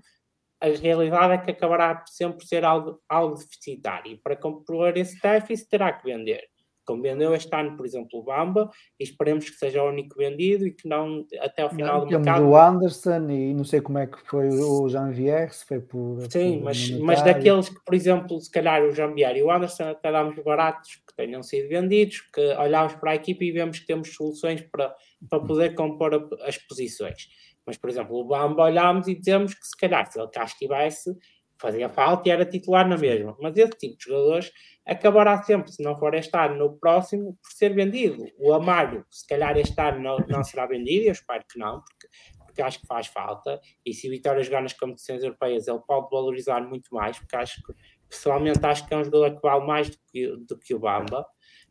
a 0.64 0.68
realidade 0.68 1.34
é 1.34 1.38
que 1.40 1.52
acabará 1.52 2.04
sempre 2.08 2.38
por 2.38 2.46
ser 2.46 2.64
algo, 2.64 2.98
algo 3.10 3.36
deficitário. 3.36 4.14
E 4.14 4.18
para 4.18 4.38
comprovar 4.38 4.98
esse 4.98 5.22
déficit, 5.22 5.70
terá 5.70 5.92
que 5.92 6.06
vender. 6.06 6.46
Como 6.86 7.02
vendeu 7.02 7.34
este 7.34 7.54
ano, 7.56 7.78
por 7.78 7.86
exemplo, 7.86 8.20
o 8.20 8.24
Bamba, 8.24 8.70
e 9.00 9.04
esperemos 9.04 9.50
que 9.50 9.56
seja 9.56 9.82
o 9.84 9.90
único 9.90 10.18
vendido 10.18 10.68
e 10.68 10.72
que 10.72 10.88
não 10.88 11.26
até 11.40 11.62
ao 11.62 11.70
final 11.70 12.00
não, 12.00 12.06
do 12.06 12.12
mercado. 12.12 12.46
o 12.46 12.58
Anderson 12.58 13.30
e 13.30 13.54
não 13.54 13.64
sei 13.64 13.80
como 13.80 14.00
é 14.00 14.08
que 14.08 14.18
foi 14.26 14.50
o 14.50 14.90
Janvier, 14.90 15.54
se 15.54 15.66
foi 15.66 15.80
por. 15.80 16.30
Sim, 16.30 16.58
por 16.58 16.66
mas, 16.66 16.90
mas 16.92 17.22
daqueles 17.22 17.70
que, 17.70 17.84
por 17.86 17.94
exemplo, 17.94 18.40
se 18.40 18.52
calhar 18.52 18.84
o 18.84 18.92
Janvier 18.94 19.38
e 19.38 19.44
o 19.44 19.50
Anderson 19.50 19.90
até 19.90 20.12
damos 20.12 20.36
baratos 20.44 20.96
que 21.08 21.16
tenham 21.16 21.42
sido 21.42 21.70
vendidos, 21.70 22.20
que 22.20 22.42
olhamos 22.56 22.96
para 22.96 23.12
a 23.12 23.16
equipe 23.16 23.46
e 23.46 23.52
vemos 23.52 23.80
que 23.80 23.86
temos 23.86 24.14
soluções 24.14 24.62
para, 24.62 24.94
para 25.30 25.40
poder 25.40 25.76
compor 25.76 26.30
as 26.42 26.58
posições. 26.58 27.30
Mas, 27.66 27.78
por 27.78 27.90
exemplo, 27.90 28.16
o 28.16 28.26
Bamba 28.26 28.64
olhámos 28.64 29.08
e 29.08 29.16
dizemos 29.16 29.54
que 29.54 29.66
se 29.66 29.78
calhar 29.78 30.12
se 30.12 30.20
ele 30.20 30.30
cá 30.30 30.44
estivesse, 30.44 31.16
fazia 31.64 31.88
falta 31.88 32.28
e 32.28 32.32
era 32.32 32.46
titular 32.46 32.88
na 32.88 32.98
mesma. 32.98 33.36
Mas 33.40 33.56
esse 33.56 33.72
tipo 33.72 33.98
de 33.98 34.04
jogadores 34.04 34.52
acabará 34.86 35.42
sempre, 35.44 35.72
se 35.72 35.82
não 35.82 35.98
for 35.98 36.14
este 36.14 36.36
ano, 36.38 36.56
no 36.58 36.78
próximo, 36.78 37.38
por 37.42 37.52
ser 37.52 37.74
vendido. 37.74 38.26
O 38.38 38.54
Amário, 38.54 39.06
se 39.10 39.26
calhar 39.26 39.58
este 39.58 39.80
ano 39.80 40.02
não, 40.02 40.18
não 40.28 40.44
será 40.44 40.66
vendido, 40.66 41.06
eu 41.06 41.14
espero 41.14 41.44
que 41.50 41.58
não, 41.58 41.82
porque, 41.82 42.08
porque 42.46 42.62
acho 42.62 42.82
que 42.82 42.88
faz 42.88 43.08
falta. 43.08 43.62
E 43.86 43.94
se 43.94 44.08
o 44.08 44.12
Vitória 44.12 44.44
jogar 44.44 44.62
nas 44.62 44.74
competições 44.74 45.24
europeias, 45.24 45.68
ele 45.68 45.80
pode 45.88 46.10
valorizar 46.12 46.62
muito 46.62 46.94
mais, 46.94 47.18
porque 47.18 47.36
acho 47.38 47.64
que, 47.64 47.74
pessoalmente, 48.10 48.66
acho 48.66 48.86
que 48.86 48.94
é 48.94 48.98
um 48.98 49.04
jogador 49.06 49.36
que 49.36 49.42
vale 49.42 49.66
mais 49.66 49.90
do 49.90 49.98
que, 50.12 50.28
do 50.48 50.60
que 50.60 50.76
o 50.76 50.80
Bamba. 50.80 51.26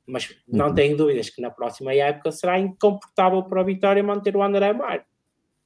Mas 0.04 0.34
não 0.48 0.68
uhum. 0.68 0.74
tenho 0.74 0.96
dúvidas 0.96 1.30
que 1.30 1.40
na 1.40 1.50
próxima 1.50 1.94
época 1.94 2.32
será 2.32 2.58
incomportável 2.58 3.44
para 3.44 3.60
o 3.60 3.64
Vitória 3.64 4.02
manter 4.02 4.34
o 4.36 4.42
André 4.42 4.70
Amário 4.70 5.04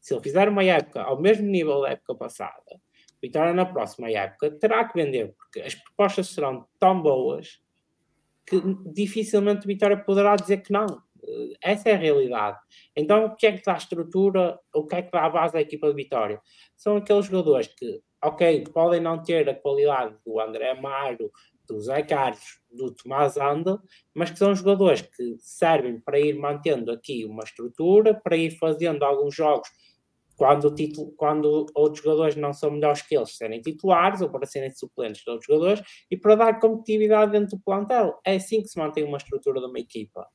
se 0.07 0.15
ele 0.15 0.23
fizer 0.23 0.49
uma 0.49 0.63
época 0.63 1.03
ao 1.03 1.21
mesmo 1.21 1.49
nível 1.49 1.81
da 1.81 1.91
época 1.91 2.15
passada, 2.15 2.81
Vitória 3.21 3.53
na 3.53 3.67
próxima 3.67 4.09
época 4.09 4.53
terá 4.53 4.85
que 4.85 4.95
vender, 4.95 5.35
porque 5.37 5.61
as 5.61 5.75
propostas 5.75 6.29
serão 6.29 6.65
tão 6.79 7.03
boas 7.03 7.61
que 8.47 8.63
dificilmente 8.93 9.67
Vitória 9.67 9.97
poderá 9.97 10.37
dizer 10.37 10.59
que 10.59 10.73
não. 10.73 10.87
Essa 11.61 11.89
é 11.89 11.95
a 11.95 11.99
realidade. 11.99 12.57
Então, 12.95 13.25
o 13.25 13.35
que 13.35 13.49
é 13.49 13.53
que 13.59 13.65
dá 13.65 13.75
a 13.75 13.79
estrutura, 13.79 14.61
o 14.73 14.87
que 14.87 14.95
é 14.95 15.03
que 15.03 15.11
dá 15.11 15.25
a 15.25 15.31
base 15.31 15.55
da 15.55 15.61
equipa 15.61 15.89
de 15.89 15.95
Vitória? 15.97 16.41
São 16.77 16.99
aqueles 16.99 17.27
jogadores 17.27 17.67
que, 17.67 18.01
ok, 18.23 18.63
podem 18.73 19.01
não 19.01 19.21
ter 19.21 19.49
a 19.49 19.57
qualidade 19.57 20.15
do 20.25 20.39
André 20.39 20.71
Amaro, 20.71 21.33
do 21.67 21.81
Zé 21.81 22.03
Carlos, 22.03 22.61
do 22.71 22.95
Tomás 22.95 23.37
Anda, 23.37 23.83
mas 24.15 24.31
que 24.31 24.39
são 24.39 24.55
jogadores 24.55 25.03
que 25.03 25.35
servem 25.41 25.99
para 25.99 26.21
ir 26.21 26.39
mantendo 26.39 26.93
aqui 26.93 27.25
uma 27.25 27.43
estrutura, 27.43 28.15
para 28.15 28.37
ir 28.37 28.57
fazendo 28.57 29.05
alguns 29.05 29.35
jogos 29.35 29.69
quando, 30.37 30.75
título, 30.75 31.13
quando 31.17 31.67
outros 31.75 32.05
jogadores 32.05 32.37
não 32.37 32.53
são 32.53 32.71
melhores 32.71 33.03
que 33.03 33.17
eles, 33.17 33.37
serem 33.37 33.61
titulares 33.61 34.21
ou 34.21 34.29
para 34.29 34.47
serem 34.47 34.71
suplentes 34.71 35.23
de 35.23 35.31
outros 35.31 35.47
jogadores 35.47 35.83
e 36.11 36.17
para 36.17 36.35
dar 36.35 36.61
competitividade 36.61 37.33
dentro 37.33 37.57
do 37.57 37.63
plantel. 37.63 38.19
É 38.25 38.37
assim 38.37 38.63
que 38.63 38.69
se 38.69 38.79
mantém 38.79 39.05
uma 39.05 39.17
estrutura 39.17 39.61
de 39.61 39.67
uma 39.67 39.79
equipa. 39.79 40.27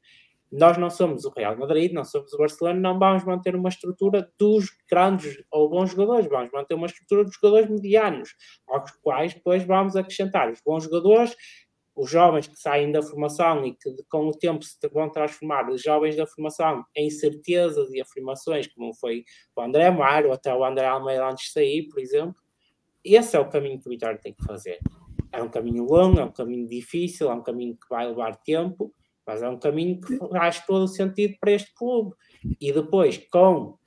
Nós 0.51 0.77
não 0.77 0.89
somos 0.89 1.23
o 1.23 1.29
Real 1.29 1.57
Madrid, 1.57 1.93
não 1.93 2.03
somos 2.03 2.33
o 2.33 2.37
Barcelona, 2.37 2.77
não 2.77 2.99
vamos 2.99 3.23
manter 3.23 3.55
uma 3.55 3.69
estrutura 3.69 4.29
dos 4.37 4.65
grandes 4.89 5.41
ou 5.49 5.69
bons 5.69 5.91
jogadores, 5.91 6.27
vamos 6.29 6.51
manter 6.51 6.73
uma 6.73 6.87
estrutura 6.87 7.23
dos 7.23 7.33
jogadores 7.35 7.69
medianos, 7.69 8.35
aos 8.67 8.91
quais 9.01 9.33
depois 9.33 9.63
vamos 9.63 9.95
acrescentar 9.95 10.51
os 10.51 10.59
bons 10.65 10.83
jogadores 10.83 11.33
os 11.95 12.09
jovens 12.09 12.47
que 12.47 12.55
saem 12.55 12.91
da 12.91 13.01
formação 13.01 13.65
e 13.65 13.73
que 13.75 13.91
com 14.09 14.27
o 14.27 14.31
tempo 14.31 14.63
se 14.63 14.75
vão 14.89 15.09
transformar, 15.09 15.69
os 15.69 15.81
jovens 15.81 16.15
da 16.15 16.25
formação 16.25 16.85
em 16.95 17.09
certezas 17.09 17.91
e 17.91 18.01
afirmações, 18.01 18.67
como 18.67 18.93
foi 18.93 19.23
o 19.55 19.61
André 19.61 19.87
Amaro 19.87 20.27
ou 20.27 20.33
até 20.33 20.53
o 20.53 20.63
André 20.63 20.87
Almeida 20.87 21.27
antes 21.27 21.45
de 21.45 21.51
sair, 21.51 21.87
por 21.89 21.99
exemplo. 21.99 22.35
Esse 23.03 23.35
é 23.35 23.39
o 23.39 23.49
caminho 23.49 23.79
que 23.79 23.87
o 23.87 23.89
Vitória 23.89 24.19
tem 24.19 24.33
que 24.33 24.43
fazer. 24.43 24.79
É 25.31 25.41
um 25.41 25.49
caminho 25.49 25.83
longo, 25.83 26.19
é 26.19 26.23
um 26.23 26.31
caminho 26.31 26.67
difícil, 26.67 27.29
é 27.29 27.33
um 27.33 27.41
caminho 27.41 27.75
que 27.75 27.89
vai 27.89 28.07
levar 28.07 28.35
tempo, 28.37 28.93
mas 29.25 29.41
é 29.41 29.49
um 29.49 29.57
caminho 29.57 29.99
que 29.99 30.17
faz 30.29 30.65
todo 30.65 30.83
o 30.83 30.87
sentido 30.87 31.35
para 31.39 31.51
este 31.51 31.73
clube. 31.73 32.15
E 32.59 32.71
depois, 32.71 33.17
com 33.31 33.77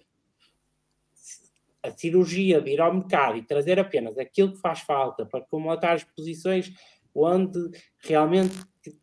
a 1.82 1.90
cirurgia 1.90 2.62
de 2.62 2.70
ir 2.70 2.80
ao 2.80 2.94
mercado 2.94 3.36
e 3.36 3.42
trazer 3.42 3.78
apenas 3.78 4.16
aquilo 4.16 4.52
que 4.52 4.60
faz 4.60 4.80
falta 4.80 5.26
para 5.26 5.42
completar 5.42 5.94
as 5.94 6.04
posições 6.04 6.72
onde 7.14 7.70
realmente 8.02 8.54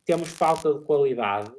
temos 0.05 0.29
falta 0.29 0.73
de 0.73 0.85
qualidade, 0.85 1.51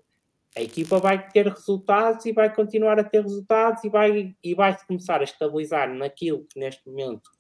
a 0.57 0.61
equipa 0.61 0.99
vai 0.99 1.29
ter 1.31 1.49
resultados 1.49 2.27
e 2.27 2.33
vai 2.33 2.55
continuar 2.55 2.99
a 2.99 3.05
ter 3.05 3.23
resultados 3.23 3.83
e 3.85 3.89
vai, 3.89 4.37
e 4.43 4.55
vai 4.55 4.77
começar 4.87 5.21
a 5.21 5.25
estabilizar 5.25 5.93
naquilo 5.93 6.45
que 6.45 6.61
neste 6.61 6.87
momento 6.87 7.31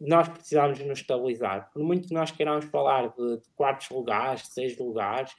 nós 0.00 0.28
precisamos 0.28 0.80
nos 0.80 0.98
estabilizar. 0.98 1.70
Por 1.72 1.82
muito 1.82 2.08
que 2.08 2.14
nós 2.14 2.32
queiramos 2.32 2.64
falar 2.64 3.08
de, 3.08 3.36
de 3.36 3.48
quartos 3.54 3.88
lugares, 3.90 4.48
seis 4.48 4.76
lugares, 4.76 5.32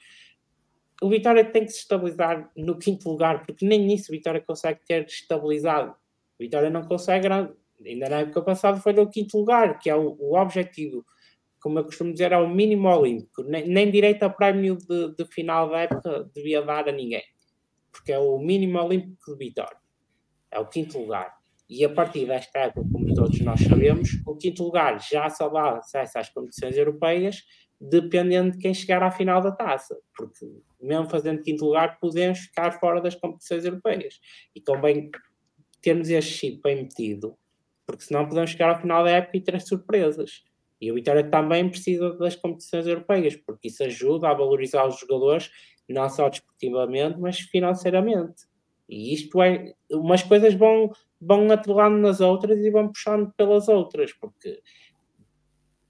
o 1.02 1.08
Vitória 1.10 1.44
tem 1.44 1.64
que 1.64 1.72
se 1.72 1.80
estabilizar 1.80 2.50
no 2.56 2.78
quinto 2.78 3.10
lugar, 3.10 3.44
porque 3.44 3.66
nem 3.66 3.84
nisso 3.84 4.10
o 4.10 4.12
Vitória 4.12 4.40
consegue 4.40 4.80
ter 4.86 5.04
estabilizado. 5.04 5.90
O 5.90 6.42
Vitória 6.42 6.70
não 6.70 6.82
consegue, 6.82 7.28
ainda 7.28 8.08
na 8.08 8.20
época 8.20 8.40
passada 8.40 8.80
foi 8.80 8.94
no 8.94 9.10
quinto 9.10 9.36
lugar, 9.36 9.78
que 9.78 9.90
é 9.90 9.94
o, 9.94 10.16
o 10.18 10.34
objetivo 10.34 11.04
como 11.64 11.78
eu 11.78 11.84
costumo 11.84 12.12
dizer, 12.12 12.30
é 12.30 12.36
o 12.36 12.46
mínimo 12.46 12.86
olímpico. 12.88 13.42
Nem, 13.42 13.66
nem 13.66 13.90
direito 13.90 14.22
a 14.22 14.28
prémio 14.28 14.76
de, 14.76 15.14
de, 15.16 15.24
final 15.32 15.70
da 15.70 15.80
época 15.80 16.30
devia 16.34 16.60
dar 16.60 16.86
a 16.86 16.92
ninguém. 16.92 17.22
Porque 17.90 18.12
é 18.12 18.18
o 18.18 18.38
mínimo 18.38 18.78
olímpico 18.78 19.32
de 19.32 19.46
vitória. 19.46 19.78
É 20.50 20.58
o 20.58 20.68
quinto 20.68 20.98
lugar. 20.98 21.34
E 21.66 21.82
a 21.82 21.88
partir 21.88 22.26
desta 22.26 22.58
época, 22.58 22.86
como 22.92 23.14
todos 23.14 23.40
nós 23.40 23.62
sabemos, 23.62 24.10
o 24.26 24.36
quinto 24.36 24.62
lugar 24.62 25.00
já 25.00 25.30
só 25.30 25.48
dá 25.48 25.78
acesso 25.78 26.18
às 26.18 26.28
competições 26.28 26.76
europeias, 26.76 27.42
dependendo 27.80 28.50
de 28.50 28.58
quem 28.58 28.74
chegar 28.74 29.02
à 29.02 29.10
final 29.10 29.40
da 29.40 29.50
taça. 29.50 29.96
Porque, 30.14 30.44
mesmo 30.78 31.08
fazendo 31.08 31.40
quinto 31.40 31.64
lugar, 31.64 31.98
podemos 31.98 32.40
ficar 32.40 32.78
fora 32.78 33.00
das 33.00 33.14
competições 33.14 33.64
europeias. 33.64 34.20
E 34.54 34.60
convém 34.60 35.10
termos 35.80 36.10
este 36.10 36.30
chip 36.34 36.60
bem 36.62 36.76
metido, 36.82 37.38
porque 37.86 38.04
senão 38.04 38.28
podemos 38.28 38.50
chegar 38.50 38.68
ao 38.68 38.82
final 38.82 39.02
da 39.02 39.12
época 39.12 39.38
e 39.38 39.40
ter 39.40 39.58
surpresas. 39.62 40.44
E 40.80 40.90
o 40.90 40.94
Vitória 40.94 41.28
também 41.28 41.68
precisa 41.68 42.12
das 42.14 42.36
competições 42.36 42.86
europeias, 42.86 43.36
porque 43.36 43.68
isso 43.68 43.82
ajuda 43.84 44.28
a 44.28 44.34
valorizar 44.34 44.86
os 44.86 44.98
jogadores, 44.98 45.50
não 45.88 46.08
só 46.08 46.28
desportivamente, 46.28 47.18
mas 47.18 47.38
financeiramente. 47.40 48.44
E 48.88 49.14
isto 49.14 49.42
é. 49.42 49.72
Umas 49.90 50.22
coisas 50.22 50.54
vão, 50.54 50.90
vão 51.20 51.50
atrelando 51.50 51.98
nas 51.98 52.20
outras 52.20 52.58
e 52.58 52.70
vão 52.70 52.88
puxando 52.88 53.32
pelas 53.36 53.68
outras, 53.68 54.12
porque 54.12 54.60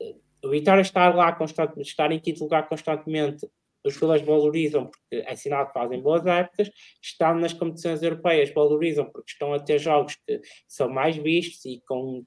eh, 0.01 0.15
o 0.45 0.51
Vitória 0.51 0.83
estar 0.83 1.15
lá 1.15 1.33
constantemente, 1.33 1.89
estar 1.89 2.13
em 2.13 2.21
quinto 2.21 2.45
lugar 2.45 2.69
constantemente, 2.69 3.49
os 3.85 3.95
jogadores 3.95 4.27
valorizam 4.27 4.87
porque 4.87 5.25
é 5.27 5.37
sinal 5.37 5.67
que 5.67 5.75
fazem 5.75 6.01
boas 6.01 6.25
épocas, 6.25 6.71
estão 7.03 7.35
nas 7.35 7.53
competições 7.53 8.03
europeias, 8.03 8.53
valorizam 8.53 9.05
porque 9.05 9.31
estão 9.31 9.53
a 9.53 9.61
ter 9.61 9.79
jogos 9.79 10.17
que 10.27 10.41
são 10.67 10.89
mais 10.89 11.17
vistos 11.17 11.65
e 11.67 11.83
com 11.87 12.25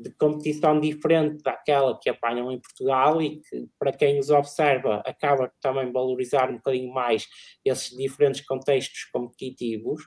de 0.00 0.10
competição 0.10 0.80
diferente 0.80 1.42
daquela 1.42 1.98
que 1.98 2.08
apanham 2.08 2.50
em 2.52 2.60
Portugal 2.60 3.20
e 3.20 3.40
que, 3.40 3.68
para 3.78 3.92
quem 3.92 4.18
os 4.18 4.30
observa, 4.30 5.02
acaba 5.06 5.52
também 5.60 5.92
valorizar 5.92 6.50
um 6.50 6.56
bocadinho 6.56 6.92
mais 6.92 7.26
esses 7.64 7.96
diferentes 7.96 8.44
contextos 8.46 9.04
competitivos. 9.12 10.02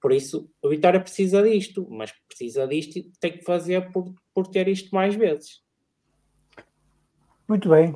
Por 0.00 0.12
isso, 0.12 0.50
o 0.62 0.68
Vitória 0.68 1.00
precisa 1.00 1.42
disto, 1.42 1.86
mas 1.90 2.12
precisa 2.28 2.66
disto 2.66 2.98
e 2.98 3.10
tem 3.20 3.38
que 3.38 3.44
fazer 3.44 3.90
por, 3.92 4.12
por 4.34 4.46
ter 4.46 4.68
isto 4.68 4.94
mais 4.94 5.14
vezes. 5.14 5.62
Muito 7.48 7.68
bem. 7.68 7.94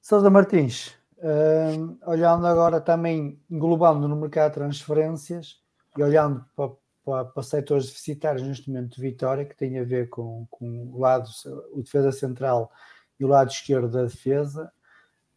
Sousa 0.00 0.30
Martins, 0.30 0.94
uh, 1.18 1.98
olhando 2.06 2.46
agora 2.46 2.80
também, 2.80 3.38
englobando 3.50 4.08
no 4.08 4.16
mercado 4.16 4.52
de 4.52 4.54
transferências 4.54 5.60
e 5.96 6.02
olhando 6.02 6.44
para, 6.56 6.72
para, 7.04 7.24
para 7.24 7.42
setores 7.42 7.86
deficitários 7.86 8.46
neste 8.46 8.68
momento 8.68 8.96
de 8.96 9.00
Vitória, 9.00 9.44
que 9.44 9.56
tem 9.56 9.78
a 9.78 9.84
ver 9.84 10.08
com, 10.08 10.46
com 10.50 10.90
o 10.92 10.98
lado, 10.98 11.28
o 11.72 11.82
defesa 11.82 12.12
central 12.12 12.70
e 13.18 13.24
o 13.24 13.28
lado 13.28 13.50
esquerdo 13.50 13.88
da 13.88 14.04
defesa. 14.04 14.70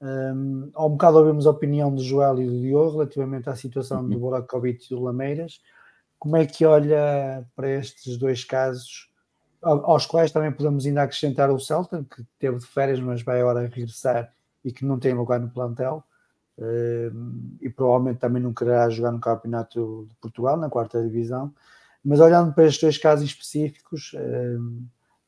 Um, 0.01 0.69
ao 0.73 0.89
bocado 0.89 1.17
ouvimos 1.17 1.47
a 1.47 1.51
opinião 1.51 1.93
do 1.93 2.03
Joel 2.03 2.41
e 2.41 2.45
do 2.45 2.59
Diogo 2.59 2.97
relativamente 2.97 3.49
à 3.49 3.55
situação 3.55 4.07
do 4.07 4.19
Borakovic 4.19 4.85
e 4.85 4.95
do 4.95 5.01
Lameiras. 5.01 5.61
Como 6.19 6.35
é 6.35 6.45
que 6.45 6.65
olha 6.65 7.45
para 7.55 7.69
estes 7.69 8.17
dois 8.17 8.43
casos, 8.43 9.09
aos 9.61 10.05
quais 10.05 10.31
também 10.31 10.51
podemos 10.51 10.85
ainda 10.85 11.03
acrescentar 11.03 11.49
o 11.49 11.59
Celta, 11.59 12.03
que 12.03 12.23
teve 12.37 12.57
de 12.57 12.65
férias, 12.65 12.99
mas 12.99 13.21
vai 13.21 13.39
agora 13.39 13.61
regressar 13.61 14.33
e 14.63 14.71
que 14.71 14.85
não 14.85 14.99
tem 14.99 15.13
lugar 15.13 15.39
no 15.39 15.49
plantel 15.49 16.03
e 17.61 17.69
provavelmente 17.69 18.19
também 18.19 18.41
não 18.41 18.53
quererá 18.53 18.89
jogar 18.89 19.11
no 19.11 19.19
Campeonato 19.19 20.07
de 20.09 20.15
Portugal, 20.15 20.57
na 20.57 20.69
quarta 20.69 21.01
divisão. 21.01 21.53
Mas 22.03 22.19
olhando 22.19 22.53
para 22.53 22.65
estes 22.65 22.81
dois 22.81 22.97
casos 22.97 23.25
específicos, 23.25 24.11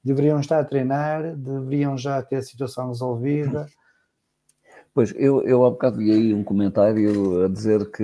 deveriam 0.04 0.40
estar 0.40 0.60
a 0.60 0.64
treinar, 0.64 1.36
deveriam 1.36 1.98
já 1.98 2.22
ter 2.22 2.38
a 2.38 2.42
situação 2.42 2.90
resolvida. 2.90 3.68
Pois, 4.94 5.14
eu, 5.18 5.42
eu 5.44 5.66
há 5.66 5.70
bocado 5.70 5.98
vi 5.98 6.12
aí 6.12 6.34
um 6.34 6.44
comentário 6.44 7.44
a 7.44 7.50
dizer 7.50 7.92
que 7.92 8.04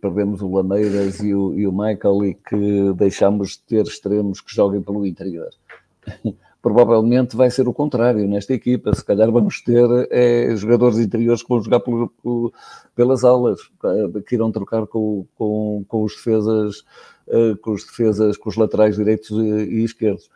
perdemos 0.00 0.42
o 0.42 0.52
Lameiras 0.52 1.20
e 1.20 1.34
o, 1.34 1.54
e 1.54 1.66
o 1.66 1.72
Michael 1.72 2.24
e 2.24 2.34
que 2.34 2.92
deixamos 2.94 3.52
de 3.52 3.62
ter 3.62 3.82
extremos 3.84 4.40
que 4.40 4.54
joguem 4.54 4.82
pelo 4.82 5.06
interior 5.06 5.48
provavelmente 6.62 7.36
vai 7.36 7.50
ser 7.50 7.68
o 7.68 7.72
contrário 7.72 8.26
nesta 8.26 8.52
equipa. 8.52 8.94
Se 8.94 9.04
calhar 9.04 9.30
vamos 9.30 9.60
ter 9.60 9.86
é, 10.10 10.54
jogadores 10.56 10.98
interiores 10.98 11.42
que 11.42 11.48
vão 11.48 11.62
jogar 11.62 11.80
por, 11.80 12.08
por, 12.22 12.52
pelas 12.94 13.24
alas, 13.24 13.60
eh, 13.84 14.20
que 14.26 14.34
irão 14.34 14.50
trocar 14.50 14.86
com, 14.86 15.26
com, 15.36 15.84
com 15.86 16.02
os 16.02 16.14
defesas, 16.16 16.84
eh, 17.28 17.54
com 17.62 17.72
os 17.72 17.84
defesas, 17.84 18.36
com 18.36 18.48
os 18.48 18.56
laterais 18.56 18.96
direitos 18.96 19.30
e, 19.30 19.84
esquerdos. 19.84 20.28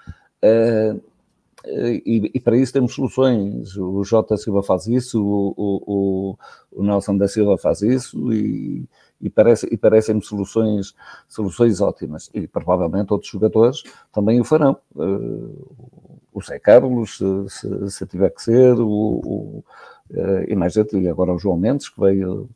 E, 1.66 2.30
e, 2.34 2.40
para 2.40 2.56
isso 2.56 2.72
temos 2.72 2.94
soluções. 2.94 3.76
O 3.76 4.02
Jota 4.04 4.36
Silva 4.36 4.62
faz 4.62 4.86
isso, 4.86 5.22
o, 5.22 5.54
o, 5.56 6.38
o 6.72 6.82
Nelson 6.82 7.16
da 7.16 7.28
Silva 7.28 7.58
faz 7.58 7.82
isso 7.82 8.32
e, 8.32 8.84
e, 9.20 9.28
parece, 9.28 9.68
e 9.70 9.76
parecem-me 9.76 10.22
soluções, 10.22 10.94
soluções 11.28 11.80
ótimas. 11.80 12.30
E 12.32 12.46
provavelmente 12.46 13.12
outros 13.12 13.30
jogadores 13.30 13.82
também 14.12 14.40
o 14.40 14.44
farão. 14.44 14.76
Uh, 14.94 16.10
o 16.32 16.42
Zé 16.42 16.58
Carlos, 16.58 17.18
se, 17.48 17.90
se, 17.90 18.06
tiver 18.06 18.30
que 18.30 18.42
ser, 18.42 18.78
o, 18.78 18.88
o, 18.88 19.64
uh, 20.10 20.44
e 20.48 20.54
mais 20.54 20.76
e 20.76 21.08
agora 21.08 21.34
o 21.34 21.38
João 21.38 21.56
Mendes, 21.56 21.88
que 21.88 22.00
veio 22.00 22.48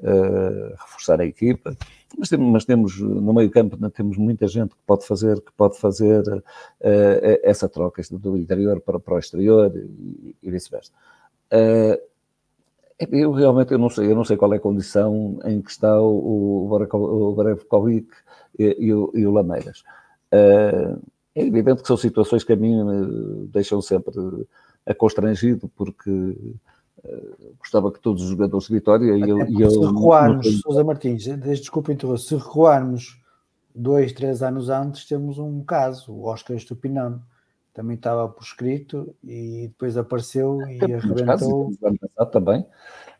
uh, 0.00 0.74
reforçar 0.78 1.20
a 1.20 1.24
equipa. 1.24 1.76
Mas 2.18 2.28
temos, 2.28 2.52
mas 2.52 2.64
temos, 2.64 3.00
no 3.00 3.32
meio 3.32 3.50
campo 3.50 3.76
né, 3.80 3.88
temos 3.88 4.16
muita 4.16 4.48
gente 4.48 4.70
que 4.70 4.82
pode 4.84 5.06
fazer, 5.06 5.40
que 5.40 5.52
pode 5.52 5.78
fazer 5.78 6.22
uh, 6.28 6.42
essa 7.42 7.68
troca 7.68 8.02
do 8.10 8.36
interior 8.36 8.80
para, 8.80 8.98
para 8.98 9.14
o 9.14 9.18
exterior 9.18 9.72
e, 9.74 10.36
e 10.42 10.50
vice-versa. 10.50 10.92
Eu 13.10 13.32
realmente 13.32 13.72
eu 13.72 13.78
não 13.78 13.88
sei, 13.88 14.10
eu 14.10 14.14
não 14.14 14.24
sei 14.24 14.36
qual 14.36 14.52
é 14.52 14.56
a 14.56 14.60
condição 14.60 15.38
em 15.44 15.60
que 15.62 15.70
está 15.70 16.00
o, 16.00 16.68
o 16.68 17.90
e, 17.90 18.06
e, 18.58 18.92
o, 18.92 19.10
e 19.14 19.26
o 19.26 19.32
Lameiras. 19.32 19.82
Uh, 20.32 21.00
é 21.34 21.46
evidente 21.46 21.82
que 21.82 21.88
são 21.88 21.96
situações 21.96 22.44
que 22.44 22.52
a 22.52 22.56
mim 22.56 22.84
me 22.84 23.46
deixam 23.46 23.80
sempre 23.80 24.14
a 24.86 24.94
constrangido, 24.94 25.70
porque 25.76 26.36
gostava 27.58 27.90
que 27.92 28.00
todos 28.00 28.22
os 28.22 28.28
jogadores 28.28 28.66
de 28.66 28.74
Vitória 28.74 29.16
e 29.16 29.28
eu, 29.28 29.46
e 29.48 29.62
eu. 29.62 29.70
Se 29.70 29.78
recuarmos. 29.78 30.60
Sousa 30.60 30.84
Martins, 30.84 31.24
desculpa 31.24 31.92
interromper, 31.92 32.20
se 32.20 32.34
recuarmos 32.36 33.20
dois, 33.74 34.12
três 34.12 34.42
anos 34.42 34.68
antes, 34.68 35.06
temos 35.06 35.38
um 35.38 35.62
caso, 35.62 36.12
o 36.12 36.24
Oscar 36.26 36.56
Estupinano. 36.56 37.22
Também 37.72 37.96
estava 37.96 38.28
por 38.28 38.42
escrito 38.42 39.14
e 39.22 39.68
depois 39.68 39.96
apareceu 39.96 40.60
e 40.68 40.82
arrebentou. 40.92 41.70
Também. 42.32 42.66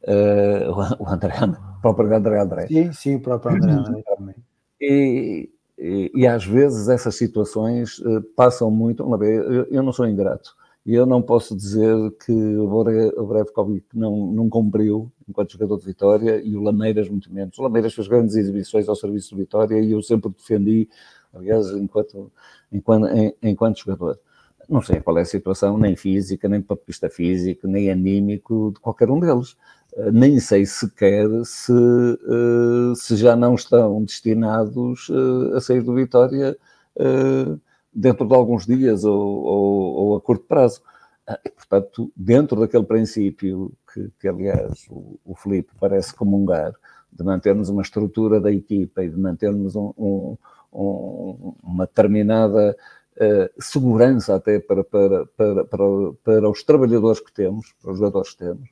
Uh, 0.03 1.03
o 1.03 1.09
André, 1.09 1.35
o 1.79 1.81
próprio 1.81 2.15
André 2.15 2.41
André. 2.41 2.67
Sim, 2.67 2.93
sim, 2.93 3.17
o 3.17 3.21
próprio 3.21 3.57
André 3.57 3.73
André 3.73 4.03
também. 4.17 4.35
E, 4.81 5.51
e, 5.79 6.11
e, 6.15 6.27
às 6.27 6.45
vezes 6.45 6.89
essas 6.89 7.15
situações 7.17 7.99
uh, 7.99 8.23
passam 8.35 8.71
muito. 8.71 9.05
Uma 9.05 9.19
vez, 9.19 9.39
eu, 9.45 9.65
eu 9.71 9.83
não 9.83 9.93
sou 9.93 10.07
ingrato 10.07 10.57
e 10.85 10.95
eu 10.95 11.05
não 11.05 11.21
posso 11.21 11.55
dizer 11.55 11.95
que 12.25 12.33
o 12.33 13.27
Brevkovic 13.27 13.87
não, 13.95 14.27
não 14.33 14.49
cumpriu 14.49 15.13
enquanto 15.29 15.53
jogador 15.53 15.79
de 15.79 15.85
Vitória 15.85 16.41
e 16.43 16.57
o 16.57 16.63
Lameiras 16.63 17.09
muito 17.09 17.33
menos. 17.33 17.59
O 17.59 17.63
Lameiras 17.63 17.93
fez 17.95 18.09
grandes 18.09 18.35
exibições 18.35 18.89
ao 18.89 18.97
serviço 18.97 19.31
de 19.31 19.43
Vitória 19.43 19.79
e 19.79 19.93
eu 19.93 20.03
sempre 20.03 20.31
defendi, 20.31 20.89
aliás, 21.35 21.71
enquanto, 21.71 22.33
enquanto, 22.73 23.07
enquanto 23.43 23.79
jogador. 23.79 24.19
Não 24.71 24.81
sei 24.81 25.01
qual 25.01 25.19
é 25.19 25.23
a 25.23 25.25
situação, 25.25 25.77
nem 25.77 25.97
física, 25.97 26.49
nem 26.49 26.63
papista 26.63 27.11
físico, 27.11 27.67
nem 27.67 27.91
anímico 27.91 28.71
de 28.73 28.79
qualquer 28.81 29.11
um 29.11 29.19
deles. 29.19 29.57
Eh, 29.97 30.13
nem 30.13 30.39
sei 30.39 30.65
sequer 30.65 31.27
se, 31.45 31.73
eh, 31.73 32.95
se 32.95 33.17
já 33.17 33.35
não 33.35 33.57
estão 33.57 34.05
destinados 34.05 35.11
eh, 35.11 35.57
a 35.57 35.61
sair 35.61 35.83
do 35.83 35.95
Vitória 35.95 36.57
dentro 37.93 38.27
de 38.27 38.35
alguns 38.35 38.67
dias 38.67 39.05
ou, 39.05 39.19
ou, 39.19 39.95
ou 39.95 40.17
a 40.17 40.21
curto 40.21 40.45
prazo. 40.45 40.83
Ah, 41.27 41.39
portanto, 41.57 42.13
dentro 42.17 42.61
daquele 42.61 42.85
princípio 42.85 43.73
que, 43.93 44.11
que 44.21 44.29
aliás, 44.29 44.87
o, 44.91 45.19
o 45.25 45.35
Felipe 45.35 45.73
parece 45.81 46.15
comungar, 46.15 46.73
de 47.13 47.25
mantermos 47.25 47.69
uma 47.69 47.83
estrutura 47.83 48.41
da 48.41 48.53
equipa 48.53 49.03
e 49.05 49.09
de 49.11 49.17
mantermos 49.17 49.75
um, 49.77 49.93
um, 49.99 50.37
um, 50.73 51.55
uma 51.63 51.87
determinada 51.87 52.77
segurança 53.59 54.35
até 54.35 54.59
para, 54.59 54.83
para, 54.85 55.27
para, 55.27 55.65
para, 55.65 55.87
para 56.25 56.51
os 56.51 56.63
trabalhadores 56.63 57.21
que 57.21 57.33
temos, 57.33 57.75
para 57.81 57.93
os 57.93 57.99
jogadores 57.99 58.31
que 58.33 58.39
temos, 58.39 58.69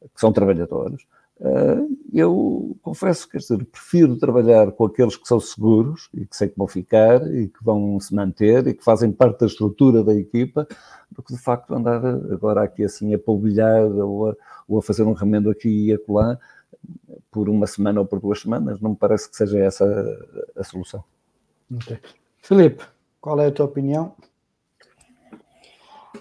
que 0.00 0.20
são 0.20 0.32
trabalhadores, 0.32 1.06
ah, 1.44 1.84
eu 2.12 2.76
confesso 2.82 3.28
que 3.28 3.36
dizer, 3.36 3.64
prefiro 3.64 4.16
trabalhar 4.16 4.70
com 4.70 4.84
aqueles 4.86 5.16
que 5.16 5.26
são 5.26 5.40
seguros 5.40 6.08
e 6.14 6.24
que 6.24 6.36
sei 6.36 6.48
que 6.48 6.56
vão 6.56 6.68
ficar 6.68 7.20
e 7.34 7.48
que 7.48 7.64
vão 7.64 7.98
se 7.98 8.14
manter 8.14 8.66
e 8.68 8.74
que 8.74 8.84
fazem 8.84 9.10
parte 9.10 9.40
da 9.40 9.46
estrutura 9.46 10.04
da 10.04 10.14
equipa, 10.14 10.68
do 11.10 11.20
que 11.20 11.34
de 11.34 11.40
facto 11.40 11.74
andar 11.74 12.04
agora 12.04 12.62
aqui 12.62 12.84
assim 12.84 13.12
a 13.12 13.18
polvilhar 13.18 13.90
ou 13.90 14.30
a, 14.30 14.36
ou 14.68 14.78
a 14.78 14.82
fazer 14.82 15.02
um 15.02 15.14
remendo 15.14 15.50
aqui 15.50 15.88
e 15.88 15.92
acolá 15.92 16.38
por 17.30 17.48
uma 17.48 17.66
semana 17.66 18.00
ou 18.00 18.06
por 18.06 18.20
duas 18.20 18.40
semanas. 18.40 18.80
Não 18.80 18.90
me 18.90 18.96
parece 18.96 19.28
que 19.28 19.36
seja 19.36 19.58
essa 19.58 19.84
a 20.56 20.62
solução. 20.62 21.02
Okay. 21.74 21.98
Filipe, 22.40 22.84
qual 23.22 23.40
é 23.40 23.46
a 23.46 23.52
tua 23.52 23.66
opinião? 23.66 24.14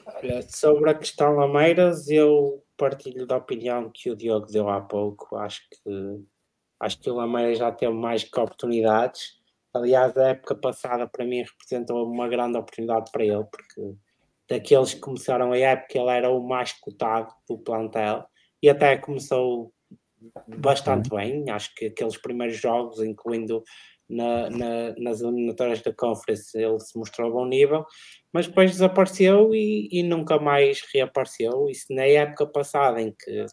Olha, 0.05 0.41
sobre 0.43 0.91
a 0.91 0.93
questão 0.93 1.35
Lameiras, 1.35 2.07
eu 2.07 2.63
partilho 2.77 3.25
da 3.25 3.37
opinião 3.37 3.89
que 3.91 4.11
o 4.11 4.15
Diogo 4.15 4.45
deu 4.45 4.69
há 4.69 4.79
pouco. 4.79 5.35
Acho 5.35 5.67
que, 5.67 6.23
acho 6.79 6.99
que 6.99 7.09
o 7.09 7.15
Lameira 7.15 7.55
já 7.55 7.71
teve 7.71 7.91
mais 7.91 8.23
que 8.23 8.39
oportunidades. 8.39 9.41
Aliás, 9.73 10.15
a 10.15 10.29
época 10.29 10.53
passada 10.53 11.07
para 11.07 11.25
mim 11.25 11.41
representou 11.41 12.05
uma 12.05 12.29
grande 12.29 12.57
oportunidade 12.57 13.11
para 13.11 13.25
ele, 13.25 13.45
porque 13.45 13.95
daqueles 14.47 14.93
que 14.93 14.99
começaram 14.99 15.51
a 15.51 15.57
época 15.57 15.97
ele 15.97 16.09
era 16.09 16.29
o 16.29 16.45
mais 16.45 16.73
cotado 16.73 17.33
do 17.49 17.57
plantel 17.57 18.25
e 18.61 18.69
até 18.69 18.95
começou 18.97 19.73
bastante 20.47 21.11
uhum. 21.11 21.17
bem. 21.17 21.49
Acho 21.49 21.73
que 21.73 21.85
aqueles 21.85 22.17
primeiros 22.17 22.57
jogos, 22.57 23.01
incluindo 23.01 23.63
na, 24.11 24.49
na, 24.49 24.95
nas 24.97 25.21
eliminatórias 25.21 25.81
da 25.81 25.93
Conference, 25.93 26.57
ele 26.57 26.79
se 26.79 26.97
mostrou 26.97 27.29
a 27.29 27.31
bom 27.31 27.45
nível 27.45 27.85
mas 28.33 28.47
depois 28.47 28.71
desapareceu 28.71 29.53
e, 29.53 29.89
e, 29.91 30.03
nunca 30.03 30.39
mais 30.39 30.81
reapareceu. 30.93 31.69
Isso 31.69 31.87
na 31.89 32.05
época 32.05 32.45
passada, 32.47 33.01
em 33.01 33.11
que, 33.11 33.45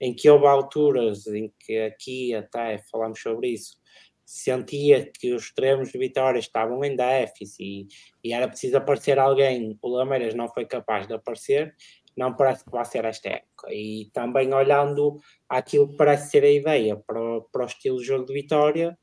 em 0.00 0.14
que 0.14 0.30
houve 0.30 0.46
alturas 0.46 1.26
em 1.26 1.52
que 1.58 1.78
aqui 1.80 2.34
até 2.34 2.78
falámos 2.90 3.20
sobre 3.20 3.48
isso, 3.48 3.78
sentia 4.24 5.10
que 5.12 5.32
os 5.34 5.44
extremos 5.44 5.90
de 5.90 5.98
Vitória 5.98 6.38
estavam 6.38 6.84
em 6.84 6.94
déficit 6.94 7.60
e, 7.60 7.88
e 8.22 8.32
era 8.32 8.46
preciso 8.46 8.76
aparecer 8.76 9.18
alguém. 9.18 9.76
O 9.82 9.88
Lameiras 9.88 10.34
não 10.34 10.48
foi 10.48 10.64
capaz 10.64 11.08
de 11.08 11.14
aparecer, 11.14 11.74
não 12.16 12.36
parece 12.36 12.64
que 12.64 12.70
vai 12.70 12.84
ser 12.84 13.04
esta 13.04 13.28
época. 13.28 13.72
E 13.72 14.08
também 14.12 14.54
olhando 14.54 15.18
aquilo 15.48 15.88
que 15.88 15.96
parece 15.96 16.30
ser 16.30 16.44
a 16.44 16.50
ideia 16.50 16.96
para, 16.96 17.40
para 17.52 17.64
o 17.64 17.66
estilo 17.66 17.98
de 17.98 18.04
jogo 18.04 18.26
de 18.26 18.32
Vitória 18.32 18.96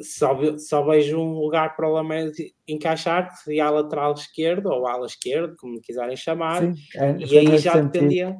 só, 0.00 0.58
só 0.58 0.82
vejo 0.82 1.18
um 1.18 1.38
lugar 1.38 1.76
para 1.76 1.88
o 1.88 1.92
Lameiras 1.92 2.36
encaixar, 2.66 3.28
que 3.28 3.38
seria 3.38 3.66
a 3.66 3.70
lateral 3.70 4.12
esquerda 4.14 4.68
ou 4.70 4.86
ala 4.86 5.06
esquerda, 5.06 5.54
como 5.58 5.80
quiserem 5.80 6.16
chamar, 6.16 6.62
Sim, 6.62 6.74
é, 6.96 7.16
e 7.18 7.38
aí 7.38 7.58
já 7.58 7.72
sentido. 7.72 7.90
dependia 7.90 8.38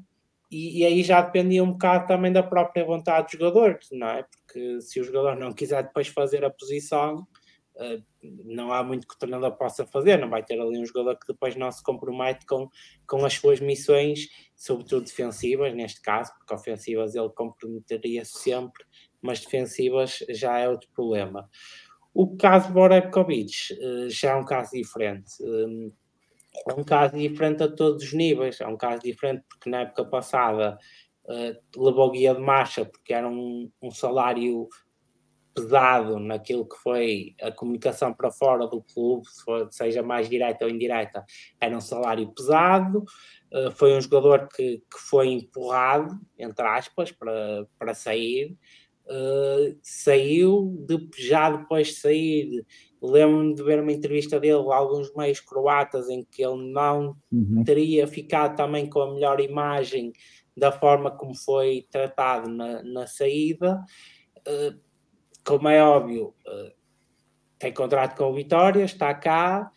e, 0.55 0.83
e, 0.83 0.85
aí 0.87 1.03
já 1.03 1.21
dependia 1.21 1.65
um 1.65 1.73
bocado 1.73 2.07
também 2.07 2.33
da 2.33 2.43
própria 2.43 2.85
vontade 2.85 3.27
do 3.27 3.33
jogador, 3.33 3.77
não 3.91 4.09
é? 4.09 4.23
Porque 4.23 4.81
se 4.81 5.01
o 5.01 5.05
jogador 5.05 5.37
não 5.37 5.53
quiser 5.53 5.83
depois 5.83 6.07
fazer 6.07 6.45
a 6.45 6.51
posição, 6.51 7.27
uh, 7.75 8.05
não 8.45 8.73
há 8.73 8.85
muito 8.85 9.05
que 9.07 9.17
o 9.17 9.19
treinador 9.19 9.57
possa 9.57 9.85
fazer, 9.85 10.17
não 10.17 10.31
vai 10.31 10.45
ter 10.45 10.61
ali 10.61 10.79
um 10.79 10.87
jogador 10.87 11.19
que 11.19 11.27
depois 11.27 11.57
não 11.57 11.73
se 11.73 11.83
compromete 11.83 12.47
com, 12.47 12.69
com 13.05 13.25
as 13.25 13.35
suas 13.35 13.59
missões, 13.59 14.29
sobretudo 14.55 15.07
defensivas, 15.07 15.75
neste 15.75 16.01
caso, 16.01 16.33
porque 16.39 16.55
ofensivas 16.55 17.17
ele 17.17 17.31
comprometeria-se 17.31 18.39
sempre 18.39 18.85
mas 19.25 19.41
defensivas 19.41 20.23
já 20.29 20.59
é 20.59 20.69
outro 20.69 20.87
problema. 20.95 21.49
O 22.13 22.37
caso 22.37 22.69
de 22.69 22.75
Borebkovic 22.75 23.73
eh, 23.73 24.09
já 24.11 24.33
é 24.33 24.35
um 24.35 24.45
caso 24.45 24.73
diferente. 24.73 25.33
Eh, 25.43 25.91
é 26.69 26.75
um 26.75 26.85
caso 26.85 27.17
diferente 27.17 27.63
a 27.63 27.69
todos 27.69 28.05
os 28.05 28.13
níveis. 28.13 28.61
É 28.61 28.67
um 28.67 28.77
caso 28.77 29.03
diferente 29.03 29.43
porque 29.49 29.71
na 29.71 29.81
época 29.81 30.05
passada 30.05 30.79
uh, 31.25 31.83
levou 31.83 32.13
guia 32.13 32.35
de 32.35 32.41
marcha 32.41 32.85
porque 32.85 33.13
era 33.15 33.27
um, 33.27 33.69
um, 33.83 33.91
salário 33.91 34.69
pesado 35.53 36.21
naquilo 36.21 36.69
que 36.69 36.77
foi 36.77 37.35
a 37.41 37.51
comunicação 37.51 38.13
para 38.13 38.31
fora 38.31 38.67
do 38.69 38.83
clube, 38.83 39.27
seja 39.71 40.03
mais 40.03 40.29
direta 40.29 40.65
ou 40.65 40.71
indireta, 40.71 41.25
era 41.61 41.77
um 41.77 41.81
salário 41.81 42.33
pesado. 42.33 43.05
Foi 43.77 43.97
um 43.97 44.01
jogador 44.01 44.49
que, 44.49 44.79
que 44.79 44.99
foi 44.99 45.29
empurrado, 45.29 46.21
entre 46.37 46.67
aspas, 46.67 47.13
para, 47.13 47.67
para 47.79 47.95
sair 47.95 48.57
uh, 49.07 49.79
saiu, 49.83 50.77
de, 50.87 51.09
já 51.19 51.51
depois 51.51 51.89
de 51.89 51.95
sair, 51.95 52.67
lembro-me 53.03 53.55
de 53.55 53.63
ver 53.63 53.81
uma 53.81 53.93
entrevista 53.93 54.41
dele 54.41 54.65
a 54.71 54.77
alguns 54.77 55.15
meios 55.15 55.41
croatas 55.41 56.09
em 56.09 56.25
que 56.25 56.45
ele 56.45 56.73
não 56.73 57.17
uhum. 57.31 57.63
teria 57.65 58.07
ficado 58.07 58.57
também 58.57 58.89
com 58.89 59.01
a 59.01 59.15
melhor 59.15 59.41
imagem 59.41 60.13
da 60.57 60.71
forma 60.71 61.11
como 61.11 61.35
foi 61.35 61.87
tratado 61.91 62.49
na, 62.49 62.83
na 62.83 63.07
saída. 63.07 63.85
Uh, 64.47 64.79
como 65.45 65.69
é 65.69 65.83
óbvio, 65.83 66.35
uh, 66.47 66.73
tem 67.59 67.73
contrato 67.73 68.17
com 68.17 68.31
o 68.31 68.35
Vitória, 68.35 68.85
está 68.85 69.13
cá. 69.15 69.71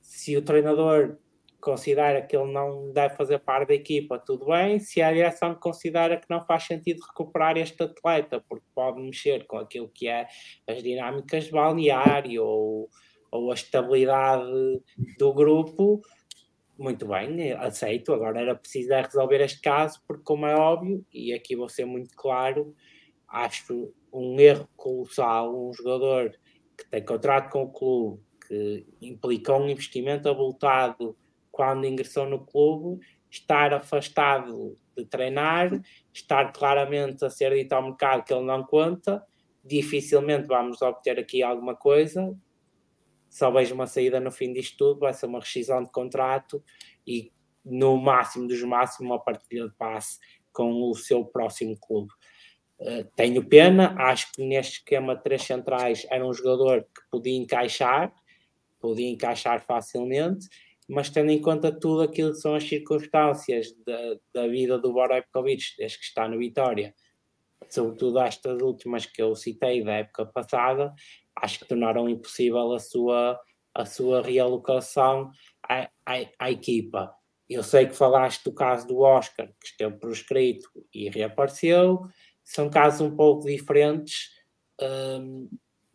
Se 0.00 0.36
o 0.36 0.42
treinador 0.42 1.18
considera 1.60 2.22
que 2.22 2.36
ele 2.36 2.52
não 2.52 2.92
deve 2.92 3.14
fazer 3.16 3.38
parte 3.38 3.68
da 3.68 3.74
equipa, 3.74 4.18
tudo 4.18 4.46
bem. 4.46 4.78
Se 4.78 5.02
a 5.02 5.12
direção 5.12 5.54
considera 5.54 6.16
que 6.16 6.26
não 6.28 6.44
faz 6.44 6.64
sentido 6.64 7.00
recuperar 7.06 7.56
este 7.56 7.82
atleta, 7.82 8.42
porque 8.48 8.66
pode 8.74 9.00
mexer 9.00 9.46
com 9.46 9.58
aquilo 9.58 9.88
que 9.88 10.08
é 10.08 10.26
as 10.68 10.82
dinâmicas 10.82 11.44
de 11.44 11.52
balneário 11.52 12.44
ou, 12.44 12.88
ou 13.30 13.50
a 13.50 13.54
estabilidade 13.54 14.50
do 15.18 15.32
grupo, 15.32 16.00
muito 16.78 17.06
bem, 17.06 17.52
aceito. 17.52 18.12
Agora 18.12 18.40
era 18.40 18.54
preciso 18.54 18.92
é 18.92 19.02
resolver 19.02 19.40
este 19.40 19.60
caso, 19.60 20.00
porque, 20.08 20.24
como 20.24 20.46
é 20.46 20.54
óbvio, 20.54 21.04
e 21.12 21.32
aqui 21.34 21.54
vou 21.54 21.68
ser 21.68 21.84
muito 21.84 22.16
claro, 22.16 22.74
acho 23.28 23.92
um 24.12 24.40
erro 24.40 24.68
colossal 24.76 25.54
um 25.54 25.72
jogador 25.72 26.32
que 26.76 26.88
tem 26.90 27.04
contrato 27.04 27.50
com 27.50 27.62
o 27.64 27.70
clube, 27.70 28.22
que 28.48 28.86
implica 29.00 29.54
um 29.54 29.68
investimento 29.68 30.28
abultado 30.28 31.16
quando 31.50 31.86
ingressou 31.86 32.26
no 32.26 32.44
clube, 32.44 33.04
estar 33.30 33.72
afastado 33.72 34.76
de 34.96 35.04
treinar, 35.04 35.70
estar 36.12 36.52
claramente 36.52 37.24
a 37.24 37.30
ser 37.30 37.54
dito 37.54 37.72
ao 37.72 37.82
mercado 37.82 38.24
que 38.24 38.32
ele 38.32 38.44
não 38.44 38.64
conta, 38.64 39.24
dificilmente 39.64 40.46
vamos 40.46 40.80
obter 40.82 41.18
aqui 41.18 41.42
alguma 41.42 41.74
coisa. 41.74 42.36
Só 43.28 43.50
vejo 43.50 43.74
uma 43.74 43.86
saída 43.86 44.18
no 44.18 44.32
fim 44.32 44.52
disto 44.52 44.76
tudo, 44.76 45.00
vai 45.00 45.14
ser 45.14 45.26
uma 45.26 45.40
rescisão 45.40 45.82
de 45.82 45.90
contrato 45.90 46.62
e 47.06 47.32
no 47.64 47.96
máximo 47.96 48.48
dos 48.48 48.62
máximos 48.62 49.10
uma 49.10 49.22
partilha 49.22 49.68
de 49.68 49.74
passe 49.74 50.18
com 50.52 50.90
o 50.90 50.94
seu 50.94 51.24
próximo 51.24 51.78
clube. 51.78 52.12
Uh, 52.80 53.04
tenho 53.14 53.46
pena, 53.46 53.94
acho 53.98 54.32
que 54.32 54.42
neste 54.42 54.78
esquema 54.78 55.14
de 55.14 55.22
três 55.22 55.42
centrais 55.42 56.06
era 56.10 56.26
um 56.26 56.32
jogador 56.32 56.82
que 56.82 57.02
podia 57.10 57.36
encaixar, 57.36 58.12
podia 58.80 59.08
encaixar 59.08 59.60
facilmente, 59.60 60.48
mas 60.90 61.08
tendo 61.08 61.30
em 61.30 61.40
conta 61.40 61.70
tudo 61.70 62.02
aquilo 62.02 62.32
que 62.32 62.38
são 62.40 62.54
as 62.54 62.64
circunstâncias 62.64 63.72
da, 63.86 64.16
da 64.34 64.48
vida 64.48 64.76
do 64.76 64.92
Borevkovic, 64.92 65.76
desde 65.78 65.98
que 65.98 66.04
está 66.04 66.28
no 66.28 66.36
Vitória, 66.36 66.92
sobretudo 67.68 68.18
estas 68.18 68.60
últimas 68.60 69.06
que 69.06 69.22
eu 69.22 69.36
citei 69.36 69.84
da 69.84 69.92
época 69.92 70.26
passada, 70.26 70.92
acho 71.36 71.60
que 71.60 71.68
tornaram 71.68 72.08
impossível 72.08 72.72
a 72.72 72.80
sua, 72.80 73.40
a 73.72 73.84
sua 73.84 74.20
realocação 74.20 75.30
à, 75.62 75.88
à, 76.04 76.14
à 76.38 76.50
equipa. 76.50 77.14
Eu 77.48 77.62
sei 77.62 77.86
que 77.86 77.94
falaste 77.94 78.42
do 78.44 78.52
caso 78.52 78.88
do 78.88 78.98
Oscar, 78.98 79.46
que 79.60 79.68
esteve 79.68 79.96
proscrito 79.96 80.68
e 80.92 81.08
reapareceu, 81.08 82.02
são 82.42 82.68
casos 82.68 83.00
um 83.00 83.14
pouco 83.14 83.46
diferentes, 83.46 84.30
um, 84.82 85.48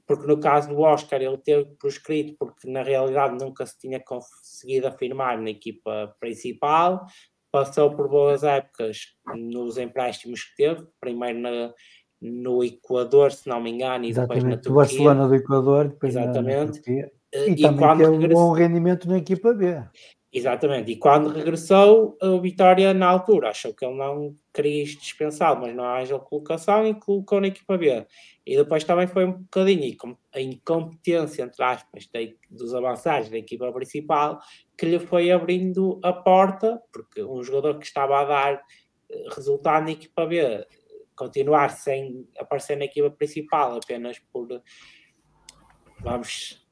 porque 0.08 0.28
no 0.28 0.40
caso 0.40 0.70
do 0.70 0.80
Oscar 0.80 1.22
ele 1.22 1.38
teve 1.38 1.66
proscrito 1.80 2.36
porque 2.38 2.70
na 2.70 2.84
realidade 2.84 3.38
nunca 3.44 3.66
se 3.66 3.78
tinha 3.80 4.00
conseguido 4.00 4.88
afirmar 4.88 5.40
na 5.40 5.50
equipa 5.50 6.16
principal, 6.20 7.06
passou 7.52 7.96
por 7.96 8.10
boas 8.10 8.44
épocas 8.44 9.16
nos 9.36 9.78
empréstimos 9.78 10.44
que 10.44 10.56
teve, 10.58 10.88
primeiro 11.00 11.40
na, 11.40 11.74
no 12.22 12.64
Equador, 12.64 13.32
se 13.32 13.48
não 13.48 13.62
me 13.62 13.72
engano, 13.72 14.06
e 14.06 14.10
Exatamente, 14.10 14.44
depois 14.44 14.44
na 14.44 14.58
Turquia. 14.58 14.76
Barcelona 14.76 15.28
do 15.28 15.36
Equador, 15.36 15.88
depois 15.88 16.16
Exatamente. 16.16 16.82
Na, 16.92 17.02
na 17.02 17.10
e, 17.34 17.52
e 17.52 17.62
também 17.62 17.98
teve 17.98 18.12
regress... 18.12 18.32
um 18.32 18.34
bom 18.34 18.52
rendimento 18.52 19.08
na 19.08 19.18
equipa 19.18 19.54
B. 19.54 19.84
Exatamente, 20.38 20.92
e 20.92 20.98
quando 20.98 21.30
regressou, 21.30 22.18
o 22.22 22.42
Vitória, 22.42 22.94
na 22.94 23.08
altura, 23.08 23.52
achou 23.52 23.74
que 23.74 23.86
ele 23.86 23.96
não 23.96 24.36
queria 24.54 24.84
dispensá-lo, 24.84 25.62
mas 25.62 25.74
não 25.74 25.86
haja 25.86 26.20
colocação 26.20 26.86
e 26.86 26.94
colocou 26.94 27.40
na 27.40 27.48
equipa 27.48 27.78
B. 27.78 28.06
E 28.46 28.58
depois 28.58 28.84
também 28.84 29.08
foi 29.08 29.24
um 29.24 29.32
bocadinho 29.32 29.96
a 30.34 30.42
incompetência, 30.42 31.42
entre 31.42 31.64
aspas, 31.64 32.10
de, 32.14 32.38
dos 32.50 32.76
avançados 32.76 33.30
da 33.30 33.38
equipa 33.38 33.72
principal 33.72 34.42
que 34.78 34.86
lhe 34.86 35.00
foi 35.00 35.32
abrindo 35.32 36.02
a 36.04 36.12
porta, 36.12 36.82
porque 36.92 37.24
um 37.24 37.42
jogador 37.42 37.80
que 37.80 37.86
estava 37.86 38.20
a 38.20 38.26
dar 38.26 38.62
eh, 39.10 39.24
resultado 39.34 39.86
na 39.86 39.92
equipa 39.92 40.26
B 40.26 40.68
continuar 41.16 41.70
sem 41.70 42.28
aparecer 42.38 42.76
na 42.76 42.84
equipa 42.84 43.10
principal 43.10 43.78
apenas 43.78 44.20
por, 44.34 44.50
vamos, 46.02 46.68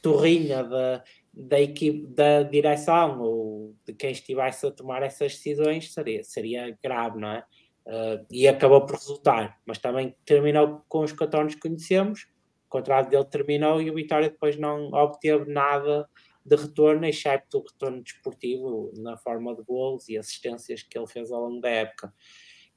torrinha 0.00 0.64
da 0.64 1.04
da 1.32 1.60
equipe, 1.60 2.06
da 2.08 2.42
direção 2.42 3.20
ou 3.20 3.74
de 3.86 3.92
quem 3.94 4.10
estivesse 4.10 4.66
a 4.66 4.70
tomar 4.70 5.02
essas 5.02 5.32
decisões 5.32 5.92
seria, 5.92 6.22
seria 6.22 6.78
grave, 6.82 7.18
não 7.18 7.28
é? 7.28 7.44
Uh, 7.84 8.24
e 8.30 8.46
acabou 8.46 8.86
por 8.86 8.94
resultar, 8.94 9.58
mas 9.66 9.78
também 9.78 10.14
terminou 10.24 10.82
com 10.88 11.00
os 11.00 11.12
cartões 11.12 11.54
que 11.54 11.62
conhecemos, 11.62 12.28
o 12.66 12.70
contrato 12.70 13.10
dele 13.10 13.24
terminou 13.24 13.82
e 13.82 13.90
o 13.90 13.94
Vitória 13.94 14.30
depois 14.30 14.56
não 14.56 14.92
obteve 14.92 15.50
nada 15.52 16.08
de 16.44 16.56
retorno, 16.56 17.04
exceto 17.06 17.58
o 17.58 17.64
retorno 17.64 18.02
desportivo 18.02 18.92
na 18.96 19.16
forma 19.16 19.54
de 19.54 19.62
gols 19.62 20.08
e 20.08 20.16
assistências 20.16 20.82
que 20.82 20.96
ele 20.96 21.06
fez 21.06 21.32
ao 21.32 21.42
longo 21.42 21.60
da 21.60 21.70
época. 21.70 22.12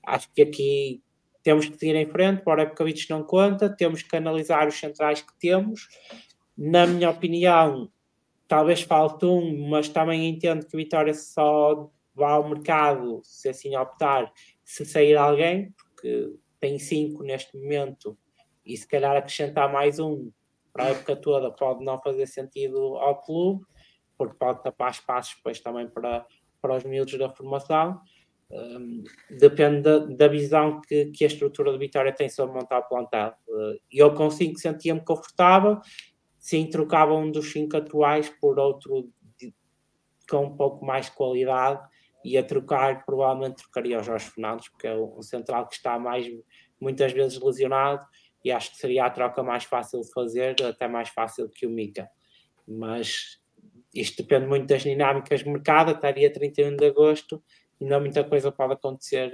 Acho 0.05 0.31
que 0.33 0.41
aqui 0.41 1.03
temos 1.43 1.67
que 1.67 1.77
seguir 1.77 1.95
em 1.95 2.07
frente, 2.07 2.43
para 2.43 2.63
a 2.63 2.65
época 2.65 2.85
não 3.09 3.23
conta, 3.23 3.69
temos 3.69 4.01
que 4.01 4.15
analisar 4.15 4.67
os 4.67 4.79
centrais 4.79 5.21
que 5.21 5.37
temos. 5.39 5.87
Na 6.57 6.87
minha 6.87 7.09
opinião, 7.09 7.91
talvez 8.47 8.81
falte 8.81 9.25
um, 9.25 9.69
mas 9.69 9.89
também 9.89 10.27
entendo 10.27 10.65
que 10.65 10.77
Vitória 10.77 11.13
só 11.13 11.89
vá 12.13 12.31
ao 12.31 12.47
mercado, 12.47 13.21
se 13.23 13.49
assim 13.49 13.75
optar, 13.75 14.31
se 14.63 14.85
sair 14.85 15.15
alguém, 15.15 15.73
porque 15.77 16.33
tem 16.59 16.79
cinco 16.79 17.23
neste 17.23 17.57
momento, 17.57 18.17
e 18.65 18.75
se 18.75 18.87
calhar 18.87 19.15
acrescentar 19.15 19.71
mais 19.71 19.99
um 19.99 20.31
para 20.73 20.85
a 20.85 20.89
época 20.89 21.15
toda 21.15 21.51
pode 21.51 21.83
não 21.85 22.01
fazer 22.01 22.27
sentido 22.27 22.97
ao 22.97 23.21
clube, 23.21 23.63
porque 24.17 24.35
pode 24.37 24.61
tapar 24.63 24.91
espaços 24.91 25.35
depois 25.35 25.59
também 25.59 25.87
para, 25.87 26.25
para 26.61 26.75
os 26.75 26.83
miúdos 26.83 27.17
da 27.17 27.29
formação. 27.29 28.01
Um, 28.51 29.03
depende 29.39 29.81
da, 29.81 29.99
da, 29.99 30.27
visão 30.27 30.79
que, 30.81 31.05
que 31.05 31.23
a 31.23 31.27
estrutura 31.27 31.71
de 31.71 31.79
Vitória 31.79 32.13
tem 32.13 32.29
sobre 32.29 32.53
montar 32.55 32.79
o 32.79 32.87
plantel. 32.87 33.33
Uh, 33.47 33.79
eu 33.91 34.13
consigo 34.13 34.59
sentia-me 34.59 35.01
confortável 35.01 35.79
sim 36.45 36.69
trocava 36.69 37.15
um 37.15 37.31
dos 37.31 37.51
cinco 37.51 37.75
atuais 37.75 38.29
por 38.29 38.59
outro 38.59 39.09
de, 39.35 39.51
com 40.29 40.45
um 40.45 40.55
pouco 40.55 40.85
mais 40.85 41.07
de 41.07 41.13
qualidade 41.13 41.83
e 42.23 42.37
a 42.37 42.43
trocar 42.43 43.03
provavelmente 43.03 43.63
trocaria 43.63 43.99
o 43.99 44.03
Jorge 44.03 44.29
Fernandes 44.29 44.69
porque 44.69 44.85
é 44.85 44.95
um 44.95 45.23
central 45.23 45.67
que 45.67 45.73
está 45.73 45.97
mais 45.97 46.23
muitas 46.79 47.11
vezes 47.11 47.41
lesionado 47.41 48.05
e 48.43 48.51
acho 48.51 48.69
que 48.69 48.77
seria 48.77 49.05
a 49.05 49.09
troca 49.09 49.41
mais 49.41 49.63
fácil 49.63 50.01
de 50.01 50.11
fazer 50.13 50.55
até 50.61 50.87
mais 50.87 51.09
fácil 51.09 51.49
que 51.49 51.65
o 51.65 51.69
Mica. 51.71 52.07
Mas 52.67 53.41
isto 53.91 54.21
depende 54.21 54.45
muito 54.45 54.67
das 54.67 54.83
dinâmicas 54.83 55.39
de 55.39 55.49
mercado 55.49 55.89
até 55.89 56.13
dia 56.13 56.31
31 56.31 56.75
de 56.75 56.85
agosto 56.85 57.41
ainda 57.81 57.99
muita 57.99 58.23
coisa 58.23 58.51
pode 58.51 58.73
acontecer 58.73 59.31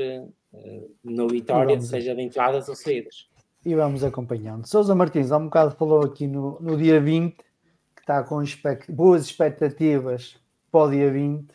uh, 0.54 0.96
no 1.04 1.28
Vitória, 1.28 1.78
seja 1.82 2.16
de 2.16 2.22
entradas 2.22 2.70
ou 2.70 2.76
saídas 2.76 3.30
e 3.66 3.76
vamos 3.76 4.04
acompanhando. 4.04 4.66
Sousa 4.66 4.96
Martins, 4.96 5.32
há 5.32 5.38
um 5.38 5.46
bocado 5.46 5.76
falou 5.76 6.04
aqui 6.04 6.28
no, 6.28 6.60
no 6.60 6.78
dia 6.78 7.00
20, 7.00 7.36
que 7.36 8.02
está 8.02 8.24
com 8.24 8.42
expect, 8.42 8.92
boas 8.92 9.26
expectativas 9.26 10.36
para 10.72 10.86
o 10.86 10.92
dia 10.92 11.12
20. 11.12 11.48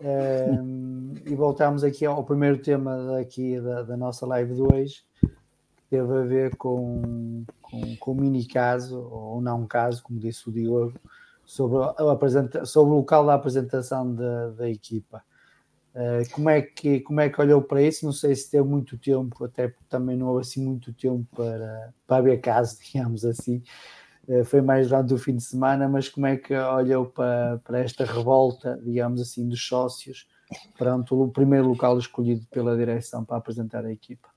Um, 0.00 1.14
e 1.24 1.34
voltamos 1.34 1.84
aqui 1.84 2.04
ao 2.04 2.24
primeiro 2.24 2.58
tema 2.58 2.96
daqui 3.16 3.60
da, 3.60 3.82
da 3.82 3.96
nossa 3.96 4.26
live 4.26 4.54
de 4.54 4.60
hoje, 4.60 5.04
que 5.20 5.82
teve 5.88 6.12
a 6.12 6.22
ver 6.22 6.56
com, 6.56 7.44
com, 7.62 7.96
com 7.96 8.12
um 8.12 8.16
mini 8.16 8.44
caso, 8.44 9.00
ou 9.00 9.40
não 9.40 9.66
caso, 9.66 10.02
como 10.02 10.18
disse 10.18 10.48
o 10.48 10.52
Diogo, 10.52 10.94
sobre, 11.44 11.78
a 11.78 12.66
sobre 12.66 12.92
o 12.92 12.96
local 12.96 13.24
da 13.24 13.34
apresentação 13.34 14.14
da, 14.14 14.50
da 14.50 14.68
equipa. 14.68 15.22
Uh, 15.94 16.28
como, 16.32 16.50
é 16.50 16.60
que, 16.60 17.00
como 17.00 17.20
é 17.20 17.28
que 17.28 17.40
olhou 17.40 17.62
para 17.62 17.80
isso? 17.80 18.04
Não 18.04 18.12
sei 18.12 18.34
se 18.34 18.50
teve 18.50 18.66
muito 18.66 18.98
tempo, 18.98 19.44
até 19.44 19.68
porque 19.68 19.86
também 19.88 20.16
não 20.16 20.26
houve 20.26 20.40
assim 20.40 20.64
muito 20.64 20.92
tempo 20.92 21.24
para, 21.36 21.94
para 22.04 22.22
ver 22.22 22.40
caso, 22.40 22.78
digamos 22.82 23.24
assim. 23.24 23.62
Uh, 24.26 24.44
foi 24.44 24.60
mais 24.60 24.88
durante 24.88 25.14
o 25.14 25.18
fim 25.18 25.36
de 25.36 25.44
semana, 25.44 25.88
mas 25.88 26.08
como 26.08 26.26
é 26.26 26.36
que 26.36 26.52
olhou 26.52 27.06
para, 27.06 27.60
para 27.64 27.78
esta 27.78 28.04
revolta, 28.04 28.80
digamos 28.82 29.20
assim, 29.20 29.48
dos 29.48 29.64
sócios 29.64 30.26
perante 30.76 31.14
o 31.14 31.28
primeiro 31.28 31.68
local 31.68 31.96
escolhido 31.98 32.44
pela 32.50 32.76
direção 32.76 33.24
para 33.24 33.36
apresentar 33.36 33.84
a 33.84 33.92
equipa? 33.92 34.28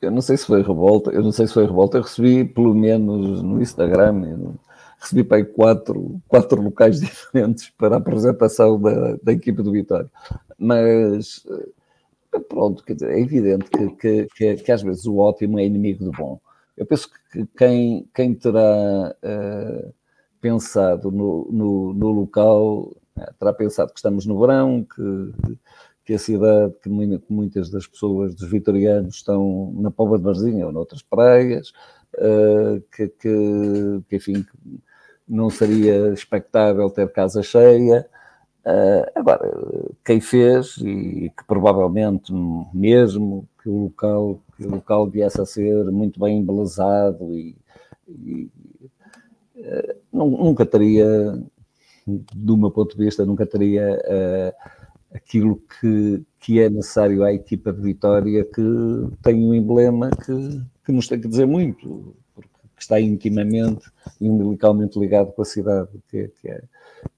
Eu 0.00 0.10
não 0.10 0.20
sei 0.20 0.36
se 0.36 0.46
foi 0.46 0.62
revolta, 0.62 1.10
eu 1.10 1.22
não 1.22 1.32
sei 1.32 1.46
se 1.46 1.54
foi 1.54 1.66
revolta, 1.66 1.98
eu 1.98 2.02
recebi 2.02 2.44
pelo 2.44 2.74
menos 2.74 3.42
no 3.42 3.60
Instagram, 3.60 4.12
no, 4.12 4.60
recebi 4.98 5.24
para 5.24 5.44
quatro, 5.44 6.20
quatro 6.28 6.60
locais 6.60 7.00
diferentes 7.00 7.70
para 7.70 7.96
a 7.96 7.98
apresentação 7.98 8.80
da, 8.80 9.16
da 9.22 9.32
equipe 9.32 9.62
do 9.62 9.72
Vitória. 9.72 10.10
Mas 10.58 11.44
eh, 11.50 12.38
pronto, 12.48 12.84
quer 12.84 12.94
dizer, 12.94 13.10
é 13.10 13.20
evidente 13.20 13.70
que, 13.70 13.88
que, 13.96 14.28
que, 14.34 14.56
que, 14.56 14.72
às 14.72 14.82
vezes 14.82 15.06
o 15.06 15.18
ótimo 15.18 15.58
é 15.58 15.64
inimigo 15.64 16.04
do 16.04 16.12
bom. 16.12 16.40
Eu 16.76 16.86
penso 16.86 17.08
que 17.32 17.46
quem, 17.56 18.08
quem 18.14 18.34
terá 18.34 19.14
uh, 19.22 19.94
pensado 20.40 21.10
no, 21.10 21.48
no, 21.50 21.94
no 21.94 22.10
local 22.10 22.92
uh, 23.16 23.34
terá 23.38 23.52
pensado 23.52 23.92
que 23.92 23.98
estamos 23.98 24.26
no 24.26 24.38
verão, 24.38 24.84
que, 24.84 25.56
que 26.04 26.14
a 26.14 26.18
cidade, 26.18 26.74
que 26.82 26.90
muitas 27.30 27.70
das 27.70 27.86
pessoas, 27.86 28.34
dos 28.34 28.48
vitorianos, 28.50 29.16
estão 29.16 29.72
na 29.76 29.90
Pova 29.90 30.18
de 30.18 30.24
Varzinha 30.24 30.66
ou 30.66 30.72
noutras 30.72 31.02
praias, 31.02 31.72
uh, 32.18 32.80
que, 32.94 33.08
que, 33.08 34.02
que, 34.08 34.16
enfim, 34.16 34.44
não 35.28 35.50
seria 35.50 36.12
expectável 36.12 36.88
ter 36.90 37.10
casa 37.12 37.42
cheia. 37.42 38.08
Uh, 38.64 39.10
agora, 39.14 39.48
quem 40.04 40.20
fez, 40.20 40.76
e 40.78 41.30
que 41.36 41.44
provavelmente 41.46 42.32
mesmo 42.72 43.48
que 43.62 43.68
o 43.68 43.84
local, 43.84 44.40
que 44.56 44.66
o 44.66 44.70
local 44.70 45.08
viesse 45.08 45.40
a 45.40 45.46
ser 45.46 45.84
muito 45.86 46.18
bem 46.18 46.38
embelezado 46.38 47.32
e, 47.32 47.56
e 48.08 48.50
uh, 49.56 49.96
nunca 50.12 50.66
teria, 50.66 51.06
do 52.06 52.56
meu 52.56 52.70
ponto 52.70 52.96
de 52.96 53.04
vista, 53.04 53.24
nunca 53.24 53.46
teria 53.46 54.00
uh, 54.04 55.16
aquilo 55.16 55.62
que, 55.80 56.24
que 56.40 56.60
é 56.60 56.68
necessário 56.68 57.22
à 57.22 57.32
equipa 57.32 57.72
de 57.72 57.80
Vitória, 57.80 58.44
que 58.44 58.62
tem 59.22 59.44
um 59.44 59.54
emblema 59.54 60.10
que, 60.10 60.62
que 60.84 60.92
nos 60.92 61.06
tem 61.06 61.20
que 61.20 61.28
dizer 61.28 61.46
muito 61.46 62.16
que 62.76 62.82
está 62.82 63.00
intimamente 63.00 63.90
e 64.20 64.28
umbilicalmente 64.28 64.98
ligado 64.98 65.32
com 65.32 65.42
a 65.42 65.46
cidade, 65.46 65.88
que 66.08 66.18
é, 66.18 66.28
que 66.28 66.48
é, 66.48 66.62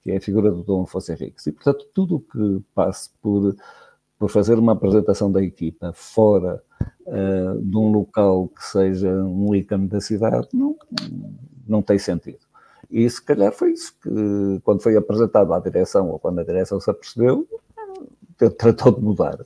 que 0.01 0.11
é 0.11 0.17
a 0.17 0.21
figura 0.21 0.49
do 0.49 0.63
Dom 0.63 0.83
Afonso 0.83 1.11
Henriques. 1.11 1.45
E, 1.47 1.51
portanto, 1.51 1.85
tudo 1.93 2.15
o 2.15 2.19
que 2.21 2.63
passe 2.73 3.09
por, 3.21 3.55
por 4.17 4.29
fazer 4.29 4.57
uma 4.57 4.71
apresentação 4.71 5.29
da 5.29 5.43
equipa 5.43 5.91
fora 5.93 6.63
uh, 7.05 7.61
de 7.61 7.77
um 7.77 7.91
local 7.91 8.47
que 8.47 8.63
seja 8.63 9.11
um 9.11 9.53
ícone 9.53 9.87
da 9.87 9.99
cidade, 9.99 10.47
não, 10.53 10.77
não 11.67 11.81
tem 11.81 11.99
sentido. 11.99 12.39
E 12.89 13.07
se 13.09 13.21
calhar 13.21 13.51
foi 13.51 13.73
isso 13.73 13.93
que, 14.01 14.61
quando 14.63 14.81
foi 14.81 14.95
apresentado 14.95 15.53
à 15.53 15.59
direção, 15.59 16.09
ou 16.09 16.17
quando 16.17 16.39
a 16.39 16.43
direção 16.43 16.79
se 16.79 16.89
apercebeu, 16.89 17.47
tratou 18.57 18.93
de 18.93 19.01
mudar. 19.01 19.39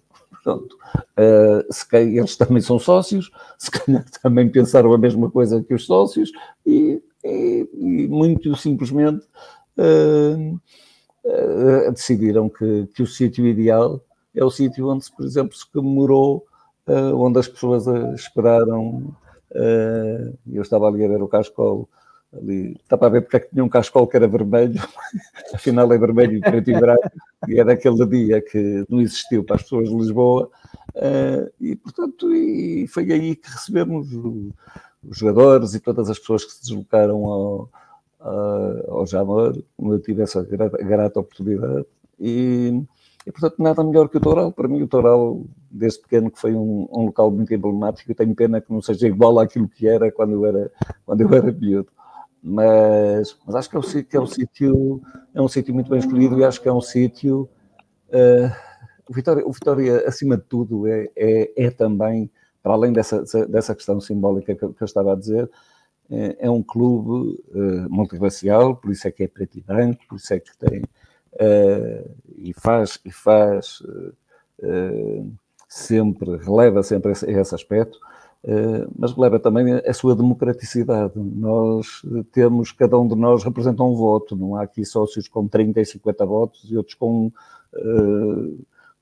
Pronto. 0.44 0.78
Uh, 1.18 1.74
se 1.74 1.86
eles 1.96 2.36
também 2.36 2.62
são 2.62 2.78
sócios, 2.78 3.32
se 3.58 3.72
calhar 3.72 4.06
também 4.22 4.50
pensaram 4.50 4.94
a 4.94 4.98
mesma 4.98 5.32
coisa 5.32 5.64
que 5.64 5.74
os 5.74 5.86
sócios 5.86 6.32
e, 6.66 7.02
e, 7.24 7.70
e 7.74 8.08
muito 8.10 8.54
simplesmente 8.58 9.26
uh, 9.78 10.60
uh, 11.24 11.92
decidiram 11.92 12.50
que, 12.50 12.88
que 12.94 13.02
o 13.02 13.08
sítio 13.08 13.48
ideal 13.48 14.02
é 14.36 14.44
o 14.44 14.52
sítio 14.52 14.90
onde, 14.90 15.10
por 15.16 15.26
exemplo, 15.26 15.56
se 15.56 15.72
comemorou, 15.72 16.46
onde 16.88 17.38
as 17.40 17.48
pessoas 17.48 17.86
esperaram. 18.16 19.16
eu 20.52 20.62
estava 20.62 20.88
ali 20.88 21.06
a 21.06 21.08
ver 21.08 21.22
o 21.22 21.28
Cascol, 21.28 21.88
ali, 22.36 22.76
estava 22.82 23.08
a 23.08 23.10
ver 23.10 23.22
porque 23.22 23.38
é 23.38 23.40
que 23.40 23.50
tinha 23.50 23.64
um 23.64 23.70
Cascol 23.70 24.08
que 24.08 24.18
era 24.18 24.28
vermelho, 24.28 24.80
afinal 25.54 25.92
é 25.92 25.98
vermelho 25.98 26.38
e 26.38 26.42
preto 26.42 26.70
e 26.70 26.80
branco, 26.80 27.12
e 27.48 27.60
era 27.60 27.74
aquele 27.74 28.06
dia 28.06 28.42
que 28.42 28.86
não 28.90 29.02
existiu 29.02 29.44
para 29.44 29.56
as 29.56 29.64
pessoas 29.64 29.90
de 29.90 29.96
Lisboa, 29.96 30.50
e 31.60 31.76
portanto 31.76 32.34
e 32.34 32.88
foi 32.88 33.12
aí 33.12 33.36
que 33.36 33.50
recebemos 33.50 34.08
os 34.14 35.18
jogadores 35.18 35.74
e 35.74 35.80
todas 35.80 36.10
as 36.10 36.20
pessoas 36.20 36.46
que 36.46 36.52
se 36.54 36.62
deslocaram 36.62 37.26
ao, 37.26 37.70
ao 38.88 39.06
Jamor, 39.06 39.62
eu 39.80 40.00
tive 40.00 40.24
essa 40.24 40.44
grata, 40.44 40.78
grata 40.78 41.20
oportunidade 41.20 41.86
e, 42.20 42.84
e, 43.26 43.32
portanto, 43.32 43.56
nada 43.60 43.84
melhor 43.84 44.08
que 44.10 44.18
o 44.18 44.22
Toral. 44.22 44.52
Para 44.52 44.68
mim, 44.68 44.82
o 44.82 44.88
Toral, 44.88 45.44
desde 45.70 46.02
pequeno, 46.02 46.32
que 46.32 46.40
foi 46.40 46.54
um, 46.54 46.88
um 46.92 47.06
local 47.06 47.32
muito 47.32 47.54
emblemático. 47.54 48.10
Eu 48.10 48.16
tenho 48.16 48.36
pena 48.36 48.62
que 48.62 48.72
não 48.72 48.82
seja 48.82 49.08
igual 49.08 49.40
àquilo 49.40 49.68
que 49.68 49.88
era 49.88 50.12
quando 50.12 50.34
eu 50.34 50.46
era, 50.46 50.72
quando 51.06 51.22
eu 51.22 51.34
era 51.34 51.52
miúdo. 51.52 51.90
Mas, 52.44 53.38
mas 53.46 53.56
acho 53.56 53.70
que 53.70 53.76
é 53.78 53.80
um, 53.80 54.04
que 54.04 54.18
é 54.18 54.20
um 54.20 54.28
sítio 54.28 55.02
é 55.34 55.42
um 55.42 55.48
sítio 55.48 55.74
muito 55.74 55.90
bem 55.90 56.00
escolhido 56.00 56.38
e 56.38 56.44
acho 56.44 56.62
que 56.62 56.68
é 56.68 56.74
um 56.74 56.82
sítio. 56.82 57.50
Uh, 58.10 58.54
o, 59.10 59.14
Vitória, 59.14 59.48
o 59.48 59.52
Vitória, 59.52 60.08
acima 60.08 60.36
de 60.36 60.44
tudo, 60.44 60.86
é, 60.86 61.10
é, 61.16 61.66
é 61.66 61.72
também, 61.72 62.30
para 62.62 62.74
além 62.74 62.92
dessa, 62.92 63.24
dessa 63.48 63.74
questão 63.74 64.00
simbólica 64.02 64.54
que, 64.54 64.60
que 64.60 64.84
eu 64.84 64.86
estava 64.86 65.14
a 65.14 65.16
dizer, 65.16 65.50
é, 66.12 66.48
é 66.48 66.50
um 66.50 66.62
clube 66.62 67.42
uh, 67.56 68.76
por 68.76 68.92
isso 68.92 69.08
é 69.08 69.12
que 69.12 69.24
é 69.24 69.28
preto 69.28 69.58
e 69.58 69.62
branco, 69.62 70.04
por 70.08 70.18
isso 70.18 70.34
é 70.34 70.40
que 70.40 70.56
tem 70.58 70.82
uh, 70.82 72.16
e 72.36 72.54
faz 72.54 73.00
e 73.06 73.12
faz 73.12 73.82
uh, 73.82 75.34
sempre 75.68 76.38
releva 76.38 76.84
sempre 76.84 77.14
esse, 77.14 77.30
esse 77.30 77.56
aspecto, 77.56 77.98
mas 78.98 79.14
releva 79.14 79.40
também 79.40 79.74
a 79.74 79.94
sua 79.94 80.16
democraticidade. 80.16 81.14
Nós 81.16 82.02
temos 82.32 82.72
cada 82.72 83.00
um 83.00 83.08
de 83.08 83.16
nós 83.16 83.44
representa 83.44 83.84
um 83.84 83.96
voto, 83.96 84.36
não 84.36 84.56
há 84.56 84.64
aqui 84.64 84.84
sócios 84.86 85.28
com 85.28 85.48
30 85.48 85.80
e 85.80 85.86
50 85.86 86.26
votos 86.26 86.70
e 86.70 86.76
outros 86.76 86.96
com 86.96 87.32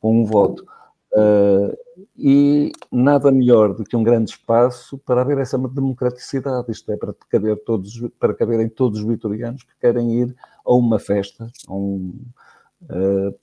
com 0.01 0.21
um 0.21 0.25
voto. 0.25 0.65
Uh, 1.13 1.77
e 2.17 2.71
nada 2.91 3.31
melhor 3.31 3.73
do 3.73 3.83
que 3.83 3.95
um 3.95 4.03
grande 4.03 4.31
espaço 4.31 4.97
para 4.99 5.21
haver 5.21 5.37
essa 5.37 5.57
democraticidade, 5.57 6.71
isto 6.71 6.91
é, 6.91 6.97
para 6.97 7.13
caber, 7.29 7.57
todos, 7.63 8.01
para 8.17 8.33
caberem 8.33 8.69
todos 8.69 8.99
os 8.99 9.05
vitorianos 9.05 9.63
que 9.63 9.73
querem 9.79 10.21
ir 10.21 10.35
a 10.65 10.73
uma 10.73 10.97
festa, 10.99 11.51
a 11.67 11.73
um, 11.73 12.13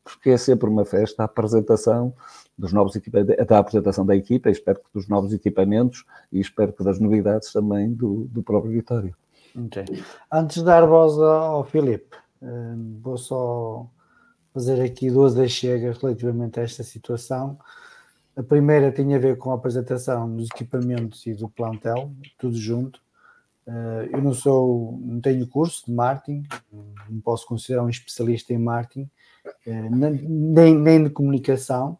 porque 0.05 0.31
é 0.31 0.37
sempre 0.37 0.69
uma 0.69 0.85
festa, 0.85 1.23
a 1.23 1.27
apresentação 1.27 2.13
dos 2.57 2.73
novos 2.73 2.97
equipamentos, 2.97 3.47
da 3.47 3.59
apresentação 3.59 4.05
da 4.05 4.17
equipa, 4.17 4.51
espero 4.51 4.81
que 4.81 4.91
dos 4.93 5.09
novos 5.09 5.33
equipamentos 5.33 6.05
e 6.33 6.41
espero 6.41 6.73
que 6.73 6.83
das 6.83 6.99
novidades 6.99 7.53
também 7.53 7.93
do, 7.93 8.25
do 8.31 8.43
próprio 8.43 8.73
Vitória. 8.73 9.15
Okay. 9.67 9.85
Antes 10.31 10.59
de 10.59 10.65
dar 10.65 10.87
voz 10.87 11.19
ao 11.19 11.65
Filipe, 11.65 12.17
uh, 12.43 13.01
vou 13.01 13.17
só 13.17 13.89
fazer 14.53 14.83
aqui 14.83 15.11
duas 15.11 15.39
achegas 15.39 15.99
relativamente 15.99 16.59
a 16.59 16.65
esta 16.65 16.83
situação. 16.83 17.59
A 18.37 18.43
primeira 18.43 18.93
tem 18.93 19.15
a 19.15 19.19
ver 19.19 19.37
com 19.37 19.51
a 19.51 19.55
apresentação 19.55 20.35
dos 20.35 20.49
equipamentos 20.55 21.27
e 21.27 21.35
do 21.35 21.49
plantel, 21.49 22.13
tudo 22.39 22.57
junto. 22.57 23.01
Eh, 23.69 24.09
eu 24.15 24.23
não 24.23 24.33
sou, 24.33 24.99
não 25.03 25.21
tenho 25.21 25.47
curso 25.47 25.85
de 25.85 25.93
marketing, 25.93 26.47
não 26.73 27.21
posso 27.21 27.47
considerar 27.47 27.85
um 27.85 27.91
especialista 27.91 28.55
em 28.55 28.59
marketing, 28.59 29.11
eh, 29.67 29.91
nem, 29.91 30.75
nem 30.75 31.05
de 31.05 31.11
comunicação, 31.11 31.99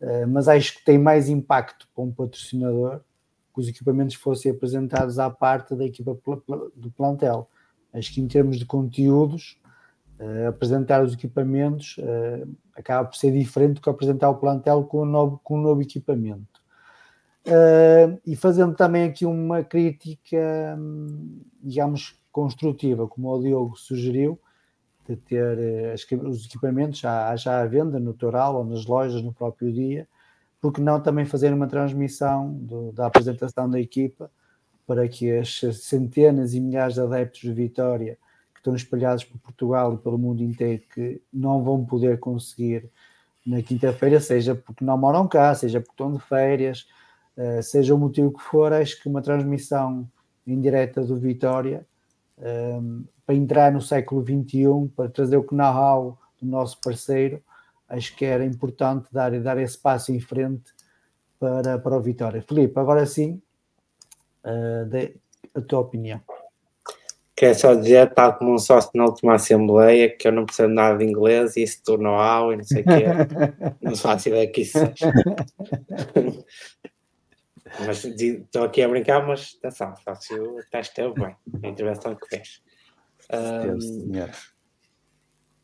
eh, 0.00 0.26
mas 0.26 0.48
acho 0.48 0.76
que 0.76 0.84
tem 0.84 0.98
mais 0.98 1.30
impacto 1.30 1.88
para 1.94 2.04
um 2.04 2.12
patrocinador 2.12 3.00
que 3.54 3.60
os 3.60 3.68
equipamentos 3.68 4.16
fossem 4.16 4.52
apresentados 4.52 5.18
à 5.18 5.30
parte 5.30 5.74
da 5.74 5.86
equipa 5.86 6.16
do 6.76 6.90
plantel. 6.90 7.48
Acho 7.92 8.12
que 8.12 8.20
em 8.20 8.28
termos 8.28 8.58
de 8.58 8.66
conteúdos, 8.66 9.58
apresentar 10.48 11.02
os 11.02 11.14
equipamentos 11.14 11.96
acaba 12.74 13.08
por 13.08 13.16
ser 13.16 13.32
diferente 13.32 13.74
do 13.74 13.80
que 13.80 13.88
apresentar 13.88 14.28
o 14.30 14.36
plantel 14.36 14.84
com 14.84 15.02
um 15.02 15.04
novo, 15.04 15.40
com 15.42 15.58
um 15.58 15.62
novo 15.62 15.80
equipamento. 15.80 16.57
Uh, 17.48 18.20
e 18.26 18.36
fazendo 18.36 18.74
também 18.74 19.04
aqui 19.04 19.24
uma 19.24 19.64
crítica, 19.64 20.78
digamos, 21.62 22.14
construtiva, 22.30 23.08
como 23.08 23.30
o 23.30 23.42
Diogo 23.42 23.76
sugeriu, 23.76 24.38
de 25.08 25.16
ter 25.16 25.92
as, 25.94 26.06
os 26.22 26.44
equipamentos 26.44 27.00
já, 27.00 27.34
já 27.36 27.62
à 27.62 27.66
venda 27.66 27.98
no 27.98 28.12
Toral 28.12 28.56
ou 28.56 28.64
nas 28.64 28.84
lojas 28.84 29.22
no 29.22 29.32
próprio 29.32 29.72
dia, 29.72 30.06
porque 30.60 30.82
não 30.82 31.00
também 31.00 31.24
fazer 31.24 31.52
uma 31.52 31.66
transmissão 31.66 32.52
do, 32.52 32.92
da 32.92 33.06
apresentação 33.06 33.70
da 33.70 33.80
equipa 33.80 34.30
para 34.86 35.08
que 35.08 35.30
as 35.30 35.60
centenas 35.82 36.52
e 36.52 36.60
milhares 36.60 36.94
de 36.94 37.00
adeptos 37.00 37.40
de 37.40 37.52
Vitória 37.52 38.18
que 38.52 38.60
estão 38.60 38.74
espalhados 38.74 39.24
por 39.24 39.38
Portugal 39.38 39.94
e 39.94 39.98
pelo 39.98 40.18
mundo 40.18 40.42
inteiro 40.42 40.82
que 40.92 41.22
não 41.32 41.62
vão 41.62 41.84
poder 41.84 42.18
conseguir 42.18 42.90
na 43.46 43.62
quinta-feira, 43.62 44.20
seja 44.20 44.54
porque 44.54 44.84
não 44.84 44.98
moram 44.98 45.26
cá, 45.26 45.54
seja 45.54 45.80
porque 45.80 45.92
estão 45.92 46.12
de 46.12 46.20
férias, 46.20 46.86
uh, 47.38 47.62
seja 47.62 47.94
o 47.94 47.98
motivo 47.98 48.32
que 48.32 48.42
for, 48.42 48.72
acho 48.72 49.00
que 49.00 49.08
uma 49.08 49.22
transmissão 49.22 50.06
em 50.46 50.60
direta 50.60 51.02
do 51.02 51.16
Vitória 51.16 51.86
um, 52.38 52.44
ehm, 52.44 53.04
para 53.24 53.34
entrar 53.34 53.72
no 53.72 53.80
século 53.80 54.22
XXI, 54.22 54.90
para 54.96 55.10
trazer 55.10 55.36
o 55.36 55.46
know-how 55.50 56.18
do 56.40 56.46
nosso 56.46 56.80
parceiro, 56.80 57.42
acho 57.88 58.14
que 58.16 58.24
era 58.24 58.44
importante 58.44 59.06
dar, 59.12 59.38
dar 59.40 59.58
esse 59.58 59.76
passo 59.76 60.12
em 60.12 60.20
frente 60.20 60.72
para, 61.38 61.78
para 61.78 61.96
o 61.96 62.00
Vitória. 62.00 62.42
Filipe, 62.42 62.78
agora 62.78 63.04
sim, 63.06 63.40
uh, 64.44 64.84
de, 64.86 65.14
a 65.54 65.60
tua 65.60 65.80
opinião. 65.80 66.20
Quer 67.36 67.54
só 67.54 67.72
dizer, 67.74 68.12
tal 68.14 68.36
como 68.36 68.54
um 68.54 68.58
sócio 68.58 68.90
na 68.94 69.04
última 69.04 69.34
Assembleia, 69.34 70.08
que 70.08 70.26
eu 70.26 70.32
não 70.32 70.44
percebo 70.44 70.74
nada 70.74 70.98
de 70.98 71.04
inglês 71.04 71.56
e 71.56 71.62
isso 71.62 71.80
tornou 71.84 72.14
ao 72.14 72.52
e 72.52 72.56
não 72.56 72.64
sei 72.64 72.82
o 72.82 72.84
quê. 72.84 73.04
não 73.80 73.94
faço 73.94 74.28
ideia 74.28 74.50
que 74.50 74.62
isso 74.62 74.78
seja. 74.78 75.12
mas 77.84 78.04
estou 78.04 78.64
aqui 78.64 78.82
a 78.82 78.88
brincar, 78.88 79.26
mas 79.26 79.56
atenção, 79.58 79.92
o 79.92 80.60
teste 80.70 81.00
esteve 81.00 81.14
bem, 81.14 81.36
a 81.62 81.68
intervenção 81.68 82.14
que 82.14 82.28
fez. 82.28 82.62
Um, 83.32 84.12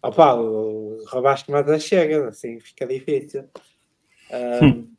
oh 0.02 0.10
Paulo, 0.10 1.04
roubaste 1.06 1.50
mais 1.50 1.68
a 1.68 1.78
chega, 1.78 2.28
assim 2.28 2.60
fica 2.60 2.86
difícil. 2.86 3.48
Um, 4.62 4.92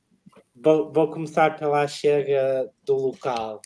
vou, 0.55 0.91
vou 0.91 1.11
começar 1.11 1.57
pela 1.57 1.87
chega 1.87 2.69
do 2.83 2.95
local 2.95 3.61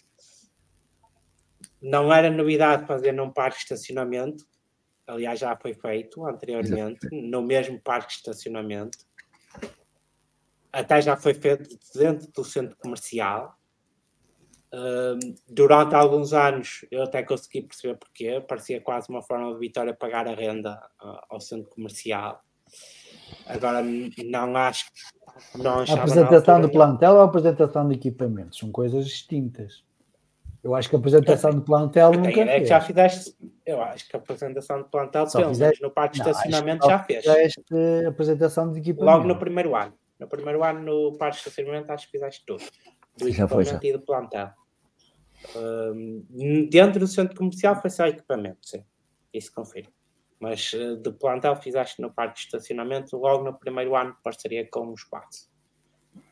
não 1.82 2.14
era 2.14 2.30
novidade 2.30 2.86
fazer 2.86 3.12
num 3.12 3.32
parque 3.32 3.58
de 3.58 3.64
estacionamento, 3.64 4.46
aliás, 5.08 5.40
já 5.40 5.56
foi 5.56 5.74
feito 5.74 6.26
anteriormente, 6.26 7.08
no 7.12 7.42
mesmo 7.42 7.80
parque 7.80 8.10
de 8.10 8.16
estacionamento. 8.16 8.98
Até 10.72 11.02
já 11.02 11.16
foi 11.16 11.34
feito 11.34 11.70
dentro 11.96 12.32
do 12.32 12.44
centro 12.44 12.78
comercial. 12.78 13.56
Um, 14.72 15.18
durante 15.48 15.96
alguns 15.96 16.32
anos 16.32 16.86
eu 16.92 17.02
até 17.02 17.24
consegui 17.24 17.64
perceber 17.64 17.98
porquê, 17.98 18.40
parecia 18.40 18.80
quase 18.80 19.10
uma 19.10 19.24
forma 19.24 19.52
de 19.52 19.60
Vitória 19.60 19.96
pagar 19.96 20.28
a 20.28 20.36
renda 20.36 20.80
uh, 21.04 21.18
ao 21.28 21.42
centro 21.42 21.70
comercial. 21.72 22.44
Agora 23.48 23.82
não 24.26 24.56
acho. 24.56 24.86
Não 25.56 25.80
a 25.80 25.84
apresentação 25.84 26.62
do 26.62 26.70
plantel 26.70 27.14
ou 27.14 27.22
a 27.22 27.24
apresentação 27.24 27.88
de 27.88 27.96
equipamentos 27.96 28.60
são 28.60 28.72
coisas 28.72 29.06
distintas. 29.06 29.84
Eu 30.64 30.76
acho 30.76 30.90
que 30.90 30.96
a 30.96 31.00
apresentação 31.00 31.52
do 31.52 31.62
plantel 31.62 32.12
nunca 32.12 32.42
é 32.42 32.66
já 32.66 32.82
fizeste, 32.82 33.34
eu 33.66 33.82
acho 33.82 34.10
que 34.10 34.16
a 34.16 34.20
apresentação 34.20 34.80
do 34.80 34.86
plantel, 34.86 35.26
Só 35.28 35.40
pelo 35.40 35.56
menos 35.56 35.80
no 35.80 35.90
parque 35.90 36.22
de 36.22 36.30
estacionamento, 36.30 36.86
já 36.86 37.00
fez. 37.00 37.24
Fizeste 37.24 37.64
apresentação 38.06 38.72
de 38.72 38.80
equipamento. 38.80 39.18
Logo 39.18 39.28
no 39.28 39.40
primeiro 39.40 39.74
ano. 39.76 39.94
No 40.20 40.28
primeiro 40.28 40.64
ano, 40.64 40.82
no 40.82 41.18
parque 41.18 41.36
de 41.36 41.48
estacionamento, 41.48 41.92
acho 41.92 42.06
que 42.06 42.12
fizeste 42.12 42.44
tudo. 42.46 42.64
Do 43.18 43.30
já 43.30 43.46
equipamento 43.46 43.50
foi, 43.50 43.66
já. 43.66 43.80
e 43.82 43.94
do 43.94 44.02
plantel. 44.02 44.52
Um, 45.56 46.68
dentro 46.70 47.00
do 47.00 47.08
centro 47.08 47.36
comercial 47.36 47.80
foi 47.80 47.90
só 47.90 48.06
equipamento, 48.06 48.60
sim. 48.68 48.84
Isso 49.34 49.54
confirmo. 49.54 49.94
Mas 50.40 50.74
uh, 50.74 50.98
do 50.98 51.14
plantel 51.14 51.56
fizeste 51.56 52.02
no 52.02 52.12
parque 52.12 52.36
de 52.36 52.46
estacionamento 52.46 53.16
logo 53.18 53.44
no 53.44 53.58
primeiro 53.58 53.96
ano, 53.96 54.16
parceria 54.24 54.68
com 54.70 54.88
o 54.88 54.94
espaço. 54.94 55.50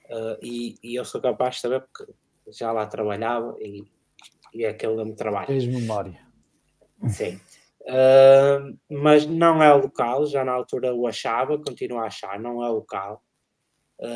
Uh, 0.10 0.38
e, 0.42 0.76
e 0.84 0.96
eu 0.96 1.06
sou 1.06 1.22
capaz 1.22 1.56
de 1.56 1.62
saber 1.62 1.82
porque 1.82 2.14
já 2.52 2.72
lá 2.72 2.86
trabalhava 2.86 3.56
e 3.60 3.86
e 4.54 4.66
é 4.66 4.70
aquele 4.70 5.04
me 5.04 5.16
trabalho. 5.16 5.48
Tens 5.48 5.68
memória. 5.68 6.20
Sim. 7.08 7.40
Uh, 7.82 8.78
mas 8.90 9.26
não 9.26 9.62
é 9.62 9.72
local, 9.74 10.26
já 10.26 10.44
na 10.44 10.52
altura 10.52 10.94
o 10.94 11.08
achava, 11.08 11.58
continuo 11.58 12.00
a 12.00 12.08
achar, 12.08 12.40
não 12.40 12.64
é 12.64 12.70
local. 12.70 13.24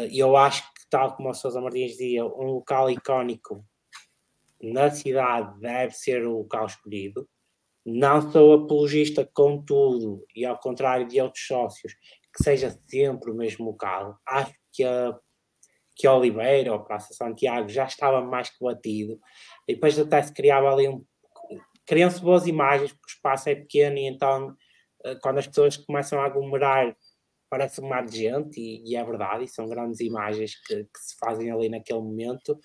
E 0.10 0.20
eu 0.20 0.36
acho 0.38 0.64
que, 0.74 0.90
tal 0.90 1.16
como 1.16 1.30
o 1.30 1.34
Sousa 1.34 1.60
Martins 1.60 1.92
dizia, 1.92 2.26
um 2.26 2.54
local 2.54 2.90
icónico 2.90 3.66
na 4.62 4.90
cidade 4.92 5.60
deve 5.60 5.94
ser 5.94 6.26
o 6.26 6.40
local 6.40 6.66
escolhido. 6.68 7.28
Não 7.84 8.32
sou 8.32 8.54
apologista, 8.54 9.28
contudo, 9.34 10.24
e 10.36 10.46
ao 10.46 10.60
contrário 10.60 11.08
de 11.08 11.20
outros 11.20 11.46
sócios, 11.46 11.94
que 12.36 12.44
seja 12.44 12.70
sempre 12.88 13.32
o 13.32 13.36
mesmo 13.36 13.66
local. 13.66 14.20
Acho 14.28 14.54
que 14.72 14.84
a 14.84 15.18
que 15.96 16.08
Oliveira 16.08 16.74
ou 16.74 16.84
Praça 16.84 17.14
Santiago 17.14 17.70
já 17.70 17.86
estava 17.86 18.22
mais 18.22 18.50
que 18.50 18.64
batido, 18.64 19.20
e 19.68 19.76
depois 19.76 20.00
até 20.00 20.22
se 20.22 20.34
criava 20.34 20.72
ali 20.72 20.88
um. 20.88 21.06
Criam-se 21.86 22.22
boas 22.22 22.48
imagens, 22.48 22.92
porque 22.92 23.12
o 23.12 23.16
espaço 23.16 23.50
é 23.50 23.56
pequeno, 23.56 23.98
e 23.98 24.08
então, 24.08 24.56
eh, 25.04 25.16
quando 25.22 25.40
as 25.40 25.48
pessoas 25.48 25.78
começam 25.78 26.20
a 26.20 26.26
aglomerar, 26.26 26.96
parece 27.52 27.82
um 27.82 27.90
mar 27.90 28.06
de 28.06 28.18
gente, 28.18 28.62
e, 28.62 28.82
e 28.90 28.96
é 28.96 29.04
verdade, 29.04 29.44
e 29.44 29.48
são 29.50 29.68
grandes 29.68 30.00
imagens 30.00 30.56
que, 30.66 30.86
que 30.86 31.00
se 31.00 31.18
fazem 31.20 31.52
ali 31.52 31.68
naquele 31.68 32.00
momento, 32.00 32.58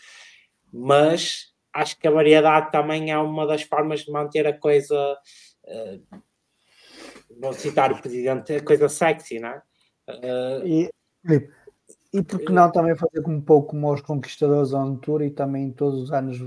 mas 0.73 1.53
acho 1.75 1.99
que 1.99 2.07
a 2.07 2.11
variedade 2.13 2.71
também 2.71 3.11
é 3.11 3.19
uma 3.19 3.45
das 3.49 3.63
formas 3.63 4.01
de 4.01 4.13
manter 4.13 4.47
a 4.47 4.57
coisa. 4.57 5.19
Uh, 5.65 6.23
vou 7.41 7.53
citar 7.53 7.91
o 7.91 8.01
presidente, 8.01 8.55
a 8.55 8.65
coisa 8.65 8.89
sexy, 8.89 9.41
não 9.41 9.49
é? 9.49 9.63
Uh, 10.09 10.67
e, 10.67 10.91
e 12.13 12.23
por 12.23 12.39
que 12.39 12.53
não 12.53 12.71
também 12.71 12.97
fazer 12.97 13.27
um 13.27 13.41
pouco 13.41 13.71
como 13.71 13.93
os 13.93 14.01
conquistadores 14.01 14.73
on 14.73 14.97
tour 14.99 15.21
e 15.21 15.31
também 15.31 15.73
todos 15.73 16.01
os 16.01 16.13
anos 16.13 16.39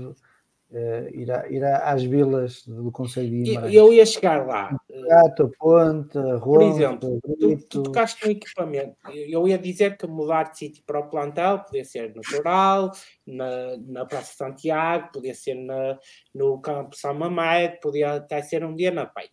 uh, 0.70 1.08
ir, 1.14 1.30
a, 1.30 1.48
ir 1.48 1.64
a, 1.64 1.90
às 1.90 2.02
vilas 2.02 2.64
do 2.66 2.90
Conselho 2.90 3.30
de 3.30 3.42
Guimarães? 3.42 3.74
Eu 3.74 3.92
ia 3.92 4.06
chegar 4.06 4.46
lá. 4.46 4.76
Gato, 4.88 5.50
Ponte, 5.58 6.18
Ronto, 6.18 6.40
Por 6.40 6.62
exemplo, 6.62 7.20
tu, 7.22 7.56
tu 7.68 7.82
tocaste 7.82 8.24
no 8.24 8.32
equipamento. 8.32 8.96
Eu 9.12 9.46
ia 9.46 9.58
dizer 9.58 9.96
que 9.96 10.06
mudar 10.06 10.50
de 10.50 10.58
sítio 10.58 10.82
para 10.86 11.00
o 11.00 11.08
plantel 11.08 11.60
podia 11.60 11.84
ser 11.84 12.14
no 12.14 12.22
Toral, 12.22 12.90
na, 13.26 13.76
na 13.78 14.06
Praça 14.06 14.34
Santiago, 14.36 15.10
podia 15.12 15.34
ser 15.34 15.54
na, 15.54 15.98
no 16.34 16.60
Campo 16.60 16.96
São 16.96 17.14
Mamede, 17.14 17.80
podia 17.80 18.14
até 18.14 18.42
ser 18.42 18.64
um 18.64 18.74
dia 18.74 18.90
na 18.90 19.06
Pai. 19.06 19.28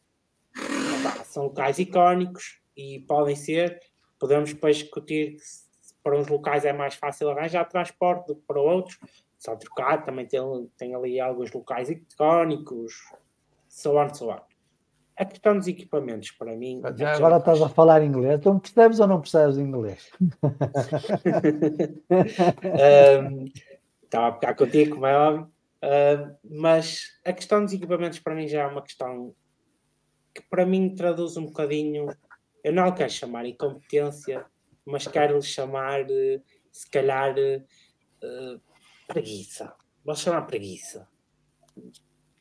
São 1.26 1.43
locais 1.43 1.77
icónicos 1.80 2.59
e 2.76 2.99
podem 3.07 3.35
ser. 3.35 3.80
Podemos 4.19 4.51
depois 4.53 4.77
discutir 4.77 5.38
para 6.03 6.18
uns 6.18 6.27
locais 6.27 6.64
é 6.64 6.72
mais 6.72 6.95
fácil 6.95 7.30
arranjar 7.30 7.65
transporte 7.65 8.27
do 8.27 8.35
que 8.35 8.41
para 8.47 8.61
outros. 8.61 8.97
Só 9.38 9.55
trocar, 9.55 10.03
também 10.03 10.26
tem, 10.26 10.41
tem 10.77 10.95
ali 10.95 11.19
alguns 11.19 11.51
locais 11.51 11.89
icónicos, 11.89 12.93
so 13.68 13.97
on, 13.97 14.14
so 14.14 14.30
on. 14.30 14.39
A 15.15 15.26
questão 15.26 15.57
dos 15.57 15.68
equipamentos, 15.68 16.31
para 16.31 16.55
mim. 16.55 16.81
Já 16.95 17.15
agora 17.15 17.38
estás 17.38 17.61
a 17.61 17.69
falar 17.69 18.03
inglês, 18.03 18.39
então 18.39 18.59
percebes 18.59 18.99
ou 18.99 19.07
não 19.07 19.19
percebes 19.19 19.57
inglês? 19.57 20.11
um, 22.11 23.45
estava 24.03 24.27
a 24.27 24.34
ficar 24.34 24.55
contigo, 24.55 24.95
como 24.95 25.07
é 25.07 25.18
óbvio. 25.18 25.51
Uh, 25.77 26.35
mas 26.43 27.19
a 27.26 27.34
questão 27.34 27.64
dos 27.64 27.73
equipamentos, 27.73 28.19
para 28.19 28.35
mim, 28.35 28.47
já 28.47 28.61
é 28.64 28.68
uma 28.68 28.81
questão 28.81 29.34
que, 30.34 30.41
para 30.49 30.65
mim, 30.65 30.93
traduz 30.93 31.38
um 31.38 31.45
bocadinho. 31.45 32.07
Eu 32.64 32.73
não 32.73 32.91
quero 32.91 33.11
chamar 33.11 33.45
incompetência, 33.45 34.45
mas 34.85 35.07
quero-lhe 35.07 35.41
chamar, 35.41 36.01
eh, 36.09 36.41
se 36.72 36.89
calhar, 36.89 37.34
uh, 37.34 38.61
preguiça. 39.07 39.73
Vou 40.03 40.15
chamar 40.15 40.43
preguiça 40.43 41.07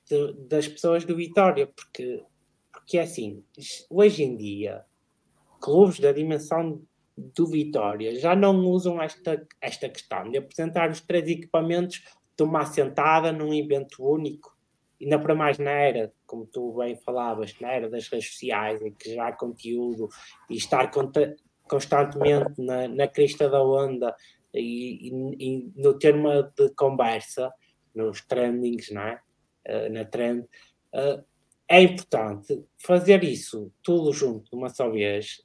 de, 0.09 0.32
das 0.48 0.68
pessoas 0.68 1.05
do 1.05 1.16
Vitória, 1.16 1.66
porque, 1.66 2.22
porque 2.72 2.98
é 2.98 3.02
assim, 3.02 3.44
hoje 3.90 4.22
em 4.22 4.36
dia, 4.36 4.84
clubes 5.60 5.98
da 5.98 6.12
dimensão 6.12 6.82
do 7.16 7.47
Vitória 7.47 8.18
já 8.18 8.36
não 8.36 8.59
usam 8.66 9.01
esta, 9.01 9.47
esta 9.60 9.88
questão 9.88 10.30
de 10.30 10.38
apresentar 10.38 10.90
os 10.90 11.01
três 11.01 11.28
equipamentos 11.28 12.05
de 12.36 12.43
uma 12.43 12.60
assentada 12.60 13.32
num 13.32 13.55
evento 13.55 14.05
único. 14.05 14.55
Ainda 15.01 15.18
para 15.18 15.34
mais 15.34 15.59
na 15.59 15.70
era, 15.70 16.12
como 16.26 16.47
tu 16.47 16.74
bem 16.74 16.97
falavas, 16.97 17.55
na 17.60 17.70
era 17.70 17.88
das 17.88 18.09
redes 18.09 18.30
sociais, 18.32 18.80
em 18.82 18.93
que 18.93 19.14
já 19.14 19.28
há 19.28 19.32
conteúdo 19.32 20.09
e 20.48 20.56
estar 20.56 20.90
constantemente 21.68 22.60
na, 22.62 22.88
na 22.88 23.09
crista 23.09 23.48
da 23.48 23.62
onda 23.62 24.14
e, 24.59 25.09
e, 25.09 25.37
e, 25.39 25.73
no 25.77 25.99
termo 25.99 26.31
de 26.57 26.70
conversa, 26.74 27.53
nos 27.95 28.20
trendings, 28.23 28.91
não 28.91 29.03
é? 29.03 29.20
Uh, 29.69 29.93
na 29.93 30.05
trend, 30.05 30.43
uh, 30.95 31.24
é 31.69 31.83
importante 31.83 32.65
fazer 32.78 33.24
isso 33.24 33.73
tudo 33.83 34.12
junto 34.12 34.51
de 34.51 34.57
uma 34.57 34.69
só 34.69 34.89
vez. 34.89 35.45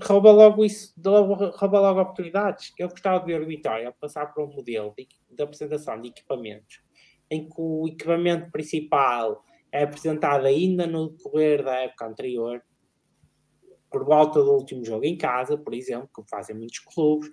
Rouba 0.00 0.30
logo 0.30 0.64
isso, 0.64 0.94
rouba 1.02 1.80
logo 1.80 2.00
oportunidades. 2.00 2.72
Eu 2.78 2.88
gostava 2.88 3.20
de 3.20 3.26
ver 3.32 3.42
o 3.42 3.46
Vitória 3.46 3.92
passar 3.98 4.26
por 4.26 4.44
um 4.44 4.52
modelo 4.52 4.94
de, 4.96 5.08
de 5.30 5.42
apresentação 5.42 6.00
de 6.00 6.08
equipamentos 6.08 6.82
em 7.30 7.48
que 7.48 7.54
o 7.58 7.86
equipamento 7.88 8.50
principal 8.50 9.44
é 9.72 9.82
apresentado 9.82 10.46
ainda 10.46 10.86
no 10.86 11.10
decorrer 11.10 11.62
da 11.62 11.76
época 11.76 12.06
anterior 12.06 12.62
por 13.90 14.04
volta 14.04 14.42
do 14.42 14.52
último 14.52 14.84
jogo 14.84 15.04
em 15.04 15.16
casa, 15.16 15.56
por 15.56 15.74
exemplo, 15.74 16.08
como 16.12 16.28
fazem 16.28 16.54
muitos 16.54 16.78
clubes, 16.80 17.30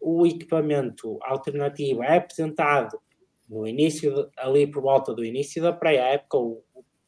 o 0.00 0.26
equipamento 0.26 1.18
alternativo 1.22 2.02
é 2.02 2.16
apresentado 2.18 2.98
no 3.48 3.66
início, 3.66 4.30
ali 4.36 4.66
por 4.66 4.82
volta 4.82 5.14
do 5.14 5.24
início 5.24 5.62
da 5.62 5.72
pré-época, 5.72 6.36
ou 6.36 6.64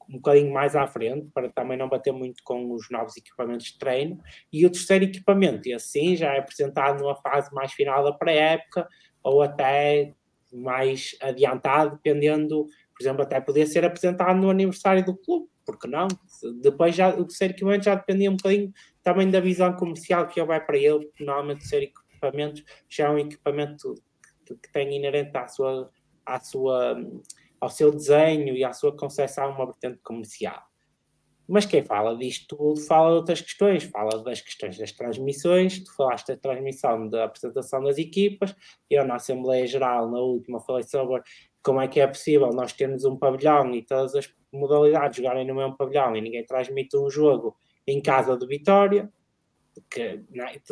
um 0.09 0.15
bocadinho 0.15 0.53
mais 0.53 0.75
à 0.75 0.87
frente, 0.87 1.29
para 1.35 1.51
também 1.51 1.77
não 1.77 1.89
bater 1.89 2.13
muito 2.13 2.43
com 2.43 2.73
os 2.73 2.89
novos 2.91 3.17
equipamentos 3.17 3.67
de 3.67 3.79
treino, 3.79 4.19
e 4.53 4.65
o 4.65 4.71
terceiro 4.71 5.05
equipamento, 5.05 5.69
e 5.69 5.75
assim 5.75 6.17
já 6.17 6.35
é 6.35 6.39
apresentado 6.39 7.03
numa 7.03 7.17
fase 7.17 7.53
mais 7.53 7.73
final 7.73 8.03
da 8.03 8.13
pré-época, 8.13 8.89
ou 9.23 9.43
até 9.43 10.15
mais 10.53 11.15
adiantado, 11.21 11.97
dependendo, 11.97 12.65
por 12.65 13.03
exemplo, 13.03 13.23
até 13.23 13.41
poder 13.41 13.67
ser 13.67 13.85
apresentado 13.85 14.41
no 14.41 14.49
aniversário 14.49 15.05
do 15.05 15.15
clube, 15.15 15.47
porque 15.67 15.87
não? 15.87 16.09
Depois 16.63 16.95
já, 16.95 17.11
o 17.11 17.27
terceiro 17.27 17.53
equipamento 17.53 17.85
já 17.85 17.95
dependia 17.95 18.31
um 18.31 18.37
bocadinho 18.37 18.73
também 19.03 19.31
da 19.31 19.41
visão 19.41 19.75
comercial 19.75 20.27
que 20.27 20.43
vai 20.43 20.65
para 20.65 20.79
ele, 20.79 21.07
porque 21.07 21.25
normalmente 21.25 21.59
o 21.59 21.61
terceiro 21.61 21.85
equipamento 21.85 22.08
já 22.89 23.07
é 23.07 23.11
um 23.11 23.19
equipamento 23.19 23.95
que, 24.45 24.55
que 24.55 24.73
tem 24.73 24.97
inerente 24.97 25.37
à 25.37 25.47
sua, 25.47 25.91
à 26.25 26.41
sua, 26.41 26.97
ao 27.61 27.69
seu 27.69 27.91
desenho 27.91 28.57
e 28.57 28.65
à 28.65 28.73
sua 28.73 28.97
concepção 28.97 29.51
uma 29.51 29.67
vertente 29.67 29.99
comercial. 30.03 30.69
Mas 31.49 31.65
quem 31.65 31.83
fala 31.83 32.15
disto 32.15 32.57
tudo 32.57 32.79
fala 32.83 33.09
de 33.09 33.17
outras 33.17 33.41
questões, 33.41 33.83
fala 33.85 34.23
das 34.23 34.43
questões 34.43 34.77
das 34.77 34.93
transmissões, 34.93 35.83
tu 35.83 35.97
falaste 35.97 36.29
da 36.29 36.37
transmissão 36.37 37.09
da 37.09 37.25
apresentação 37.25 37.83
das 37.83 37.97
equipas, 37.97 38.55
eu 38.91 39.03
na 39.07 39.15
Assembleia 39.15 39.67
Geral, 39.67 40.11
na 40.11 40.19
última, 40.19 40.61
falei 40.61 40.83
sobre 40.83 41.23
como 41.63 41.81
é 41.81 41.89
que 41.89 42.01
é 42.01 42.07
possível 42.07 42.51
nós 42.51 42.75
termos 42.75 43.05
um 43.07 43.17
pavilhão 43.17 43.75
e 43.75 43.83
todas 43.83 44.15
as 44.15 44.31
modalidades 44.53 45.17
jogarem 45.17 45.47
no 45.47 45.55
mesmo 45.55 45.75
pavilhão 45.75 46.15
e 46.15 46.21
ninguém 46.21 46.45
transmite 46.45 46.97
um 46.99 47.09
jogo 47.09 47.57
em 47.87 48.03
casa 48.03 48.37
do 48.37 48.47
Vitória, 48.47 49.11
que 49.91 50.01
é? 50.01 50.21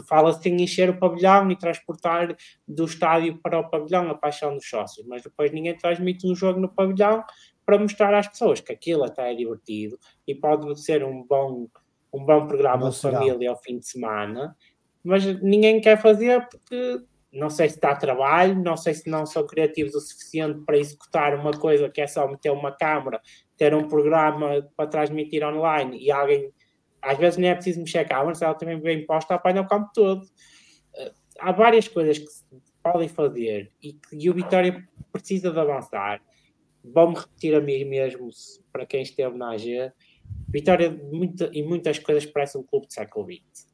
fala-se 0.07 0.49
em 0.49 0.62
encher 0.62 0.91
o 0.91 0.99
pavilhão 0.99 1.51
e 1.51 1.57
transportar 1.57 2.37
do 2.66 2.85
estádio 2.85 3.39
para 3.39 3.59
o 3.59 3.69
pavilhão 3.69 4.11
a 4.11 4.15
paixão 4.15 4.55
dos 4.55 4.69
sócios, 4.69 5.07
mas 5.07 5.23
depois 5.23 5.53
ninguém 5.53 5.77
transmite 5.77 6.27
um 6.27 6.35
jogo 6.35 6.61
no 6.61 6.69
pavilhão 6.69 7.24
para 7.65 7.78
mostrar 7.78 8.15
às 8.15 8.28
pessoas 8.28 8.61
que 8.61 8.73
aquilo 8.73 9.05
até 9.05 9.33
é 9.33 9.35
divertido 9.35 9.99
e 10.27 10.35
pode 10.35 10.81
ser 10.81 11.05
um 11.05 11.24
bom, 11.24 11.69
um 12.12 12.24
bom 12.24 12.47
programa 12.47 12.91
de 12.91 13.01
família 13.01 13.51
ao 13.51 13.61
fim 13.61 13.78
de 13.78 13.87
semana, 13.87 14.57
mas 15.03 15.24
ninguém 15.43 15.81
quer 15.81 16.01
fazer 16.01 16.49
porque 16.49 17.05
não 17.33 17.51
sei 17.51 17.69
se 17.69 17.78
dá 17.78 17.95
trabalho, 17.95 18.62
não 18.62 18.77
sei 18.77 18.95
se 18.95 19.11
não 19.11 19.27
são 19.27 19.47
criativos 19.47 19.95
o 19.95 20.01
suficiente 20.01 20.61
para 20.65 20.78
executar 20.78 21.35
uma 21.35 21.51
coisa 21.51 21.89
que 21.91 22.01
é 22.01 22.07
só 22.07 22.27
meter 22.27 22.51
uma 22.51 22.73
câmera, 22.73 23.20
ter 23.57 23.74
um 23.74 23.87
programa 23.87 24.66
para 24.77 24.89
transmitir 24.89 25.45
online 25.45 25.99
e 25.99 26.11
alguém, 26.11 26.51
às 27.02 27.18
vezes 27.18 27.39
nem 27.39 27.51
é 27.51 27.55
preciso 27.55 27.81
mexer 27.81 27.98
a 27.98 28.05
câmera, 28.05 28.35
se 28.35 28.44
ela 28.44 28.55
também 28.55 28.81
vem 28.81 29.01
imposta, 29.01 29.35
apanha 29.35 29.62
o 29.62 29.68
campo 29.68 29.90
todo. 29.94 30.27
Eh, 30.97 31.12
há 31.39 31.52
várias 31.52 31.89
coisas 31.89 32.18
que 32.18 32.27
se 32.27 32.44
podem 32.82 33.09
fazer 33.09 33.73
e 33.82 33.98
e 34.12 34.31
o 34.31 34.35
Vitória 34.35 34.86
precisa 35.12 35.51
de 35.51 35.59
avançar. 35.59 36.20
Vou-me 36.85 37.16
repetir 37.16 37.55
a 37.55 37.60
mim 37.60 37.85
mesmo, 37.85 38.28
para 38.73 38.86
quem 38.86 39.02
esteve 39.02 39.36
na 39.36 39.52
AG, 39.52 39.93
Vitória 40.48 40.90
muita, 40.90 41.51
em 41.52 41.66
muitas 41.66 41.98
coisas 41.98 42.24
parece 42.27 42.56
um 42.56 42.62
clube 42.62 42.86
do 42.86 42.93
século 42.93 43.27
XX 43.27 43.66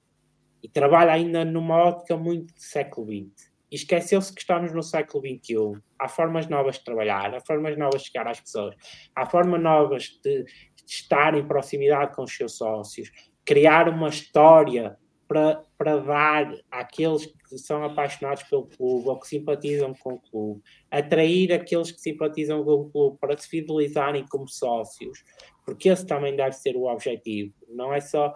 e 0.62 0.68
trabalha 0.68 1.12
ainda 1.12 1.44
numa 1.44 1.76
ótica 1.76 2.16
muito 2.16 2.54
do 2.54 2.60
século 2.60 3.06
XX 3.06 3.52
e 3.70 3.74
esqueceu-se 3.74 4.32
que 4.34 4.40
estamos 4.40 4.72
no 4.72 4.82
século 4.82 5.22
XXI. 5.26 5.80
Há 5.98 6.06
formas 6.06 6.46
novas 6.46 6.76
de 6.76 6.84
trabalhar, 6.84 7.34
há 7.34 7.40
formas 7.40 7.76
novas 7.76 8.02
de 8.02 8.08
chegar 8.08 8.28
às 8.28 8.38
pessoas, 8.38 8.74
há 9.16 9.24
formas 9.24 9.62
novas 9.62 10.20
de, 10.22 10.44
de 10.44 10.71
estar 10.86 11.34
em 11.34 11.46
proximidade 11.46 12.14
com 12.14 12.24
os 12.24 12.34
seus 12.34 12.56
sócios, 12.56 13.10
criar 13.44 13.88
uma 13.88 14.08
história 14.08 14.96
para, 15.32 15.64
para 15.78 15.96
dar 15.96 16.54
àqueles 16.70 17.24
que 17.24 17.56
são 17.56 17.82
apaixonados 17.84 18.42
pelo 18.44 18.66
clube 18.66 19.08
ou 19.08 19.18
que 19.18 19.26
simpatizam 19.26 19.94
com 19.94 20.14
o 20.14 20.18
clube, 20.18 20.62
atrair 20.90 21.52
aqueles 21.52 21.90
que 21.90 22.00
simpatizam 22.00 22.62
com 22.62 22.72
o 22.72 22.90
clube 22.90 23.18
para 23.18 23.36
se 23.36 23.48
fidelizarem 23.48 24.26
como 24.28 24.46
sócios, 24.46 25.24
porque 25.64 25.88
esse 25.88 26.06
também 26.06 26.36
deve 26.36 26.52
ser 26.52 26.76
o 26.76 26.84
objetivo. 26.84 27.54
Não 27.68 27.94
é 27.94 28.00
só, 28.00 28.32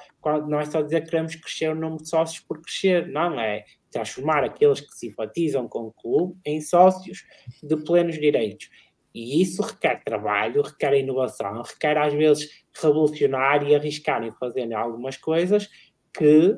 não 0.48 0.58
é 0.58 0.64
só 0.64 0.80
dizer 0.80 1.02
que 1.02 1.10
queremos 1.10 1.34
crescer 1.34 1.70
o 1.70 1.74
número 1.74 2.02
de 2.02 2.08
sócios 2.08 2.40
por 2.40 2.62
crescer, 2.62 3.06
não 3.08 3.38
é 3.38 3.64
transformar 3.90 4.44
aqueles 4.44 4.80
que 4.80 4.94
simpatizam 4.94 5.68
com 5.68 5.86
o 5.86 5.92
clube 5.92 6.38
em 6.44 6.60
sócios 6.60 7.24
de 7.62 7.76
plenos 7.76 8.18
direitos. 8.18 8.70
E 9.16 9.40
isso 9.40 9.62
requer 9.62 10.04
trabalho, 10.04 10.60
requer 10.60 10.92
inovação, 10.92 11.62
requer 11.62 11.96
às 11.96 12.12
vezes 12.12 12.66
revolucionar 12.74 13.66
e 13.66 13.74
arriscar 13.74 14.22
em 14.22 14.30
fazer 14.32 14.70
algumas 14.74 15.16
coisas 15.16 15.70
que, 16.12 16.54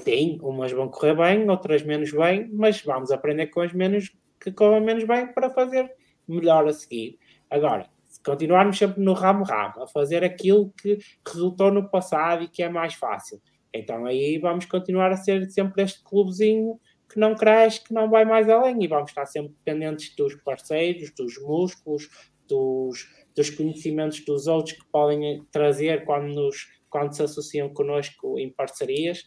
sim, 0.00 0.38
umas 0.42 0.70
vão 0.70 0.88
correr 0.88 1.16
bem, 1.16 1.50
outras 1.50 1.82
menos 1.82 2.12
bem, 2.12 2.48
mas 2.52 2.80
vamos 2.82 3.10
aprender 3.10 3.48
com 3.48 3.62
as 3.62 3.72
menos 3.72 4.16
que 4.40 4.52
corram 4.52 4.80
menos 4.80 5.02
bem 5.02 5.26
para 5.32 5.50
fazer 5.50 5.92
melhor 6.28 6.68
a 6.68 6.72
seguir. 6.72 7.18
Agora, 7.50 7.90
se 8.04 8.22
continuarmos 8.22 8.78
sempre 8.78 9.02
no 9.02 9.12
ramo-ramo, 9.12 9.82
a 9.82 9.88
fazer 9.88 10.22
aquilo 10.22 10.72
que 10.80 10.98
resultou 11.26 11.72
no 11.72 11.90
passado 11.90 12.44
e 12.44 12.48
que 12.48 12.62
é 12.62 12.68
mais 12.68 12.94
fácil, 12.94 13.42
então 13.74 14.06
aí 14.06 14.38
vamos 14.38 14.66
continuar 14.66 15.10
a 15.10 15.16
ser 15.16 15.50
sempre 15.50 15.82
este 15.82 16.00
clubezinho 16.04 16.78
que 17.08 17.18
não 17.18 17.34
cresce, 17.34 17.82
que 17.82 17.94
não 17.94 18.10
vai 18.10 18.24
mais 18.24 18.48
além 18.48 18.82
e 18.82 18.86
vamos 18.88 19.10
estar 19.10 19.26
sempre 19.26 19.54
dependentes 19.64 20.14
dos 20.16 20.34
parceiros, 20.36 21.12
dos 21.14 21.40
músculos, 21.40 22.08
dos, 22.48 23.08
dos 23.34 23.50
conhecimentos 23.50 24.24
dos 24.24 24.46
outros 24.46 24.76
que 24.76 24.86
podem 24.90 25.44
trazer 25.50 26.04
quando, 26.04 26.32
nos, 26.34 26.66
quando 26.88 27.14
se 27.14 27.22
associam 27.22 27.68
connosco 27.72 28.38
em 28.38 28.50
parcerias. 28.50 29.24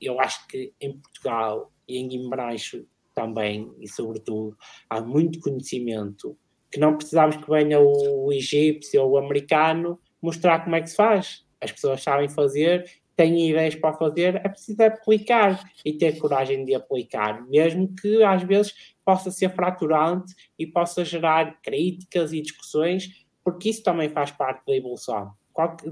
Eu 0.00 0.20
acho 0.20 0.46
que 0.48 0.72
em 0.80 0.98
Portugal 0.98 1.72
e 1.88 1.98
em 1.98 2.08
Guimarães 2.08 2.70
também, 3.14 3.70
e 3.80 3.88
sobretudo, 3.88 4.56
há 4.88 5.00
muito 5.00 5.40
conhecimento 5.40 6.36
que 6.70 6.80
não 6.80 6.96
precisamos 6.96 7.36
que 7.36 7.50
venha 7.50 7.78
o 7.78 8.32
egípcio 8.32 9.02
ou 9.02 9.10
o 9.10 9.18
americano 9.18 10.00
mostrar 10.22 10.64
como 10.64 10.76
é 10.76 10.80
que 10.80 10.88
se 10.88 10.96
faz. 10.96 11.44
As 11.60 11.70
pessoas 11.70 12.02
sabem 12.02 12.28
fazer 12.28 12.84
têm 13.16 13.50
ideias 13.50 13.74
para 13.74 13.94
fazer, 13.94 14.36
é 14.36 14.48
preciso 14.48 14.82
aplicar 14.82 15.62
e 15.84 15.92
ter 15.92 16.18
coragem 16.18 16.64
de 16.64 16.74
aplicar, 16.74 17.46
mesmo 17.46 17.94
que 17.94 18.22
às 18.22 18.42
vezes 18.42 18.94
possa 19.04 19.30
ser 19.30 19.50
fraturante 19.50 20.34
e 20.58 20.66
possa 20.66 21.04
gerar 21.04 21.60
críticas 21.62 22.32
e 22.32 22.40
discussões, 22.40 23.26
porque 23.44 23.70
isso 23.70 23.82
também 23.82 24.08
faz 24.08 24.30
parte 24.30 24.64
da 24.66 24.74
evolução. 24.74 25.32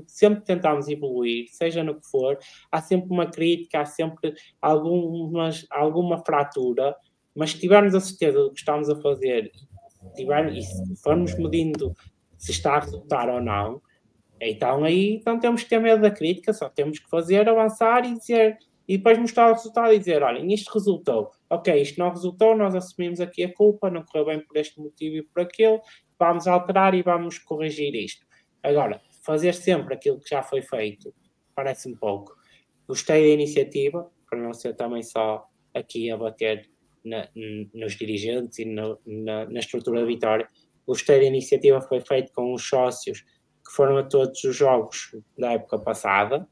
Sempre 0.07 0.43
tentamos 0.45 0.89
evoluir, 0.89 1.49
seja 1.51 1.85
no 1.85 2.01
que 2.01 2.07
for, 2.07 2.39
há 2.73 2.81
sempre 2.81 3.11
uma 3.11 3.27
crítica, 3.27 3.81
há 3.81 3.85
sempre 3.85 4.35
algumas, 4.61 5.67
alguma 5.71 6.25
fratura, 6.25 6.97
mas 7.35 7.51
se 7.51 7.61
tivermos 7.61 7.95
a 7.95 8.01
certeza 8.01 8.39
do 8.39 8.53
que 8.53 8.59
estamos 8.59 8.89
a 8.89 9.01
fazer 9.01 9.53
e 10.17 10.63
se 10.63 10.97
formos 11.03 11.37
medindo 11.39 11.95
se 12.39 12.53
está 12.53 12.77
a 12.77 12.81
resultar 12.81 13.29
ou 13.29 13.41
não, 13.41 13.83
então 14.41 14.85
aí 14.85 15.21
não 15.27 15.39
temos 15.39 15.63
que 15.63 15.69
ter 15.69 15.79
medo 15.79 16.03
da 16.03 16.11
crítica, 16.11 16.53
só 16.53 16.69
temos 16.69 16.99
que 16.99 17.09
fazer, 17.09 17.49
avançar 17.49 18.07
e 18.07 18.15
dizer, 18.15 18.59
e 18.89 18.97
depois 18.97 19.19
mostrar 19.19 19.51
o 19.51 19.55
resultado 19.55 19.93
e 19.93 19.99
dizer, 19.99 20.23
olha, 20.23 20.43
isto 20.53 20.73
resultou, 20.73 21.31
ok, 21.49 21.81
isto 21.81 21.99
não 21.99 22.11
resultou, 22.11 22.57
nós 22.57 22.75
assumimos 22.75 23.21
aqui 23.21 23.45
a 23.45 23.53
culpa, 23.53 23.91
não 23.91 24.03
correu 24.03 24.27
bem 24.27 24.41
por 24.41 24.57
este 24.57 24.81
motivo 24.81 25.17
e 25.17 25.23
por 25.23 25.43
aquele, 25.43 25.81
vamos 26.19 26.47
alterar 26.47 26.95
e 26.95 27.03
vamos 27.03 27.39
corrigir 27.39 27.95
isto. 27.95 28.27
Agora, 28.63 29.01
fazer 29.23 29.55
sempre 29.55 29.95
aquilo 29.95 30.19
que 30.19 30.31
já 30.31 30.43
foi 30.43 30.63
feito, 30.63 31.15
parece 31.55 31.89
um 31.89 31.97
pouco. 31.97 32.35
Gostei 32.89 33.29
da 33.29 33.35
iniciativa, 33.35 34.11
para 34.29 34.39
não 34.39 34.53
ser 34.53 34.75
também 34.75 35.03
só 35.03 35.47
aqui 35.75 36.11
a 36.11 36.17
bater 36.17 36.69
na, 37.05 37.29
nos 37.73 37.97
dirigentes 37.97 38.59
e 38.59 38.65
no, 38.65 38.99
na, 39.07 39.47
na 39.47 39.61
estrutura 39.61 40.01
da 40.01 40.07
vitória. 40.07 40.49
Gostei 40.87 41.21
da 41.21 41.27
iniciativa, 41.27 41.81
foi 41.81 42.01
feita 42.01 42.33
com 42.33 42.53
os 42.53 42.67
sócios 42.67 43.25
que 43.71 43.77
foram 43.77 43.97
a 43.97 44.03
todos 44.03 44.43
os 44.43 44.57
jogos 44.57 45.15
da 45.39 45.53
época 45.53 45.79
passada. 45.79 46.47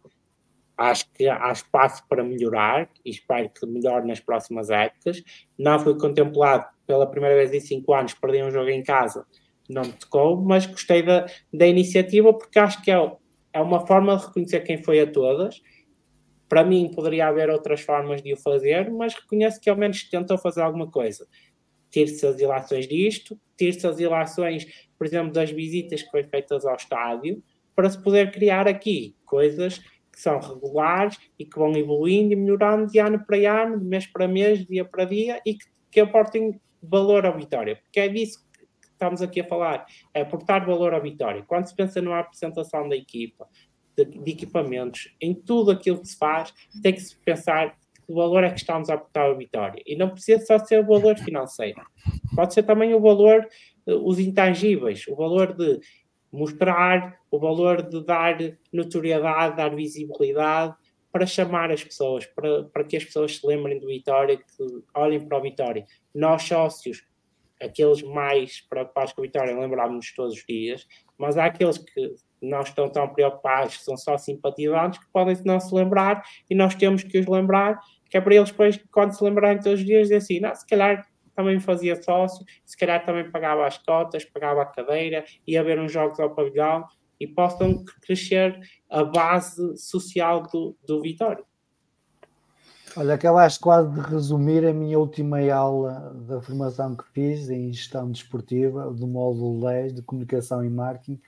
Acho 0.77 1.13
que 1.13 1.29
há 1.29 1.51
espaço 1.51 2.05
para 2.09 2.23
melhorar 2.23 2.89
e 3.05 3.11
espero 3.11 3.51
que 3.51 3.67
melhore 3.67 4.07
nas 4.07 4.21
próximas 4.21 4.71
épocas. 4.71 5.21
Não 5.59 5.81
fui 5.81 5.99
contemplado 5.99 6.67
pela 6.87 7.11
primeira 7.11 7.35
vez 7.35 7.53
em 7.53 7.59
cinco 7.59 7.93
anos, 7.93 8.15
perdi 8.15 8.43
um 8.45 8.51
jogo 8.53 8.71
em 8.71 8.85
casa, 8.85 9.27
não 9.69 9.83
me 9.83 9.93
tocou, 9.93 10.41
mas 10.41 10.65
gostei 10.65 11.03
da, 11.03 11.27
da 11.53 11.67
iniciativa 11.67 12.33
porque 12.33 12.59
acho 12.59 12.81
que 12.83 12.91
é, 12.91 13.13
é 13.53 13.61
uma 13.61 13.85
forma 13.85 14.17
de 14.17 14.27
reconhecer 14.27 14.61
quem 14.61 14.81
foi 14.83 15.01
a 15.01 15.11
todas. 15.11 15.61
Para 16.49 16.65
mim, 16.65 16.91
poderia 16.95 17.27
haver 17.27 17.51
outras 17.51 17.81
formas 17.81 18.23
de 18.23 18.33
o 18.33 18.37
fazer, 18.37 18.91
mas 18.91 19.13
reconheço 19.15 19.61
que 19.61 19.69
ao 19.69 19.77
menos 19.77 20.09
tentou 20.09 20.39
fazer 20.39 20.63
alguma 20.63 20.89
coisa. 20.89 21.27
Tire-se 21.91 22.27
as 22.27 22.39
ilações 22.41 22.87
disto, 22.87 23.39
tire-se 23.57 23.87
as 23.87 23.99
ilações 23.99 24.67
por 24.99 25.07
exemplo, 25.07 25.33
das 25.33 25.51
visitas 25.51 26.03
que 26.03 26.11
foi 26.11 26.25
feitas 26.25 26.67
ao 26.67 26.75
estádio, 26.75 27.43
para 27.75 27.89
se 27.89 28.03
poder 28.03 28.33
criar 28.33 28.67
aqui 28.67 29.15
coisas 29.25 29.79
que 29.79 30.21
são 30.21 30.41
regulares 30.41 31.17
e 31.39 31.45
que 31.45 31.57
vão 31.57 31.73
evoluindo 31.77 32.33
e 32.33 32.37
melhorando 32.37 32.91
de 32.91 32.99
ano 32.99 33.25
para 33.25 33.63
ano, 33.63 33.79
de 33.79 33.85
mês 33.85 34.07
para 34.09 34.27
mês, 34.27 34.67
dia 34.67 34.85
para 34.85 35.05
dia 35.05 35.41
e 35.47 35.55
que, 35.55 35.65
que 35.93 36.01
aportem 36.01 36.61
valor 36.83 37.25
à 37.25 37.31
vitória, 37.31 37.77
porque 37.77 38.01
é 38.01 38.09
disso 38.09 38.45
que 38.53 38.89
estamos 38.89 39.23
aqui 39.23 39.41
a 39.41 39.45
falar, 39.45 39.87
é 40.13 40.23
aportar 40.23 40.67
valor 40.67 40.93
à 40.93 40.99
vitória. 40.99 41.45
Quando 41.47 41.69
se 41.69 41.77
pensa 41.77 42.03
numa 42.03 42.19
apresentação 42.19 42.89
da 42.89 42.97
equipa, 42.97 43.47
de, 43.97 44.05
de 44.05 44.31
equipamentos, 44.33 45.15
em 45.21 45.33
tudo 45.33 45.71
aquilo 45.71 46.01
que 46.01 46.09
se 46.09 46.17
faz, 46.17 46.53
tem 46.83 46.93
que 46.93 47.01
se 47.01 47.17
pensar 47.19 47.78
que 48.09 48.15
valor 48.15 48.43
é 48.43 48.51
que 48.51 48.59
estamos 48.59 48.89
a 48.89 48.95
aportar 48.95 49.31
à 49.31 49.35
vitória. 49.35 49.83
E 49.87 49.95
não 49.95 50.09
precisa 50.09 50.45
só 50.45 50.59
ser 50.59 50.81
o 50.81 50.87
valor 50.87 51.17
financeiro, 51.19 51.83
pode 52.35 52.55
ser 52.55 52.63
também 52.63 52.95
o 52.95 53.01
valor 53.01 53.47
os 53.87 54.19
intangíveis, 54.19 55.07
o 55.09 55.15
valor 55.15 55.55
de 55.55 55.79
mostrar, 56.33 57.19
o 57.31 57.39
valor 57.39 57.83
de 57.83 58.05
dar 58.05 58.37
notoriedade, 58.73 59.57
dar 59.57 59.75
visibilidade, 59.75 60.75
para 61.11 61.27
chamar 61.27 61.71
as 61.71 61.83
pessoas, 61.83 62.27
para, 62.27 62.65
para 62.65 62.85
que 62.85 62.97
as 62.97 63.05
pessoas 63.05 63.37
se 63.37 63.47
lembrem 63.47 63.79
do 63.79 63.87
Vitória, 63.87 64.37
que 64.37 64.83
olhem 64.95 65.27
para 65.27 65.39
o 65.39 65.43
Vitória. 65.43 65.87
Nós, 66.15 66.43
sócios, 66.43 67.03
aqueles 67.61 68.03
mais 68.03 68.61
preocupados 68.61 69.13
com 69.13 69.23
a 69.23 69.25
Vitória, 69.25 69.59
lembramos-nos 69.59 70.15
todos 70.15 70.35
os 70.35 70.45
dias, 70.45 70.87
mas 71.17 71.39
há 71.39 71.47
aqueles 71.47 71.79
que 71.79 72.15
não 72.41 72.61
estão 72.61 72.89
tão 72.89 73.09
preocupados, 73.09 73.79
que 73.79 73.85
são 73.85 73.97
só 73.97 74.17
simpatizantes, 74.19 75.01
que 75.01 75.11
podem 75.11 75.37
não 75.45 75.59
se 75.59 75.75
lembrar 75.75 76.23
e 76.49 76.55
nós 76.55 76.75
temos 76.75 77.03
que 77.03 77.19
os 77.19 77.27
lembrar, 77.27 77.81
que 78.09 78.17
é 78.17 78.21
para 78.21 78.35
eles 78.35 78.51
depois, 78.51 78.79
quando 78.93 79.13
se 79.13 79.23
lembrarem 79.23 79.63
todos 79.63 79.81
os 79.81 79.87
dias, 79.87 80.03
dizer 80.03 80.17
assim, 80.17 80.41
não, 80.41 80.55
se 80.55 80.67
calhar 80.67 81.07
também 81.35 81.61
fazia 81.61 82.03
sócio, 82.03 82.45
se 82.65 82.77
calhar 82.77 83.05
também 83.05 83.31
pagava 83.31 83.67
as 83.67 83.79
cotas, 83.79 84.25
pagava 84.25 84.63
a 84.63 84.67
cadeira, 84.67 85.25
ia 85.47 85.63
ver 85.63 85.79
uns 85.79 85.93
jogos 85.93 86.19
ao 86.19 86.35
pavilhão 86.35 86.85
e 87.21 87.27
possam 87.27 87.85
crescer 88.03 88.59
a 88.91 89.05
base 89.05 89.77
social 89.77 90.43
do, 90.43 90.77
do 90.85 91.01
Vitória. 91.01 91.45
Olha, 92.97 93.15
acabaste 93.15 93.61
quase 93.61 93.89
de 93.93 94.01
resumir 94.01 94.67
a 94.67 94.73
minha 94.73 94.99
última 94.99 95.39
aula 95.53 96.13
da 96.27 96.41
formação 96.41 96.97
que 96.97 97.05
fiz 97.13 97.49
em 97.49 97.73
gestão 97.73 98.11
desportiva, 98.11 98.91
do 98.91 99.07
módulo 99.07 99.65
10 99.65 99.95
de 99.95 100.03
comunicação 100.03 100.65
e 100.65 100.71
marketing. 100.71 101.21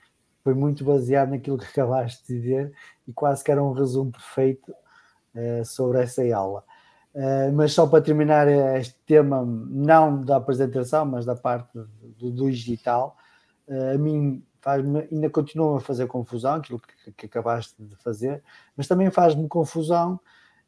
Foi 0.42 0.54
muito 0.54 0.84
baseado 0.84 1.30
naquilo 1.30 1.58
que 1.58 1.66
acabaste 1.70 2.26
de 2.26 2.40
dizer 2.40 2.72
e 3.06 3.12
quase 3.12 3.44
que 3.44 3.52
era 3.52 3.62
um 3.62 3.72
resumo 3.72 4.10
perfeito 4.10 4.72
uh, 4.72 5.64
sobre 5.64 6.00
essa 6.02 6.22
aula. 6.34 6.64
Uh, 7.14 7.52
mas 7.52 7.72
só 7.72 7.86
para 7.86 8.02
terminar 8.02 8.46
este 8.78 8.94
tema, 9.04 9.44
não 9.44 10.22
da 10.22 10.36
apresentação, 10.36 11.04
mas 11.04 11.24
da 11.24 11.34
parte 11.34 11.68
do, 11.74 12.30
do 12.30 12.50
digital, 12.50 13.16
uh, 13.66 13.94
a 13.94 13.98
mim 13.98 14.44
faz 14.60 14.84
ainda 15.10 15.28
continua 15.30 15.78
a 15.78 15.80
fazer 15.80 16.06
confusão, 16.06 16.54
aquilo 16.56 16.80
que, 16.80 17.12
que 17.12 17.26
acabaste 17.26 17.74
de 17.82 17.96
fazer, 17.96 18.42
mas 18.76 18.86
também 18.86 19.10
faz-me 19.10 19.48
confusão, 19.48 20.20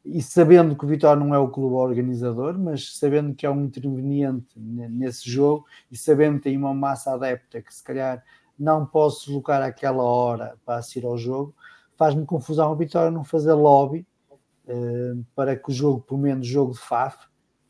e 0.05 0.21
sabendo 0.21 0.75
que 0.75 0.83
o 0.83 0.87
Vitória 0.87 1.23
não 1.23 1.33
é 1.33 1.39
o 1.39 1.47
clube 1.47 1.75
organizador, 1.75 2.57
mas 2.57 2.97
sabendo 2.97 3.33
que 3.33 3.45
é 3.45 3.49
um 3.49 3.63
interveniente 3.63 4.59
nesse 4.59 5.29
jogo 5.29 5.65
e 5.89 5.95
sabendo 5.95 6.37
que 6.37 6.43
tem 6.43 6.57
uma 6.57 6.73
massa 6.73 7.13
adepta 7.13 7.61
que 7.61 7.73
se 7.73 7.81
calhar 7.81 8.21
não 8.59 8.85
posso 8.85 9.27
deslocar 9.27 9.61
aquela 9.61 10.03
hora 10.03 10.57
para 10.65 10.79
assistir 10.79 11.05
ao 11.05 11.17
jogo, 11.17 11.55
faz-me 11.95 12.25
confusão 12.25 12.71
o 12.71 12.75
Vitória 12.75 13.11
não 13.11 13.23
fazer 13.23 13.53
lobby 13.53 13.99
eh, 13.99 14.05
para 15.35 15.55
que 15.55 15.69
o 15.69 15.73
jogo, 15.73 16.01
pelo 16.01 16.19
menos 16.19 16.47
jogo 16.47 16.73
de 16.73 16.79
FAF, 16.79 17.17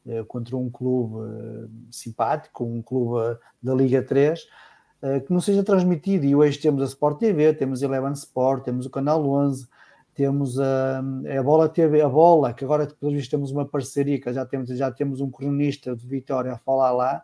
eh, 0.06 0.24
contra 0.28 0.58
um 0.58 0.70
clube 0.70 1.16
eh, 1.26 1.68
simpático, 1.90 2.66
um 2.66 2.82
clube 2.82 3.38
da 3.62 3.74
Liga 3.74 4.04
3, 4.04 4.46
que 5.28 5.34
não 5.34 5.42
seja 5.42 5.64
transmitido. 5.64 6.26
E 6.26 6.34
hoje 6.34 6.58
temos 6.58 6.82
a 6.82 6.86
Sport 6.86 7.20
TV, 7.20 7.54
temos 7.54 7.84
a 7.84 7.86
Eleven 7.86 8.14
Sport, 8.14 8.64
temos 8.64 8.86
o 8.86 8.90
Canal 8.90 9.28
11, 9.28 9.68
temos 10.14 10.58
a, 10.60 11.00
a 11.00 11.44
Bola 11.44 11.68
TV, 11.68 12.02
a 12.02 12.08
Bola, 12.08 12.54
que 12.54 12.64
agora 12.64 12.88
pelo 12.88 13.12
visto 13.12 13.32
temos 13.32 13.52
uma 13.52 13.66
parceria, 13.66 14.20
que 14.20 14.32
já 14.32 14.46
temos, 14.46 14.70
já 14.70 14.90
temos 14.92 15.20
um 15.20 15.30
cronista 15.30 15.94
de 15.94 16.08
Vitória 16.08 16.54
a 16.54 16.58
falar 16.58 16.92
lá. 16.92 17.22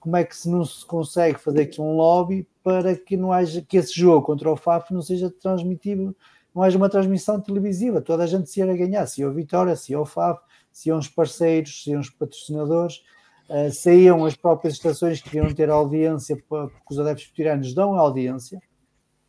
Como 0.00 0.16
é 0.16 0.24
que 0.24 0.34
se 0.34 0.48
não 0.48 0.64
se 0.64 0.86
consegue 0.86 1.38
fazer 1.38 1.62
aqui 1.62 1.80
um 1.82 1.96
lobby 1.96 2.48
para 2.62 2.94
que 2.94 3.16
não 3.16 3.30
haja 3.30 3.60
que 3.60 3.76
esse 3.76 3.98
jogo 3.98 4.24
contra 4.24 4.50
o 4.50 4.56
FAF 4.56 4.92
não 4.94 5.02
seja 5.02 5.28
transmitido 5.30 6.16
haja 6.56 6.76
uma 6.76 6.88
transmissão 6.88 7.40
televisiva, 7.40 8.00
toda 8.00 8.24
a 8.24 8.26
gente 8.26 8.50
se 8.50 8.60
ia 8.60 8.66
ganhar, 8.76 9.06
se 9.06 9.24
o 9.24 9.32
Vitória, 9.32 9.76
se 9.76 9.94
o 9.94 10.04
FAF, 10.04 10.40
se 10.72 10.88
iam 10.88 10.98
os 10.98 11.08
parceiros, 11.08 11.82
se 11.82 11.90
iam 11.90 12.00
os 12.00 12.10
patrocinadores, 12.10 13.02
uh, 13.48 13.70
saíam 13.72 14.24
as 14.24 14.34
próprias 14.34 14.74
estações 14.74 15.20
que 15.20 15.36
iam 15.36 15.52
ter 15.52 15.70
audiência, 15.70 16.36
porque 16.48 16.76
os 16.90 16.98
adeptos 16.98 17.30
tiranos 17.30 17.74
dão 17.74 17.96
audiência, 17.98 18.60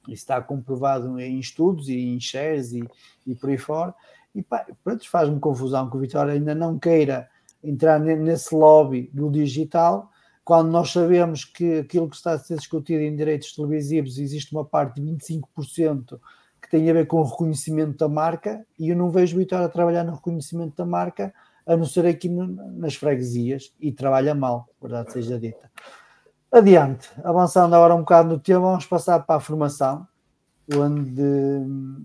isso 0.07 0.23
está 0.23 0.41
comprovado 0.41 1.19
em 1.19 1.39
estudos 1.39 1.89
e 1.89 1.99
em 1.99 2.19
shares 2.19 2.71
e, 2.71 2.83
e 3.27 3.35
por 3.35 3.49
aí 3.49 3.57
fora, 3.57 3.93
e 4.33 4.41
pá, 4.41 4.65
pronto, 4.83 5.07
faz-me 5.09 5.39
confusão 5.39 5.89
que 5.89 5.97
o 5.97 5.99
Vitória 5.99 6.33
ainda 6.33 6.55
não 6.55 6.79
queira 6.79 7.29
entrar 7.63 7.99
nesse 7.99 8.55
lobby 8.55 9.09
do 9.13 9.29
digital, 9.29 10.09
quando 10.43 10.71
nós 10.71 10.91
sabemos 10.91 11.45
que 11.45 11.79
aquilo 11.79 12.09
que 12.09 12.15
está 12.15 12.31
a 12.31 12.39
ser 12.39 12.57
discutido 12.57 13.01
em 13.01 13.15
direitos 13.15 13.53
televisivos 13.53 14.17
existe 14.17 14.51
uma 14.51 14.65
parte 14.65 14.99
de 14.99 15.07
25% 15.07 16.19
que 16.61 16.69
tem 16.69 16.89
a 16.89 16.93
ver 16.93 17.07
com 17.07 17.17
o 17.17 17.23
reconhecimento 17.23 17.97
da 17.97 18.07
marca 18.07 18.65
e 18.77 18.89
eu 18.89 18.95
não 18.95 19.09
vejo 19.09 19.35
o 19.35 19.39
Vitória 19.39 19.69
trabalhar 19.69 20.03
no 20.03 20.15
reconhecimento 20.15 20.75
da 20.75 20.85
marca 20.85 21.33
a 21.65 21.77
não 21.77 21.85
ser 21.85 22.05
aqui 22.05 22.27
nas 22.27 22.95
freguesias 22.95 23.73
e 23.79 23.91
trabalha 23.91 24.33
mal, 24.33 24.67
verdade 24.81 25.13
seja 25.13 25.39
dita. 25.39 25.71
Adiante, 26.51 27.07
avançando 27.23 27.75
agora 27.75 27.93
um 27.93 27.99
bocado 27.99 28.29
no 28.29 28.39
tema, 28.39 28.61
vamos 28.61 28.85
passar 28.85 29.19
para 29.19 29.35
a 29.35 29.39
formação, 29.39 30.07
onde 30.75 31.23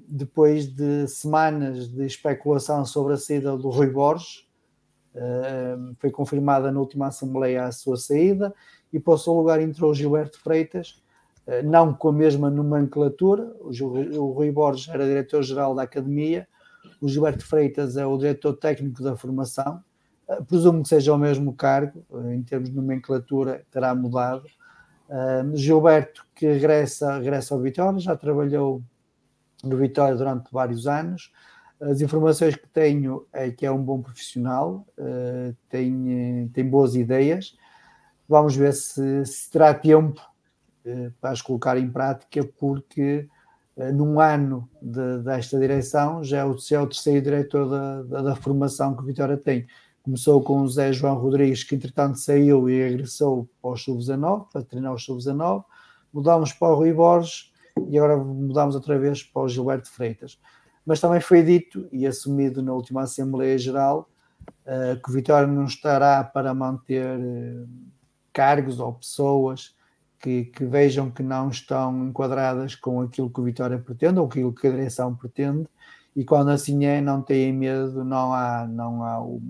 depois 0.06 0.66
de 0.66 1.08
semanas 1.08 1.88
de 1.88 2.04
especulação 2.04 2.84
sobre 2.84 3.14
a 3.14 3.16
saída 3.16 3.56
do 3.56 3.70
Rui 3.70 3.88
Borges, 3.88 4.46
eh, 5.14 5.76
foi 5.98 6.10
confirmada 6.10 6.70
na 6.72 6.80
última 6.80 7.06
Assembleia 7.06 7.64
a 7.64 7.72
sua 7.72 7.96
saída 7.96 8.54
e 8.92 8.98
para 8.98 9.14
o 9.14 9.18
seu 9.18 9.32
lugar 9.32 9.60
entrou 9.60 9.94
Gilberto 9.94 10.40
Freitas, 10.40 11.02
não 11.64 11.92
com 11.92 12.08
a 12.08 12.12
mesma 12.12 12.48
nomenclatura, 12.50 13.54
o 13.60 14.32
Rui 14.32 14.50
Borges 14.50 14.88
era 14.88 15.04
diretor-geral 15.04 15.74
da 15.74 15.82
Academia, 15.82 16.48
o 17.00 17.08
Gilberto 17.08 17.46
Freitas 17.46 17.96
é 17.96 18.06
o 18.06 18.16
diretor 18.16 18.54
técnico 18.54 19.02
da 19.02 19.16
formação, 19.16 19.82
eh, 20.28 20.40
presumo 20.42 20.82
que 20.82 20.88
seja 20.88 21.12
o 21.12 21.18
mesmo 21.18 21.52
cargo, 21.52 22.04
eh, 22.12 22.34
em 22.34 22.42
termos 22.42 22.70
de 22.70 22.76
nomenclatura 22.76 23.64
terá 23.70 23.94
mudado. 23.94 24.44
Gilberto, 25.52 26.26
que 26.34 26.46
regressa, 26.46 27.18
regressa 27.18 27.54
ao 27.54 27.60
Vitória, 27.60 28.00
já 28.00 28.16
trabalhou 28.16 28.82
no 29.62 29.76
Vitória 29.76 30.16
durante 30.16 30.50
vários 30.50 30.86
anos. 30.86 31.30
As 31.78 32.00
informações 32.00 32.56
que 32.56 32.66
tenho 32.66 33.26
é 33.30 33.50
que 33.50 33.66
é 33.66 33.70
um 33.70 33.82
bom 33.82 34.00
profissional, 34.00 34.84
tem, 35.68 36.50
tem 36.54 36.68
boas 36.68 36.96
ideias. 36.96 37.54
Vamos 38.26 38.56
ver 38.56 38.72
se, 38.72 39.26
se 39.26 39.50
terá 39.50 39.74
tempo 39.74 40.20
para 41.20 41.30
as 41.30 41.42
colocar 41.42 41.78
em 41.78 41.90
prática, 41.90 42.46
porque 42.58 43.28
num 43.94 44.20
ano 44.20 44.68
de, 44.80 45.18
desta 45.18 45.58
direção 45.58 46.22
já 46.22 46.38
é 46.38 46.44
o, 46.44 46.56
já 46.58 46.76
é 46.76 46.80
o 46.80 46.86
terceiro 46.86 47.22
diretor 47.22 47.68
da, 47.68 48.02
da, 48.02 48.22
da 48.22 48.36
formação 48.36 48.94
que 48.94 49.02
o 49.02 49.06
Vitória 49.06 49.36
tem 49.36 49.66
Começou 50.04 50.42
com 50.42 50.60
o 50.60 50.68
Zé 50.68 50.92
João 50.92 51.14
Rodrigues, 51.14 51.64
que 51.64 51.74
entretanto 51.74 52.18
saiu 52.18 52.68
e 52.68 52.90
regressou 52.90 53.48
para 53.62 53.70
o 53.70 53.76
Sub-19, 53.76 54.48
para 54.52 54.62
treinar 54.62 54.92
o 54.92 54.98
Sub-19. 54.98 55.64
Mudámos 56.12 56.52
para 56.52 56.68
o 56.68 56.74
Rui 56.74 56.92
Borges 56.92 57.50
e 57.88 57.96
agora 57.96 58.18
mudámos 58.18 58.74
outra 58.74 58.98
vez 58.98 59.22
para 59.22 59.40
o 59.40 59.48
Gilberto 59.48 59.90
Freitas. 59.90 60.38
Mas 60.84 61.00
também 61.00 61.22
foi 61.22 61.42
dito 61.42 61.88
e 61.90 62.06
assumido 62.06 62.62
na 62.62 62.74
última 62.74 63.00
Assembleia 63.00 63.56
Geral 63.56 64.06
uh, 64.66 65.02
que 65.02 65.08
o 65.08 65.12
Vitória 65.14 65.46
não 65.46 65.64
estará 65.64 66.22
para 66.22 66.52
manter 66.52 67.18
uh, 67.18 67.66
cargos 68.30 68.80
ou 68.80 68.92
pessoas 68.92 69.74
que, 70.24 70.46
que, 70.46 70.64
vejam 70.64 71.10
que 71.10 71.22
não 71.22 71.50
estão 71.50 72.08
enquadradas 72.08 72.74
com 72.74 73.02
aquilo 73.02 73.28
que 73.28 73.40
o 73.42 73.44
Vitória 73.44 73.78
pretende 73.78 74.18
ou 74.18 74.26
aquilo 74.26 74.54
que 74.54 74.66
a 74.66 74.70
direção 74.70 75.14
pretende 75.14 75.68
e 76.16 76.24
quando 76.24 76.48
assim 76.48 76.86
é 76.86 76.98
não 76.98 77.20
têm 77.20 77.52
medo, 77.52 78.02
não 78.02 78.32
há, 78.32 78.66
não 78.66 79.04
há 79.04 79.20
o, 79.20 79.42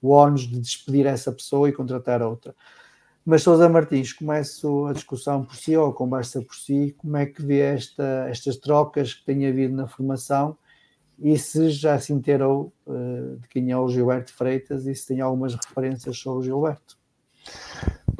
o 0.00 0.08
ónus 0.08 0.48
de 0.48 0.58
despedir 0.58 1.04
essa 1.04 1.30
pessoa 1.30 1.68
e 1.68 1.72
contratar 1.72 2.22
outra. 2.22 2.54
Mas 3.26 3.42
Sousa 3.42 3.68
Martins, 3.68 4.14
começo 4.14 4.86
a 4.86 4.94
discussão 4.94 5.44
por 5.44 5.54
si 5.54 5.76
ou 5.76 5.90
a 5.90 5.94
conversa 5.94 6.40
por 6.40 6.56
si, 6.56 6.94
como 6.96 7.18
é 7.18 7.26
que 7.26 7.42
vê 7.42 7.58
esta, 7.58 8.26
estas 8.30 8.56
trocas 8.56 9.12
que 9.12 9.26
tem 9.26 9.46
havido 9.46 9.76
na 9.76 9.86
formação 9.86 10.56
e 11.18 11.38
se 11.38 11.68
já 11.70 11.98
se 11.98 12.10
inteirou 12.10 12.72
uh, 12.86 13.36
de 13.38 13.48
quem 13.48 13.70
é 13.70 13.76
o 13.76 13.86
Gilberto 13.86 14.32
Freitas 14.32 14.86
e 14.86 14.94
se 14.94 15.08
tem 15.08 15.20
algumas 15.20 15.54
referências 15.54 16.16
sobre 16.16 16.38
o 16.38 16.42
Gilberto? 16.42 16.96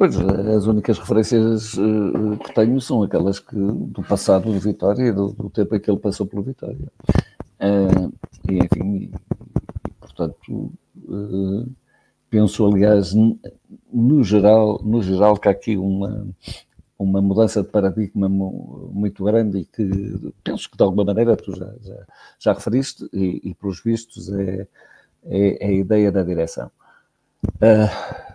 Pois, 0.03 0.17
as 0.17 0.65
únicas 0.65 0.99
referências 0.99 1.75
uh, 1.75 2.37
que 2.43 2.53
tenho 2.53 2.81
são 2.81 3.03
aquelas 3.03 3.39
que, 3.39 3.55
do 3.55 4.03
passado 4.03 4.51
do 4.51 4.59
Vitória 4.59 5.01
e 5.01 5.13
do, 5.13 5.31
do 5.31 5.49
tempo 5.49 5.73
em 5.73 5.79
que 5.79 5.89
ele 5.89 5.97
passou 5.97 6.25
pelo 6.25 6.43
Vitória. 6.43 6.91
Uh, 7.57 8.11
e, 8.51 8.57
enfim, 8.57 8.95
e, 8.97 9.11
portanto, 10.01 10.73
eh, 10.97 11.69
penso, 12.29 12.67
aliás, 12.67 13.13
no 13.93 14.23
geral, 14.25 14.81
no 14.83 15.01
geral 15.01 15.37
que 15.37 15.47
há 15.47 15.51
aqui 15.51 15.77
uma, 15.77 16.27
uma 16.99 17.21
mudança 17.21 17.63
de 17.63 17.69
paradigma 17.69 18.27
muito 18.27 19.23
grande 19.23 19.59
e 19.59 19.63
que 19.63 20.33
penso 20.43 20.69
que 20.69 20.75
de 20.75 20.83
alguma 20.83 21.05
maneira 21.05 21.37
tu 21.37 21.55
já, 21.55 21.73
já, 21.81 22.05
já 22.39 22.51
referiste 22.51 23.07
e, 23.13 23.39
e 23.41 23.55
pelos 23.55 23.81
vistos 23.81 24.29
é, 24.33 24.67
é, 25.23 25.65
é, 25.65 25.67
a 25.69 25.71
ideia 25.71 26.11
da 26.11 26.23
direção. 26.23 26.69
Uh, 27.45 28.32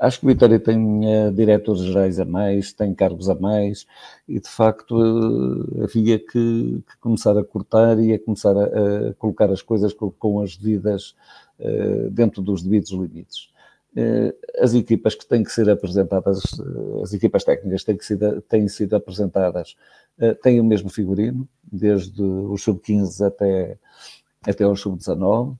acho 0.00 0.20
que 0.20 0.26
o 0.26 0.28
Vitória 0.28 0.58
tem 0.58 0.78
uh, 0.78 1.32
diretores 1.32 1.82
gerais 1.82 2.18
a 2.20 2.24
mais, 2.24 2.72
tem 2.72 2.94
cargos 2.94 3.28
a 3.28 3.34
mais 3.34 3.86
e 4.28 4.40
de 4.40 4.48
facto 4.48 4.96
uh, 4.96 5.84
havia 5.84 6.18
que, 6.18 6.82
que, 6.86 6.98
começar 7.00 7.36
a 7.38 7.44
cortar 7.44 7.98
e 7.98 8.12
a 8.12 8.18
começar 8.18 8.56
a, 8.56 9.10
a 9.10 9.14
colocar 9.14 9.50
as 9.50 9.62
coisas 9.62 9.92
com, 9.92 10.10
com 10.10 10.40
as 10.40 10.56
devidas 10.56 11.14
eh, 11.58 12.08
dentro 12.10 12.42
dos 12.42 12.62
devidos 12.62 12.90
limites. 12.90 13.48
Eh, 13.96 14.34
as 14.58 14.74
equipas 14.74 15.14
que 15.14 15.24
têm 15.24 15.44
que 15.44 15.52
ser 15.52 15.70
apresentadas, 15.70 16.42
eh, 16.58 17.02
as 17.02 17.12
equipas 17.12 17.44
técnicas 17.44 17.84
têm, 17.84 17.96
que 17.96 18.04
ser, 18.04 18.42
têm 18.42 18.66
sido 18.66 18.96
apresentadas, 18.96 19.76
têm 20.42 20.60
o 20.60 20.64
mesmo 20.64 20.90
figurino, 20.90 21.48
desde 21.62 22.22
os 22.22 22.62
sub-15 22.62 23.26
até, 23.26 23.78
até 24.42 24.66
os 24.66 24.80
sub-19. 24.80 25.56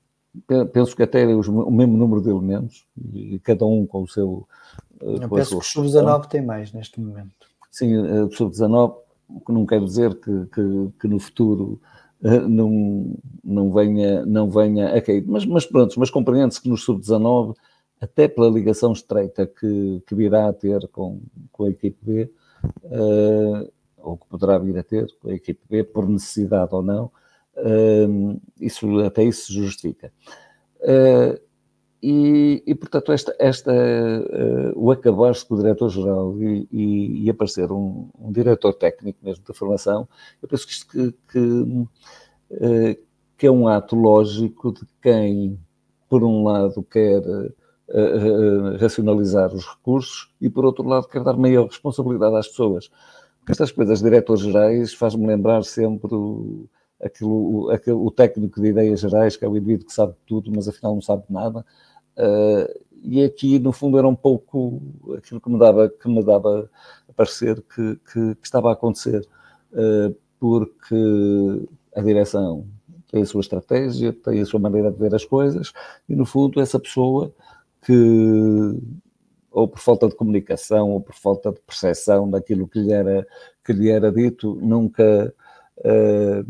Penso 0.73 0.97
que 0.97 1.03
até 1.03 1.27
os, 1.27 1.47
o 1.49 1.71
mesmo 1.71 1.97
número 1.97 2.21
de 2.21 2.31
elementos, 2.31 2.87
e 3.13 3.39
cada 3.39 3.65
um 3.65 3.87
com 3.87 4.03
o 4.03 4.09
seu. 4.09 4.49
Eu 5.01 5.29
penso 5.29 5.51
que 5.51 5.57
o 5.57 5.63
sub-19 5.63 6.27
tem 6.27 6.45
mais 6.45 6.73
neste 6.73 7.01
momento. 7.01 7.47
Sim, 7.71 7.97
o 7.97 8.31
sub-19, 8.31 8.97
que 9.47 9.53
não 9.53 9.67
quer 9.67 9.81
dizer 9.81 10.15
que, 10.15 10.47
que, 10.47 10.89
que 11.01 11.09
no 11.09 11.19
futuro 11.19 11.81
não, 12.49 13.17
não 13.45 13.73
venha, 13.73 14.25
não 14.25 14.51
venha 14.51 14.95
a 14.95 15.01
cair. 15.01 15.25
Mas, 15.27 15.45
mas 15.45 15.67
pronto, 15.67 15.99
mas 15.99 16.11
compreende-se 16.11 16.61
que 16.61 16.69
no 16.69 16.77
sub-19, 16.77 17.55
até 18.01 18.27
pela 18.29 18.49
ligação 18.49 18.93
estreita 18.93 19.47
que, 19.47 20.03
que 20.07 20.15
virá 20.15 20.49
a 20.49 20.53
ter 20.53 20.89
com, 20.89 21.21
com 21.53 21.65
a 21.65 21.71
equipe 21.71 21.99
B, 22.03 22.31
uh, 22.85 23.71
ou 23.99 24.17
que 24.17 24.27
poderá 24.27 24.59
vir 24.59 24.79
a 24.79 24.83
ter 24.83 25.07
com 25.21 25.31
a 25.31 25.35
equipe 25.35 25.61
B, 25.69 25.85
por 25.85 26.09
necessidade 26.09 26.75
ou 26.75 26.83
não, 26.83 27.11
uh, 27.57 28.41
isso, 28.61 28.99
até 29.01 29.25
isso 29.25 29.47
se 29.47 29.53
justifica. 29.55 30.13
Uh, 30.81 31.41
e, 32.07 32.63
e, 32.67 32.75
portanto, 32.75 33.13
esta, 33.13 33.35
esta, 33.39 33.73
uh, 33.73 34.73
o 34.77 34.91
acabar-se 34.91 35.47
com 35.47 35.55
o 35.55 35.57
diretor-geral 35.57 36.39
e, 36.39 36.69
e, 36.71 37.25
e, 37.25 37.31
aparecer 37.31 37.73
um, 37.73 38.11
um, 38.19 38.31
diretor 38.31 38.75
técnico 38.75 39.19
mesmo 39.23 39.43
da 39.43 39.55
formação, 39.55 40.07
eu 40.43 40.47
penso 40.47 40.67
que 40.67 40.73
isto 40.75 40.87
que, 40.87 41.15
que, 41.33 41.39
uh, 41.39 41.89
que, 43.39 43.47
é 43.47 43.51
um 43.51 43.67
ato 43.67 43.97
lógico 43.97 44.71
de 44.71 44.83
quem, 45.01 45.59
por 46.07 46.23
um 46.23 46.45
lado, 46.45 46.83
quer 46.83 47.23
racionalizar 48.79 49.55
os 49.55 49.67
recursos 49.67 50.31
e, 50.41 50.51
por 50.51 50.67
outro 50.67 50.87
lado, 50.87 51.09
quer 51.09 51.23
dar 51.23 51.39
maior 51.39 51.67
responsabilidade 51.67 52.37
às 52.37 52.49
pessoas. 52.49 52.91
Porque 53.39 53.53
estas 53.53 53.73
coisas, 53.73 54.03
diretores-gerais, 54.03 54.93
faz-me 54.93 55.27
lembrar 55.27 55.65
sempre 55.65 56.15
o, 56.15 56.69
aquilo, 57.01 57.71
aquilo, 57.71 58.05
o 58.05 58.11
técnico 58.11 58.61
de 58.61 58.69
ideias 58.69 59.01
gerais, 59.01 59.37
que 59.37 59.45
é 59.45 59.49
o 59.49 59.57
indivíduo 59.57 59.87
que 59.87 59.93
sabe 59.93 60.15
tudo, 60.27 60.51
mas 60.55 60.69
afinal 60.69 60.95
não 60.95 61.03
sabe 61.03 61.25
nada 61.29 61.65
Uh, 62.17 62.85
e 63.03 63.23
aqui, 63.23 63.59
no 63.59 63.73
fundo, 63.73 63.99
era 63.99 64.09
um 64.09 64.15
pouco 64.15 64.81
aquilo 65.17 65.41
que 65.41 65.51
me 65.51 65.59
dava, 65.59 65.89
que 65.89 66.09
me 66.09 66.25
dava 66.25 66.71
a 67.09 67.13
parecer 67.13 67.61
que, 67.63 67.97
que, 67.97 68.35
que 68.37 68.45
estava 68.47 68.71
a 68.71 68.73
acontecer, 68.73 69.27
uh, 69.73 70.15
porque 70.39 71.69
a 71.95 72.01
direção 72.01 72.67
tem 73.11 73.23
a 73.23 73.27
sua 73.27 73.41
estratégia, 73.41 74.13
tem 74.13 74.41
a 74.41 74.47
sua 74.47 74.59
maneira 74.59 74.91
de 74.91 74.99
ver 74.99 75.15
as 75.15 75.25
coisas, 75.25 75.73
e 76.09 76.17
no 76.17 76.25
fundo, 76.25 76.61
essa 76.61 76.79
pessoa 76.79 77.33
que, 77.83 78.81
ou 79.51 79.69
por 79.69 79.81
falta 79.81 80.09
de 80.09 80.15
comunicação, 80.17 80.91
ou 80.91 81.01
por 81.01 81.15
falta 81.15 81.53
de 81.53 81.61
percepção 81.61 82.31
daquilo 82.31 82.67
que 82.67 82.81
lhe 82.81 82.93
era, 82.93 83.27
que 83.65 83.73
lhe 83.73 83.91
era 83.91 84.11
dito, 84.11 84.55
nunca. 84.63 85.35
Uh, 85.79 86.45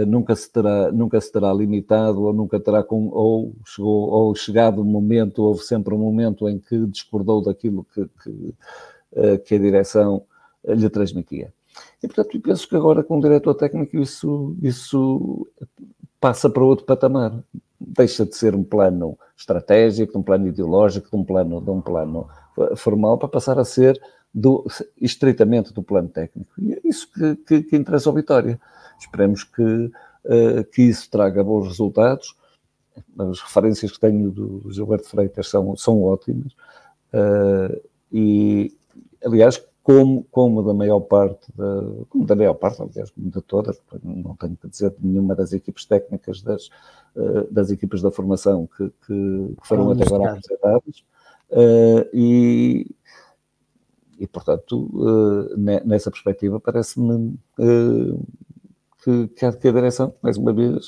nunca 0.00 0.34
se 0.34 0.50
terá, 0.50 0.90
nunca 0.90 1.20
se 1.20 1.30
terá 1.30 1.52
limitado 1.52 2.22
ou 2.22 2.32
nunca 2.32 2.58
terá 2.58 2.82
com, 2.82 3.08
ou 3.08 3.54
chegou 3.64 4.08
ou 4.08 4.34
chegado 4.34 4.78
o 4.78 4.82
um 4.82 4.86
momento, 4.86 5.42
houve 5.42 5.62
sempre 5.62 5.94
um 5.94 5.98
momento 5.98 6.48
em 6.48 6.58
que 6.58 6.86
discordou 6.86 7.42
daquilo 7.42 7.86
que, 7.92 8.08
que, 8.22 8.54
eh, 9.14 9.38
que 9.38 9.54
a 9.54 9.58
direção 9.58 10.22
lhe 10.66 10.88
transmitia. 10.88 11.52
E, 12.02 12.06
portanto, 12.06 12.34
eu 12.34 12.40
penso 12.40 12.68
que 12.68 12.76
agora 12.76 13.02
com 13.02 13.18
o 13.18 13.20
diretor 13.20 13.54
técnico 13.54 13.98
isso, 13.98 14.56
isso 14.62 15.46
passa 16.20 16.48
para 16.48 16.64
outro 16.64 16.84
patamar. 16.84 17.32
Deixa 17.80 18.24
de 18.24 18.36
ser 18.36 18.54
um 18.54 18.62
plano 18.62 19.18
estratégico, 19.36 20.18
um 20.18 20.22
plano 20.22 20.46
ideológico, 20.46 21.10
de 21.10 21.16
um 21.16 21.24
plano, 21.24 21.60
de 21.60 21.70
um 21.70 21.80
plano 21.80 22.28
eh, 22.58 22.76
formal, 22.76 23.18
para 23.18 23.28
passar 23.28 23.58
a 23.58 23.64
ser 23.64 24.00
do, 24.32 24.64
estritamente 25.00 25.72
do 25.72 25.82
plano 25.82 26.08
técnico. 26.08 26.50
E 26.58 26.72
é 26.72 26.80
isso 26.84 27.10
que, 27.12 27.36
que, 27.36 27.62
que 27.64 27.76
interessa 27.76 28.08
ao 28.08 28.14
Vitória. 28.14 28.60
Esperemos 29.02 29.44
que, 29.44 29.62
uh, 29.62 30.64
que 30.72 30.82
isso 30.82 31.10
traga 31.10 31.44
bons 31.44 31.68
resultados. 31.68 32.36
As 33.18 33.40
referências 33.40 33.92
que 33.92 34.00
tenho 34.00 34.30
do 34.30 34.72
Gilberto 34.72 35.08
Freitas 35.08 35.48
são, 35.48 35.76
são 35.76 36.02
ótimas. 36.02 36.52
Uh, 37.12 37.80
E, 38.14 38.76
aliás, 39.24 39.56
como, 39.82 40.22
como 40.30 40.62
da 40.62 40.74
maior 40.74 41.00
parte, 41.00 41.50
da, 41.56 41.64
como 42.10 42.26
da 42.26 42.36
maior 42.36 42.52
parte, 42.52 42.82
aliás, 42.82 43.10
como 43.10 43.30
de 43.30 43.40
todas, 43.40 43.80
não 44.04 44.36
tenho 44.36 44.54
que 44.54 44.68
dizer 44.68 44.90
de 44.90 45.06
nenhuma 45.06 45.34
das 45.34 45.54
equipes 45.54 45.86
técnicas 45.86 46.42
das, 46.42 46.68
uh, 47.16 47.50
das 47.50 47.70
equipes 47.70 48.02
da 48.02 48.10
formação 48.10 48.68
que, 48.76 48.84
que, 49.06 49.54
que 49.56 49.66
foram 49.66 49.90
até 49.90 50.04
agora 50.04 50.32
apresentadas, 50.32 51.02
uh, 51.52 52.04
e, 52.12 52.86
e, 54.18 54.26
portanto, 54.26 54.90
uh, 54.92 55.56
nessa 55.86 56.10
perspectiva, 56.10 56.60
parece-me 56.60 57.34
que, 59.02 59.28
que, 59.28 59.44
a, 59.44 59.52
que 59.52 59.68
a 59.68 59.72
direção, 59.72 60.14
mais 60.22 60.36
uma 60.36 60.52
vez, 60.52 60.86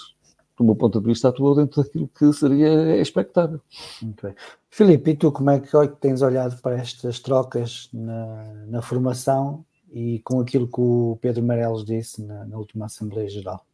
do 0.57 0.65
meu 0.65 0.77
ponto 0.77 1.01
de 1.01 1.07
vista, 1.07 1.29
atuou 1.29 1.55
dentro 1.55 1.83
daquilo 1.83 2.09
que 2.09 2.33
seria 2.33 2.97
expectável. 3.01 3.61
Muito 4.01 4.27
bem. 4.27 4.35
Filipe, 4.71 5.11
e 5.11 5.17
tu 5.17 5.33
como 5.33 5.51
é 5.51 5.61
que 5.61 5.71
tens 6.01 6.23
olhado 6.23 6.61
para 6.61 6.77
estas 6.77 7.21
trocas 7.21 7.89
na, 7.93 8.65
na 8.67 8.83
formação 8.83 9.65
e 9.93 10.21
com 10.21 10.41
aquilo 10.41 10.67
que 10.67 10.81
o 10.81 11.19
Pedro 11.21 11.43
Meirelles 11.43 11.85
disse 11.85 12.25
na, 12.25 12.45
na 12.47 12.57
última 12.57 12.87
Assembleia 12.87 13.29
Geral? 13.29 13.65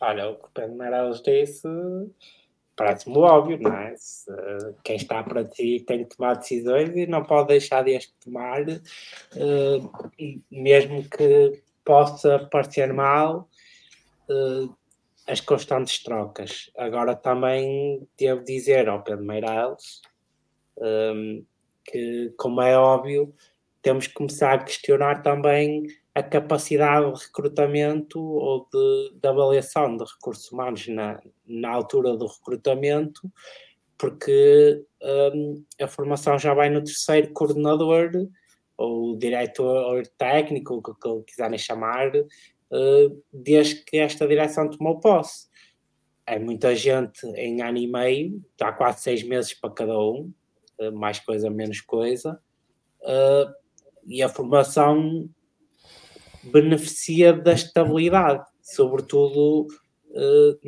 Olha, 0.00 0.30
o 0.30 0.36
que 0.36 0.46
o 0.46 0.50
Pedro 0.54 0.76
Meirelles 0.76 1.22
disse 1.22 1.68
parece-me 2.80 3.18
óbvio, 3.18 3.60
não 3.60 3.76
é? 3.76 3.94
Se, 3.94 4.32
quem 4.82 4.96
está 4.96 5.22
para 5.22 5.44
ti 5.44 5.84
tem 5.86 6.02
que 6.02 6.16
tomar 6.16 6.36
decisões 6.36 6.88
e 6.96 7.06
não 7.06 7.22
pode 7.22 7.48
deixar 7.48 7.84
de 7.84 7.94
as 7.94 8.06
tomar, 8.24 8.62
uh, 8.62 10.40
mesmo 10.50 11.06
que 11.06 11.62
possa 11.90 12.48
parecer 12.52 12.92
mal, 12.92 13.48
uh, 14.28 14.72
as 15.26 15.40
constantes 15.40 16.00
trocas. 16.00 16.70
Agora 16.78 17.16
também 17.16 18.06
devo 18.16 18.44
dizer 18.44 18.88
ao 18.88 19.02
Pedro 19.02 19.24
Meirelles 19.24 20.00
um, 20.78 21.44
que, 21.84 22.32
como 22.38 22.62
é 22.62 22.78
óbvio, 22.78 23.34
temos 23.82 24.06
que 24.06 24.14
começar 24.14 24.52
a 24.52 24.62
questionar 24.62 25.20
também 25.22 25.84
a 26.14 26.22
capacidade 26.22 27.12
de 27.12 27.24
recrutamento 27.24 28.20
ou 28.20 28.68
de, 28.72 29.14
de 29.20 29.28
avaliação 29.28 29.96
de 29.96 30.04
recursos 30.04 30.52
humanos 30.52 30.86
na, 30.86 31.20
na 31.44 31.70
altura 31.70 32.16
do 32.16 32.28
recrutamento, 32.28 33.22
porque 33.98 34.84
um, 35.34 35.64
a 35.82 35.88
formação 35.88 36.38
já 36.38 36.54
vai 36.54 36.70
no 36.70 36.84
terceiro 36.84 37.32
coordenador 37.32 38.12
ou 38.80 39.14
diretor 39.14 40.06
técnico, 40.16 40.76
o 40.76 41.22
que 41.22 41.32
quiserem 41.32 41.58
chamar, 41.58 42.16
uh, 42.16 43.22
desde 43.30 43.84
que 43.84 43.98
esta 43.98 44.26
direção 44.26 44.70
tomou 44.70 44.98
posse. 44.98 45.48
É 46.26 46.38
muita 46.38 46.74
gente 46.74 47.26
em 47.36 47.60
ano 47.60 47.76
e 47.76 47.86
meio, 47.86 48.42
há 48.58 48.72
quase 48.72 49.02
seis 49.02 49.22
meses 49.22 49.52
para 49.52 49.70
cada 49.70 49.98
um, 49.98 50.32
uh, 50.78 50.92
mais 50.92 51.20
coisa, 51.20 51.50
menos 51.50 51.82
coisa, 51.82 52.40
uh, 53.02 53.52
e 54.06 54.22
a 54.22 54.30
formação 54.30 55.28
beneficia 56.42 57.34
da 57.34 57.52
estabilidade, 57.52 58.42
sobretudo 58.62 59.66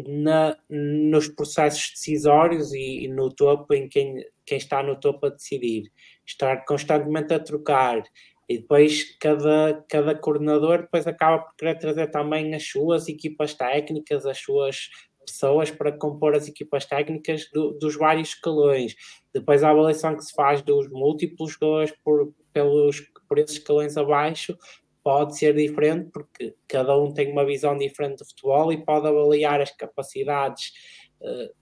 na, 0.06 0.56
nos 0.68 1.28
processos 1.28 1.92
decisórios 1.94 2.72
e, 2.74 3.04
e, 3.04 3.08
no 3.08 3.34
topo, 3.34 3.72
em 3.74 3.88
quem, 3.88 4.22
quem 4.44 4.58
está 4.58 4.82
no 4.82 5.00
topo 5.00 5.26
a 5.26 5.30
decidir. 5.30 5.90
Estar 6.26 6.64
constantemente 6.64 7.34
a 7.34 7.40
trocar 7.40 8.02
e 8.48 8.58
depois 8.58 9.16
cada, 9.18 9.84
cada 9.88 10.14
coordenador 10.14 10.82
depois 10.82 11.06
acaba 11.06 11.38
por 11.38 11.54
querer 11.56 11.78
trazer 11.78 12.10
também 12.10 12.54
as 12.54 12.68
suas 12.68 13.08
equipas 13.08 13.54
técnicas, 13.54 14.26
as 14.26 14.38
suas 14.38 14.90
pessoas 15.24 15.70
para 15.70 15.92
compor 15.92 16.34
as 16.34 16.48
equipas 16.48 16.84
técnicas 16.84 17.48
do, 17.52 17.72
dos 17.78 17.96
vários 17.96 18.30
escalões. 18.30 18.94
Depois 19.32 19.62
a 19.62 19.70
avaliação 19.70 20.16
que 20.16 20.24
se 20.24 20.34
faz 20.34 20.60
dos 20.62 20.88
múltiplos 20.90 21.52
jogadores 21.52 21.94
por, 22.04 22.34
pelos, 22.52 23.00
por 23.28 23.38
esses 23.38 23.56
escalões 23.56 23.96
abaixo 23.96 24.56
pode 25.02 25.36
ser 25.38 25.54
diferente 25.54 26.10
porque 26.12 26.54
cada 26.68 26.96
um 26.96 27.12
tem 27.12 27.32
uma 27.32 27.44
visão 27.44 27.76
diferente 27.76 28.18
do 28.18 28.26
futebol 28.26 28.72
e 28.72 28.84
pode 28.84 29.06
avaliar 29.06 29.60
as 29.60 29.70
capacidades 29.70 30.72
uh, 31.20 31.54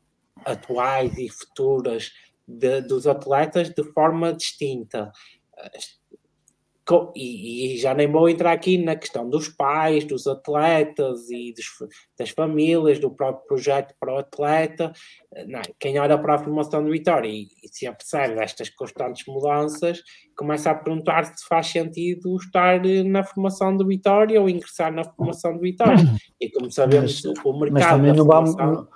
atuais 0.45 1.17
e 1.17 1.29
futuras 1.29 2.11
de, 2.59 2.81
dos 2.83 3.07
atletas 3.07 3.71
de 3.71 3.85
forma 3.93 4.33
distinta 4.33 5.13
e, 7.15 7.75
e, 7.75 7.79
já 7.79 7.95
nem 7.95 8.11
vou 8.11 8.29
entrar 8.29 8.53
aqui 8.53 8.77
na 8.77 8.97
questão 8.97 9.29
dos 9.29 9.49
pais, 9.49 10.05
dos 10.05 10.27
atletas 10.27 11.31
e 11.31 11.53
dos, 11.53 11.67
das 12.19 12.31
famílias, 12.31 12.99
do 12.99 13.11
próprio 13.11 13.47
projeto 13.47 13.95
para 13.99 14.15
o 14.15 14.19
atleta. 14.19 14.93
Não, 15.47 15.61
quem 15.79 15.99
olha 15.99 16.19
para 16.19 16.35
a 16.35 16.39
formação 16.39 16.85
de 16.85 16.91
Vitória 16.91 17.29
e, 17.29 17.49
e 17.63 17.69
se 17.71 17.87
apercebe 17.87 18.35
destas 18.35 18.71
constantes 18.71 19.25
mudanças, 19.27 20.03
começa 20.37 20.71
a 20.71 20.75
perguntar 20.75 21.25
se 21.25 21.47
faz 21.47 21.69
sentido 21.69 22.37
estar 22.37 22.81
na 23.05 23.23
formação 23.23 23.77
de 23.77 23.85
Vitória 23.85 24.41
ou 24.41 24.49
ingressar 24.49 24.93
na 24.93 25.05
formação 25.05 25.55
de 25.55 25.61
Vitória. 25.61 26.05
E 26.41 26.51
como 26.51 26.71
sabemos, 26.73 27.23
mas, 27.23 27.45
o 27.45 27.53
mercado. 27.53 27.73
Mas 27.73 27.87
também 27.87 28.13
não, 28.15 28.25
vamos, 28.25 28.57
não, 28.57 28.89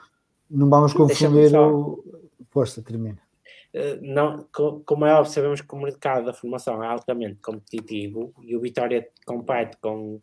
não 0.51 0.71
vamos 0.71 0.93
confundir 0.93 1.55
o. 1.57 2.03
Força, 2.51 2.83
termina. 2.83 3.24
Eh, 3.75 3.99
não, 4.01 4.47
como 4.85 5.05
é 5.05 5.13
óbvio, 5.13 5.33
sabemos 5.33 5.61
que 5.61 5.75
o 5.75 5.79
mercado 5.79 6.27
da 6.27 6.33
formação 6.33 6.83
é 6.83 6.87
altamente 6.87 7.41
competitivo 7.43 8.33
e 8.45 8.57
o 8.57 8.61
Vitória 8.61 9.09
compete 9.27 9.77
com, 9.79 10.21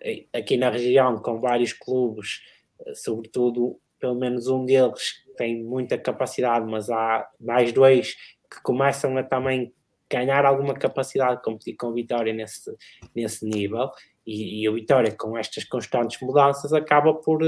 eh, 0.00 0.26
aqui 0.32 0.56
na 0.56 0.70
região 0.70 1.18
com 1.18 1.40
vários 1.40 1.72
clubes, 1.72 2.40
eh, 2.86 2.94
sobretudo 2.94 3.80
pelo 3.98 4.14
menos 4.14 4.46
um 4.46 4.64
deles 4.64 5.24
tem 5.36 5.64
muita 5.64 5.98
capacidade, 5.98 6.64
mas 6.70 6.88
há 6.88 7.28
mais 7.40 7.72
dois 7.72 8.14
que 8.48 8.62
começam 8.62 9.16
a 9.18 9.24
também 9.24 9.72
ganhar 10.08 10.44
alguma 10.46 10.74
capacidade 10.74 11.38
de 11.38 11.42
competir 11.42 11.74
com 11.76 11.88
o 11.88 11.94
Vitória 11.94 12.32
nesse, 12.32 12.72
nesse 13.14 13.44
nível. 13.44 13.90
E, 14.24 14.62
e 14.62 14.68
o 14.68 14.74
Vitória 14.74 15.12
com 15.16 15.36
estas 15.36 15.64
constantes 15.64 16.20
mudanças 16.20 16.72
acaba 16.72 17.14
por, 17.14 17.40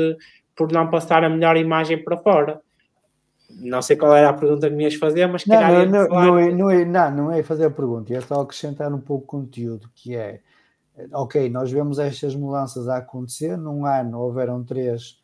por 0.57 0.73
não 0.73 0.91
passar 0.91 1.23
a 1.23 1.29
melhor 1.29 1.57
imagem 1.57 2.03
para 2.03 2.17
fora 2.17 2.61
não 3.51 3.81
sei 3.81 3.97
qual 3.97 4.15
era 4.15 4.29
a 4.29 4.33
pergunta 4.33 4.69
que 4.69 4.75
me 4.75 4.85
ias 4.85 4.95
fazer, 4.95 5.27
mas 5.27 5.47
não, 5.47 5.61
não, 5.61 5.87
não, 5.87 6.09
não, 6.09 6.39
é, 6.39 6.53
não, 6.53 6.71
é, 6.71 6.85
não, 6.85 7.11
não 7.11 7.33
é 7.33 7.43
fazer 7.43 7.67
a 7.67 7.71
pergunta, 7.71 8.13
é 8.15 8.21
só 8.21 8.41
acrescentar 8.41 8.93
um 8.93 9.01
pouco 9.01 9.23
de 9.23 9.27
conteúdo, 9.29 9.91
que 9.95 10.17
é, 10.17 10.41
ok, 11.13 11.49
nós 11.49 11.71
vemos 11.71 11.99
estas 11.99 12.35
mudanças 12.35 12.89
a 12.89 12.99
acontecer, 12.99 13.57
num 13.57 13.87
ano 13.87 14.19
houveram 14.19 14.65
três, 14.65 15.19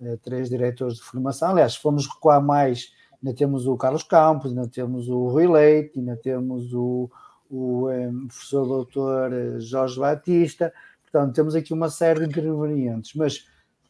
eh, 0.00 0.18
três 0.22 0.48
diretores 0.48 0.96
de 0.96 1.02
formação, 1.02 1.50
aliás, 1.50 1.74
se 1.74 1.78
formos 1.80 2.06
recuar 2.06 2.42
mais, 2.42 2.92
ainda 3.22 3.36
temos 3.36 3.66
o 3.66 3.76
Carlos 3.76 4.02
Campos, 4.02 4.50
ainda 4.50 4.68
temos 4.68 5.08
o 5.08 5.28
Rui 5.28 5.46
Leite, 5.46 5.98
ainda 5.98 6.16
temos 6.16 6.72
o, 6.72 7.10
o 7.50 7.86
um, 7.86 7.90
eh, 7.90 8.10
professor 8.26 8.66
doutor 8.66 9.32
eh, 9.32 9.60
Jorge 9.60 9.98
Batista, 9.98 10.72
portanto, 11.02 11.34
temos 11.34 11.54
aqui 11.54 11.72
uma 11.72 11.88
série 11.88 12.20
de 12.20 12.26
intervenientes, 12.26 13.14
mas 13.14 13.46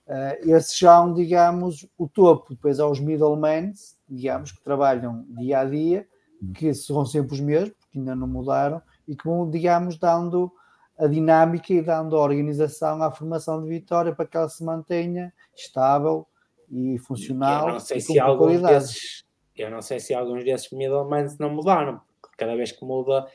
Uh, 0.08 0.50
esses 0.50 0.76
são, 0.78 1.12
digamos, 1.12 1.86
o 1.98 2.08
topo. 2.08 2.54
Depois 2.54 2.80
há 2.80 2.88
os 2.88 2.98
middlemen, 2.98 3.74
digamos, 4.08 4.52
que 4.52 4.62
trabalham 4.62 5.26
dia 5.28 5.60
a 5.60 5.64
dia, 5.66 6.08
que 6.54 6.72
são 6.72 7.04
sempre 7.04 7.34
os 7.34 7.40
mesmos, 7.40 7.74
porque 7.78 7.98
ainda 7.98 8.16
não 8.16 8.26
mudaram, 8.26 8.80
e 9.06 9.14
que 9.14 9.24
vão, 9.24 9.48
digamos, 9.50 9.98
dando 9.98 10.50
a 10.98 11.06
dinâmica 11.06 11.72
e 11.72 11.82
dando 11.82 12.16
a 12.16 12.20
organização 12.20 13.02
à 13.02 13.10
formação 13.10 13.62
de 13.62 13.68
Vitória 13.68 14.14
para 14.14 14.26
que 14.26 14.36
ela 14.36 14.48
se 14.48 14.64
mantenha 14.64 15.32
estável 15.54 16.26
e 16.70 16.98
funcional. 16.98 17.68
Eu 17.68 17.72
não 17.74 17.80
sei, 17.80 18.00
se, 18.00 18.18
alguns 18.18 18.62
desses, 18.62 19.24
eu 19.54 19.70
não 19.70 19.82
sei 19.82 20.00
se 20.00 20.14
alguns 20.14 20.42
desses 20.42 20.70
middlemen 20.72 21.26
não 21.38 21.50
mudaram, 21.50 22.00
porque 22.20 22.36
cada 22.36 22.56
vez 22.56 22.72
que 22.72 22.84
muda 22.84 23.26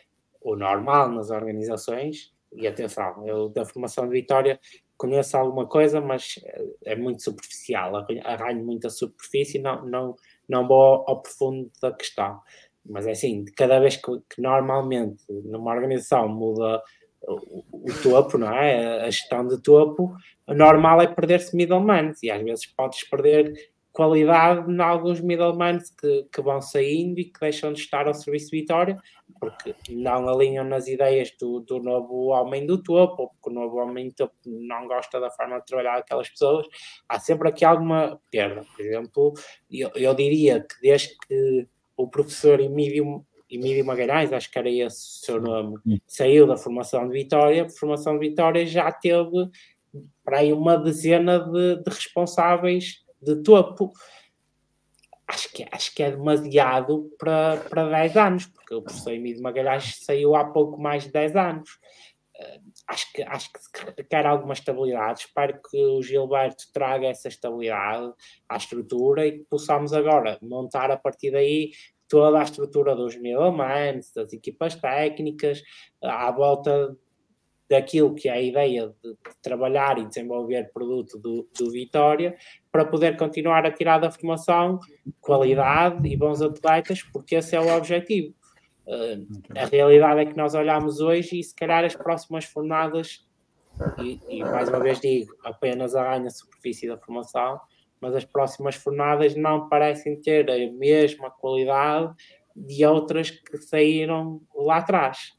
o 0.42 0.56
normal 0.56 1.10
nas 1.10 1.30
organizações, 1.30 2.34
e 2.52 2.68
atenção, 2.68 3.26
eu 3.26 3.50
da 3.50 3.66
formação 3.66 4.06
de 4.08 4.12
Vitória 4.12 4.60
conheço 5.04 5.36
alguma 5.36 5.68
coisa, 5.68 6.00
mas 6.00 6.36
é 6.86 6.96
muito 6.96 7.22
superficial, 7.22 8.06
arranho 8.24 8.66
muita 8.66 8.90
superfície 8.90 9.60
não, 9.60 9.86
não, 9.86 10.16
não 10.48 10.66
vou 10.66 11.04
ao 11.06 11.22
profundo 11.22 11.70
da 11.82 11.92
questão. 11.92 12.40
Mas 12.86 13.06
é 13.06 13.12
assim, 13.12 13.44
cada 13.58 13.80
vez 13.80 13.98
que, 13.98 14.12
que 14.30 14.42
normalmente 14.42 15.22
numa 15.30 15.74
organização 15.74 16.30
muda 16.30 16.82
o, 17.22 17.64
o, 17.72 18.02
topo, 18.02 18.38
não 18.38 18.54
é? 18.54 19.02
A 19.02 19.10
gestão 19.10 19.46
de 19.46 19.62
topo, 19.62 20.14
o 20.48 20.54
normal 20.54 21.02
é 21.02 21.08
perder-se 21.08 21.56
middlemen 21.56 22.14
e 22.22 22.32
às 22.32 22.42
vezes 22.42 22.66
podes 22.66 23.04
perder 23.10 23.54
qualidade 23.94 24.70
em 24.70 24.82
alguns 24.82 25.22
middlemen 25.22 25.80
que, 26.00 26.28
que 26.34 26.42
vão 26.42 26.60
saindo 26.60 27.20
e 27.20 27.26
que 27.26 27.40
deixam 27.40 27.72
de 27.72 27.80
estar 27.80 28.08
ao 28.08 28.14
serviço 28.14 28.50
de 28.50 28.60
Vitória 28.60 28.98
porque 29.40 29.76
não 29.90 30.28
alinham 30.28 30.66
nas 30.66 30.88
ideias 30.88 31.32
do, 31.40 31.60
do 31.60 31.80
novo 31.80 32.28
homem 32.28 32.66
do 32.66 32.82
topo 32.82 33.24
ou 33.24 33.30
porque 33.30 33.50
o 33.50 33.54
novo 33.54 33.78
homem 33.78 34.08
do 34.08 34.16
topo 34.16 34.36
não 34.46 34.88
gosta 34.88 35.20
da 35.20 35.30
forma 35.30 35.60
de 35.60 35.66
trabalhar 35.66 35.98
aquelas 35.98 36.30
pessoas. 36.30 36.68
Há 37.08 37.20
sempre 37.20 37.50
aqui 37.50 37.64
alguma 37.64 38.20
perda. 38.32 38.66
Por 38.76 38.86
exemplo, 38.86 39.34
eu, 39.70 39.92
eu 39.96 40.14
diria 40.16 40.62
que 40.62 40.82
desde 40.82 41.16
que 41.28 41.68
o 41.96 42.08
professor 42.08 42.60
Emílio 42.60 43.26
Emílio 43.50 43.86
Magalhães, 43.86 44.34
acho 44.34 44.50
que 44.50 44.58
era 44.58 44.70
esse 44.70 45.22
o 45.22 45.26
seu 45.26 45.40
nome, 45.40 45.78
saiu 46.08 46.48
da 46.48 46.58
formação 46.58 47.08
de 47.08 47.14
Vitória, 47.14 47.66
a 47.66 47.70
formação 47.70 48.18
de 48.18 48.28
Vitória 48.28 48.66
já 48.66 48.92
teve 48.92 49.48
para 50.24 50.40
aí 50.40 50.52
uma 50.52 50.76
dezena 50.76 51.40
de, 51.40 51.76
de 51.84 51.90
responsáveis 51.90 53.03
de 53.24 53.42
topo. 53.44 53.92
acho 55.28 55.52
que, 55.52 55.66
acho 55.72 55.96
que 55.96 56.04
é 56.04 56.12
demasiado 56.12 57.10
para, 57.18 57.58
para 57.70 57.90
10 57.90 58.18
anos, 58.18 58.46
porque 58.48 58.76
o 58.76 58.82
professor 58.82 59.14
Emílio 59.14 59.42
Magalhães 59.42 60.04
saiu 60.04 60.36
há 60.36 60.46
pouco 60.46 60.80
mais 60.80 61.04
de 61.04 61.12
10 61.12 61.36
anos. 61.36 61.70
Uh, 62.36 62.72
acho 62.88 63.14
que, 63.14 63.22
acho 63.24 63.50
que 63.54 64.04
quer 64.04 64.26
alguma 64.26 64.54
estabilidade. 64.54 65.22
Espero 65.22 65.60
que 65.70 65.78
o 65.78 66.02
Gilberto 66.02 66.66
traga 66.74 67.08
essa 67.08 67.28
estabilidade 67.28 68.12
à 68.50 68.58
estrutura 68.58 69.26
e 69.26 69.40
que 69.40 69.46
possamos 69.46 69.94
agora 69.94 70.38
montar 70.42 70.92
a 70.92 70.98
partir 70.98 71.32
daí 71.32 71.72
toda 72.08 72.40
a 72.40 72.44
estrutura 72.44 72.96
dos 72.96 73.16
middlemans, 73.16 74.12
das 74.14 74.34
equipas 74.34 74.76
técnicas, 74.76 75.64
à 76.02 76.30
volta 76.32 76.96
daquilo 77.74 78.14
que 78.14 78.30
é 78.30 78.34
a 78.34 78.42
ideia 78.42 78.94
de, 79.04 79.18
trabalhar 79.42 79.98
e 79.98 80.06
desenvolver 80.06 80.72
produto 80.72 81.18
do, 81.18 81.48
do 81.58 81.72
Vitória, 81.72 82.38
para 82.72 82.86
poder 82.86 83.18
continuar 83.18 83.66
a 83.66 83.72
tirar 83.72 83.98
da 83.98 84.12
formação 84.12 84.80
qualidade 85.20 86.08
e 86.08 86.16
bons 86.16 86.42
atletas, 86.42 87.02
porque 87.02 87.36
esse 87.36 87.56
é 87.56 87.60
o 87.60 87.76
objetivo. 87.76 88.34
Uh, 88.86 89.26
a 89.58 89.66
realidade 89.66 90.22
é 90.22 90.26
que 90.26 90.38
nós 90.38 90.54
olhamos 90.54 91.00
hoje 91.00 91.40
e 91.40 91.44
se 91.44 91.56
calhar 91.56 91.84
as 91.84 91.96
próximas 91.96 92.46
fornadas, 92.46 93.26
e, 93.98 94.20
e 94.30 94.44
mais 94.44 94.70
uma 94.70 94.80
vez 94.80 95.00
digo, 95.00 95.34
apenas 95.44 95.96
a 95.96 96.04
ganha 96.04 96.30
superfície 96.30 96.88
da 96.88 96.98
formação, 96.98 97.60
mas 98.00 98.14
as 98.14 98.26
próximas 98.26 98.76
fornadas 98.76 99.36
não 99.36 99.68
parecem 99.68 100.20
ter 100.22 100.50
a 100.52 100.72
mesma 100.74 101.32
qualidade 101.32 102.14
de 102.56 102.86
outras 102.86 103.32
que 103.32 103.58
saíram 103.58 104.42
lá 104.54 104.78
atrás. 104.78 105.32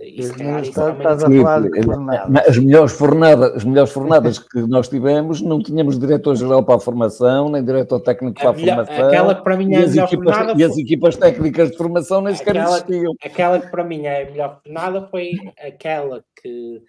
Isso, 0.00 0.34
calhar, 0.34 0.62
isso 0.62 0.72
também... 0.72 1.06
a 1.06 1.42
falar 1.42 1.60
de 1.60 2.48
As 2.48 2.58
melhores 2.58 2.92
fornadas, 2.92 3.56
as 3.56 3.64
melhores 3.64 3.92
fornadas 3.92 4.38
que 4.38 4.60
nós 4.62 4.88
tivemos, 4.88 5.42
não 5.42 5.62
tínhamos 5.62 5.98
diretor-geral 5.98 6.64
para 6.64 6.76
a 6.76 6.80
formação, 6.80 7.50
nem 7.50 7.62
diretor 7.62 8.00
técnico 8.00 8.40
para 8.40 8.48
a, 8.48 8.52
a 8.52 8.54
formação. 8.54 9.08
Aquela 9.08 9.34
que 9.34 9.42
para 9.42 9.56
mim 9.56 9.74
é 9.74 9.76
a 9.76 9.86
melhor 9.86 10.06
equipas, 10.06 10.36
fornada. 10.36 10.60
E 10.60 10.64
as 10.64 10.78
equipas 10.78 11.16
técnicas 11.16 11.70
de 11.70 11.76
formação 11.76 12.20
nem 12.22 12.34
sequer 12.34 12.56
existiam. 12.56 13.12
Aquela 13.22 13.60
que 13.60 13.68
para 13.68 13.84
mim 13.84 14.06
é 14.06 14.22
a 14.22 14.30
melhor 14.30 14.60
fornada 14.64 15.08
foi 15.10 15.32
aquela 15.62 16.24
que 16.40 16.82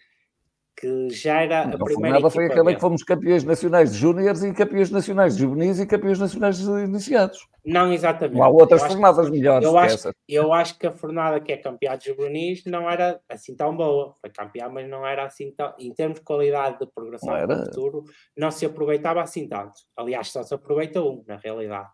que 0.76 1.10
já 1.10 1.42
era 1.42 1.62
a, 1.62 1.70
a 1.70 1.78
primeira 1.78 2.30
foi 2.30 2.46
aquela 2.46 2.74
que 2.74 2.80
fomos 2.80 3.04
campeões 3.04 3.44
nacionais 3.44 3.94
de 3.94 4.00
júniores 4.00 4.44
e 4.44 4.54
campeões 4.54 4.90
nacionais 4.90 5.36
de 5.36 5.42
juvenis 5.42 5.80
e 5.80 5.86
campeões 5.86 6.20
nacionais 6.20 6.58
de 6.58 6.66
iniciados. 6.66 7.48
Não, 7.66 7.94
exatamente. 7.94 8.38
Não 8.38 8.44
há 8.44 8.50
outras 8.50 8.82
eu 8.82 8.88
fornadas 8.90 9.20
acho, 9.20 9.32
melhores 9.32 9.66
eu 9.66 9.78
acho. 9.78 10.12
Eu 10.28 10.54
acho 10.54 10.78
que 10.78 10.88
a 10.88 10.92
fornada 10.92 11.40
que 11.40 11.54
é 11.54 11.58
campeã 11.58 11.98
de 11.98 12.08
juvenis 12.08 12.64
não 12.66 12.90
era 12.90 13.22
assim 13.30 13.56
tão 13.56 13.76
boa. 13.76 14.16
Foi 14.20 14.30
campeã, 14.30 14.68
mas 14.68 14.90
não 14.90 15.08
era 15.08 15.26
assim 15.26 15.52
tão... 15.52 15.74
Em 15.80 15.94
termos 15.94 16.20
de 16.20 16.26
qualidade 16.26 16.80
de 16.80 16.88
progressão 16.94 17.48
no 17.48 17.66
futuro, 17.66 18.04
não 18.36 18.52
se 18.52 18.66
aproveitava 18.66 19.22
assim 19.22 19.48
tanto. 19.48 19.74
Aliás, 19.96 20.30
só 20.30 20.44
se 20.44 20.54
aproveita 20.54 21.02
um, 21.02 21.24
na 21.26 21.38
realidade. 21.38 21.90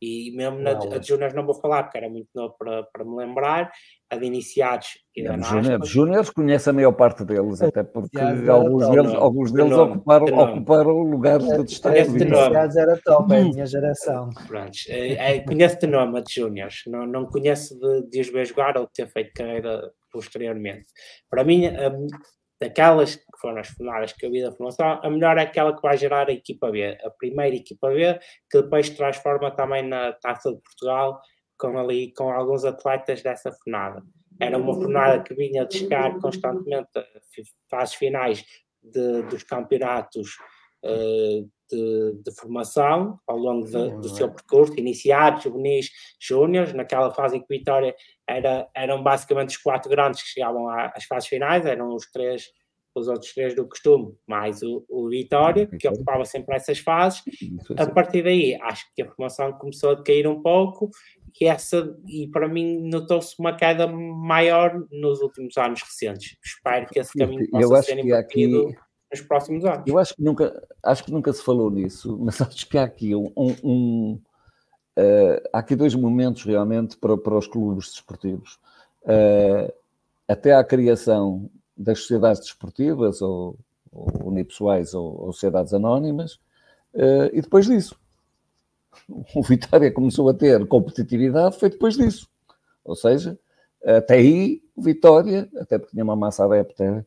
E 0.00 0.30
mesmo 0.36 0.58
na, 0.58 0.72
a 0.72 0.98
de 0.98 1.08
Júniors 1.08 1.32
não 1.32 1.46
vou 1.46 1.54
falar, 1.54 1.84
porque 1.84 1.98
era 1.98 2.08
muito 2.08 2.28
novo 2.34 2.54
para, 2.58 2.82
para 2.92 3.04
me 3.04 3.16
lembrar. 3.16 3.70
A 4.08 4.16
de 4.16 4.24
iniciados 4.24 4.88
e 5.16 5.24
da 5.24 5.36
Júniors, 5.38 5.88
Júniors 5.88 6.30
conhece 6.30 6.70
a 6.70 6.72
maior 6.72 6.92
parte 6.92 7.24
deles, 7.24 7.60
até 7.60 7.82
porque 7.82 8.20
alguns 8.48 8.88
deles, 8.88 9.14
alguns 9.14 9.50
deles 9.50 9.70
nome, 9.70 9.92
ocuparam, 9.94 10.26
de 10.26 10.32
ocuparam 10.32 11.02
lugares 11.02 11.46
de 11.48 11.64
destaque. 11.64 12.12
De 12.12 12.24
iniciados 12.24 12.76
era 12.76 13.00
top, 13.04 13.34
é 13.34 13.40
a 13.40 13.44
minha 13.44 13.66
geração. 13.66 14.30
Pronto, 14.46 14.78
é, 14.88 15.36
é, 15.36 15.40
conheço 15.40 15.78
de 15.80 15.86
nome 15.88 16.18
a 16.18 16.20
de 16.20 16.34
Júniors, 16.34 16.82
não, 16.86 17.04
não 17.04 17.26
conheço 17.26 17.76
de, 17.78 18.10
de 18.10 18.20
os 18.20 18.30
ver 18.30 18.46
jogar 18.46 18.76
ou 18.76 18.84
de 18.84 18.92
ter 18.92 19.08
feito 19.08 19.32
carreira 19.32 19.90
posteriormente. 20.12 20.86
Para 21.28 21.42
mim, 21.42 21.66
daquelas 22.60 23.16
que 23.16 23.40
foram 23.40 23.58
as 23.58 23.68
formadas 23.68 24.12
que 24.12 24.24
eu 24.24 24.30
vi 24.30 24.42
da 24.42 24.52
formação, 24.52 25.00
a 25.02 25.10
melhor 25.10 25.36
é 25.38 25.42
aquela 25.42 25.74
que 25.74 25.82
vai 25.82 25.96
gerar 25.96 26.28
a 26.28 26.32
equipa 26.32 26.70
B, 26.70 26.96
a 27.02 27.10
primeira 27.10 27.54
equipa 27.54 27.88
B, 27.90 28.18
que 28.50 28.62
depois 28.62 28.90
transforma 28.90 29.50
também 29.50 29.82
na 29.82 30.12
Taça 30.12 30.50
de 30.50 30.60
Portugal, 30.60 31.20
com 31.58 31.78
ali 31.78 32.12
com 32.14 32.30
alguns 32.30 32.64
atletas 32.64 33.22
dessa 33.22 33.52
fornada. 33.52 34.02
Era 34.40 34.58
uma 34.58 34.74
fornada 34.74 35.22
que 35.22 35.34
vinha 35.34 35.64
de 35.64 35.78
chegar 35.78 36.18
constantemente 36.18 36.90
fases 37.70 37.94
finais 37.94 38.44
de, 38.82 39.22
dos 39.22 39.42
campeonatos 39.42 40.36
uh, 40.84 41.50
de, 41.70 42.22
de, 42.22 42.34
formação 42.34 43.18
ao 43.26 43.36
longo 43.36 43.66
de, 43.66 43.90
do 44.00 44.08
seu 44.08 44.30
percurso, 44.30 44.78
iniciados, 44.78 45.42
juvenis, 45.42 45.90
júniores, 46.20 46.72
naquela 46.72 47.12
fase 47.12 47.36
em 47.36 47.40
que 47.40 47.46
Vitória 47.48 47.94
era, 48.28 48.68
eram 48.74 49.02
basicamente 49.02 49.50
os 49.50 49.56
quatro 49.56 49.90
grandes 49.90 50.22
que 50.22 50.28
chegavam 50.28 50.68
às 50.68 51.04
fases 51.04 51.28
finais, 51.28 51.66
eram 51.66 51.94
os 51.94 52.10
três, 52.10 52.46
os 52.94 53.08
outros 53.08 53.32
três 53.32 53.54
do 53.54 53.68
costume, 53.68 54.14
mais 54.26 54.62
o, 54.62 54.84
o 54.88 55.08
Vitória, 55.08 55.66
que 55.66 55.88
ocupava 55.88 56.24
sempre 56.24 56.56
essas 56.56 56.78
fases. 56.78 57.22
A 57.76 57.86
partir 57.86 58.22
daí, 58.22 58.56
acho 58.62 58.86
que 58.94 59.02
a 59.02 59.06
formação 59.06 59.52
começou 59.52 59.90
a 59.90 60.02
cair 60.02 60.26
um 60.26 60.42
pouco 60.42 60.90
e, 61.40 61.46
essa, 61.46 61.94
e 62.08 62.28
para 62.28 62.48
mim 62.48 62.88
notou-se 62.88 63.34
uma 63.38 63.54
queda 63.54 63.86
maior 63.86 64.82
nos 64.90 65.20
últimos 65.20 65.56
anos 65.56 65.82
recentes. 65.82 66.36
Espero 66.44 66.86
que 66.86 66.98
esse 66.98 67.16
caminho 67.18 67.48
possa 67.50 67.82
ser 67.82 67.98
invertido. 67.98 68.68
Aqui 68.68 68.85
nos 69.10 69.20
próximos 69.20 69.64
anos. 69.64 69.84
Eu 69.86 69.98
acho 69.98 70.14
que 70.14 70.22
nunca, 70.22 70.68
acho 70.82 71.04
que 71.04 71.12
nunca 71.12 71.32
se 71.32 71.42
falou 71.42 71.70
nisso, 71.70 72.16
mas 72.20 72.40
acho 72.40 72.68
que 72.68 72.78
há 72.78 72.84
aqui 72.84 73.14
um, 73.14 73.32
um, 73.36 74.20
uh, 74.98 75.48
há 75.52 75.58
aqui 75.58 75.76
dois 75.76 75.94
momentos 75.94 76.44
realmente 76.44 76.96
para, 76.96 77.16
para 77.16 77.36
os 77.36 77.46
clubes 77.46 77.90
desportivos. 77.90 78.58
Uh, 79.02 79.72
até 80.28 80.54
à 80.54 80.64
criação 80.64 81.48
das 81.76 82.00
sociedades 82.00 82.40
desportivas, 82.40 83.22
ou, 83.22 83.56
ou 83.92 84.28
unipessoais, 84.28 84.92
ou, 84.94 85.24
ou, 85.24 85.32
sociedades 85.32 85.72
anónimas, 85.72 86.34
uh, 86.94 87.30
e 87.32 87.40
depois 87.40 87.66
disso. 87.66 87.96
O 89.34 89.42
Vitória 89.42 89.92
começou 89.92 90.28
a 90.30 90.34
ter 90.34 90.66
competitividade 90.66 91.58
foi 91.58 91.68
depois 91.68 91.96
disso. 91.96 92.26
Ou 92.82 92.96
seja, 92.96 93.38
até 93.84 94.14
aí, 94.14 94.62
Vitória, 94.74 95.48
até 95.58 95.78
porque 95.78 95.92
tinha 95.92 96.02
uma 96.02 96.16
massa 96.16 96.44
adepta 96.46 97.04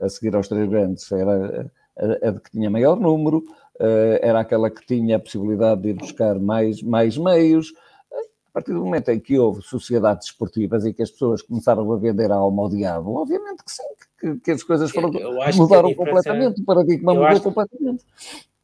a 0.00 0.08
seguir 0.08 0.34
aos 0.34 0.48
três 0.48 0.68
grandes, 0.68 1.10
era 1.12 1.70
a, 1.96 2.28
a 2.28 2.40
que 2.40 2.50
tinha 2.50 2.70
maior 2.70 2.98
número, 2.98 3.42
era 4.20 4.40
aquela 4.40 4.70
que 4.70 4.84
tinha 4.86 5.16
a 5.16 5.20
possibilidade 5.20 5.82
de 5.82 5.88
ir 5.90 5.94
buscar 5.94 6.38
mais, 6.38 6.82
mais 6.82 7.16
meios. 7.16 7.72
A 8.50 8.52
partir 8.52 8.72
do 8.72 8.84
momento 8.84 9.08
em 9.10 9.20
que 9.20 9.38
houve 9.38 9.62
sociedades 9.62 10.26
esportivas 10.26 10.84
e 10.84 10.92
que 10.92 11.02
as 11.02 11.10
pessoas 11.10 11.40
começaram 11.40 11.90
a 11.92 11.96
vender 11.96 12.32
a 12.32 12.34
alma 12.34 12.64
ao 12.64 12.68
diabo, 12.68 13.14
obviamente 13.14 13.62
que 13.64 13.70
sim, 13.70 13.82
que, 14.20 14.36
que 14.40 14.50
as 14.50 14.62
coisas 14.64 14.90
foram, 14.90 15.10
mudaram 15.54 15.94
completamente, 15.94 16.60
o 16.60 16.64
paradigma 16.64 17.14
mudou 17.14 17.26
acho... 17.28 17.42
completamente. 17.42 18.04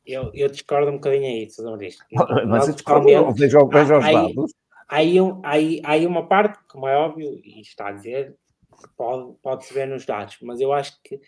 Eu, 0.05 0.31
eu, 0.35 0.49
discordo 0.49 0.91
um 0.91 0.95
bocadinho 0.95 1.27
aí, 1.27 1.49
Maurício. 1.65 2.05
Mas 2.47 2.69
eu 2.69 2.75
discordo, 2.75 3.07
vejo, 3.35 3.67
vejo 3.67 3.99
os 3.99 4.05
dados. 4.05 4.55
Há 4.89 4.97
aí, 4.97 5.17
aí, 5.43 5.83
aí 5.85 6.07
uma 6.07 6.29
parte, 6.29 6.59
como 6.69 6.87
é 6.87 6.97
óbvio, 6.97 7.41
e 7.43 7.61
está 7.61 7.89
a 7.89 7.93
dizer, 7.93 8.37
pode, 8.97 9.35
pode-se 9.43 9.73
ver 9.75 9.87
nos 9.87 10.05
dados, 10.05 10.39
mas 10.43 10.61
eu 10.61 10.73
acho 10.73 10.99
que 11.03 11.21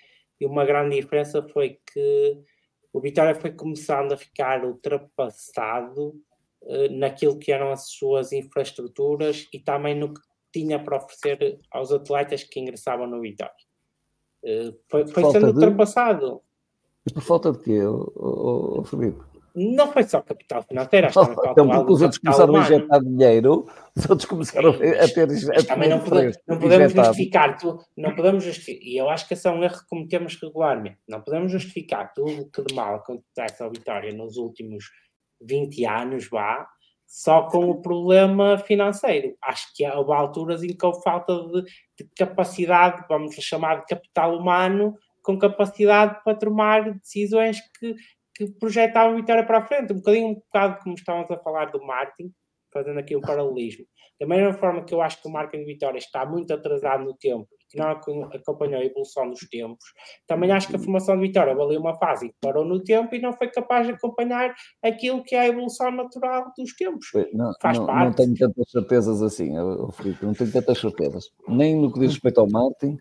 uma 0.42 0.64
grande 0.64 0.96
diferença 0.96 1.42
foi 1.48 1.80
que 1.92 2.42
o 2.92 3.00
Vitória 3.00 3.34
foi 3.34 3.52
começando 3.52 4.12
a 4.12 4.16
ficar 4.16 4.64
ultrapassado 4.64 6.14
uh, 6.62 6.92
naquilo 6.92 7.38
que 7.38 7.52
eram 7.52 7.70
as 7.70 7.90
suas 7.90 8.32
infraestruturas 8.32 9.48
e 9.52 9.58
também 9.58 9.94
no 9.94 10.14
que 10.14 10.20
tinha 10.52 10.82
para 10.82 10.96
oferecer 10.96 11.58
aos 11.70 11.92
atletas 11.92 12.42
que 12.44 12.60
ingressavam 12.60 13.06
no 13.06 13.20
Vitória. 13.20 13.52
Uh, 14.42 14.78
foi, 14.88 15.06
foi 15.08 15.24
sendo 15.30 15.52
de... 15.52 15.54
ultrapassado. 15.54 16.40
E 17.06 17.12
por 17.12 17.22
falta 17.22 17.52
de 17.52 17.58
quê, 17.60 17.80
o, 17.84 18.84
Felipe? 18.84 19.22
Não 19.54 19.92
foi 19.92 20.02
só 20.04 20.20
capital 20.20 20.62
financeiro, 20.62 21.06
acho 21.06 21.26
que 21.26 21.32
então, 21.50 21.68
porque 21.68 21.92
os 21.92 22.02
outros 22.02 22.18
começaram 22.18 22.50
humano. 22.50 22.64
a 22.64 22.76
injetar 22.76 23.00
dinheiro, 23.00 23.66
os 23.96 24.10
outros 24.10 24.28
começaram 24.28 24.72
Sim, 24.72 24.84
a 24.84 25.08
ter. 25.08 25.26
Mas, 25.26 25.64
também 25.64 25.88
não, 25.88 26.00
podemos, 26.00 26.38
não 26.46 26.58
podemos 26.58 26.92
justificar, 26.92 27.58
tu, 27.58 27.78
não 27.96 28.14
podemos 28.14 28.44
justificar, 28.44 28.86
e 28.86 28.96
eu 28.96 29.08
acho 29.08 29.26
que 29.26 29.34
esse 29.34 29.48
é 29.48 29.50
um 29.50 29.62
erro 29.62 29.78
que 29.78 29.88
cometemos 29.88 30.38
regularmente. 30.40 30.98
Não 31.08 31.20
podemos 31.20 31.52
justificar 31.52 32.12
tudo 32.14 32.42
o 32.42 32.50
que 32.50 32.62
de 32.62 32.74
mal 32.74 32.96
acontece 32.96 33.62
ao 33.62 33.70
Vitória 33.70 34.12
nos 34.12 34.36
últimos 34.36 34.84
20 35.40 35.84
anos, 35.86 36.28
vá, 36.28 36.66
só 37.06 37.42
com 37.48 37.70
o 37.70 37.80
problema 37.80 38.58
financeiro. 38.58 39.34
Acho 39.42 39.66
que 39.74 39.86
houve 39.88 40.12
alturas 40.12 40.62
em 40.62 40.76
que 40.76 40.86
houve 40.86 41.02
falta 41.02 41.34
de, 41.34 41.62
de 41.62 42.10
capacidade, 42.16 43.04
vamos 43.08 43.34
chamar 43.36 43.80
de 43.80 43.86
capital 43.86 44.36
humano, 44.36 44.94
com 45.22 45.38
capacidade 45.38 46.22
para 46.22 46.36
tomar 46.36 46.94
decisões 46.94 47.58
que 47.78 47.94
que 48.38 48.46
projetavam 48.52 49.16
Vitória 49.16 49.44
para 49.44 49.58
a 49.58 49.66
frente, 49.66 49.92
um 49.92 49.96
bocadinho, 49.96 50.28
um 50.28 50.34
bocado 50.34 50.78
como 50.82 50.94
estávamos 50.94 51.30
a 51.30 51.38
falar 51.38 51.72
do 51.72 51.84
marketing, 51.84 52.32
fazendo 52.72 53.00
aqui 53.00 53.16
um 53.16 53.20
paralelismo. 53.20 53.84
Da 54.20 54.26
mesma 54.26 54.52
forma 54.52 54.84
que 54.84 54.94
eu 54.94 55.00
acho 55.00 55.20
que 55.20 55.28
o 55.28 55.30
marketing 55.30 55.64
de 55.64 55.72
Vitória 55.72 55.98
está 55.98 56.24
muito 56.24 56.52
atrasado 56.52 57.04
no 57.04 57.14
tempo, 57.14 57.48
que 57.68 57.78
não 57.78 57.88
acompanhou 57.90 58.80
a 58.80 58.84
evolução 58.84 59.28
dos 59.28 59.40
tempos, 59.48 59.84
também 60.26 60.50
acho 60.52 60.68
que 60.68 60.76
a 60.76 60.78
formação 60.78 61.16
de 61.16 61.26
Vitória 61.26 61.54
valeu 61.54 61.80
uma 61.80 61.96
fase 61.98 62.28
que 62.28 62.34
parou 62.40 62.64
no 62.64 62.82
tempo 62.82 63.14
e 63.14 63.20
não 63.20 63.32
foi 63.32 63.48
capaz 63.48 63.86
de 63.86 63.92
acompanhar 63.92 64.54
aquilo 64.82 65.22
que 65.22 65.34
é 65.34 65.40
a 65.40 65.48
evolução 65.48 65.90
natural 65.90 66.52
dos 66.56 66.74
tempos. 66.74 67.06
Não, 67.32 67.52
Faz 67.60 67.78
não, 67.78 67.86
parte. 67.86 68.04
não 68.04 68.12
tenho 68.12 68.34
tantas 68.34 68.70
certezas 68.70 69.22
assim, 69.22 69.52
Felipe, 69.92 70.24
não 70.24 70.32
tenho 70.32 70.52
tantas 70.52 70.78
certezas. 70.78 71.24
Nem 71.48 71.76
no 71.76 71.92
que 71.92 72.00
diz 72.00 72.12
respeito 72.12 72.40
ao 72.40 72.48
marketing, 72.48 72.98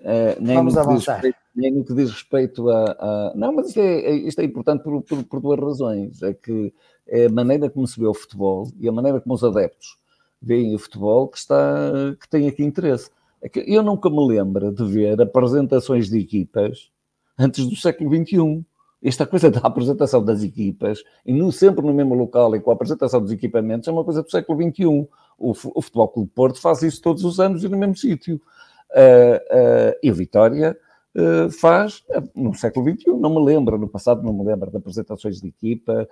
Uh, 0.00 0.40
nem, 0.40 0.56
Vamos 0.56 0.74
no 0.74 0.80
avançar. 0.80 1.14
Respeito, 1.14 1.38
nem 1.54 1.72
no 1.72 1.84
que 1.84 1.94
diz 1.94 2.10
respeito 2.10 2.68
a. 2.68 2.84
a... 2.98 3.32
Não, 3.34 3.54
mas 3.54 3.68
isto 3.68 3.80
é, 3.80 4.00
é, 4.00 4.14
isto 4.14 4.40
é 4.40 4.44
importante 4.44 4.82
por, 4.82 5.02
por, 5.02 5.24
por, 5.24 5.40
duas 5.40 5.60
razões. 5.60 6.22
É 6.22 6.34
que 6.34 6.72
é 7.06 7.26
a 7.26 7.30
maneira 7.30 7.70
como 7.70 7.86
se 7.86 7.98
vê 7.98 8.06
o 8.06 8.14
futebol 8.14 8.68
e 8.78 8.88
a 8.88 8.92
maneira 8.92 9.20
como 9.20 9.34
os 9.34 9.44
adeptos 9.44 9.96
veem 10.40 10.74
o 10.74 10.78
futebol 10.78 11.28
que, 11.28 11.38
está, 11.38 11.92
que 12.20 12.28
tem 12.28 12.46
aqui 12.48 12.62
interesse. 12.62 13.10
É 13.40 13.48
que 13.48 13.60
eu 13.60 13.82
nunca 13.82 14.08
me 14.08 14.26
lembro 14.26 14.72
de 14.72 14.84
ver 14.84 15.20
apresentações 15.20 16.08
de 16.08 16.18
equipas 16.18 16.90
antes 17.38 17.66
do 17.66 17.76
século 17.76 18.14
XXI. 18.14 18.64
Esta 19.02 19.26
coisa 19.26 19.50
da 19.50 19.60
apresentação 19.60 20.24
das 20.24 20.42
equipas, 20.42 21.02
e 21.26 21.32
não 21.32 21.52
sempre 21.52 21.84
no 21.84 21.92
mesmo 21.92 22.14
local 22.14 22.56
e 22.56 22.60
com 22.60 22.70
a 22.70 22.74
apresentação 22.74 23.20
dos 23.20 23.32
equipamentos, 23.32 23.86
é 23.86 23.92
uma 23.92 24.02
coisa 24.02 24.22
do 24.22 24.30
século 24.30 24.62
XXI. 24.62 24.86
O, 24.86 25.50
o 25.50 25.82
Futebol 25.82 26.08
Clube 26.08 26.30
Porto 26.34 26.60
faz 26.60 26.82
isso 26.82 27.02
todos 27.02 27.22
os 27.22 27.38
anos 27.38 27.62
e 27.64 27.68
no 27.68 27.76
mesmo 27.76 27.96
sítio. 27.96 28.40
Uh, 28.90 29.36
uh, 29.36 29.98
e 30.02 30.10
o 30.10 30.14
Vitória 30.14 30.78
uh, 31.16 31.50
faz 31.50 32.04
no 32.34 32.54
século 32.54 32.88
XXI, 32.88 33.08
não 33.18 33.34
me 33.34 33.44
lembro, 33.44 33.76
no 33.76 33.88
passado 33.88 34.22
não 34.22 34.32
me 34.32 34.44
lembro 34.44 34.70
de 34.70 34.76
apresentações 34.76 35.40
de 35.40 35.48
equipa, 35.48 36.08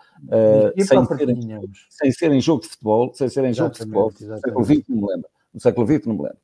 sem, 0.84 1.06
serem, 1.06 1.60
sem 1.88 2.12
serem 2.12 2.40
jogo 2.40 2.62
de 2.62 2.68
futebol, 2.68 3.12
sem 3.14 3.28
serem 3.28 3.52
jogo 3.52 3.70
de 3.70 3.78
futebol, 3.78 4.12
no 4.20 4.40
século 4.40 4.64
XX 4.64 4.88
não 4.88 4.96
me 4.96 5.06
lembro, 5.06 5.30
no 5.54 5.60
século 5.60 5.86
XX 5.86 6.06
não 6.06 6.14
me 6.14 6.22
lembro, 6.22 6.38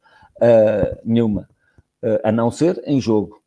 nenhuma, 1.05 1.49
a 2.23 2.31
não 2.31 2.51
ser 2.51 2.81
em 2.87 3.01
jogo, 3.01 3.43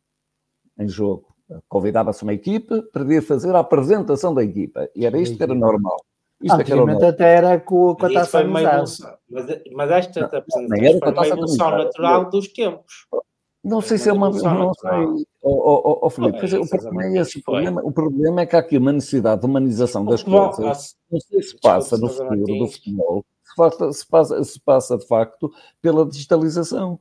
em 0.78 0.88
jogo. 0.88 1.32
Convidava-se 1.68 2.22
uma 2.22 2.32
equipa 2.32 2.82
para 2.92 3.04
vir 3.04 3.22
fazer 3.22 3.54
a 3.54 3.60
apresentação 3.60 4.34
da 4.34 4.42
equipa, 4.42 4.88
e 4.94 5.06
era 5.06 5.18
isto 5.18 5.36
que 5.36 5.42
era 5.42 5.54
normal. 5.54 5.98
Isto 6.42 6.58
é 6.58 6.60
Antigamente 6.62 7.04
até 7.04 7.36
era 7.36 7.60
com, 7.60 7.94
com 7.94 8.06
a 8.06 8.12
taça 8.12 8.42
meio 8.42 8.68
mas, 8.68 8.98
mas 9.72 9.90
esta 9.90 10.24
apresentação 10.24 10.68
foi 10.68 10.80
meio 10.80 10.98
evolução 10.98 11.70
natural 11.70 12.30
dos 12.30 12.48
tempos. 12.48 13.06
Não 13.64 13.80
sei 13.80 13.96
se 13.96 14.08
é 14.08 14.12
uma. 14.12 14.28
Não 14.28 14.74
sei. 14.74 14.90
Oh, 15.40 15.80
oh, 15.84 15.98
oh, 16.02 16.10
Felipe, 16.10 16.54
é, 16.54 16.58
o, 16.58 16.68
problema 16.68 17.04
é 17.04 17.20
esse, 17.20 17.38
o, 17.38 17.42
problema, 17.42 17.80
o 17.84 17.92
problema 17.92 18.40
é 18.40 18.46
que 18.46 18.56
há 18.56 18.58
aqui 18.58 18.76
uma 18.76 18.92
necessidade 18.92 19.40
de 19.40 19.46
humanização 19.46 20.04
das 20.04 20.22
coisas. 20.22 20.96
Não 21.10 21.20
sei 21.20 21.42
se 21.42 21.60
passa 21.60 21.96
no 21.96 22.08
futuro 22.08 22.58
do 22.58 22.68
futebol, 22.68 23.24
se 23.92 24.06
passa, 24.06 24.44
se 24.44 24.60
passa 24.60 24.98
de 24.98 25.06
facto 25.06 25.52
pela 25.80 26.04
digitalização. 26.04 26.98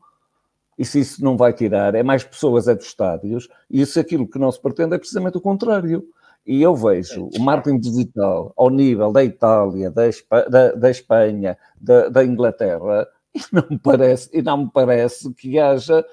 E 0.77 0.85
se 0.85 0.99
isso 0.99 1.23
não 1.23 1.35
vai 1.35 1.53
tirar, 1.53 1.93
é 1.95 2.01
mais 2.01 2.23
pessoas 2.23 2.68
é 2.68 2.76
dos 2.76 2.85
estádios, 2.85 3.47
e 3.69 3.81
isso 3.81 3.99
aquilo 3.99 4.27
que 4.27 4.39
não 4.39 4.51
se 4.51 4.59
pretende 4.59 4.95
é 4.95 4.97
precisamente 4.97 5.38
o 5.38 5.41
contrário. 5.41 6.03
E 6.45 6.61
eu 6.61 6.76
vejo 6.76 7.30
o 7.38 7.39
marketing 7.39 7.80
digital 7.80 8.51
ao 8.57 8.69
nível 8.69 9.11
da 9.11 9.23
Itália, 9.23 9.91
da, 9.91 10.07
Espa 10.07 10.49
da, 10.49 10.72
da 10.73 10.89
Espanha, 10.89 11.57
da, 11.80 12.09
da, 12.09 12.26
Inglaterra, 12.26 13.07
e 13.33 13.39
não, 13.51 13.65
me 13.69 13.79
parece, 13.79 14.29
e 14.33 14.41
não 14.41 14.57
me 14.57 14.71
parece 14.71 15.33
que 15.33 15.57
haja. 15.57 16.05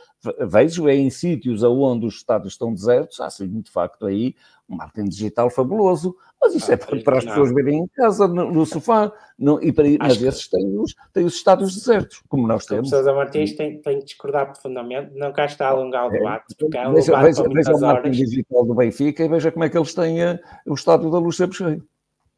Vejo 0.49 0.89
é 0.89 0.97
em 0.97 1.11
sítios 1.11 1.63
onde 1.63 2.07
os 2.07 2.17
estados 2.17 2.53
estão 2.53 2.73
desertos, 2.73 3.21
há 3.21 3.31
sim, 3.31 3.61
de 3.61 3.71
facto, 3.71 4.07
aí 4.07 4.35
um 4.69 4.77
marketing 4.77 5.09
digital 5.09 5.49
fabuloso, 5.49 6.15
mas 6.41 6.55
isso 6.55 6.71
ah, 6.71 6.75
é 6.75 6.77
para, 6.77 7.01
para 7.03 7.19
as 7.19 7.25
pessoas 7.25 7.55
verem 7.55 7.79
em 7.79 7.87
casa, 7.87 8.29
no, 8.29 8.53
no 8.53 8.67
sofá, 8.67 9.11
no, 9.39 9.63
e 9.63 9.73
para, 9.73 9.87
mas 9.99 10.17
que... 10.19 10.27
esses 10.27 10.49
têm 10.49 10.79
os, 10.79 10.95
têm 11.13 11.25
os 11.25 11.35
estados 11.35 11.75
desertos, 11.75 12.23
como 12.29 12.47
nós 12.47 12.67
temos. 12.67 12.91
Sousa 12.91 13.15
Martins 13.15 13.57
tem, 13.57 13.81
tem 13.81 14.01
que 14.01 14.07
discordar 14.07 14.47
profundamente, 14.47 15.15
não 15.15 15.33
cá 15.33 15.47
está 15.47 15.69
a 15.69 15.71
alongar 15.71 16.09
o 16.09 16.15
é, 16.15 16.19
debate, 16.19 16.55
porque 16.59 16.77
é 16.77 16.87
um 16.87 16.95
veja, 16.95 17.07
debate 17.07 17.25
veja, 17.27 17.49
veja 17.49 17.75
o 17.75 17.81
marketing 17.81 18.25
digital 18.25 18.67
do 18.67 18.75
Benfica 18.75 19.25
e 19.25 19.29
veja 19.29 19.53
como 19.53 19.65
é 19.65 19.71
que 19.71 19.79
eles 19.79 19.95
têm 19.95 20.23
a, 20.23 20.39
o 20.67 20.75
estádio 20.75 21.11
da 21.11 21.19
luz 21.19 21.37
sempre 21.37 21.57
cheio. 21.57 21.89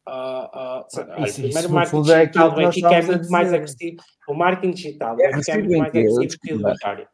Uh, 0.07 0.11
uh, 0.11 0.85
olha, 1.17 1.33
primeiro 1.33 1.69
o 1.69 1.71
marketing 1.71 2.01
digital 2.01 2.49
do 2.49 2.55
Benfica 2.55 2.95
é 2.95 3.01
muito 3.03 3.29
mais 3.29 3.53
agressivo. 3.53 3.97
O 4.27 4.33
marketing 4.33 4.71
digital 4.71 5.15
do 5.15 5.17
Benfica 5.17 5.51
é 5.51 5.57
muito 5.57 5.77
mais 5.77 5.89
agressivo 5.89 6.39
que 6.41 6.53
o 6.53 6.57
Vitória. 6.57 7.07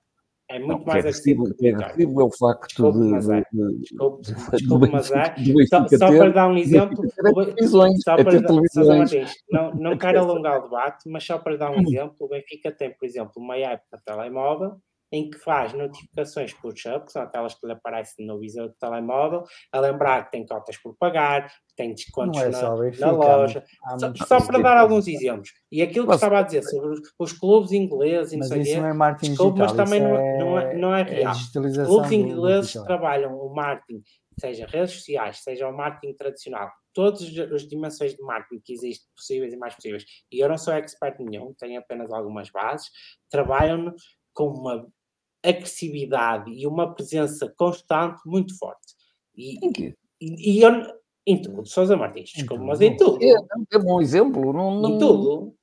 É 0.50 0.60
muito 0.60 0.80
não, 0.80 0.86
mais 0.86 0.96
é 1.04 1.10
agressivo. 1.10 1.44
É 1.62 1.70
agressivo 1.70 2.22
é 2.22 2.24
o 2.24 2.32
facto 2.32 2.92
de, 2.94 3.00
mas 3.00 3.30
é. 3.30 3.44
Desculpe, 3.52 4.22
desculpe, 4.52 4.90
mas 4.90 5.12
é. 5.12 5.36
Só, 5.68 5.88
só 5.90 6.08
para 6.08 6.30
dar 6.30 6.48
um 6.48 6.58
exemplo, 6.58 7.04
só 8.02 8.16
para, 8.16 8.98
Martins, 8.98 9.34
não, 9.52 9.74
não 9.74 9.98
quero 9.98 10.20
alongar 10.24 10.60
o 10.60 10.64
debate, 10.64 11.10
mas 11.10 11.26
só 11.26 11.38
para 11.38 11.58
dar 11.58 11.72
um 11.72 11.82
exemplo, 11.82 12.16
o 12.22 12.30
Benfica 12.30 12.72
tem, 12.72 12.92
por 12.92 13.06
exemplo, 13.06 13.34
uma 13.36 13.58
app 13.58 13.84
para 13.92 14.00
telemóvel 14.00 14.80
em 15.12 15.30
que 15.30 15.38
faz 15.38 15.74
notificações 15.74 16.54
push-up, 16.54 17.06
que 17.06 17.12
são 17.12 17.22
aquelas 17.22 17.56
que 17.56 17.66
lhe 17.66 17.74
aparecem 17.74 18.26
no 18.26 18.40
visor 18.40 18.68
do 18.68 18.76
telemóvel, 18.76 19.44
a 19.72 19.80
lembrar 19.80 20.26
que 20.26 20.32
tem 20.32 20.46
cotas 20.46 20.78
por 20.78 20.96
pagar, 20.98 21.48
que 21.48 21.76
tem 21.76 21.94
descontos 21.94 22.42
é 22.42 22.50
na, 22.50 22.62
na, 22.62 23.12
loja. 23.12 23.64
Só, 23.98 24.40
só, 24.40 24.46
para 24.46 24.60
dar 24.60 24.78
alguns 24.78 25.08
exemplos. 25.08 25.52
E 25.72 25.82
aquilo 25.82 26.06
que 26.06 26.10
mas, 26.10 26.18
estava 26.18 26.40
a 26.40 26.42
dizer 26.42 26.64
sobre 26.64 26.90
os, 26.90 27.00
os 27.18 27.34
clubes 27.34 27.72
ingleses 27.72 28.34
e 28.34 28.38
não 28.38 28.48
sei 28.48 28.62
isso 28.62 28.82
não 28.82 28.88
é 28.88 28.94
marketing 28.94 29.32
desculpa, 29.32 29.60
mas 29.60 29.74
também 29.74 30.02
não, 30.02 30.16
é, 30.18 30.38
não, 30.38 30.60
é, 30.60 30.74
não 30.76 30.96
é, 30.96 31.02
é 31.02 31.04
real. 31.04 31.34
É 31.34 31.86
clubes 31.86 32.12
ingleses 32.12 32.74
trabalham 32.84 33.34
o 33.38 33.54
marketing, 33.54 34.04
seja 34.40 34.66
redes 34.68 34.96
sociais, 34.96 35.40
seja 35.40 35.68
o 35.68 35.76
marketing 35.76 36.16
tradicional, 36.16 36.70
todas 36.94 37.22
as 37.22 37.68
dimensões 37.68 38.16
de 38.16 38.22
marketing 38.24 38.62
que 38.64 38.74
existem, 38.74 39.08
possíveis 39.16 39.54
e 39.54 39.58
mais 39.58 39.76
possíveis, 39.76 40.04
e 40.32 40.40
eu 40.40 40.50
não 40.50 40.58
sou 40.58 40.74
expert 40.74 41.18
nenhum, 41.20 41.54
tenho 41.58 41.80
apenas 41.80 42.12
algumas 42.12 42.50
bases, 42.50 42.90
trabalham 43.30 43.94
com 44.34 44.50
uma 44.50 44.88
agressividade 45.44 46.52
e 46.52 46.66
uma 46.68 46.94
presença 46.94 47.54
constante 47.58 48.22
muito 48.26 48.58
forte. 48.58 48.96
E, 49.36 49.66
em 49.66 49.72
quê? 49.72 49.96
E, 50.20 50.58
e 50.58 50.62
eu, 50.62 50.72
em 51.26 51.42
tudo, 51.42 51.66
Sousa 51.66 51.96
Martins, 51.96 52.32
desculpa, 52.32 52.64
mas 52.64 52.82
em 52.82 52.96
tudo. 52.98 53.24
É, 53.24 53.32
é 53.74 53.78
um 53.78 54.02
exemplo. 54.02 54.54
Não, 54.54 54.82
não... 54.82 54.90
Em 54.92 54.98
tudo. 54.98 55.56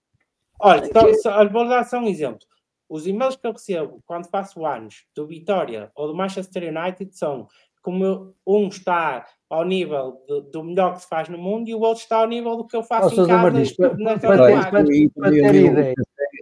Olha, 0.61 0.87
então, 0.87 1.13
só, 1.15 1.49
vou 1.49 1.69
dar 1.69 1.85
só 1.85 1.99
um 1.99 2.09
exemplo. 2.09 2.47
Os 2.89 3.07
e-mails 3.07 3.37
que 3.37 3.47
eu 3.47 3.53
recebo 3.53 4.01
quando 4.07 4.29
faço 4.29 4.65
anos 4.65 5.05
do 5.15 5.27
Vitória 5.27 5.91
ou 5.95 6.09
do 6.09 6.15
Manchester 6.15 6.75
United 6.75 7.17
são 7.17 7.49
como 7.83 8.35
um 8.47 8.69
está 8.69 9.27
ao 9.51 9.65
nível 9.65 10.25
do, 10.27 10.41
do, 10.41 10.65
melhor 10.65 10.95
que 10.95 11.03
se 11.03 11.09
faz 11.09 11.29
no 11.29 11.37
mundo 11.37 11.69
e 11.69 11.75
o 11.75 11.81
outro 11.81 12.03
está 12.03 12.17
ao 12.17 12.27
nível 12.27 12.57
do 12.57 12.67
que 12.67 12.75
eu 12.75 12.83
faço 12.83 13.09
oh, 13.09 13.25
em 13.25 13.29
casa. 13.29 13.43
Martins, 13.43 13.73
para, 13.77 13.91
para, 13.91 14.19
para, 14.19 14.71
para, 14.71 14.85
ter 15.31 15.55
ideia 15.55 15.95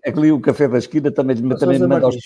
ali 0.05 0.33
o 0.33 0.41
café 0.41 0.69
da 0.69 0.79
esquina 0.79 1.11
também, 1.11 1.37
também 1.37 1.79
me 1.79 1.87
manda 1.87 2.07
aos 2.07 2.17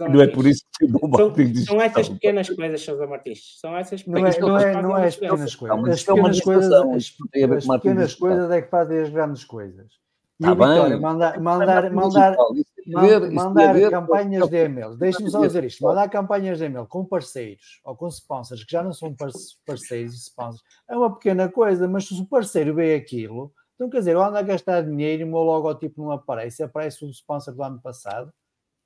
não 0.00 0.20
é 0.20 0.26
por 0.26 0.46
isso 0.46 0.64
que 0.78 0.84
o 0.84 1.08
marketing 1.08 1.54
são, 1.54 1.76
são 1.76 1.82
essas 1.82 2.08
pequenas 2.08 2.50
coisas, 2.50 2.82
Sousa 2.82 3.06
Martins. 3.06 3.60
São 3.60 3.76
essas 3.76 4.02
pequenas 4.02 4.38
não 4.38 4.58
é, 4.58 4.72
não 4.72 4.78
é, 4.78 4.82
não 4.82 4.98
é 4.98 5.06
as 5.06 5.16
pequenas 5.16 5.54
coisas. 5.54 5.88
As 5.88 6.02
pequenas 6.02 6.40
coisas, 6.40 6.72
as, 6.72 7.16
as 7.56 7.66
pequenas 7.66 8.14
coisas 8.14 8.50
é 8.50 8.62
que 8.62 8.70
fazem 8.70 8.98
as 9.00 9.08
grandes 9.10 9.44
coisas. 9.44 10.04
E 10.40 10.44
tá 10.44 10.52
o 10.52 10.54
Vitória, 10.54 10.98
mandar, 10.98 11.40
mandar, 11.40 11.90
mandar, 11.90 12.36
mandar 13.32 13.90
campanhas 13.90 14.48
de 14.48 14.64
e-mail. 14.64 14.96
Deixe-me 14.96 15.30
só 15.30 15.40
dizer 15.46 15.64
isto: 15.64 15.84
mandar 15.84 16.08
campanhas 16.08 16.58
de 16.58 16.64
e-mail 16.64 16.86
com 16.86 17.04
parceiros 17.04 17.80
ou 17.84 17.94
com 17.94 18.08
sponsors 18.08 18.64
que 18.64 18.72
já 18.72 18.82
não 18.82 18.92
são 18.92 19.14
parceiros 19.64 20.14
e 20.14 20.16
sponsors 20.16 20.62
é 20.88 20.96
uma 20.96 21.14
pequena 21.14 21.48
coisa, 21.48 21.86
mas 21.86 22.08
se 22.08 22.20
o 22.20 22.26
parceiro 22.26 22.74
vê 22.74 22.96
aquilo 22.96 23.52
então, 23.74 23.90
quer 23.90 23.98
dizer, 23.98 24.12
eu 24.12 24.22
ando 24.22 24.38
a 24.38 24.42
gastar 24.42 24.82
dinheiro 24.82 25.22
e 25.22 25.24
o 25.24 25.28
meu 25.28 25.40
logotipo 25.40 26.02
não 26.02 26.10
aparece, 26.12 26.62
aparece 26.62 27.04
o 27.04 27.10
sponsor 27.10 27.54
do 27.54 27.62
ano 27.62 27.80
passado. 27.80 28.32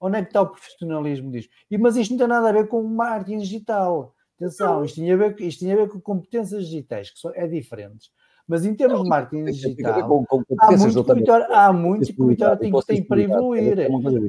Onde 0.00 0.18
é 0.18 0.22
que 0.22 0.28
está 0.28 0.42
o 0.42 0.48
profissionalismo 0.48 1.30
disto? 1.30 1.50
E, 1.70 1.76
mas 1.76 1.96
isto 1.96 2.12
não 2.12 2.18
tem 2.18 2.28
nada 2.28 2.48
a 2.48 2.52
ver 2.52 2.68
com 2.68 2.82
marketing 2.82 3.38
digital. 3.38 4.14
Atenção, 4.36 4.84
isto 4.84 4.94
tinha 4.94 5.14
a 5.14 5.16
ver, 5.16 5.40
isto 5.40 5.58
tinha 5.58 5.74
a 5.74 5.76
ver 5.76 5.88
com 5.88 6.00
competências 6.00 6.66
digitais, 6.66 7.10
que 7.10 7.18
são, 7.18 7.32
é 7.34 7.46
diferentes. 7.48 8.10
Mas 8.46 8.64
em 8.64 8.74
termos 8.74 9.02
de 9.02 9.08
marketing 9.08 9.44
digital, 9.44 10.08
com, 10.08 10.24
com 10.24 10.44
há 10.58 10.70
muito 10.70 11.04
que 11.04 11.10
o 11.10 11.14
Vitória, 11.14 11.46
há 11.50 11.72
muito 11.72 12.14
que 12.14 12.22
o 12.22 12.26
Vitória 12.28 12.56
tem, 12.56 12.72
tem 12.86 13.04
para 13.04 13.20
evoluir. 13.20 13.76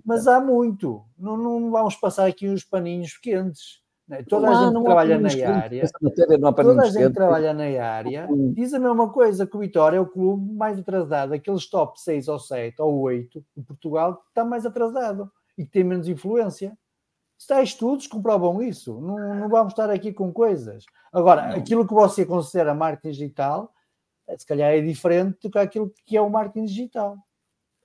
Mas 0.03 0.27
há 0.27 0.41
muito. 0.41 1.05
Não, 1.17 1.37
não 1.37 1.71
vamos 1.71 1.95
passar 1.95 2.27
aqui 2.27 2.49
uns 2.49 2.65
paninhos 2.65 3.15
quentes. 3.17 3.81
Né? 4.09 4.23
Toda 4.23 4.49
a 4.49 4.55
gente 4.55 4.75
que 4.75 4.83
trabalha 4.83 5.19
na 5.19 5.29
área, 5.55 5.83
toda 6.55 6.81
a 6.81 6.85
gente 6.85 7.07
que 7.07 7.13
trabalha 7.13 7.53
na 7.53 7.85
área 7.85 8.27
diz 8.55 8.73
a 8.73 8.79
mesma 8.79 9.09
coisa, 9.09 9.45
que 9.45 9.55
o 9.55 9.59
Vitória 9.59 9.97
é 9.97 9.99
o 9.99 10.07
clube 10.07 10.51
mais 10.51 10.79
atrasado, 10.79 11.33
aqueles 11.33 11.69
top 11.69 12.01
6 12.01 12.27
ou 12.27 12.39
7 12.39 12.81
ou 12.81 13.01
8 13.01 13.45
de 13.55 13.63
Portugal 13.63 14.15
que 14.15 14.29
está 14.29 14.43
mais 14.43 14.65
atrasado 14.65 15.31
e 15.55 15.63
que 15.63 15.71
tem 15.71 15.83
menos 15.83 16.07
influência. 16.07 16.75
Está 17.37 17.61
estudos 17.61 18.07
que 18.07 18.11
comprovam 18.11 18.61
isso. 18.61 18.99
Não, 18.99 19.35
não 19.35 19.47
vamos 19.47 19.71
estar 19.71 19.89
aqui 19.89 20.11
com 20.11 20.33
coisas. 20.33 20.85
Agora, 21.13 21.47
não. 21.47 21.55
aquilo 21.55 21.87
que 21.87 21.93
você 21.93 22.25
considera 22.25 22.73
marketing 22.73 23.11
digital, 23.11 23.71
eh, 24.27 24.37
se 24.37 24.45
calhar 24.45 24.73
é 24.73 24.81
diferente 24.81 25.37
do 25.43 25.49
que 25.49 25.57
aquilo 25.57 25.93
que 26.05 26.17
é 26.17 26.21
o 26.21 26.29
marketing 26.29 26.65
digital. 26.65 27.15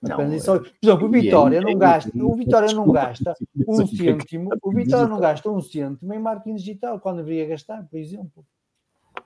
Não, 0.07 0.15
Por 0.17 0.25
exemplo, 0.25 1.05
o 1.05 1.09
Vitória 1.09 1.61
não 1.61 1.77
gasta, 1.77 2.11
o 2.15 2.35
Vitória 2.35 2.73
não 2.73 2.91
gasta 2.91 3.33
um 3.67 3.87
cêntimo, 3.87 4.49
o 4.61 4.71
Vitória 4.71 5.07
não 5.07 5.19
gasta 5.19 5.49
um 5.49 5.61
cêntimo 5.61 6.13
em 6.13 6.19
marketing 6.19 6.55
digital 6.55 6.99
quando 6.99 7.17
deveria 7.17 7.47
gastar, 7.47 7.83
por 7.87 7.97
exemplo. 7.97 8.45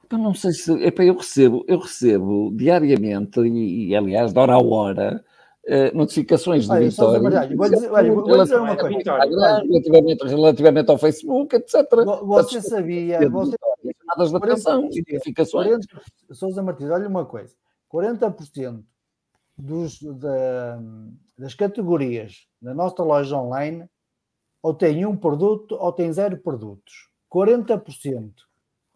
Eu 0.09 0.17
não 0.17 0.33
sei 0.33 0.51
se 0.53 0.71
epa, 0.83 1.03
eu 1.03 1.15
recebo, 1.15 1.63
eu 1.67 1.79
recebo 1.79 2.51
diariamente 2.55 3.39
e, 3.41 3.89
e 3.89 3.95
aliás, 3.95 4.33
de 4.33 4.39
hora 4.39 4.53
a 4.53 4.59
hora, 4.59 5.23
uh, 5.67 5.97
notificações 5.97 6.65
de 6.65 6.71
olha, 6.71 6.89
Vitória. 6.89 7.19
Verdade, 7.19 7.55
vou 7.55 7.69
dizer, 7.69 7.91
olha, 7.91 8.11
vou 8.13 8.43
dizer 8.43 8.59
uma 8.59 8.75
coisa. 8.75 8.97
Relativamente, 9.03 10.27
relativamente 10.27 10.91
ao 10.91 10.97
Facebook, 10.97 11.55
etc. 11.55 11.75
Você 12.23 12.61
sabia, 12.61 13.29
você, 13.29 13.51
de 13.51 14.35
atenção, 14.35 14.81
notificações. 14.83 15.85
Sousa 16.31 16.63
Martins, 16.63 16.89
olha 16.89 17.07
uma 17.07 17.25
coisa: 17.25 17.53
40% 17.93 18.81
dos, 19.59 20.01
da, 20.01 20.79
das 21.37 21.53
categorias 21.53 22.47
da 22.61 22.73
nossa 22.73 23.03
loja 23.03 23.37
online 23.37 23.85
ou 24.63 24.73
tem 24.73 25.05
um 25.05 25.15
produto 25.15 25.75
ou 25.75 25.91
tem 25.91 26.11
zero 26.11 26.37
produtos. 26.37 27.09
40%. 27.31 28.31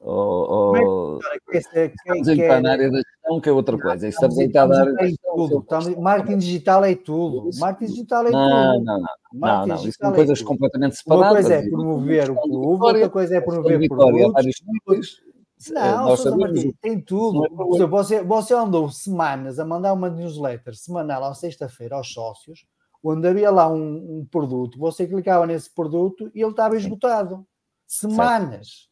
Ou, 0.06 1.20
estamos 1.54 2.28
a 2.28 2.34
entrar 2.34 2.62
na 2.62 2.72
área 2.72 2.92
da 2.92 2.98
gestão, 2.98 3.40
que 3.40 3.48
é 3.48 3.52
outra 3.54 3.78
coisa. 3.78 4.06
Estamos 4.06 4.38
a 4.38 4.44
entrar 4.44 4.68
na 4.68 4.82
área 4.82 4.94
da 4.94 5.06
gestão. 5.06 5.66
Marketing 5.98 6.38
digital 6.40 6.84
é 6.84 6.96
tudo. 6.96 7.50
Marketing 7.58 7.92
digital 7.92 8.22
é 8.24 8.26
tudo. 8.26 8.38
Não, 8.38 8.84
não, 8.84 9.00
não. 9.00 9.08
Não, 9.34 9.68
não. 9.68 9.76
Isso 9.76 9.98
são 9.98 10.12
coisas 10.12 10.42
completamente 10.42 10.98
separadas. 10.98 11.46
Uma 11.46 11.50
coisa 11.50 11.54
é 11.54 11.70
promover 11.70 12.32
o 12.32 12.36
clube, 12.36 12.84
outra 12.84 13.10
coisa 13.10 13.38
é 13.38 13.42
promover 13.42 13.88
produtos. 13.88 15.24
Não, 15.72 16.06
Nós 16.06 16.20
sabemos, 16.22 16.64
tem 16.82 17.00
tudo. 17.00 17.46
É 17.46 17.86
você, 17.86 18.24
você 18.24 18.54
andou 18.54 18.90
semanas 18.90 19.60
a 19.60 19.66
mandar 19.66 19.94
uma 19.94 20.10
newsletter 20.10 20.76
semanal 20.76 21.24
à 21.24 21.34
sexta-feira 21.34 21.96
aos 21.96 22.12
sócios, 22.12 22.66
onde 23.04 23.28
havia 23.28 23.52
lá 23.52 23.68
um, 23.70 24.20
um, 24.20 24.28
produto, 24.30 24.78
você 24.80 25.06
clicava 25.06 25.46
nesse 25.46 25.74
produto 25.74 26.32
e 26.34 26.42
ele 26.42 26.52
estava 26.52 26.76
esgotado. 26.76 27.46
Semanas. 27.86 28.90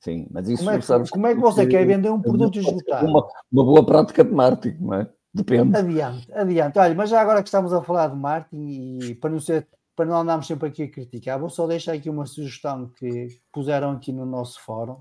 Sim, 0.00 0.26
mas 0.30 0.48
isso 0.48 0.64
como 0.64 0.76
é, 0.76 0.80
sabes 0.80 1.10
como 1.10 1.26
é 1.26 1.34
que 1.34 1.40
você 1.40 1.66
quer 1.66 1.86
vender 1.86 2.10
um 2.10 2.20
produto 2.20 2.58
esgotado? 2.58 3.06
Uma, 3.06 3.26
uma 3.52 3.64
boa 3.64 3.86
prática 3.86 4.24
de 4.24 4.32
marketing, 4.32 4.84
não 4.84 4.94
é? 4.94 5.08
Depende. 5.32 5.76
Adiante, 5.76 6.32
adiante. 6.32 6.78
Olha, 6.78 6.94
mas 6.94 7.08
já 7.08 7.20
agora 7.20 7.42
que 7.42 7.48
estamos 7.48 7.72
a 7.72 7.82
falar 7.82 8.08
de 8.08 8.16
marketing 8.16 8.98
e 9.00 9.14
para 9.14 9.30
não 9.30 9.40
ser 9.40 9.66
para 9.94 10.06
não 10.06 10.16
andarmos 10.16 10.46
sempre 10.46 10.68
aqui 10.68 10.84
a 10.84 10.90
criticar, 10.90 11.38
vou 11.38 11.50
só 11.50 11.66
deixar 11.66 11.92
aqui 11.92 12.08
uma 12.08 12.24
sugestão 12.24 12.90
que 12.96 13.28
puseram 13.52 13.90
aqui 13.92 14.10
no 14.10 14.24
nosso 14.24 14.60
fórum 14.62 14.96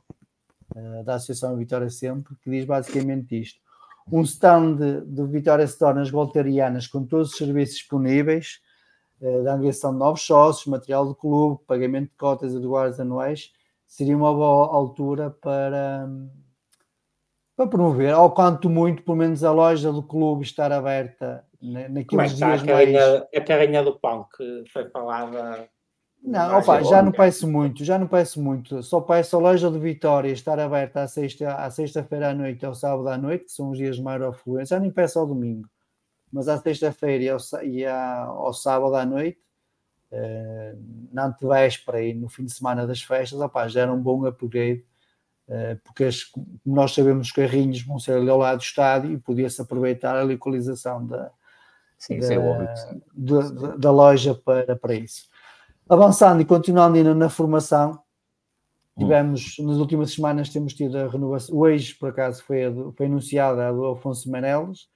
da 1.03 1.15
Associação 1.15 1.57
Vitória 1.57 1.89
Sempre, 1.89 2.35
que 2.41 2.49
diz 2.49 2.65
basicamente 2.65 3.39
isto: 3.39 3.60
um 4.11 4.22
stand 4.22 4.77
do 5.06 5.27
Vitória 5.27 5.64
Store 5.64 5.95
nas 5.98 6.10
Voltarianas 6.10 6.88
com 6.88 7.06
todos 7.06 7.31
os 7.31 7.38
serviços 7.38 7.77
disponíveis, 7.77 8.60
uh, 9.22 9.43
da 9.43 9.53
angariação 9.53 9.91
de 9.91 9.99
novos 9.99 10.22
sócios, 10.22 10.68
material 10.68 11.06
do 11.06 11.15
clube, 11.15 11.61
pagamento 11.68 12.10
de 12.10 12.18
cotas 12.18 12.53
e 12.53 12.60
de 12.60 12.68
guardas 12.68 12.99
anuais, 12.99 13.52
seria 13.88 14.15
uma 14.15 14.34
boa 14.34 14.68
altura 14.73 15.30
para, 15.30 16.10
para 17.56 17.68
promover, 17.68 18.15
ou 18.15 18.31
quanto 18.31 18.69
muito, 18.69 19.03
pelo 19.03 19.18
menos 19.18 19.43
a 19.43 19.52
loja 19.52 19.91
do 19.91 20.03
clube 20.03 20.43
estar 20.43 20.72
aberta 20.72 21.45
naqueles 21.61 22.07
Como 22.07 22.22
é 22.22 22.27
que 22.27 22.35
dias 22.35 22.64
a 22.64 22.65
carrinha, 22.65 23.10
mais... 23.10 23.23
A 23.35 23.41
carrinha 23.41 23.84
do 23.84 23.99
pão 23.99 24.26
que 24.35 24.64
foi 24.72 24.89
falada... 24.89 25.69
Não, 26.23 26.60
opa, 26.60 26.84
já 26.84 27.02
não 27.02 27.11
peço 27.11 27.49
muito, 27.49 27.84
já 27.84 27.98
não 27.98 28.07
peço 28.07 28.41
muito. 28.41 28.84
Só 28.84 29.02
peço 29.02 29.35
a 29.35 29.39
loja 29.39 29.72
de 29.72 29.80
Vitória 29.80 30.31
estar 30.31 30.60
aberta 30.60 31.02
à 31.02 31.07
sexta, 31.07 31.56
à 31.56 31.69
sexta-feira 31.72 32.30
à 32.30 32.34
noite 32.34 32.65
ou 32.65 32.76
sábado 32.76 33.10
à 33.10 33.18
noite, 33.18 33.45
que 33.45 33.52
são 33.52 33.72
os 33.72 33.77
dias 33.77 33.95
de 33.95 34.03
maior 34.03 34.30
afluência. 34.30 34.76
Já 34.76 34.80
nem 34.80 34.91
peço 34.91 35.18
ao 35.18 35.26
domingo, 35.26 35.68
mas 36.31 36.48
à 36.48 36.57
sexta-feira 36.60 37.23
e, 37.23 37.30
ao, 37.30 37.39
e 37.64 37.85
ao 37.85 38.53
sábado 38.53 38.95
à 38.95 39.06
noite 39.06 39.39
uh, 40.11 41.07
na 41.11 41.26
antevéspera 41.26 42.02
e 42.02 42.14
no 42.14 42.30
fim 42.30 42.45
de 42.45 42.53
semana 42.53 42.85
das 42.85 43.02
festas, 43.02 43.39
opa, 43.39 43.68
já 43.68 43.81
era 43.81 43.93
um 43.93 44.02
bom 44.02 44.26
upgrade, 44.26 44.85
uh, 45.48 45.80
porque 45.84 46.03
as, 46.03 46.23
como 46.23 46.45
nós 46.65 46.93
sabemos, 46.93 47.27
os 47.27 47.34
carrinhos 47.34 47.81
vão 47.81 47.99
ser 47.99 48.14
ali 48.14 48.30
ao 48.30 48.38
lado 48.38 48.57
do 48.57 48.64
estádio 48.64 49.11
e 49.11 49.18
podia-se 49.18 49.61
aproveitar 49.61 50.15
a 50.15 50.23
localização 50.23 51.06
da, 51.06 51.31
sim, 51.98 52.19
da, 52.19 52.34
é 52.34 52.73
da, 53.14 53.76
da, 53.77 53.91
loja 53.91 54.35
para, 54.35 54.76
para 54.76 54.93
isso. 54.93 55.30
Avançando 55.90 56.41
e 56.41 56.45
continuando 56.45 56.98
ainda 56.98 57.14
na 57.14 57.30
formação, 57.30 57.99
hum. 58.95 59.02
tivemos, 59.02 59.56
nas 59.60 59.78
últimas 59.78 60.14
semanas 60.14 60.49
temos 60.49 60.74
tido 60.74 60.98
a 60.98 61.08
renovação, 61.08 61.56
hoje 61.56 61.94
por 61.95 62.10
acaso 62.10 62.44
foi, 62.44 62.62
foi 62.95 63.06
anunciada 63.06 63.68
a 63.68 63.72
do 63.72 63.84
Alfonso 63.84 64.30
Menelas, 64.32 64.88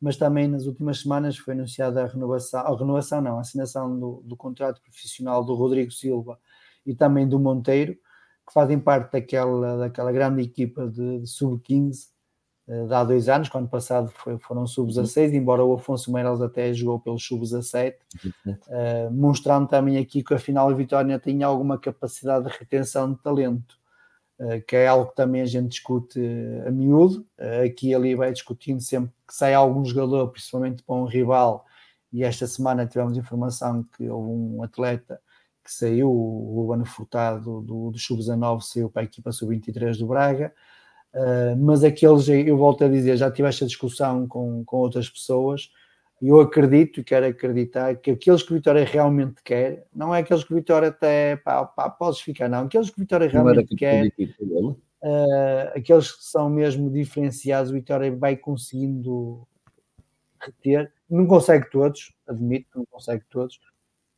mas 0.00 0.16
também 0.16 0.48
nas 0.48 0.66
últimas 0.66 1.00
semanas 1.00 1.38
foi 1.38 1.54
anunciada 1.54 2.02
a 2.02 2.06
renovação, 2.06 2.60
a 2.60 2.76
renovação 2.76 3.20
não, 3.20 3.38
a 3.38 3.40
assinação 3.40 3.98
do, 3.98 4.22
do 4.24 4.36
contrato 4.36 4.82
profissional 4.82 5.44
do 5.44 5.54
Rodrigo 5.54 5.92
Silva 5.92 6.38
e 6.84 6.94
também 6.94 7.28
do 7.28 7.38
Monteiro, 7.38 7.94
que 7.94 8.52
fazem 8.52 8.80
parte 8.80 9.12
daquela, 9.12 9.76
daquela 9.76 10.10
grande 10.10 10.42
equipa 10.42 10.88
de, 10.88 11.20
de 11.20 11.26
sub-15 11.28 11.92
eh, 11.92 12.11
de 12.86 12.94
há 12.94 13.04
dois 13.04 13.28
anos, 13.28 13.48
quando 13.48 13.68
passado 13.68 14.10
foi, 14.14 14.38
foram 14.38 14.66
sub-16, 14.66 15.30
uhum. 15.30 15.34
embora 15.34 15.64
o 15.64 15.74
Afonso 15.74 16.12
Meireles 16.12 16.40
até 16.40 16.72
jogou 16.72 17.00
pelos 17.00 17.24
sub-17, 17.26 17.94
uh, 18.24 19.10
mostrando 19.10 19.68
também 19.68 19.98
aqui 19.98 20.22
que 20.22 20.34
afinal 20.34 20.68
a 20.68 20.74
Vitória 20.74 21.18
tinha 21.18 21.46
alguma 21.46 21.78
capacidade 21.78 22.46
de 22.46 22.56
retenção 22.58 23.12
de 23.12 23.18
talento. 23.20 23.82
Eh, 24.42 24.60
que 24.60 24.74
é 24.74 24.88
algo 24.88 25.10
que 25.10 25.14
também 25.16 25.40
a 25.40 25.46
gente 25.46 25.68
discute 25.68 26.20
a 26.66 26.70
miúdo, 26.70 27.24
eh, 27.38 27.64
aqui 27.64 27.90
e 27.90 27.94
ali 27.94 28.14
vai 28.16 28.32
discutindo 28.32 28.80
sempre 28.80 29.12
que 29.26 29.34
sai 29.34 29.54
algum 29.54 29.84
jogador, 29.84 30.28
principalmente 30.28 30.82
para 30.82 30.96
um 30.96 31.04
rival, 31.04 31.64
e 32.12 32.24
esta 32.24 32.46
semana 32.48 32.86
tivemos 32.86 33.16
informação 33.16 33.84
que 33.96 34.08
houve 34.08 34.30
um 34.30 34.62
atleta 34.62 35.20
que 35.62 35.72
saiu, 35.72 36.10
o 36.10 36.58
Urbano 36.60 36.84
Furtado 36.84 37.60
do, 37.62 37.92
do 37.92 37.98
Sub-19 37.98 38.62
saiu 38.62 38.90
para 38.90 39.02
a 39.02 39.04
equipa 39.04 39.30
Sub-23 39.30 39.96
do 39.98 40.06
Braga, 40.08 40.52
uh, 41.14 41.56
mas 41.58 41.84
aqueles, 41.84 42.28
eu 42.28 42.56
volto 42.56 42.84
a 42.84 42.88
dizer, 42.88 43.16
já 43.16 43.30
tive 43.30 43.48
esta 43.48 43.66
discussão 43.66 44.26
com, 44.26 44.64
com 44.64 44.76
outras 44.78 45.08
pessoas, 45.08 45.70
eu 46.20 46.40
acredito 46.40 47.00
e 47.00 47.04
quero 47.04 47.26
acreditar 47.26 47.96
que 47.96 48.12
aqueles 48.12 48.42
que 48.42 48.52
o 48.52 48.54
Vitória 48.54 48.84
realmente 48.84 49.42
quer, 49.42 49.86
não 49.92 50.14
é 50.14 50.20
aqueles 50.20 50.44
que 50.44 50.52
o 50.52 50.56
Vitória 50.56 50.88
até 50.88 51.36
pá, 51.36 51.64
pá, 51.64 51.90
podes 51.90 52.20
ficar, 52.20 52.48
não, 52.48 52.66
aqueles 52.66 52.90
que 52.90 52.96
o 52.96 53.00
Vitória 53.00 53.28
realmente 53.28 53.74
quer, 53.74 54.06
uh, 54.06 55.76
aqueles 55.76 56.12
que 56.12 56.24
são 56.24 56.48
mesmo 56.48 56.88
diferenciados, 56.90 57.70
o 57.70 57.74
Vitória 57.74 58.14
vai 58.14 58.36
conseguindo 58.36 59.46
reter, 60.40 60.92
não 61.10 61.26
consegue 61.26 61.70
todos, 61.70 62.14
admito 62.26 62.70
que 62.70 62.78
não 62.78 62.86
consegue 62.86 63.24
todos, 63.28 63.58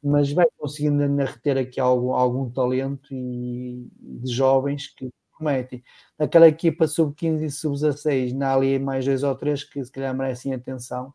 mas 0.03 0.31
vai 0.31 0.47
conseguindo 0.59 1.03
reter 1.25 1.57
aqui 1.57 1.81
algum, 1.81 2.13
algum 2.13 2.51
talento 2.51 3.09
e 3.11 3.89
de 3.99 4.31
jovens 4.31 4.89
que 4.89 5.11
cometem. 5.45 5.83
Naquela 6.19 6.49
equipa 6.49 6.87
sub-15 6.87 7.43
e 7.43 7.51
sub-16, 7.51 8.33
na 8.33 8.55
ali 8.55 8.79
mais 8.79 9.05
dois 9.05 9.23
ou 9.23 9.35
três 9.35 9.63
que 9.63 9.85
se 9.85 9.93
calhar 9.93 10.15
merecem 10.15 10.55
atenção 10.55 11.13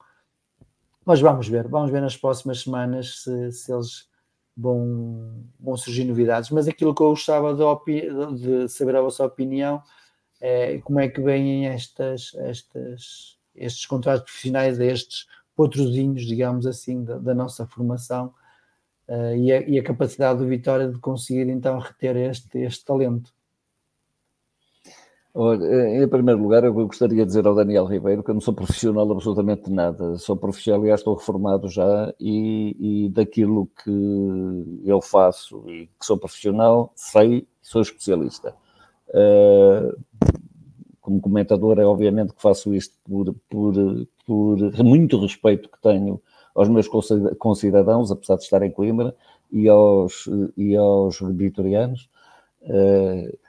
mas 1.10 1.22
vamos 1.22 1.47
ver, 1.47 1.68
vamos 1.68 1.89
ver 1.89 2.01
nas 2.01 2.15
próximas 2.15 2.61
semanas 2.61 3.23
se, 3.23 3.51
se 3.51 3.73
eles 3.73 4.07
vão, 4.56 5.43
vão 5.60 5.76
surgir 5.76 6.03
novidades. 6.03 6.51
Mas 6.51 6.68
aquilo 6.68 6.93
que 6.93 7.01
eu 7.01 7.10
gostava 7.10 7.51
de, 7.56 8.35
de 8.35 8.69
saber 8.69 8.95
a 8.95 9.01
vossa 9.01 9.26
opinião 9.26 9.81
é 10.39 10.77
como 10.80 10.99
é 10.99 11.10
que 11.10 11.19
vêm 11.19 11.68
estas, 11.68 12.35
estas, 12.35 13.39
estes 13.56 13.88
contratos 13.88 14.23
profissionais, 14.23 14.80
estes 14.80 15.26
potrozinhos, 15.56 16.27
digamos 16.27 16.68
assim, 16.68 17.03
da, 17.03 17.18
da 17.18 17.34
nossa 17.34 17.65
formação 17.65 18.31
uh, 19.07 19.35
e, 19.35 19.51
a, 19.51 19.61
e, 19.61 19.80
a, 19.80 19.84
capacidade 19.84 20.38
do 20.38 20.47
Vitória 20.47 20.89
de 20.89 20.99
conseguir 20.99 21.49
então 21.49 21.80
reter 21.80 22.15
este, 22.15 22.60
este 22.60 22.85
talento. 22.85 23.34
Olha, 25.41 26.03
em 26.03 26.05
primeiro 26.05 26.41
lugar, 26.41 26.65
eu 26.65 26.73
gostaria 26.73 27.19
de 27.19 27.25
dizer 27.27 27.47
ao 27.47 27.55
Daniel 27.55 27.85
Ribeiro 27.85 28.21
que 28.21 28.29
eu 28.29 28.33
não 28.33 28.41
sou 28.41 28.53
profissional 28.53 29.09
absolutamente 29.09 29.63
de 29.63 29.71
nada. 29.71 30.17
Sou 30.17 30.35
profissional, 30.35 30.81
aliás, 30.81 30.99
estou 30.99 31.15
reformado 31.15 31.69
já 31.69 32.13
e, 32.19 33.05
e 33.05 33.09
daquilo 33.09 33.69
que 33.81 34.81
eu 34.83 35.01
faço 35.01 35.63
e 35.69 35.87
que 35.97 36.05
sou 36.05 36.17
profissional, 36.17 36.91
sei, 36.93 37.47
sou 37.61 37.81
especialista. 37.81 38.53
Uh, 39.07 39.97
como 40.99 41.21
comentador, 41.21 41.79
é 41.79 41.85
obviamente 41.85 42.33
que 42.33 42.41
faço 42.41 42.75
isto 42.75 42.97
por, 43.05 43.33
por, 43.49 43.73
por 44.27 44.83
muito 44.83 45.21
respeito 45.21 45.69
que 45.69 45.81
tenho 45.81 46.21
aos 46.53 46.67
meus 46.67 46.89
concidadãos, 47.37 48.11
apesar 48.11 48.35
de 48.35 48.43
estar 48.43 48.61
em 48.61 48.71
Coimbra, 48.71 49.15
e 49.49 49.69
aos, 49.69 50.27
e 50.57 50.75
aos 50.75 51.17
vitorianos. 51.21 52.09
Uh, 52.63 53.48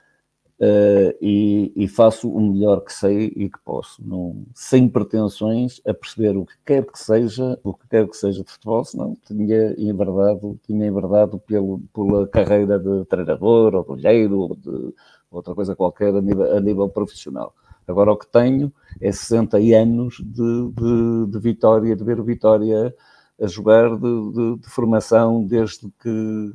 Uh, 0.61 1.16
e, 1.23 1.73
e, 1.74 1.89
faço 1.89 2.31
o 2.31 2.39
melhor 2.39 2.82
que 2.82 2.93
sei 2.93 3.32
e 3.35 3.49
que 3.49 3.59
posso, 3.65 4.07
não, 4.07 4.45
sem 4.55 4.87
pretensões 4.87 5.81
a 5.87 5.95
perceber 5.95 6.37
o 6.37 6.45
que 6.45 6.53
quer 6.66 6.85
que 6.85 6.99
seja, 6.99 7.59
o 7.65 7.73
que 7.73 7.89
quer 7.89 8.07
que 8.07 8.15
seja 8.15 8.45
de 8.45 8.51
futebol, 8.51 8.85
senão 8.85 9.16
tinha 9.27 9.74
enverdado, 9.78 10.61
tinha 10.66 10.87
enverdado 10.87 11.39
pelo, 11.39 11.81
pela 11.95 12.28
carreira 12.28 12.78
de 12.78 13.07
treinador 13.07 13.74
ou 13.74 13.85
de 13.85 13.91
olheiro 14.07 14.39
ou 14.39 14.55
de 14.55 14.95
outra 15.31 15.55
coisa 15.55 15.74
qualquer 15.74 16.15
a 16.15 16.20
nível, 16.20 16.55
a 16.55 16.61
nível 16.61 16.91
profissional. 16.91 17.55
Agora 17.89 18.12
o 18.12 18.16
que 18.19 18.27
tenho 18.27 18.70
é 19.01 19.11
60 19.11 19.57
anos 19.57 20.16
de, 20.23 20.73
de, 20.73 21.27
de 21.31 21.39
Vitória, 21.39 21.97
de 21.97 22.05
ver 22.05 22.23
Vitória 22.23 22.95
a 23.41 23.47
jogar 23.47 23.97
de, 23.97 24.32
de, 24.32 24.57
de, 24.59 24.69
formação 24.69 25.43
desde 25.43 25.91
que, 26.03 26.53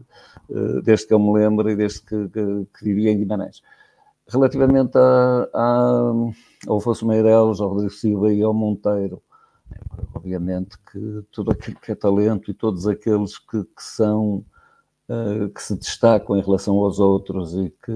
eh, 0.52 0.82
desde 0.84 1.08
que 1.08 1.14
eu 1.16 1.20
me 1.20 1.34
lembro 1.34 1.68
e 1.70 1.76
desde 1.76 2.02
que, 2.02 2.30
que, 2.30 2.68
que 2.78 2.84
vivia 2.84 3.12
em 3.12 3.18
Guimarães. 3.18 3.64
Relativamente 4.28 4.98
a, 4.98 5.50
a, 5.54 6.12
ao 6.68 6.78
Afonso 6.78 7.06
Meireles, 7.06 7.60
ao 7.60 7.70
Rodrigo 7.70 7.92
Silva 7.92 8.34
e 8.34 8.42
ao 8.42 8.54
Monteiro, 8.54 9.22
obviamente 10.14 10.78
que 10.92 11.24
tudo 11.32 11.52
aquilo 11.52 11.80
que 11.80 11.92
é 11.92 11.96
talento 11.96 12.50
e 12.50 12.54
todos 12.54 12.88
aqueles 12.88 13.38
que, 13.38 13.64
que 13.64 13.84
são, 13.84 14.44
uh, 15.10 15.50
que 15.54 15.62
se 15.62 15.76
destacam 15.76 16.38
em 16.38 16.42
relação 16.42 16.76
aos 16.78 17.00
outros 17.00 17.54
e 17.54 17.72
que 17.84 17.92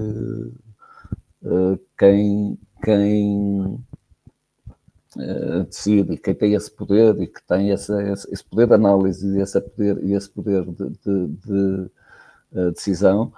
uh, 1.42 1.80
quem, 1.98 2.56
quem 2.84 3.84
uh, 5.16 5.64
decide, 5.64 6.16
quem 6.16 6.34
tem 6.34 6.54
esse 6.54 6.70
poder 6.70 7.20
e 7.20 7.26
que 7.26 7.42
tem 7.42 7.70
esse, 7.70 7.92
esse, 8.12 8.32
esse 8.32 8.44
poder 8.44 8.68
de 8.68 8.74
análise 8.74 9.36
e 9.36 9.40
esse 9.40 9.60
poder, 9.60 10.04
e 10.04 10.12
esse 10.12 10.30
poder 10.30 10.64
de, 10.64 10.90
de, 10.90 11.26
de 11.44 11.90
decisão, 12.72 13.32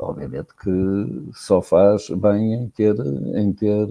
obviamente 0.00 0.48
que 0.62 1.30
só 1.34 1.60
faz 1.62 2.08
bem 2.10 2.54
em 2.54 2.68
ter, 2.68 2.94
em 3.34 3.52
ter 3.52 3.86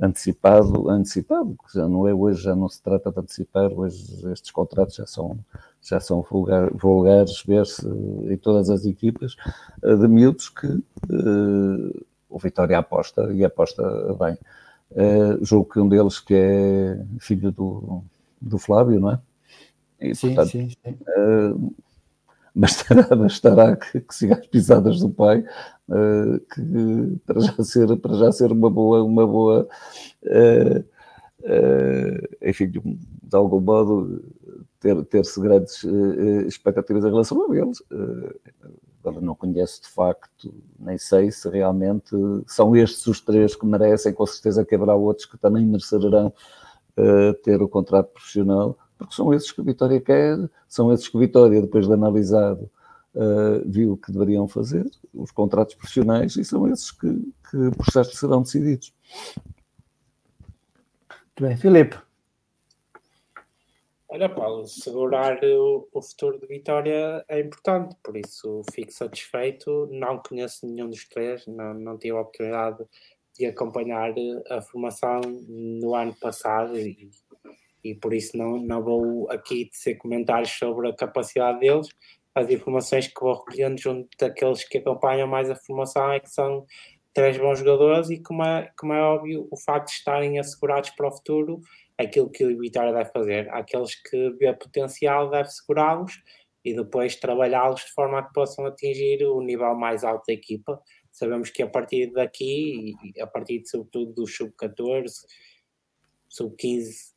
antecipado, 0.00 0.90
antecipado, 0.90 1.56
que 1.66 1.78
já 1.78 1.88
não 1.88 2.06
é 2.06 2.14
hoje, 2.14 2.42
já 2.42 2.54
não 2.54 2.68
se 2.68 2.82
trata 2.82 3.10
de 3.10 3.18
antecipar, 3.18 3.72
hoje 3.72 4.04
estes 4.32 4.50
contratos 4.50 4.94
já 4.94 5.06
são, 5.06 5.38
já 5.82 6.00
são 6.00 6.22
vulgar, 6.22 6.70
vulgares, 6.72 7.42
ver-se 7.42 7.86
em 7.86 8.36
todas 8.36 8.68
as 8.70 8.84
equipas, 8.84 9.36
de 9.82 10.08
miúdos 10.08 10.48
que 10.48 10.66
uh, 10.66 12.04
o 12.28 12.38
Vitória 12.38 12.78
aposta 12.78 13.32
e 13.32 13.44
aposta 13.44 13.82
bem. 14.18 14.36
Uh, 14.90 15.44
julgo 15.44 15.72
que 15.72 15.80
um 15.80 15.88
deles 15.88 16.20
que 16.20 16.34
é 16.34 17.04
filho 17.18 17.50
do, 17.50 18.02
do 18.40 18.58
Flávio, 18.58 19.00
não 19.00 19.12
é? 19.12 19.20
E, 20.00 20.14
sim, 20.14 20.34
portanto, 20.34 20.50
sim, 20.50 20.68
sim. 20.68 20.96
Uh, 21.16 21.74
bastará, 22.56 23.14
bastará 23.14 23.76
que, 23.76 24.00
que 24.00 24.14
siga 24.14 24.34
as 24.36 24.46
pisadas 24.46 25.00
do 25.00 25.10
pai, 25.10 25.44
uh, 25.88 26.40
que 26.54 27.20
para 27.26 27.40
já 27.40 27.62
ser, 27.62 27.96
para 27.98 28.14
já 28.14 28.32
ser 28.32 28.50
uma 28.50 28.70
boa, 28.70 29.04
uma 29.04 29.26
boa 29.26 29.68
uh, 30.24 30.84
enfim, 32.42 32.68
de, 32.70 32.80
de, 32.80 33.36
algum 33.36 33.60
modo 33.60 34.24
ter, 34.80 35.04
ter-se 35.04 35.40
grandes 35.40 35.84
expectativas 36.46 37.04
em 37.04 37.08
relação 37.08 37.52
a 37.52 37.56
eles. 37.56 37.82
agora 38.98 39.20
não 39.20 39.36
conheço 39.36 39.82
de 39.82 39.88
facto, 39.88 40.52
nem 40.80 40.98
sei 40.98 41.30
se 41.30 41.48
realmente 41.48 42.16
são 42.48 42.74
estes 42.74 43.06
os 43.06 43.20
três 43.20 43.54
que 43.54 43.64
merecem, 43.64 44.12
com 44.12 44.26
certeza 44.26 44.64
que 44.64 44.74
haverá 44.74 44.96
outros 44.96 45.26
que 45.26 45.38
também 45.38 45.64
merecerão 45.64 46.32
ter 47.44 47.62
o 47.62 47.68
contrato 47.68 48.08
profissional 48.12 48.76
porque 48.98 49.14
são 49.14 49.32
esses 49.32 49.52
que 49.52 49.60
a 49.60 49.64
Vitória 49.64 50.00
quer, 50.00 50.36
são 50.68 50.92
esses 50.92 51.08
que 51.08 51.16
a 51.16 51.20
Vitória, 51.20 51.60
depois 51.60 51.86
de 51.86 51.92
analisado, 51.92 52.70
uh, 53.14 53.62
viu 53.66 53.96
que 53.96 54.12
deveriam 54.12 54.48
fazer, 54.48 54.88
os 55.12 55.30
contratos 55.30 55.74
profissionais, 55.74 56.36
e 56.36 56.44
são 56.44 56.66
esses 56.68 56.90
que, 56.90 57.08
que 57.08 57.70
por 57.76 57.86
certo 57.90 58.16
serão 58.16 58.42
decididos. 58.42 58.92
Muito 61.38 61.48
bem, 61.48 61.56
Filipe. 61.56 61.96
Olha, 64.08 64.28
Paulo, 64.28 64.66
segurar 64.66 65.38
o, 65.44 65.88
o, 65.92 66.00
futuro 66.00 66.38
de 66.38 66.46
Vitória 66.46 67.24
é 67.28 67.40
importante, 67.40 67.96
por 68.02 68.16
isso 68.16 68.62
fico 68.72 68.92
satisfeito. 68.92 69.88
Não 69.90 70.18
conheço 70.18 70.66
nenhum 70.66 70.88
dos 70.88 71.06
três, 71.06 71.46
não, 71.46 71.74
não 71.74 71.98
tive 71.98 72.16
a 72.16 72.20
oportunidade 72.20 72.84
de 73.36 73.46
acompanhar 73.46 74.14
a 74.48 74.62
formação 74.62 75.20
no 75.20 75.94
ano 75.94 76.14
passado 76.14 76.78
e, 76.78 77.10
e 77.82 77.94
por 77.94 78.12
isso 78.12 78.36
não, 78.36 78.58
não 78.58 78.82
vou 78.82 79.30
aqui 79.30 79.68
dizer 79.70 79.96
comentários 79.96 80.50
sobre 80.50 80.88
a 80.88 80.94
capacidade 80.94 81.60
deles. 81.60 81.88
As 82.34 82.50
informações 82.50 83.08
que 83.08 83.20
vou 83.20 83.34
recolhendo 83.34 83.80
junto 83.80 84.08
daqueles 84.18 84.64
que 84.64 84.78
acompanham 84.78 85.26
mais 85.26 85.48
a 85.50 85.56
formação 85.56 86.12
é 86.12 86.20
que 86.20 86.30
são 86.30 86.66
três 87.14 87.38
bons 87.38 87.60
jogadores 87.60 88.10
e 88.10 88.22
como 88.22 88.44
é, 88.44 88.70
como 88.76 88.92
é 88.92 89.00
óbvio 89.00 89.48
o 89.50 89.56
facto 89.56 89.86
de 89.86 89.94
estarem 89.94 90.38
assegurados 90.38 90.90
para 90.90 91.08
o 91.08 91.10
futuro 91.10 91.62
aquilo 91.96 92.28
que 92.30 92.44
o 92.44 92.58
Vitória 92.58 92.92
deve 92.92 93.10
fazer. 93.10 93.48
Aqueles 93.50 93.94
que 93.94 94.30
vê 94.32 94.52
potencial 94.52 95.30
deve 95.30 95.48
segurá-los 95.48 96.22
e 96.64 96.74
depois 96.74 97.16
trabalhá-los 97.16 97.80
de 97.80 97.92
forma 97.92 98.18
a 98.18 98.22
que 98.22 98.32
possam 98.34 98.66
atingir 98.66 99.24
o 99.24 99.40
nível 99.40 99.74
mais 99.74 100.04
alto 100.04 100.24
da 100.26 100.34
equipa. 100.34 100.78
Sabemos 101.10 101.48
que 101.48 101.62
a 101.62 101.68
partir 101.68 102.12
daqui, 102.12 102.92
a 103.18 103.26
partir 103.26 103.60
de, 103.60 103.70
sobretudo 103.70 104.12
do 104.12 104.26
sub-14, 104.26 105.10
sub-15, 106.28 106.90
uh, 106.90 107.15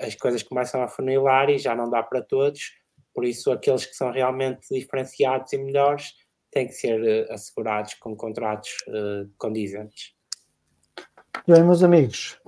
as 0.00 0.14
coisas 0.14 0.42
começam 0.42 0.82
a 0.82 0.88
funilar 0.88 1.48
e 1.50 1.58
já 1.58 1.74
não 1.74 1.88
dá 1.88 2.02
para 2.02 2.22
todos, 2.22 2.72
por 3.14 3.24
isso 3.24 3.50
aqueles 3.50 3.84
que 3.84 3.94
são 3.94 4.10
realmente 4.10 4.66
diferenciados 4.70 5.52
e 5.52 5.58
melhores 5.58 6.14
têm 6.50 6.66
que 6.66 6.72
ser 6.72 7.00
uh, 7.00 7.32
assegurados 7.32 7.94
com 7.94 8.16
contratos 8.16 8.70
uh, 8.88 9.30
condizentes. 9.38 10.14
Bem, 11.46 11.62
meus 11.64 11.82
amigos, 11.82 12.38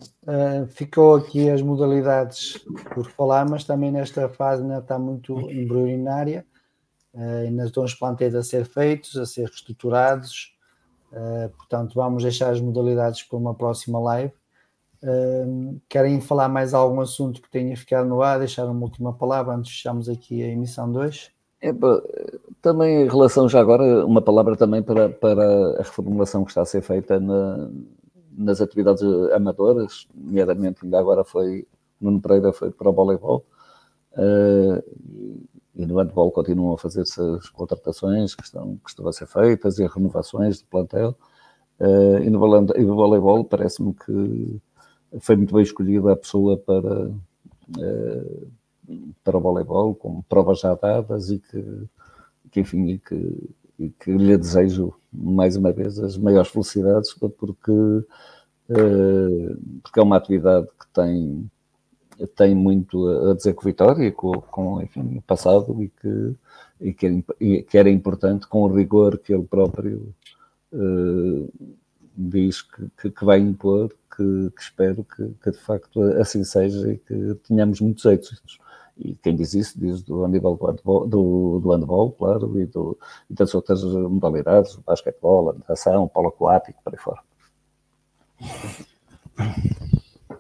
ficou 0.71 1.17
aqui 1.17 1.49
as 1.49 1.63
modalidades 1.63 2.59
por 2.93 3.09
falar, 3.11 3.49
mas 3.49 3.65
também 3.65 3.91
nesta 3.91 4.29
fase 4.29 4.63
ainda 4.63 4.79
está 4.79 4.99
muito 4.99 5.41
embrionária, 5.51 6.45
ainda 7.15 7.65
estão 7.65 7.85
os 7.85 7.95
plantéis 7.95 8.35
a 8.35 8.43
ser 8.43 8.67
feitos, 8.67 9.17
a 9.17 9.25
ser 9.25 9.47
reestruturados, 9.47 10.55
portanto 11.57 11.95
vamos 11.95 12.23
deixar 12.23 12.51
as 12.51 12.61
modalidades 12.61 13.23
para 13.23 13.39
uma 13.39 13.55
próxima 13.55 13.99
live 13.99 14.35
querem 15.89 16.21
falar 16.21 16.49
mais 16.49 16.75
algum 16.75 17.01
assunto 17.01 17.43
que 17.43 17.51
tenha 17.51 17.77
ficado 17.77 18.09
no 18.09 18.23
ar? 18.23 18.39
Deixar 18.39 18.67
uma 18.67 18.83
última 18.83 19.13
palavra 19.13 19.55
antes 19.55 19.71
de 19.71 19.77
fecharmos 19.79 20.09
aqui 20.09 20.43
a 20.43 20.49
emissão 20.49 20.91
2? 20.91 21.31
É, 21.63 21.73
também 22.61 23.03
em 23.03 23.09
relação 23.09 23.49
já 23.49 23.61
agora, 23.61 24.05
uma 24.05 24.21
palavra 24.21 24.57
também 24.57 24.83
para, 24.83 25.09
para 25.09 25.45
a 25.79 25.83
reformulação 25.83 26.45
que 26.45 26.51
está 26.51 26.63
a 26.63 26.67
ser 26.67 26.83
feita 26.83 27.21
na, 27.21 27.71
nas 28.37 28.61
atividades 28.61 29.03
amadoras, 29.33 30.09
nomeadamente 30.15 30.81
ainda 30.83 30.99
agora 30.99 31.23
foi, 31.23 31.67
Nuno 32.01 32.21
Pereira 32.21 32.53
foi 32.53 32.73
para 32.73 32.91
o 32.91 32.93
voleibol, 32.93 33.45
uh, 34.15 34.83
e, 35.15 35.49
e 35.77 35.87
no 35.87 35.99
handball 35.99 36.33
continuam 36.33 36.75
a 36.75 36.79
fazer-se 36.79 37.21
as 37.21 37.49
contratações 37.49 38.35
que 38.35 38.43
estão, 38.43 38.77
que 38.83 38.91
estão 38.91 39.07
a 39.07 39.13
ser 39.13 39.27
feitas 39.27 39.79
e 39.79 39.85
as 39.85 39.93
renovações 39.93 40.59
de 40.59 40.65
plantel, 40.65 41.17
uh, 41.79 42.19
e, 42.23 42.29
no, 42.29 42.67
e 42.77 42.85
no 42.85 42.97
voleibol 42.97 43.45
parece-me 43.45 43.95
que 43.95 44.61
foi 45.21 45.37
muito 45.37 45.55
bem 45.55 45.63
escolhida 45.63 46.13
a 46.13 46.17
pessoa 46.17 46.57
para, 46.57 47.09
uh, 47.09 48.51
para 49.23 49.37
o 49.37 49.41
voleibol, 49.41 49.95
com 49.95 50.23
provas 50.23 50.61
já 50.61 50.75
dadas 50.75 51.31
e 51.31 51.39
que, 51.39 51.89
que 52.51 52.61
enfim, 52.61 52.87
e 52.87 52.99
que, 52.99 53.51
e 53.79 53.91
que 53.91 54.13
lhe 54.13 54.37
desejo 54.37 54.95
mais 55.13 55.57
uma 55.57 55.73
vez 55.73 55.99
as 55.99 56.17
maiores 56.17 56.51
felicidades, 56.51 57.15
porque, 57.15 57.71
uh, 57.71 58.07
porque 59.83 60.01
é 60.01 60.03
uma 60.03 60.17
atividade 60.17 60.67
que 60.69 60.87
tem, 60.93 61.51
tem 62.35 62.55
muito 62.55 63.09
a 63.31 63.35
dizer 63.35 63.55
com 63.55 63.65
Vitória, 63.65 64.11
com, 64.13 64.33
com 64.33 64.83
enfim, 64.83 65.19
o 65.19 65.23
passado 65.23 65.83
e 65.83 65.89
que, 65.89 66.35
e 66.81 66.93
que, 66.93 67.07
era, 67.07 67.25
e 67.41 67.63
que 67.63 67.79
era 67.79 67.91
importante 67.91 68.47
com 68.47 68.63
o 68.63 68.75
rigor 68.75 69.19
que 69.19 69.33
ele 69.33 69.45
próprio 69.45 70.15
uh, 70.73 71.53
diz 72.17 72.63
que, 72.63 72.89
que, 73.01 73.11
que 73.11 73.25
vai 73.25 73.39
impor 73.39 73.89
que, 74.15 74.51
que 74.51 74.63
espero 74.63 75.05
que, 75.05 75.29
que, 75.43 75.51
de 75.51 75.59
facto 75.59 76.03
assim 76.21 76.45
seja 76.45 76.93
e 76.93 76.99
que 76.99 77.35
tenhamos 77.47 77.81
muitos 77.81 78.05
êxitos. 78.05 78.59
E 78.99 79.15
quem 79.15 79.35
diz 79.35 79.55
isso 79.55 79.79
diz 79.81 80.03
do 80.03 80.27
nível 80.29 80.55
do 80.55 80.67
handball, 80.67 81.09
do, 81.09 81.61
do 81.61 81.71
handball 81.73 82.13
claro, 82.13 82.61
e, 82.61 82.67
do, 82.67 82.99
e 83.31 83.35
das 83.35 83.55
outras 83.55 83.83
modalidades, 83.83 84.75
o 84.75 84.83
basquetebol, 84.83 85.51
a 85.51 85.53
natação, 85.55 86.05
o 86.05 86.09
polo 86.09 86.29
aquático, 86.29 86.81
por 86.85 86.93
aí 86.93 86.99
fora. 87.01 87.21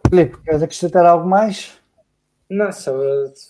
Filipe, 0.09 0.39
queres 0.43 0.63
acrescentar 0.63 1.07
algo 1.07 1.27
mais? 1.27 1.81
Não, 2.49 2.71
só 2.71 2.93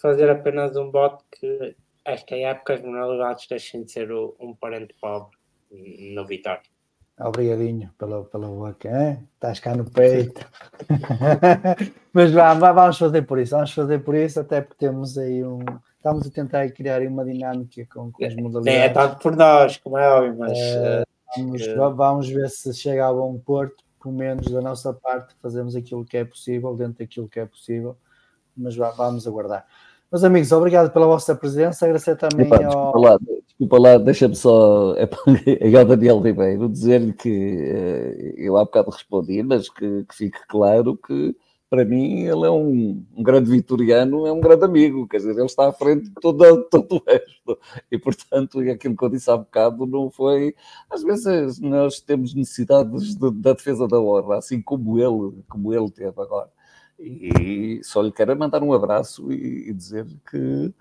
fazer 0.01 0.31
apenas 0.31 0.77
um 0.77 0.89
bote 0.89 1.25
que 1.33 1.75
esta 2.05 2.37
época 2.37 2.75
as 2.75 2.83
modalidades 2.83 3.49
deixem 3.49 3.83
de 3.83 3.91
ser 3.91 4.13
um 4.13 4.55
parente 4.55 4.95
pobre 5.01 5.37
no 6.15 6.25
Vitória. 6.25 6.72
Obrigadinho 7.25 7.91
pela, 7.97 8.25
pela 8.25 8.49
boca, 8.49 8.89
hein? 8.89 9.29
estás 9.35 9.61
cá 9.61 9.75
no 9.75 9.85
peito. 9.85 10.45
Mas 12.13 12.33
vá, 12.33 12.53
vamos 12.55 12.99
fazer 12.99 13.23
por 13.23 13.39
isso, 13.39 13.55
vamos 13.55 13.73
fazer 13.73 14.01
por 14.01 14.15
isso, 14.15 14.41
até 14.41 14.61
porque 14.61 14.87
temos 14.87 15.17
aí 15.17 15.45
um. 15.45 15.61
Estamos 15.97 16.27
a 16.27 16.31
tentar 16.31 16.69
criar 16.71 17.01
uma 17.03 17.25
dinâmica 17.25 17.87
com, 17.93 18.11
com 18.11 18.25
as 18.25 18.35
modalidades. 18.35 18.81
É, 18.81 18.87
é 18.87 18.89
tanto 18.89 19.23
por 19.23 19.37
nós, 19.37 19.77
como 19.77 19.97
é 19.99 20.09
óbvio, 20.11 20.37
mas. 20.37 20.59
É, 20.59 21.05
vamos, 21.37 21.67
vamos 21.97 22.29
ver 22.29 22.51
se 22.51 22.75
chega 22.75 23.07
a 23.07 23.13
bom 23.13 23.39
porto, 23.39 23.85
pelo 24.03 24.15
menos 24.15 24.51
da 24.51 24.61
nossa 24.61 24.93
parte, 24.93 25.35
fazemos 25.41 25.77
aquilo 25.77 26.05
que 26.05 26.17
é 26.17 26.25
possível, 26.25 26.75
dentro 26.75 26.99
daquilo 26.99 27.29
que 27.29 27.39
é 27.39 27.47
possível, 27.47 27.97
mas 28.57 28.75
vá, 28.75 28.91
vamos 28.91 29.27
aguardar. 29.29 29.65
Meus 30.13 30.25
amigos, 30.25 30.53
obrigado 30.53 30.93
pela 30.93 31.07
vossa 31.07 31.35
presença, 31.35 31.87
agradecer 31.87 32.17
também 32.17 32.47
ao 32.65 32.93
desculpa 33.47 33.79
lá, 33.79 33.97
deixa-me 33.97 34.37
só 34.37 34.95
é, 34.97 35.09
é 35.59 35.79
ao 35.79 35.87
Daniel 35.87 36.21
Ribeiro 36.21 36.69
dizer-lhe 36.69 37.15
que 37.15 37.31
eh, 37.31 38.35
eu 38.37 38.59
há 38.59 38.65
bocado 38.65 38.91
respondi, 38.91 39.43
mas 39.43 39.71
que, 39.71 40.05
que, 40.05 40.15
fique 40.15 40.39
claro 40.49 40.99
que 40.99 41.35
para 41.71 41.83
mim 41.87 42.25
ele 42.25 42.45
é 42.45 42.51
um, 42.51 43.03
um, 43.17 43.23
grande 43.23 43.51
vitoriano, 43.51 44.27
é 44.27 44.33
um 44.33 44.41
grande 44.41 44.67
amigo, 44.67 45.09
quer 45.09 45.17
dizer, 45.17 45.31
ele 45.31 45.47
está 45.47 45.69
à 45.69 45.73
frente 45.73 46.11
de 46.11 46.15
todo, 46.21 46.65
todo 46.69 46.97
o 46.97 47.03
resto. 47.09 47.59
E 47.91 47.97
portanto, 47.97 48.61
aquilo 48.61 48.95
que 48.95 49.05
eu 49.05 49.09
disse 49.09 49.31
há 49.31 49.37
bocado 49.39 49.87
não 49.87 50.11
foi. 50.11 50.55
Às 50.91 51.03
vezes 51.03 51.59
nós 51.59 52.01
temos 52.01 52.35
necessidades 52.35 53.15
de, 53.15 53.31
da 53.31 53.55
defesa 53.55 53.89
da 53.89 53.99
honra, 53.99 54.37
assim 54.37 54.61
como 54.61 54.99
ele, 54.99 55.43
como 55.49 55.73
ele 55.73 55.91
teve 55.91 56.21
agora. 56.21 56.51
E 57.03 57.81
só 57.83 58.01
lhe 58.01 58.13
quero 58.13 58.39
mandar 58.39 58.63
um 58.63 58.73
abraço 58.73 59.33
e, 59.33 59.71
e 59.71 59.73
dizer 59.73 60.07
que 60.31 60.73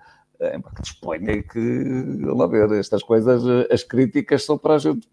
é, 0.41 0.59
que 0.59 0.81
disponha 0.81 1.43
que, 1.43 2.19
lá 2.23 2.47
ver, 2.47 2.71
estas 2.71 3.03
coisas, 3.03 3.43
as 3.71 3.83
críticas 3.83 4.43
são 4.43 4.57
para 4.57 4.75
a 4.75 4.77
gente 4.79 5.07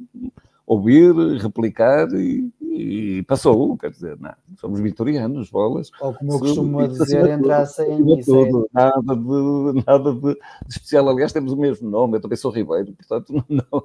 ouvir, 0.66 1.14
replicar 1.38 2.08
e, 2.14 2.50
e 2.62 3.22
passou, 3.24 3.76
quer 3.76 3.90
dizer, 3.90 4.18
não, 4.18 4.32
somos 4.58 4.80
vitorianos, 4.80 5.50
bolas. 5.50 5.90
Ou 6.00 6.14
como 6.14 6.32
eu 6.32 6.38
costumo 6.38 6.88
dizer, 6.88 7.28
entrasse 7.28 7.82
em 7.82 8.20
tudo, 8.22 8.68
nada, 8.72 9.16
de, 9.16 9.84
nada 9.86 10.14
de, 10.14 10.20
de, 10.20 10.38
especial. 10.68 11.08
Aliás, 11.08 11.32
temos 11.32 11.52
o 11.52 11.56
mesmo 11.56 11.90
nome, 11.90 12.16
eu 12.16 12.20
também 12.22 12.36
sou 12.36 12.50
Ribeiro, 12.50 12.92
portanto, 12.92 13.44
não, 13.48 13.84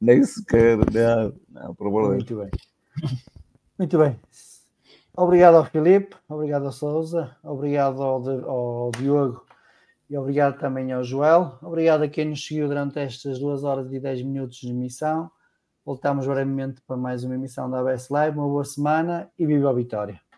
nem 0.00 0.22
sequer, 0.22 0.78
não, 0.78 1.32
não, 1.48 1.74
favor. 1.74 2.14
Muito 2.14 2.36
bem. 2.36 2.50
Muito 3.78 3.98
bem. 3.98 4.16
Obrigado 5.20 5.56
ao 5.56 5.66
Filipe, 5.66 6.16
obrigado 6.26 6.64
ao 6.64 6.72
Souza, 6.72 7.36
obrigado 7.44 8.02
ao, 8.02 8.26
ao 8.48 8.90
Diogo 8.92 9.44
e 10.08 10.16
obrigado 10.16 10.58
também 10.58 10.92
ao 10.92 11.04
Joel. 11.04 11.58
Obrigado 11.60 12.04
a 12.04 12.08
quem 12.08 12.24
nos 12.24 12.42
seguiu 12.42 12.66
durante 12.66 12.98
estas 12.98 13.38
duas 13.38 13.62
horas 13.62 13.92
e 13.92 14.00
dez 14.00 14.22
minutos 14.22 14.56
de 14.56 14.70
emissão. 14.70 15.30
Voltamos 15.84 16.26
brevemente 16.26 16.80
para 16.86 16.96
mais 16.96 17.22
uma 17.22 17.34
emissão 17.34 17.70
da 17.70 17.80
ABS 17.80 18.08
Live. 18.08 18.38
Uma 18.38 18.48
boa 18.48 18.64
semana 18.64 19.30
e 19.38 19.44
viva 19.44 19.68
a 19.68 19.74
vitória! 19.74 20.29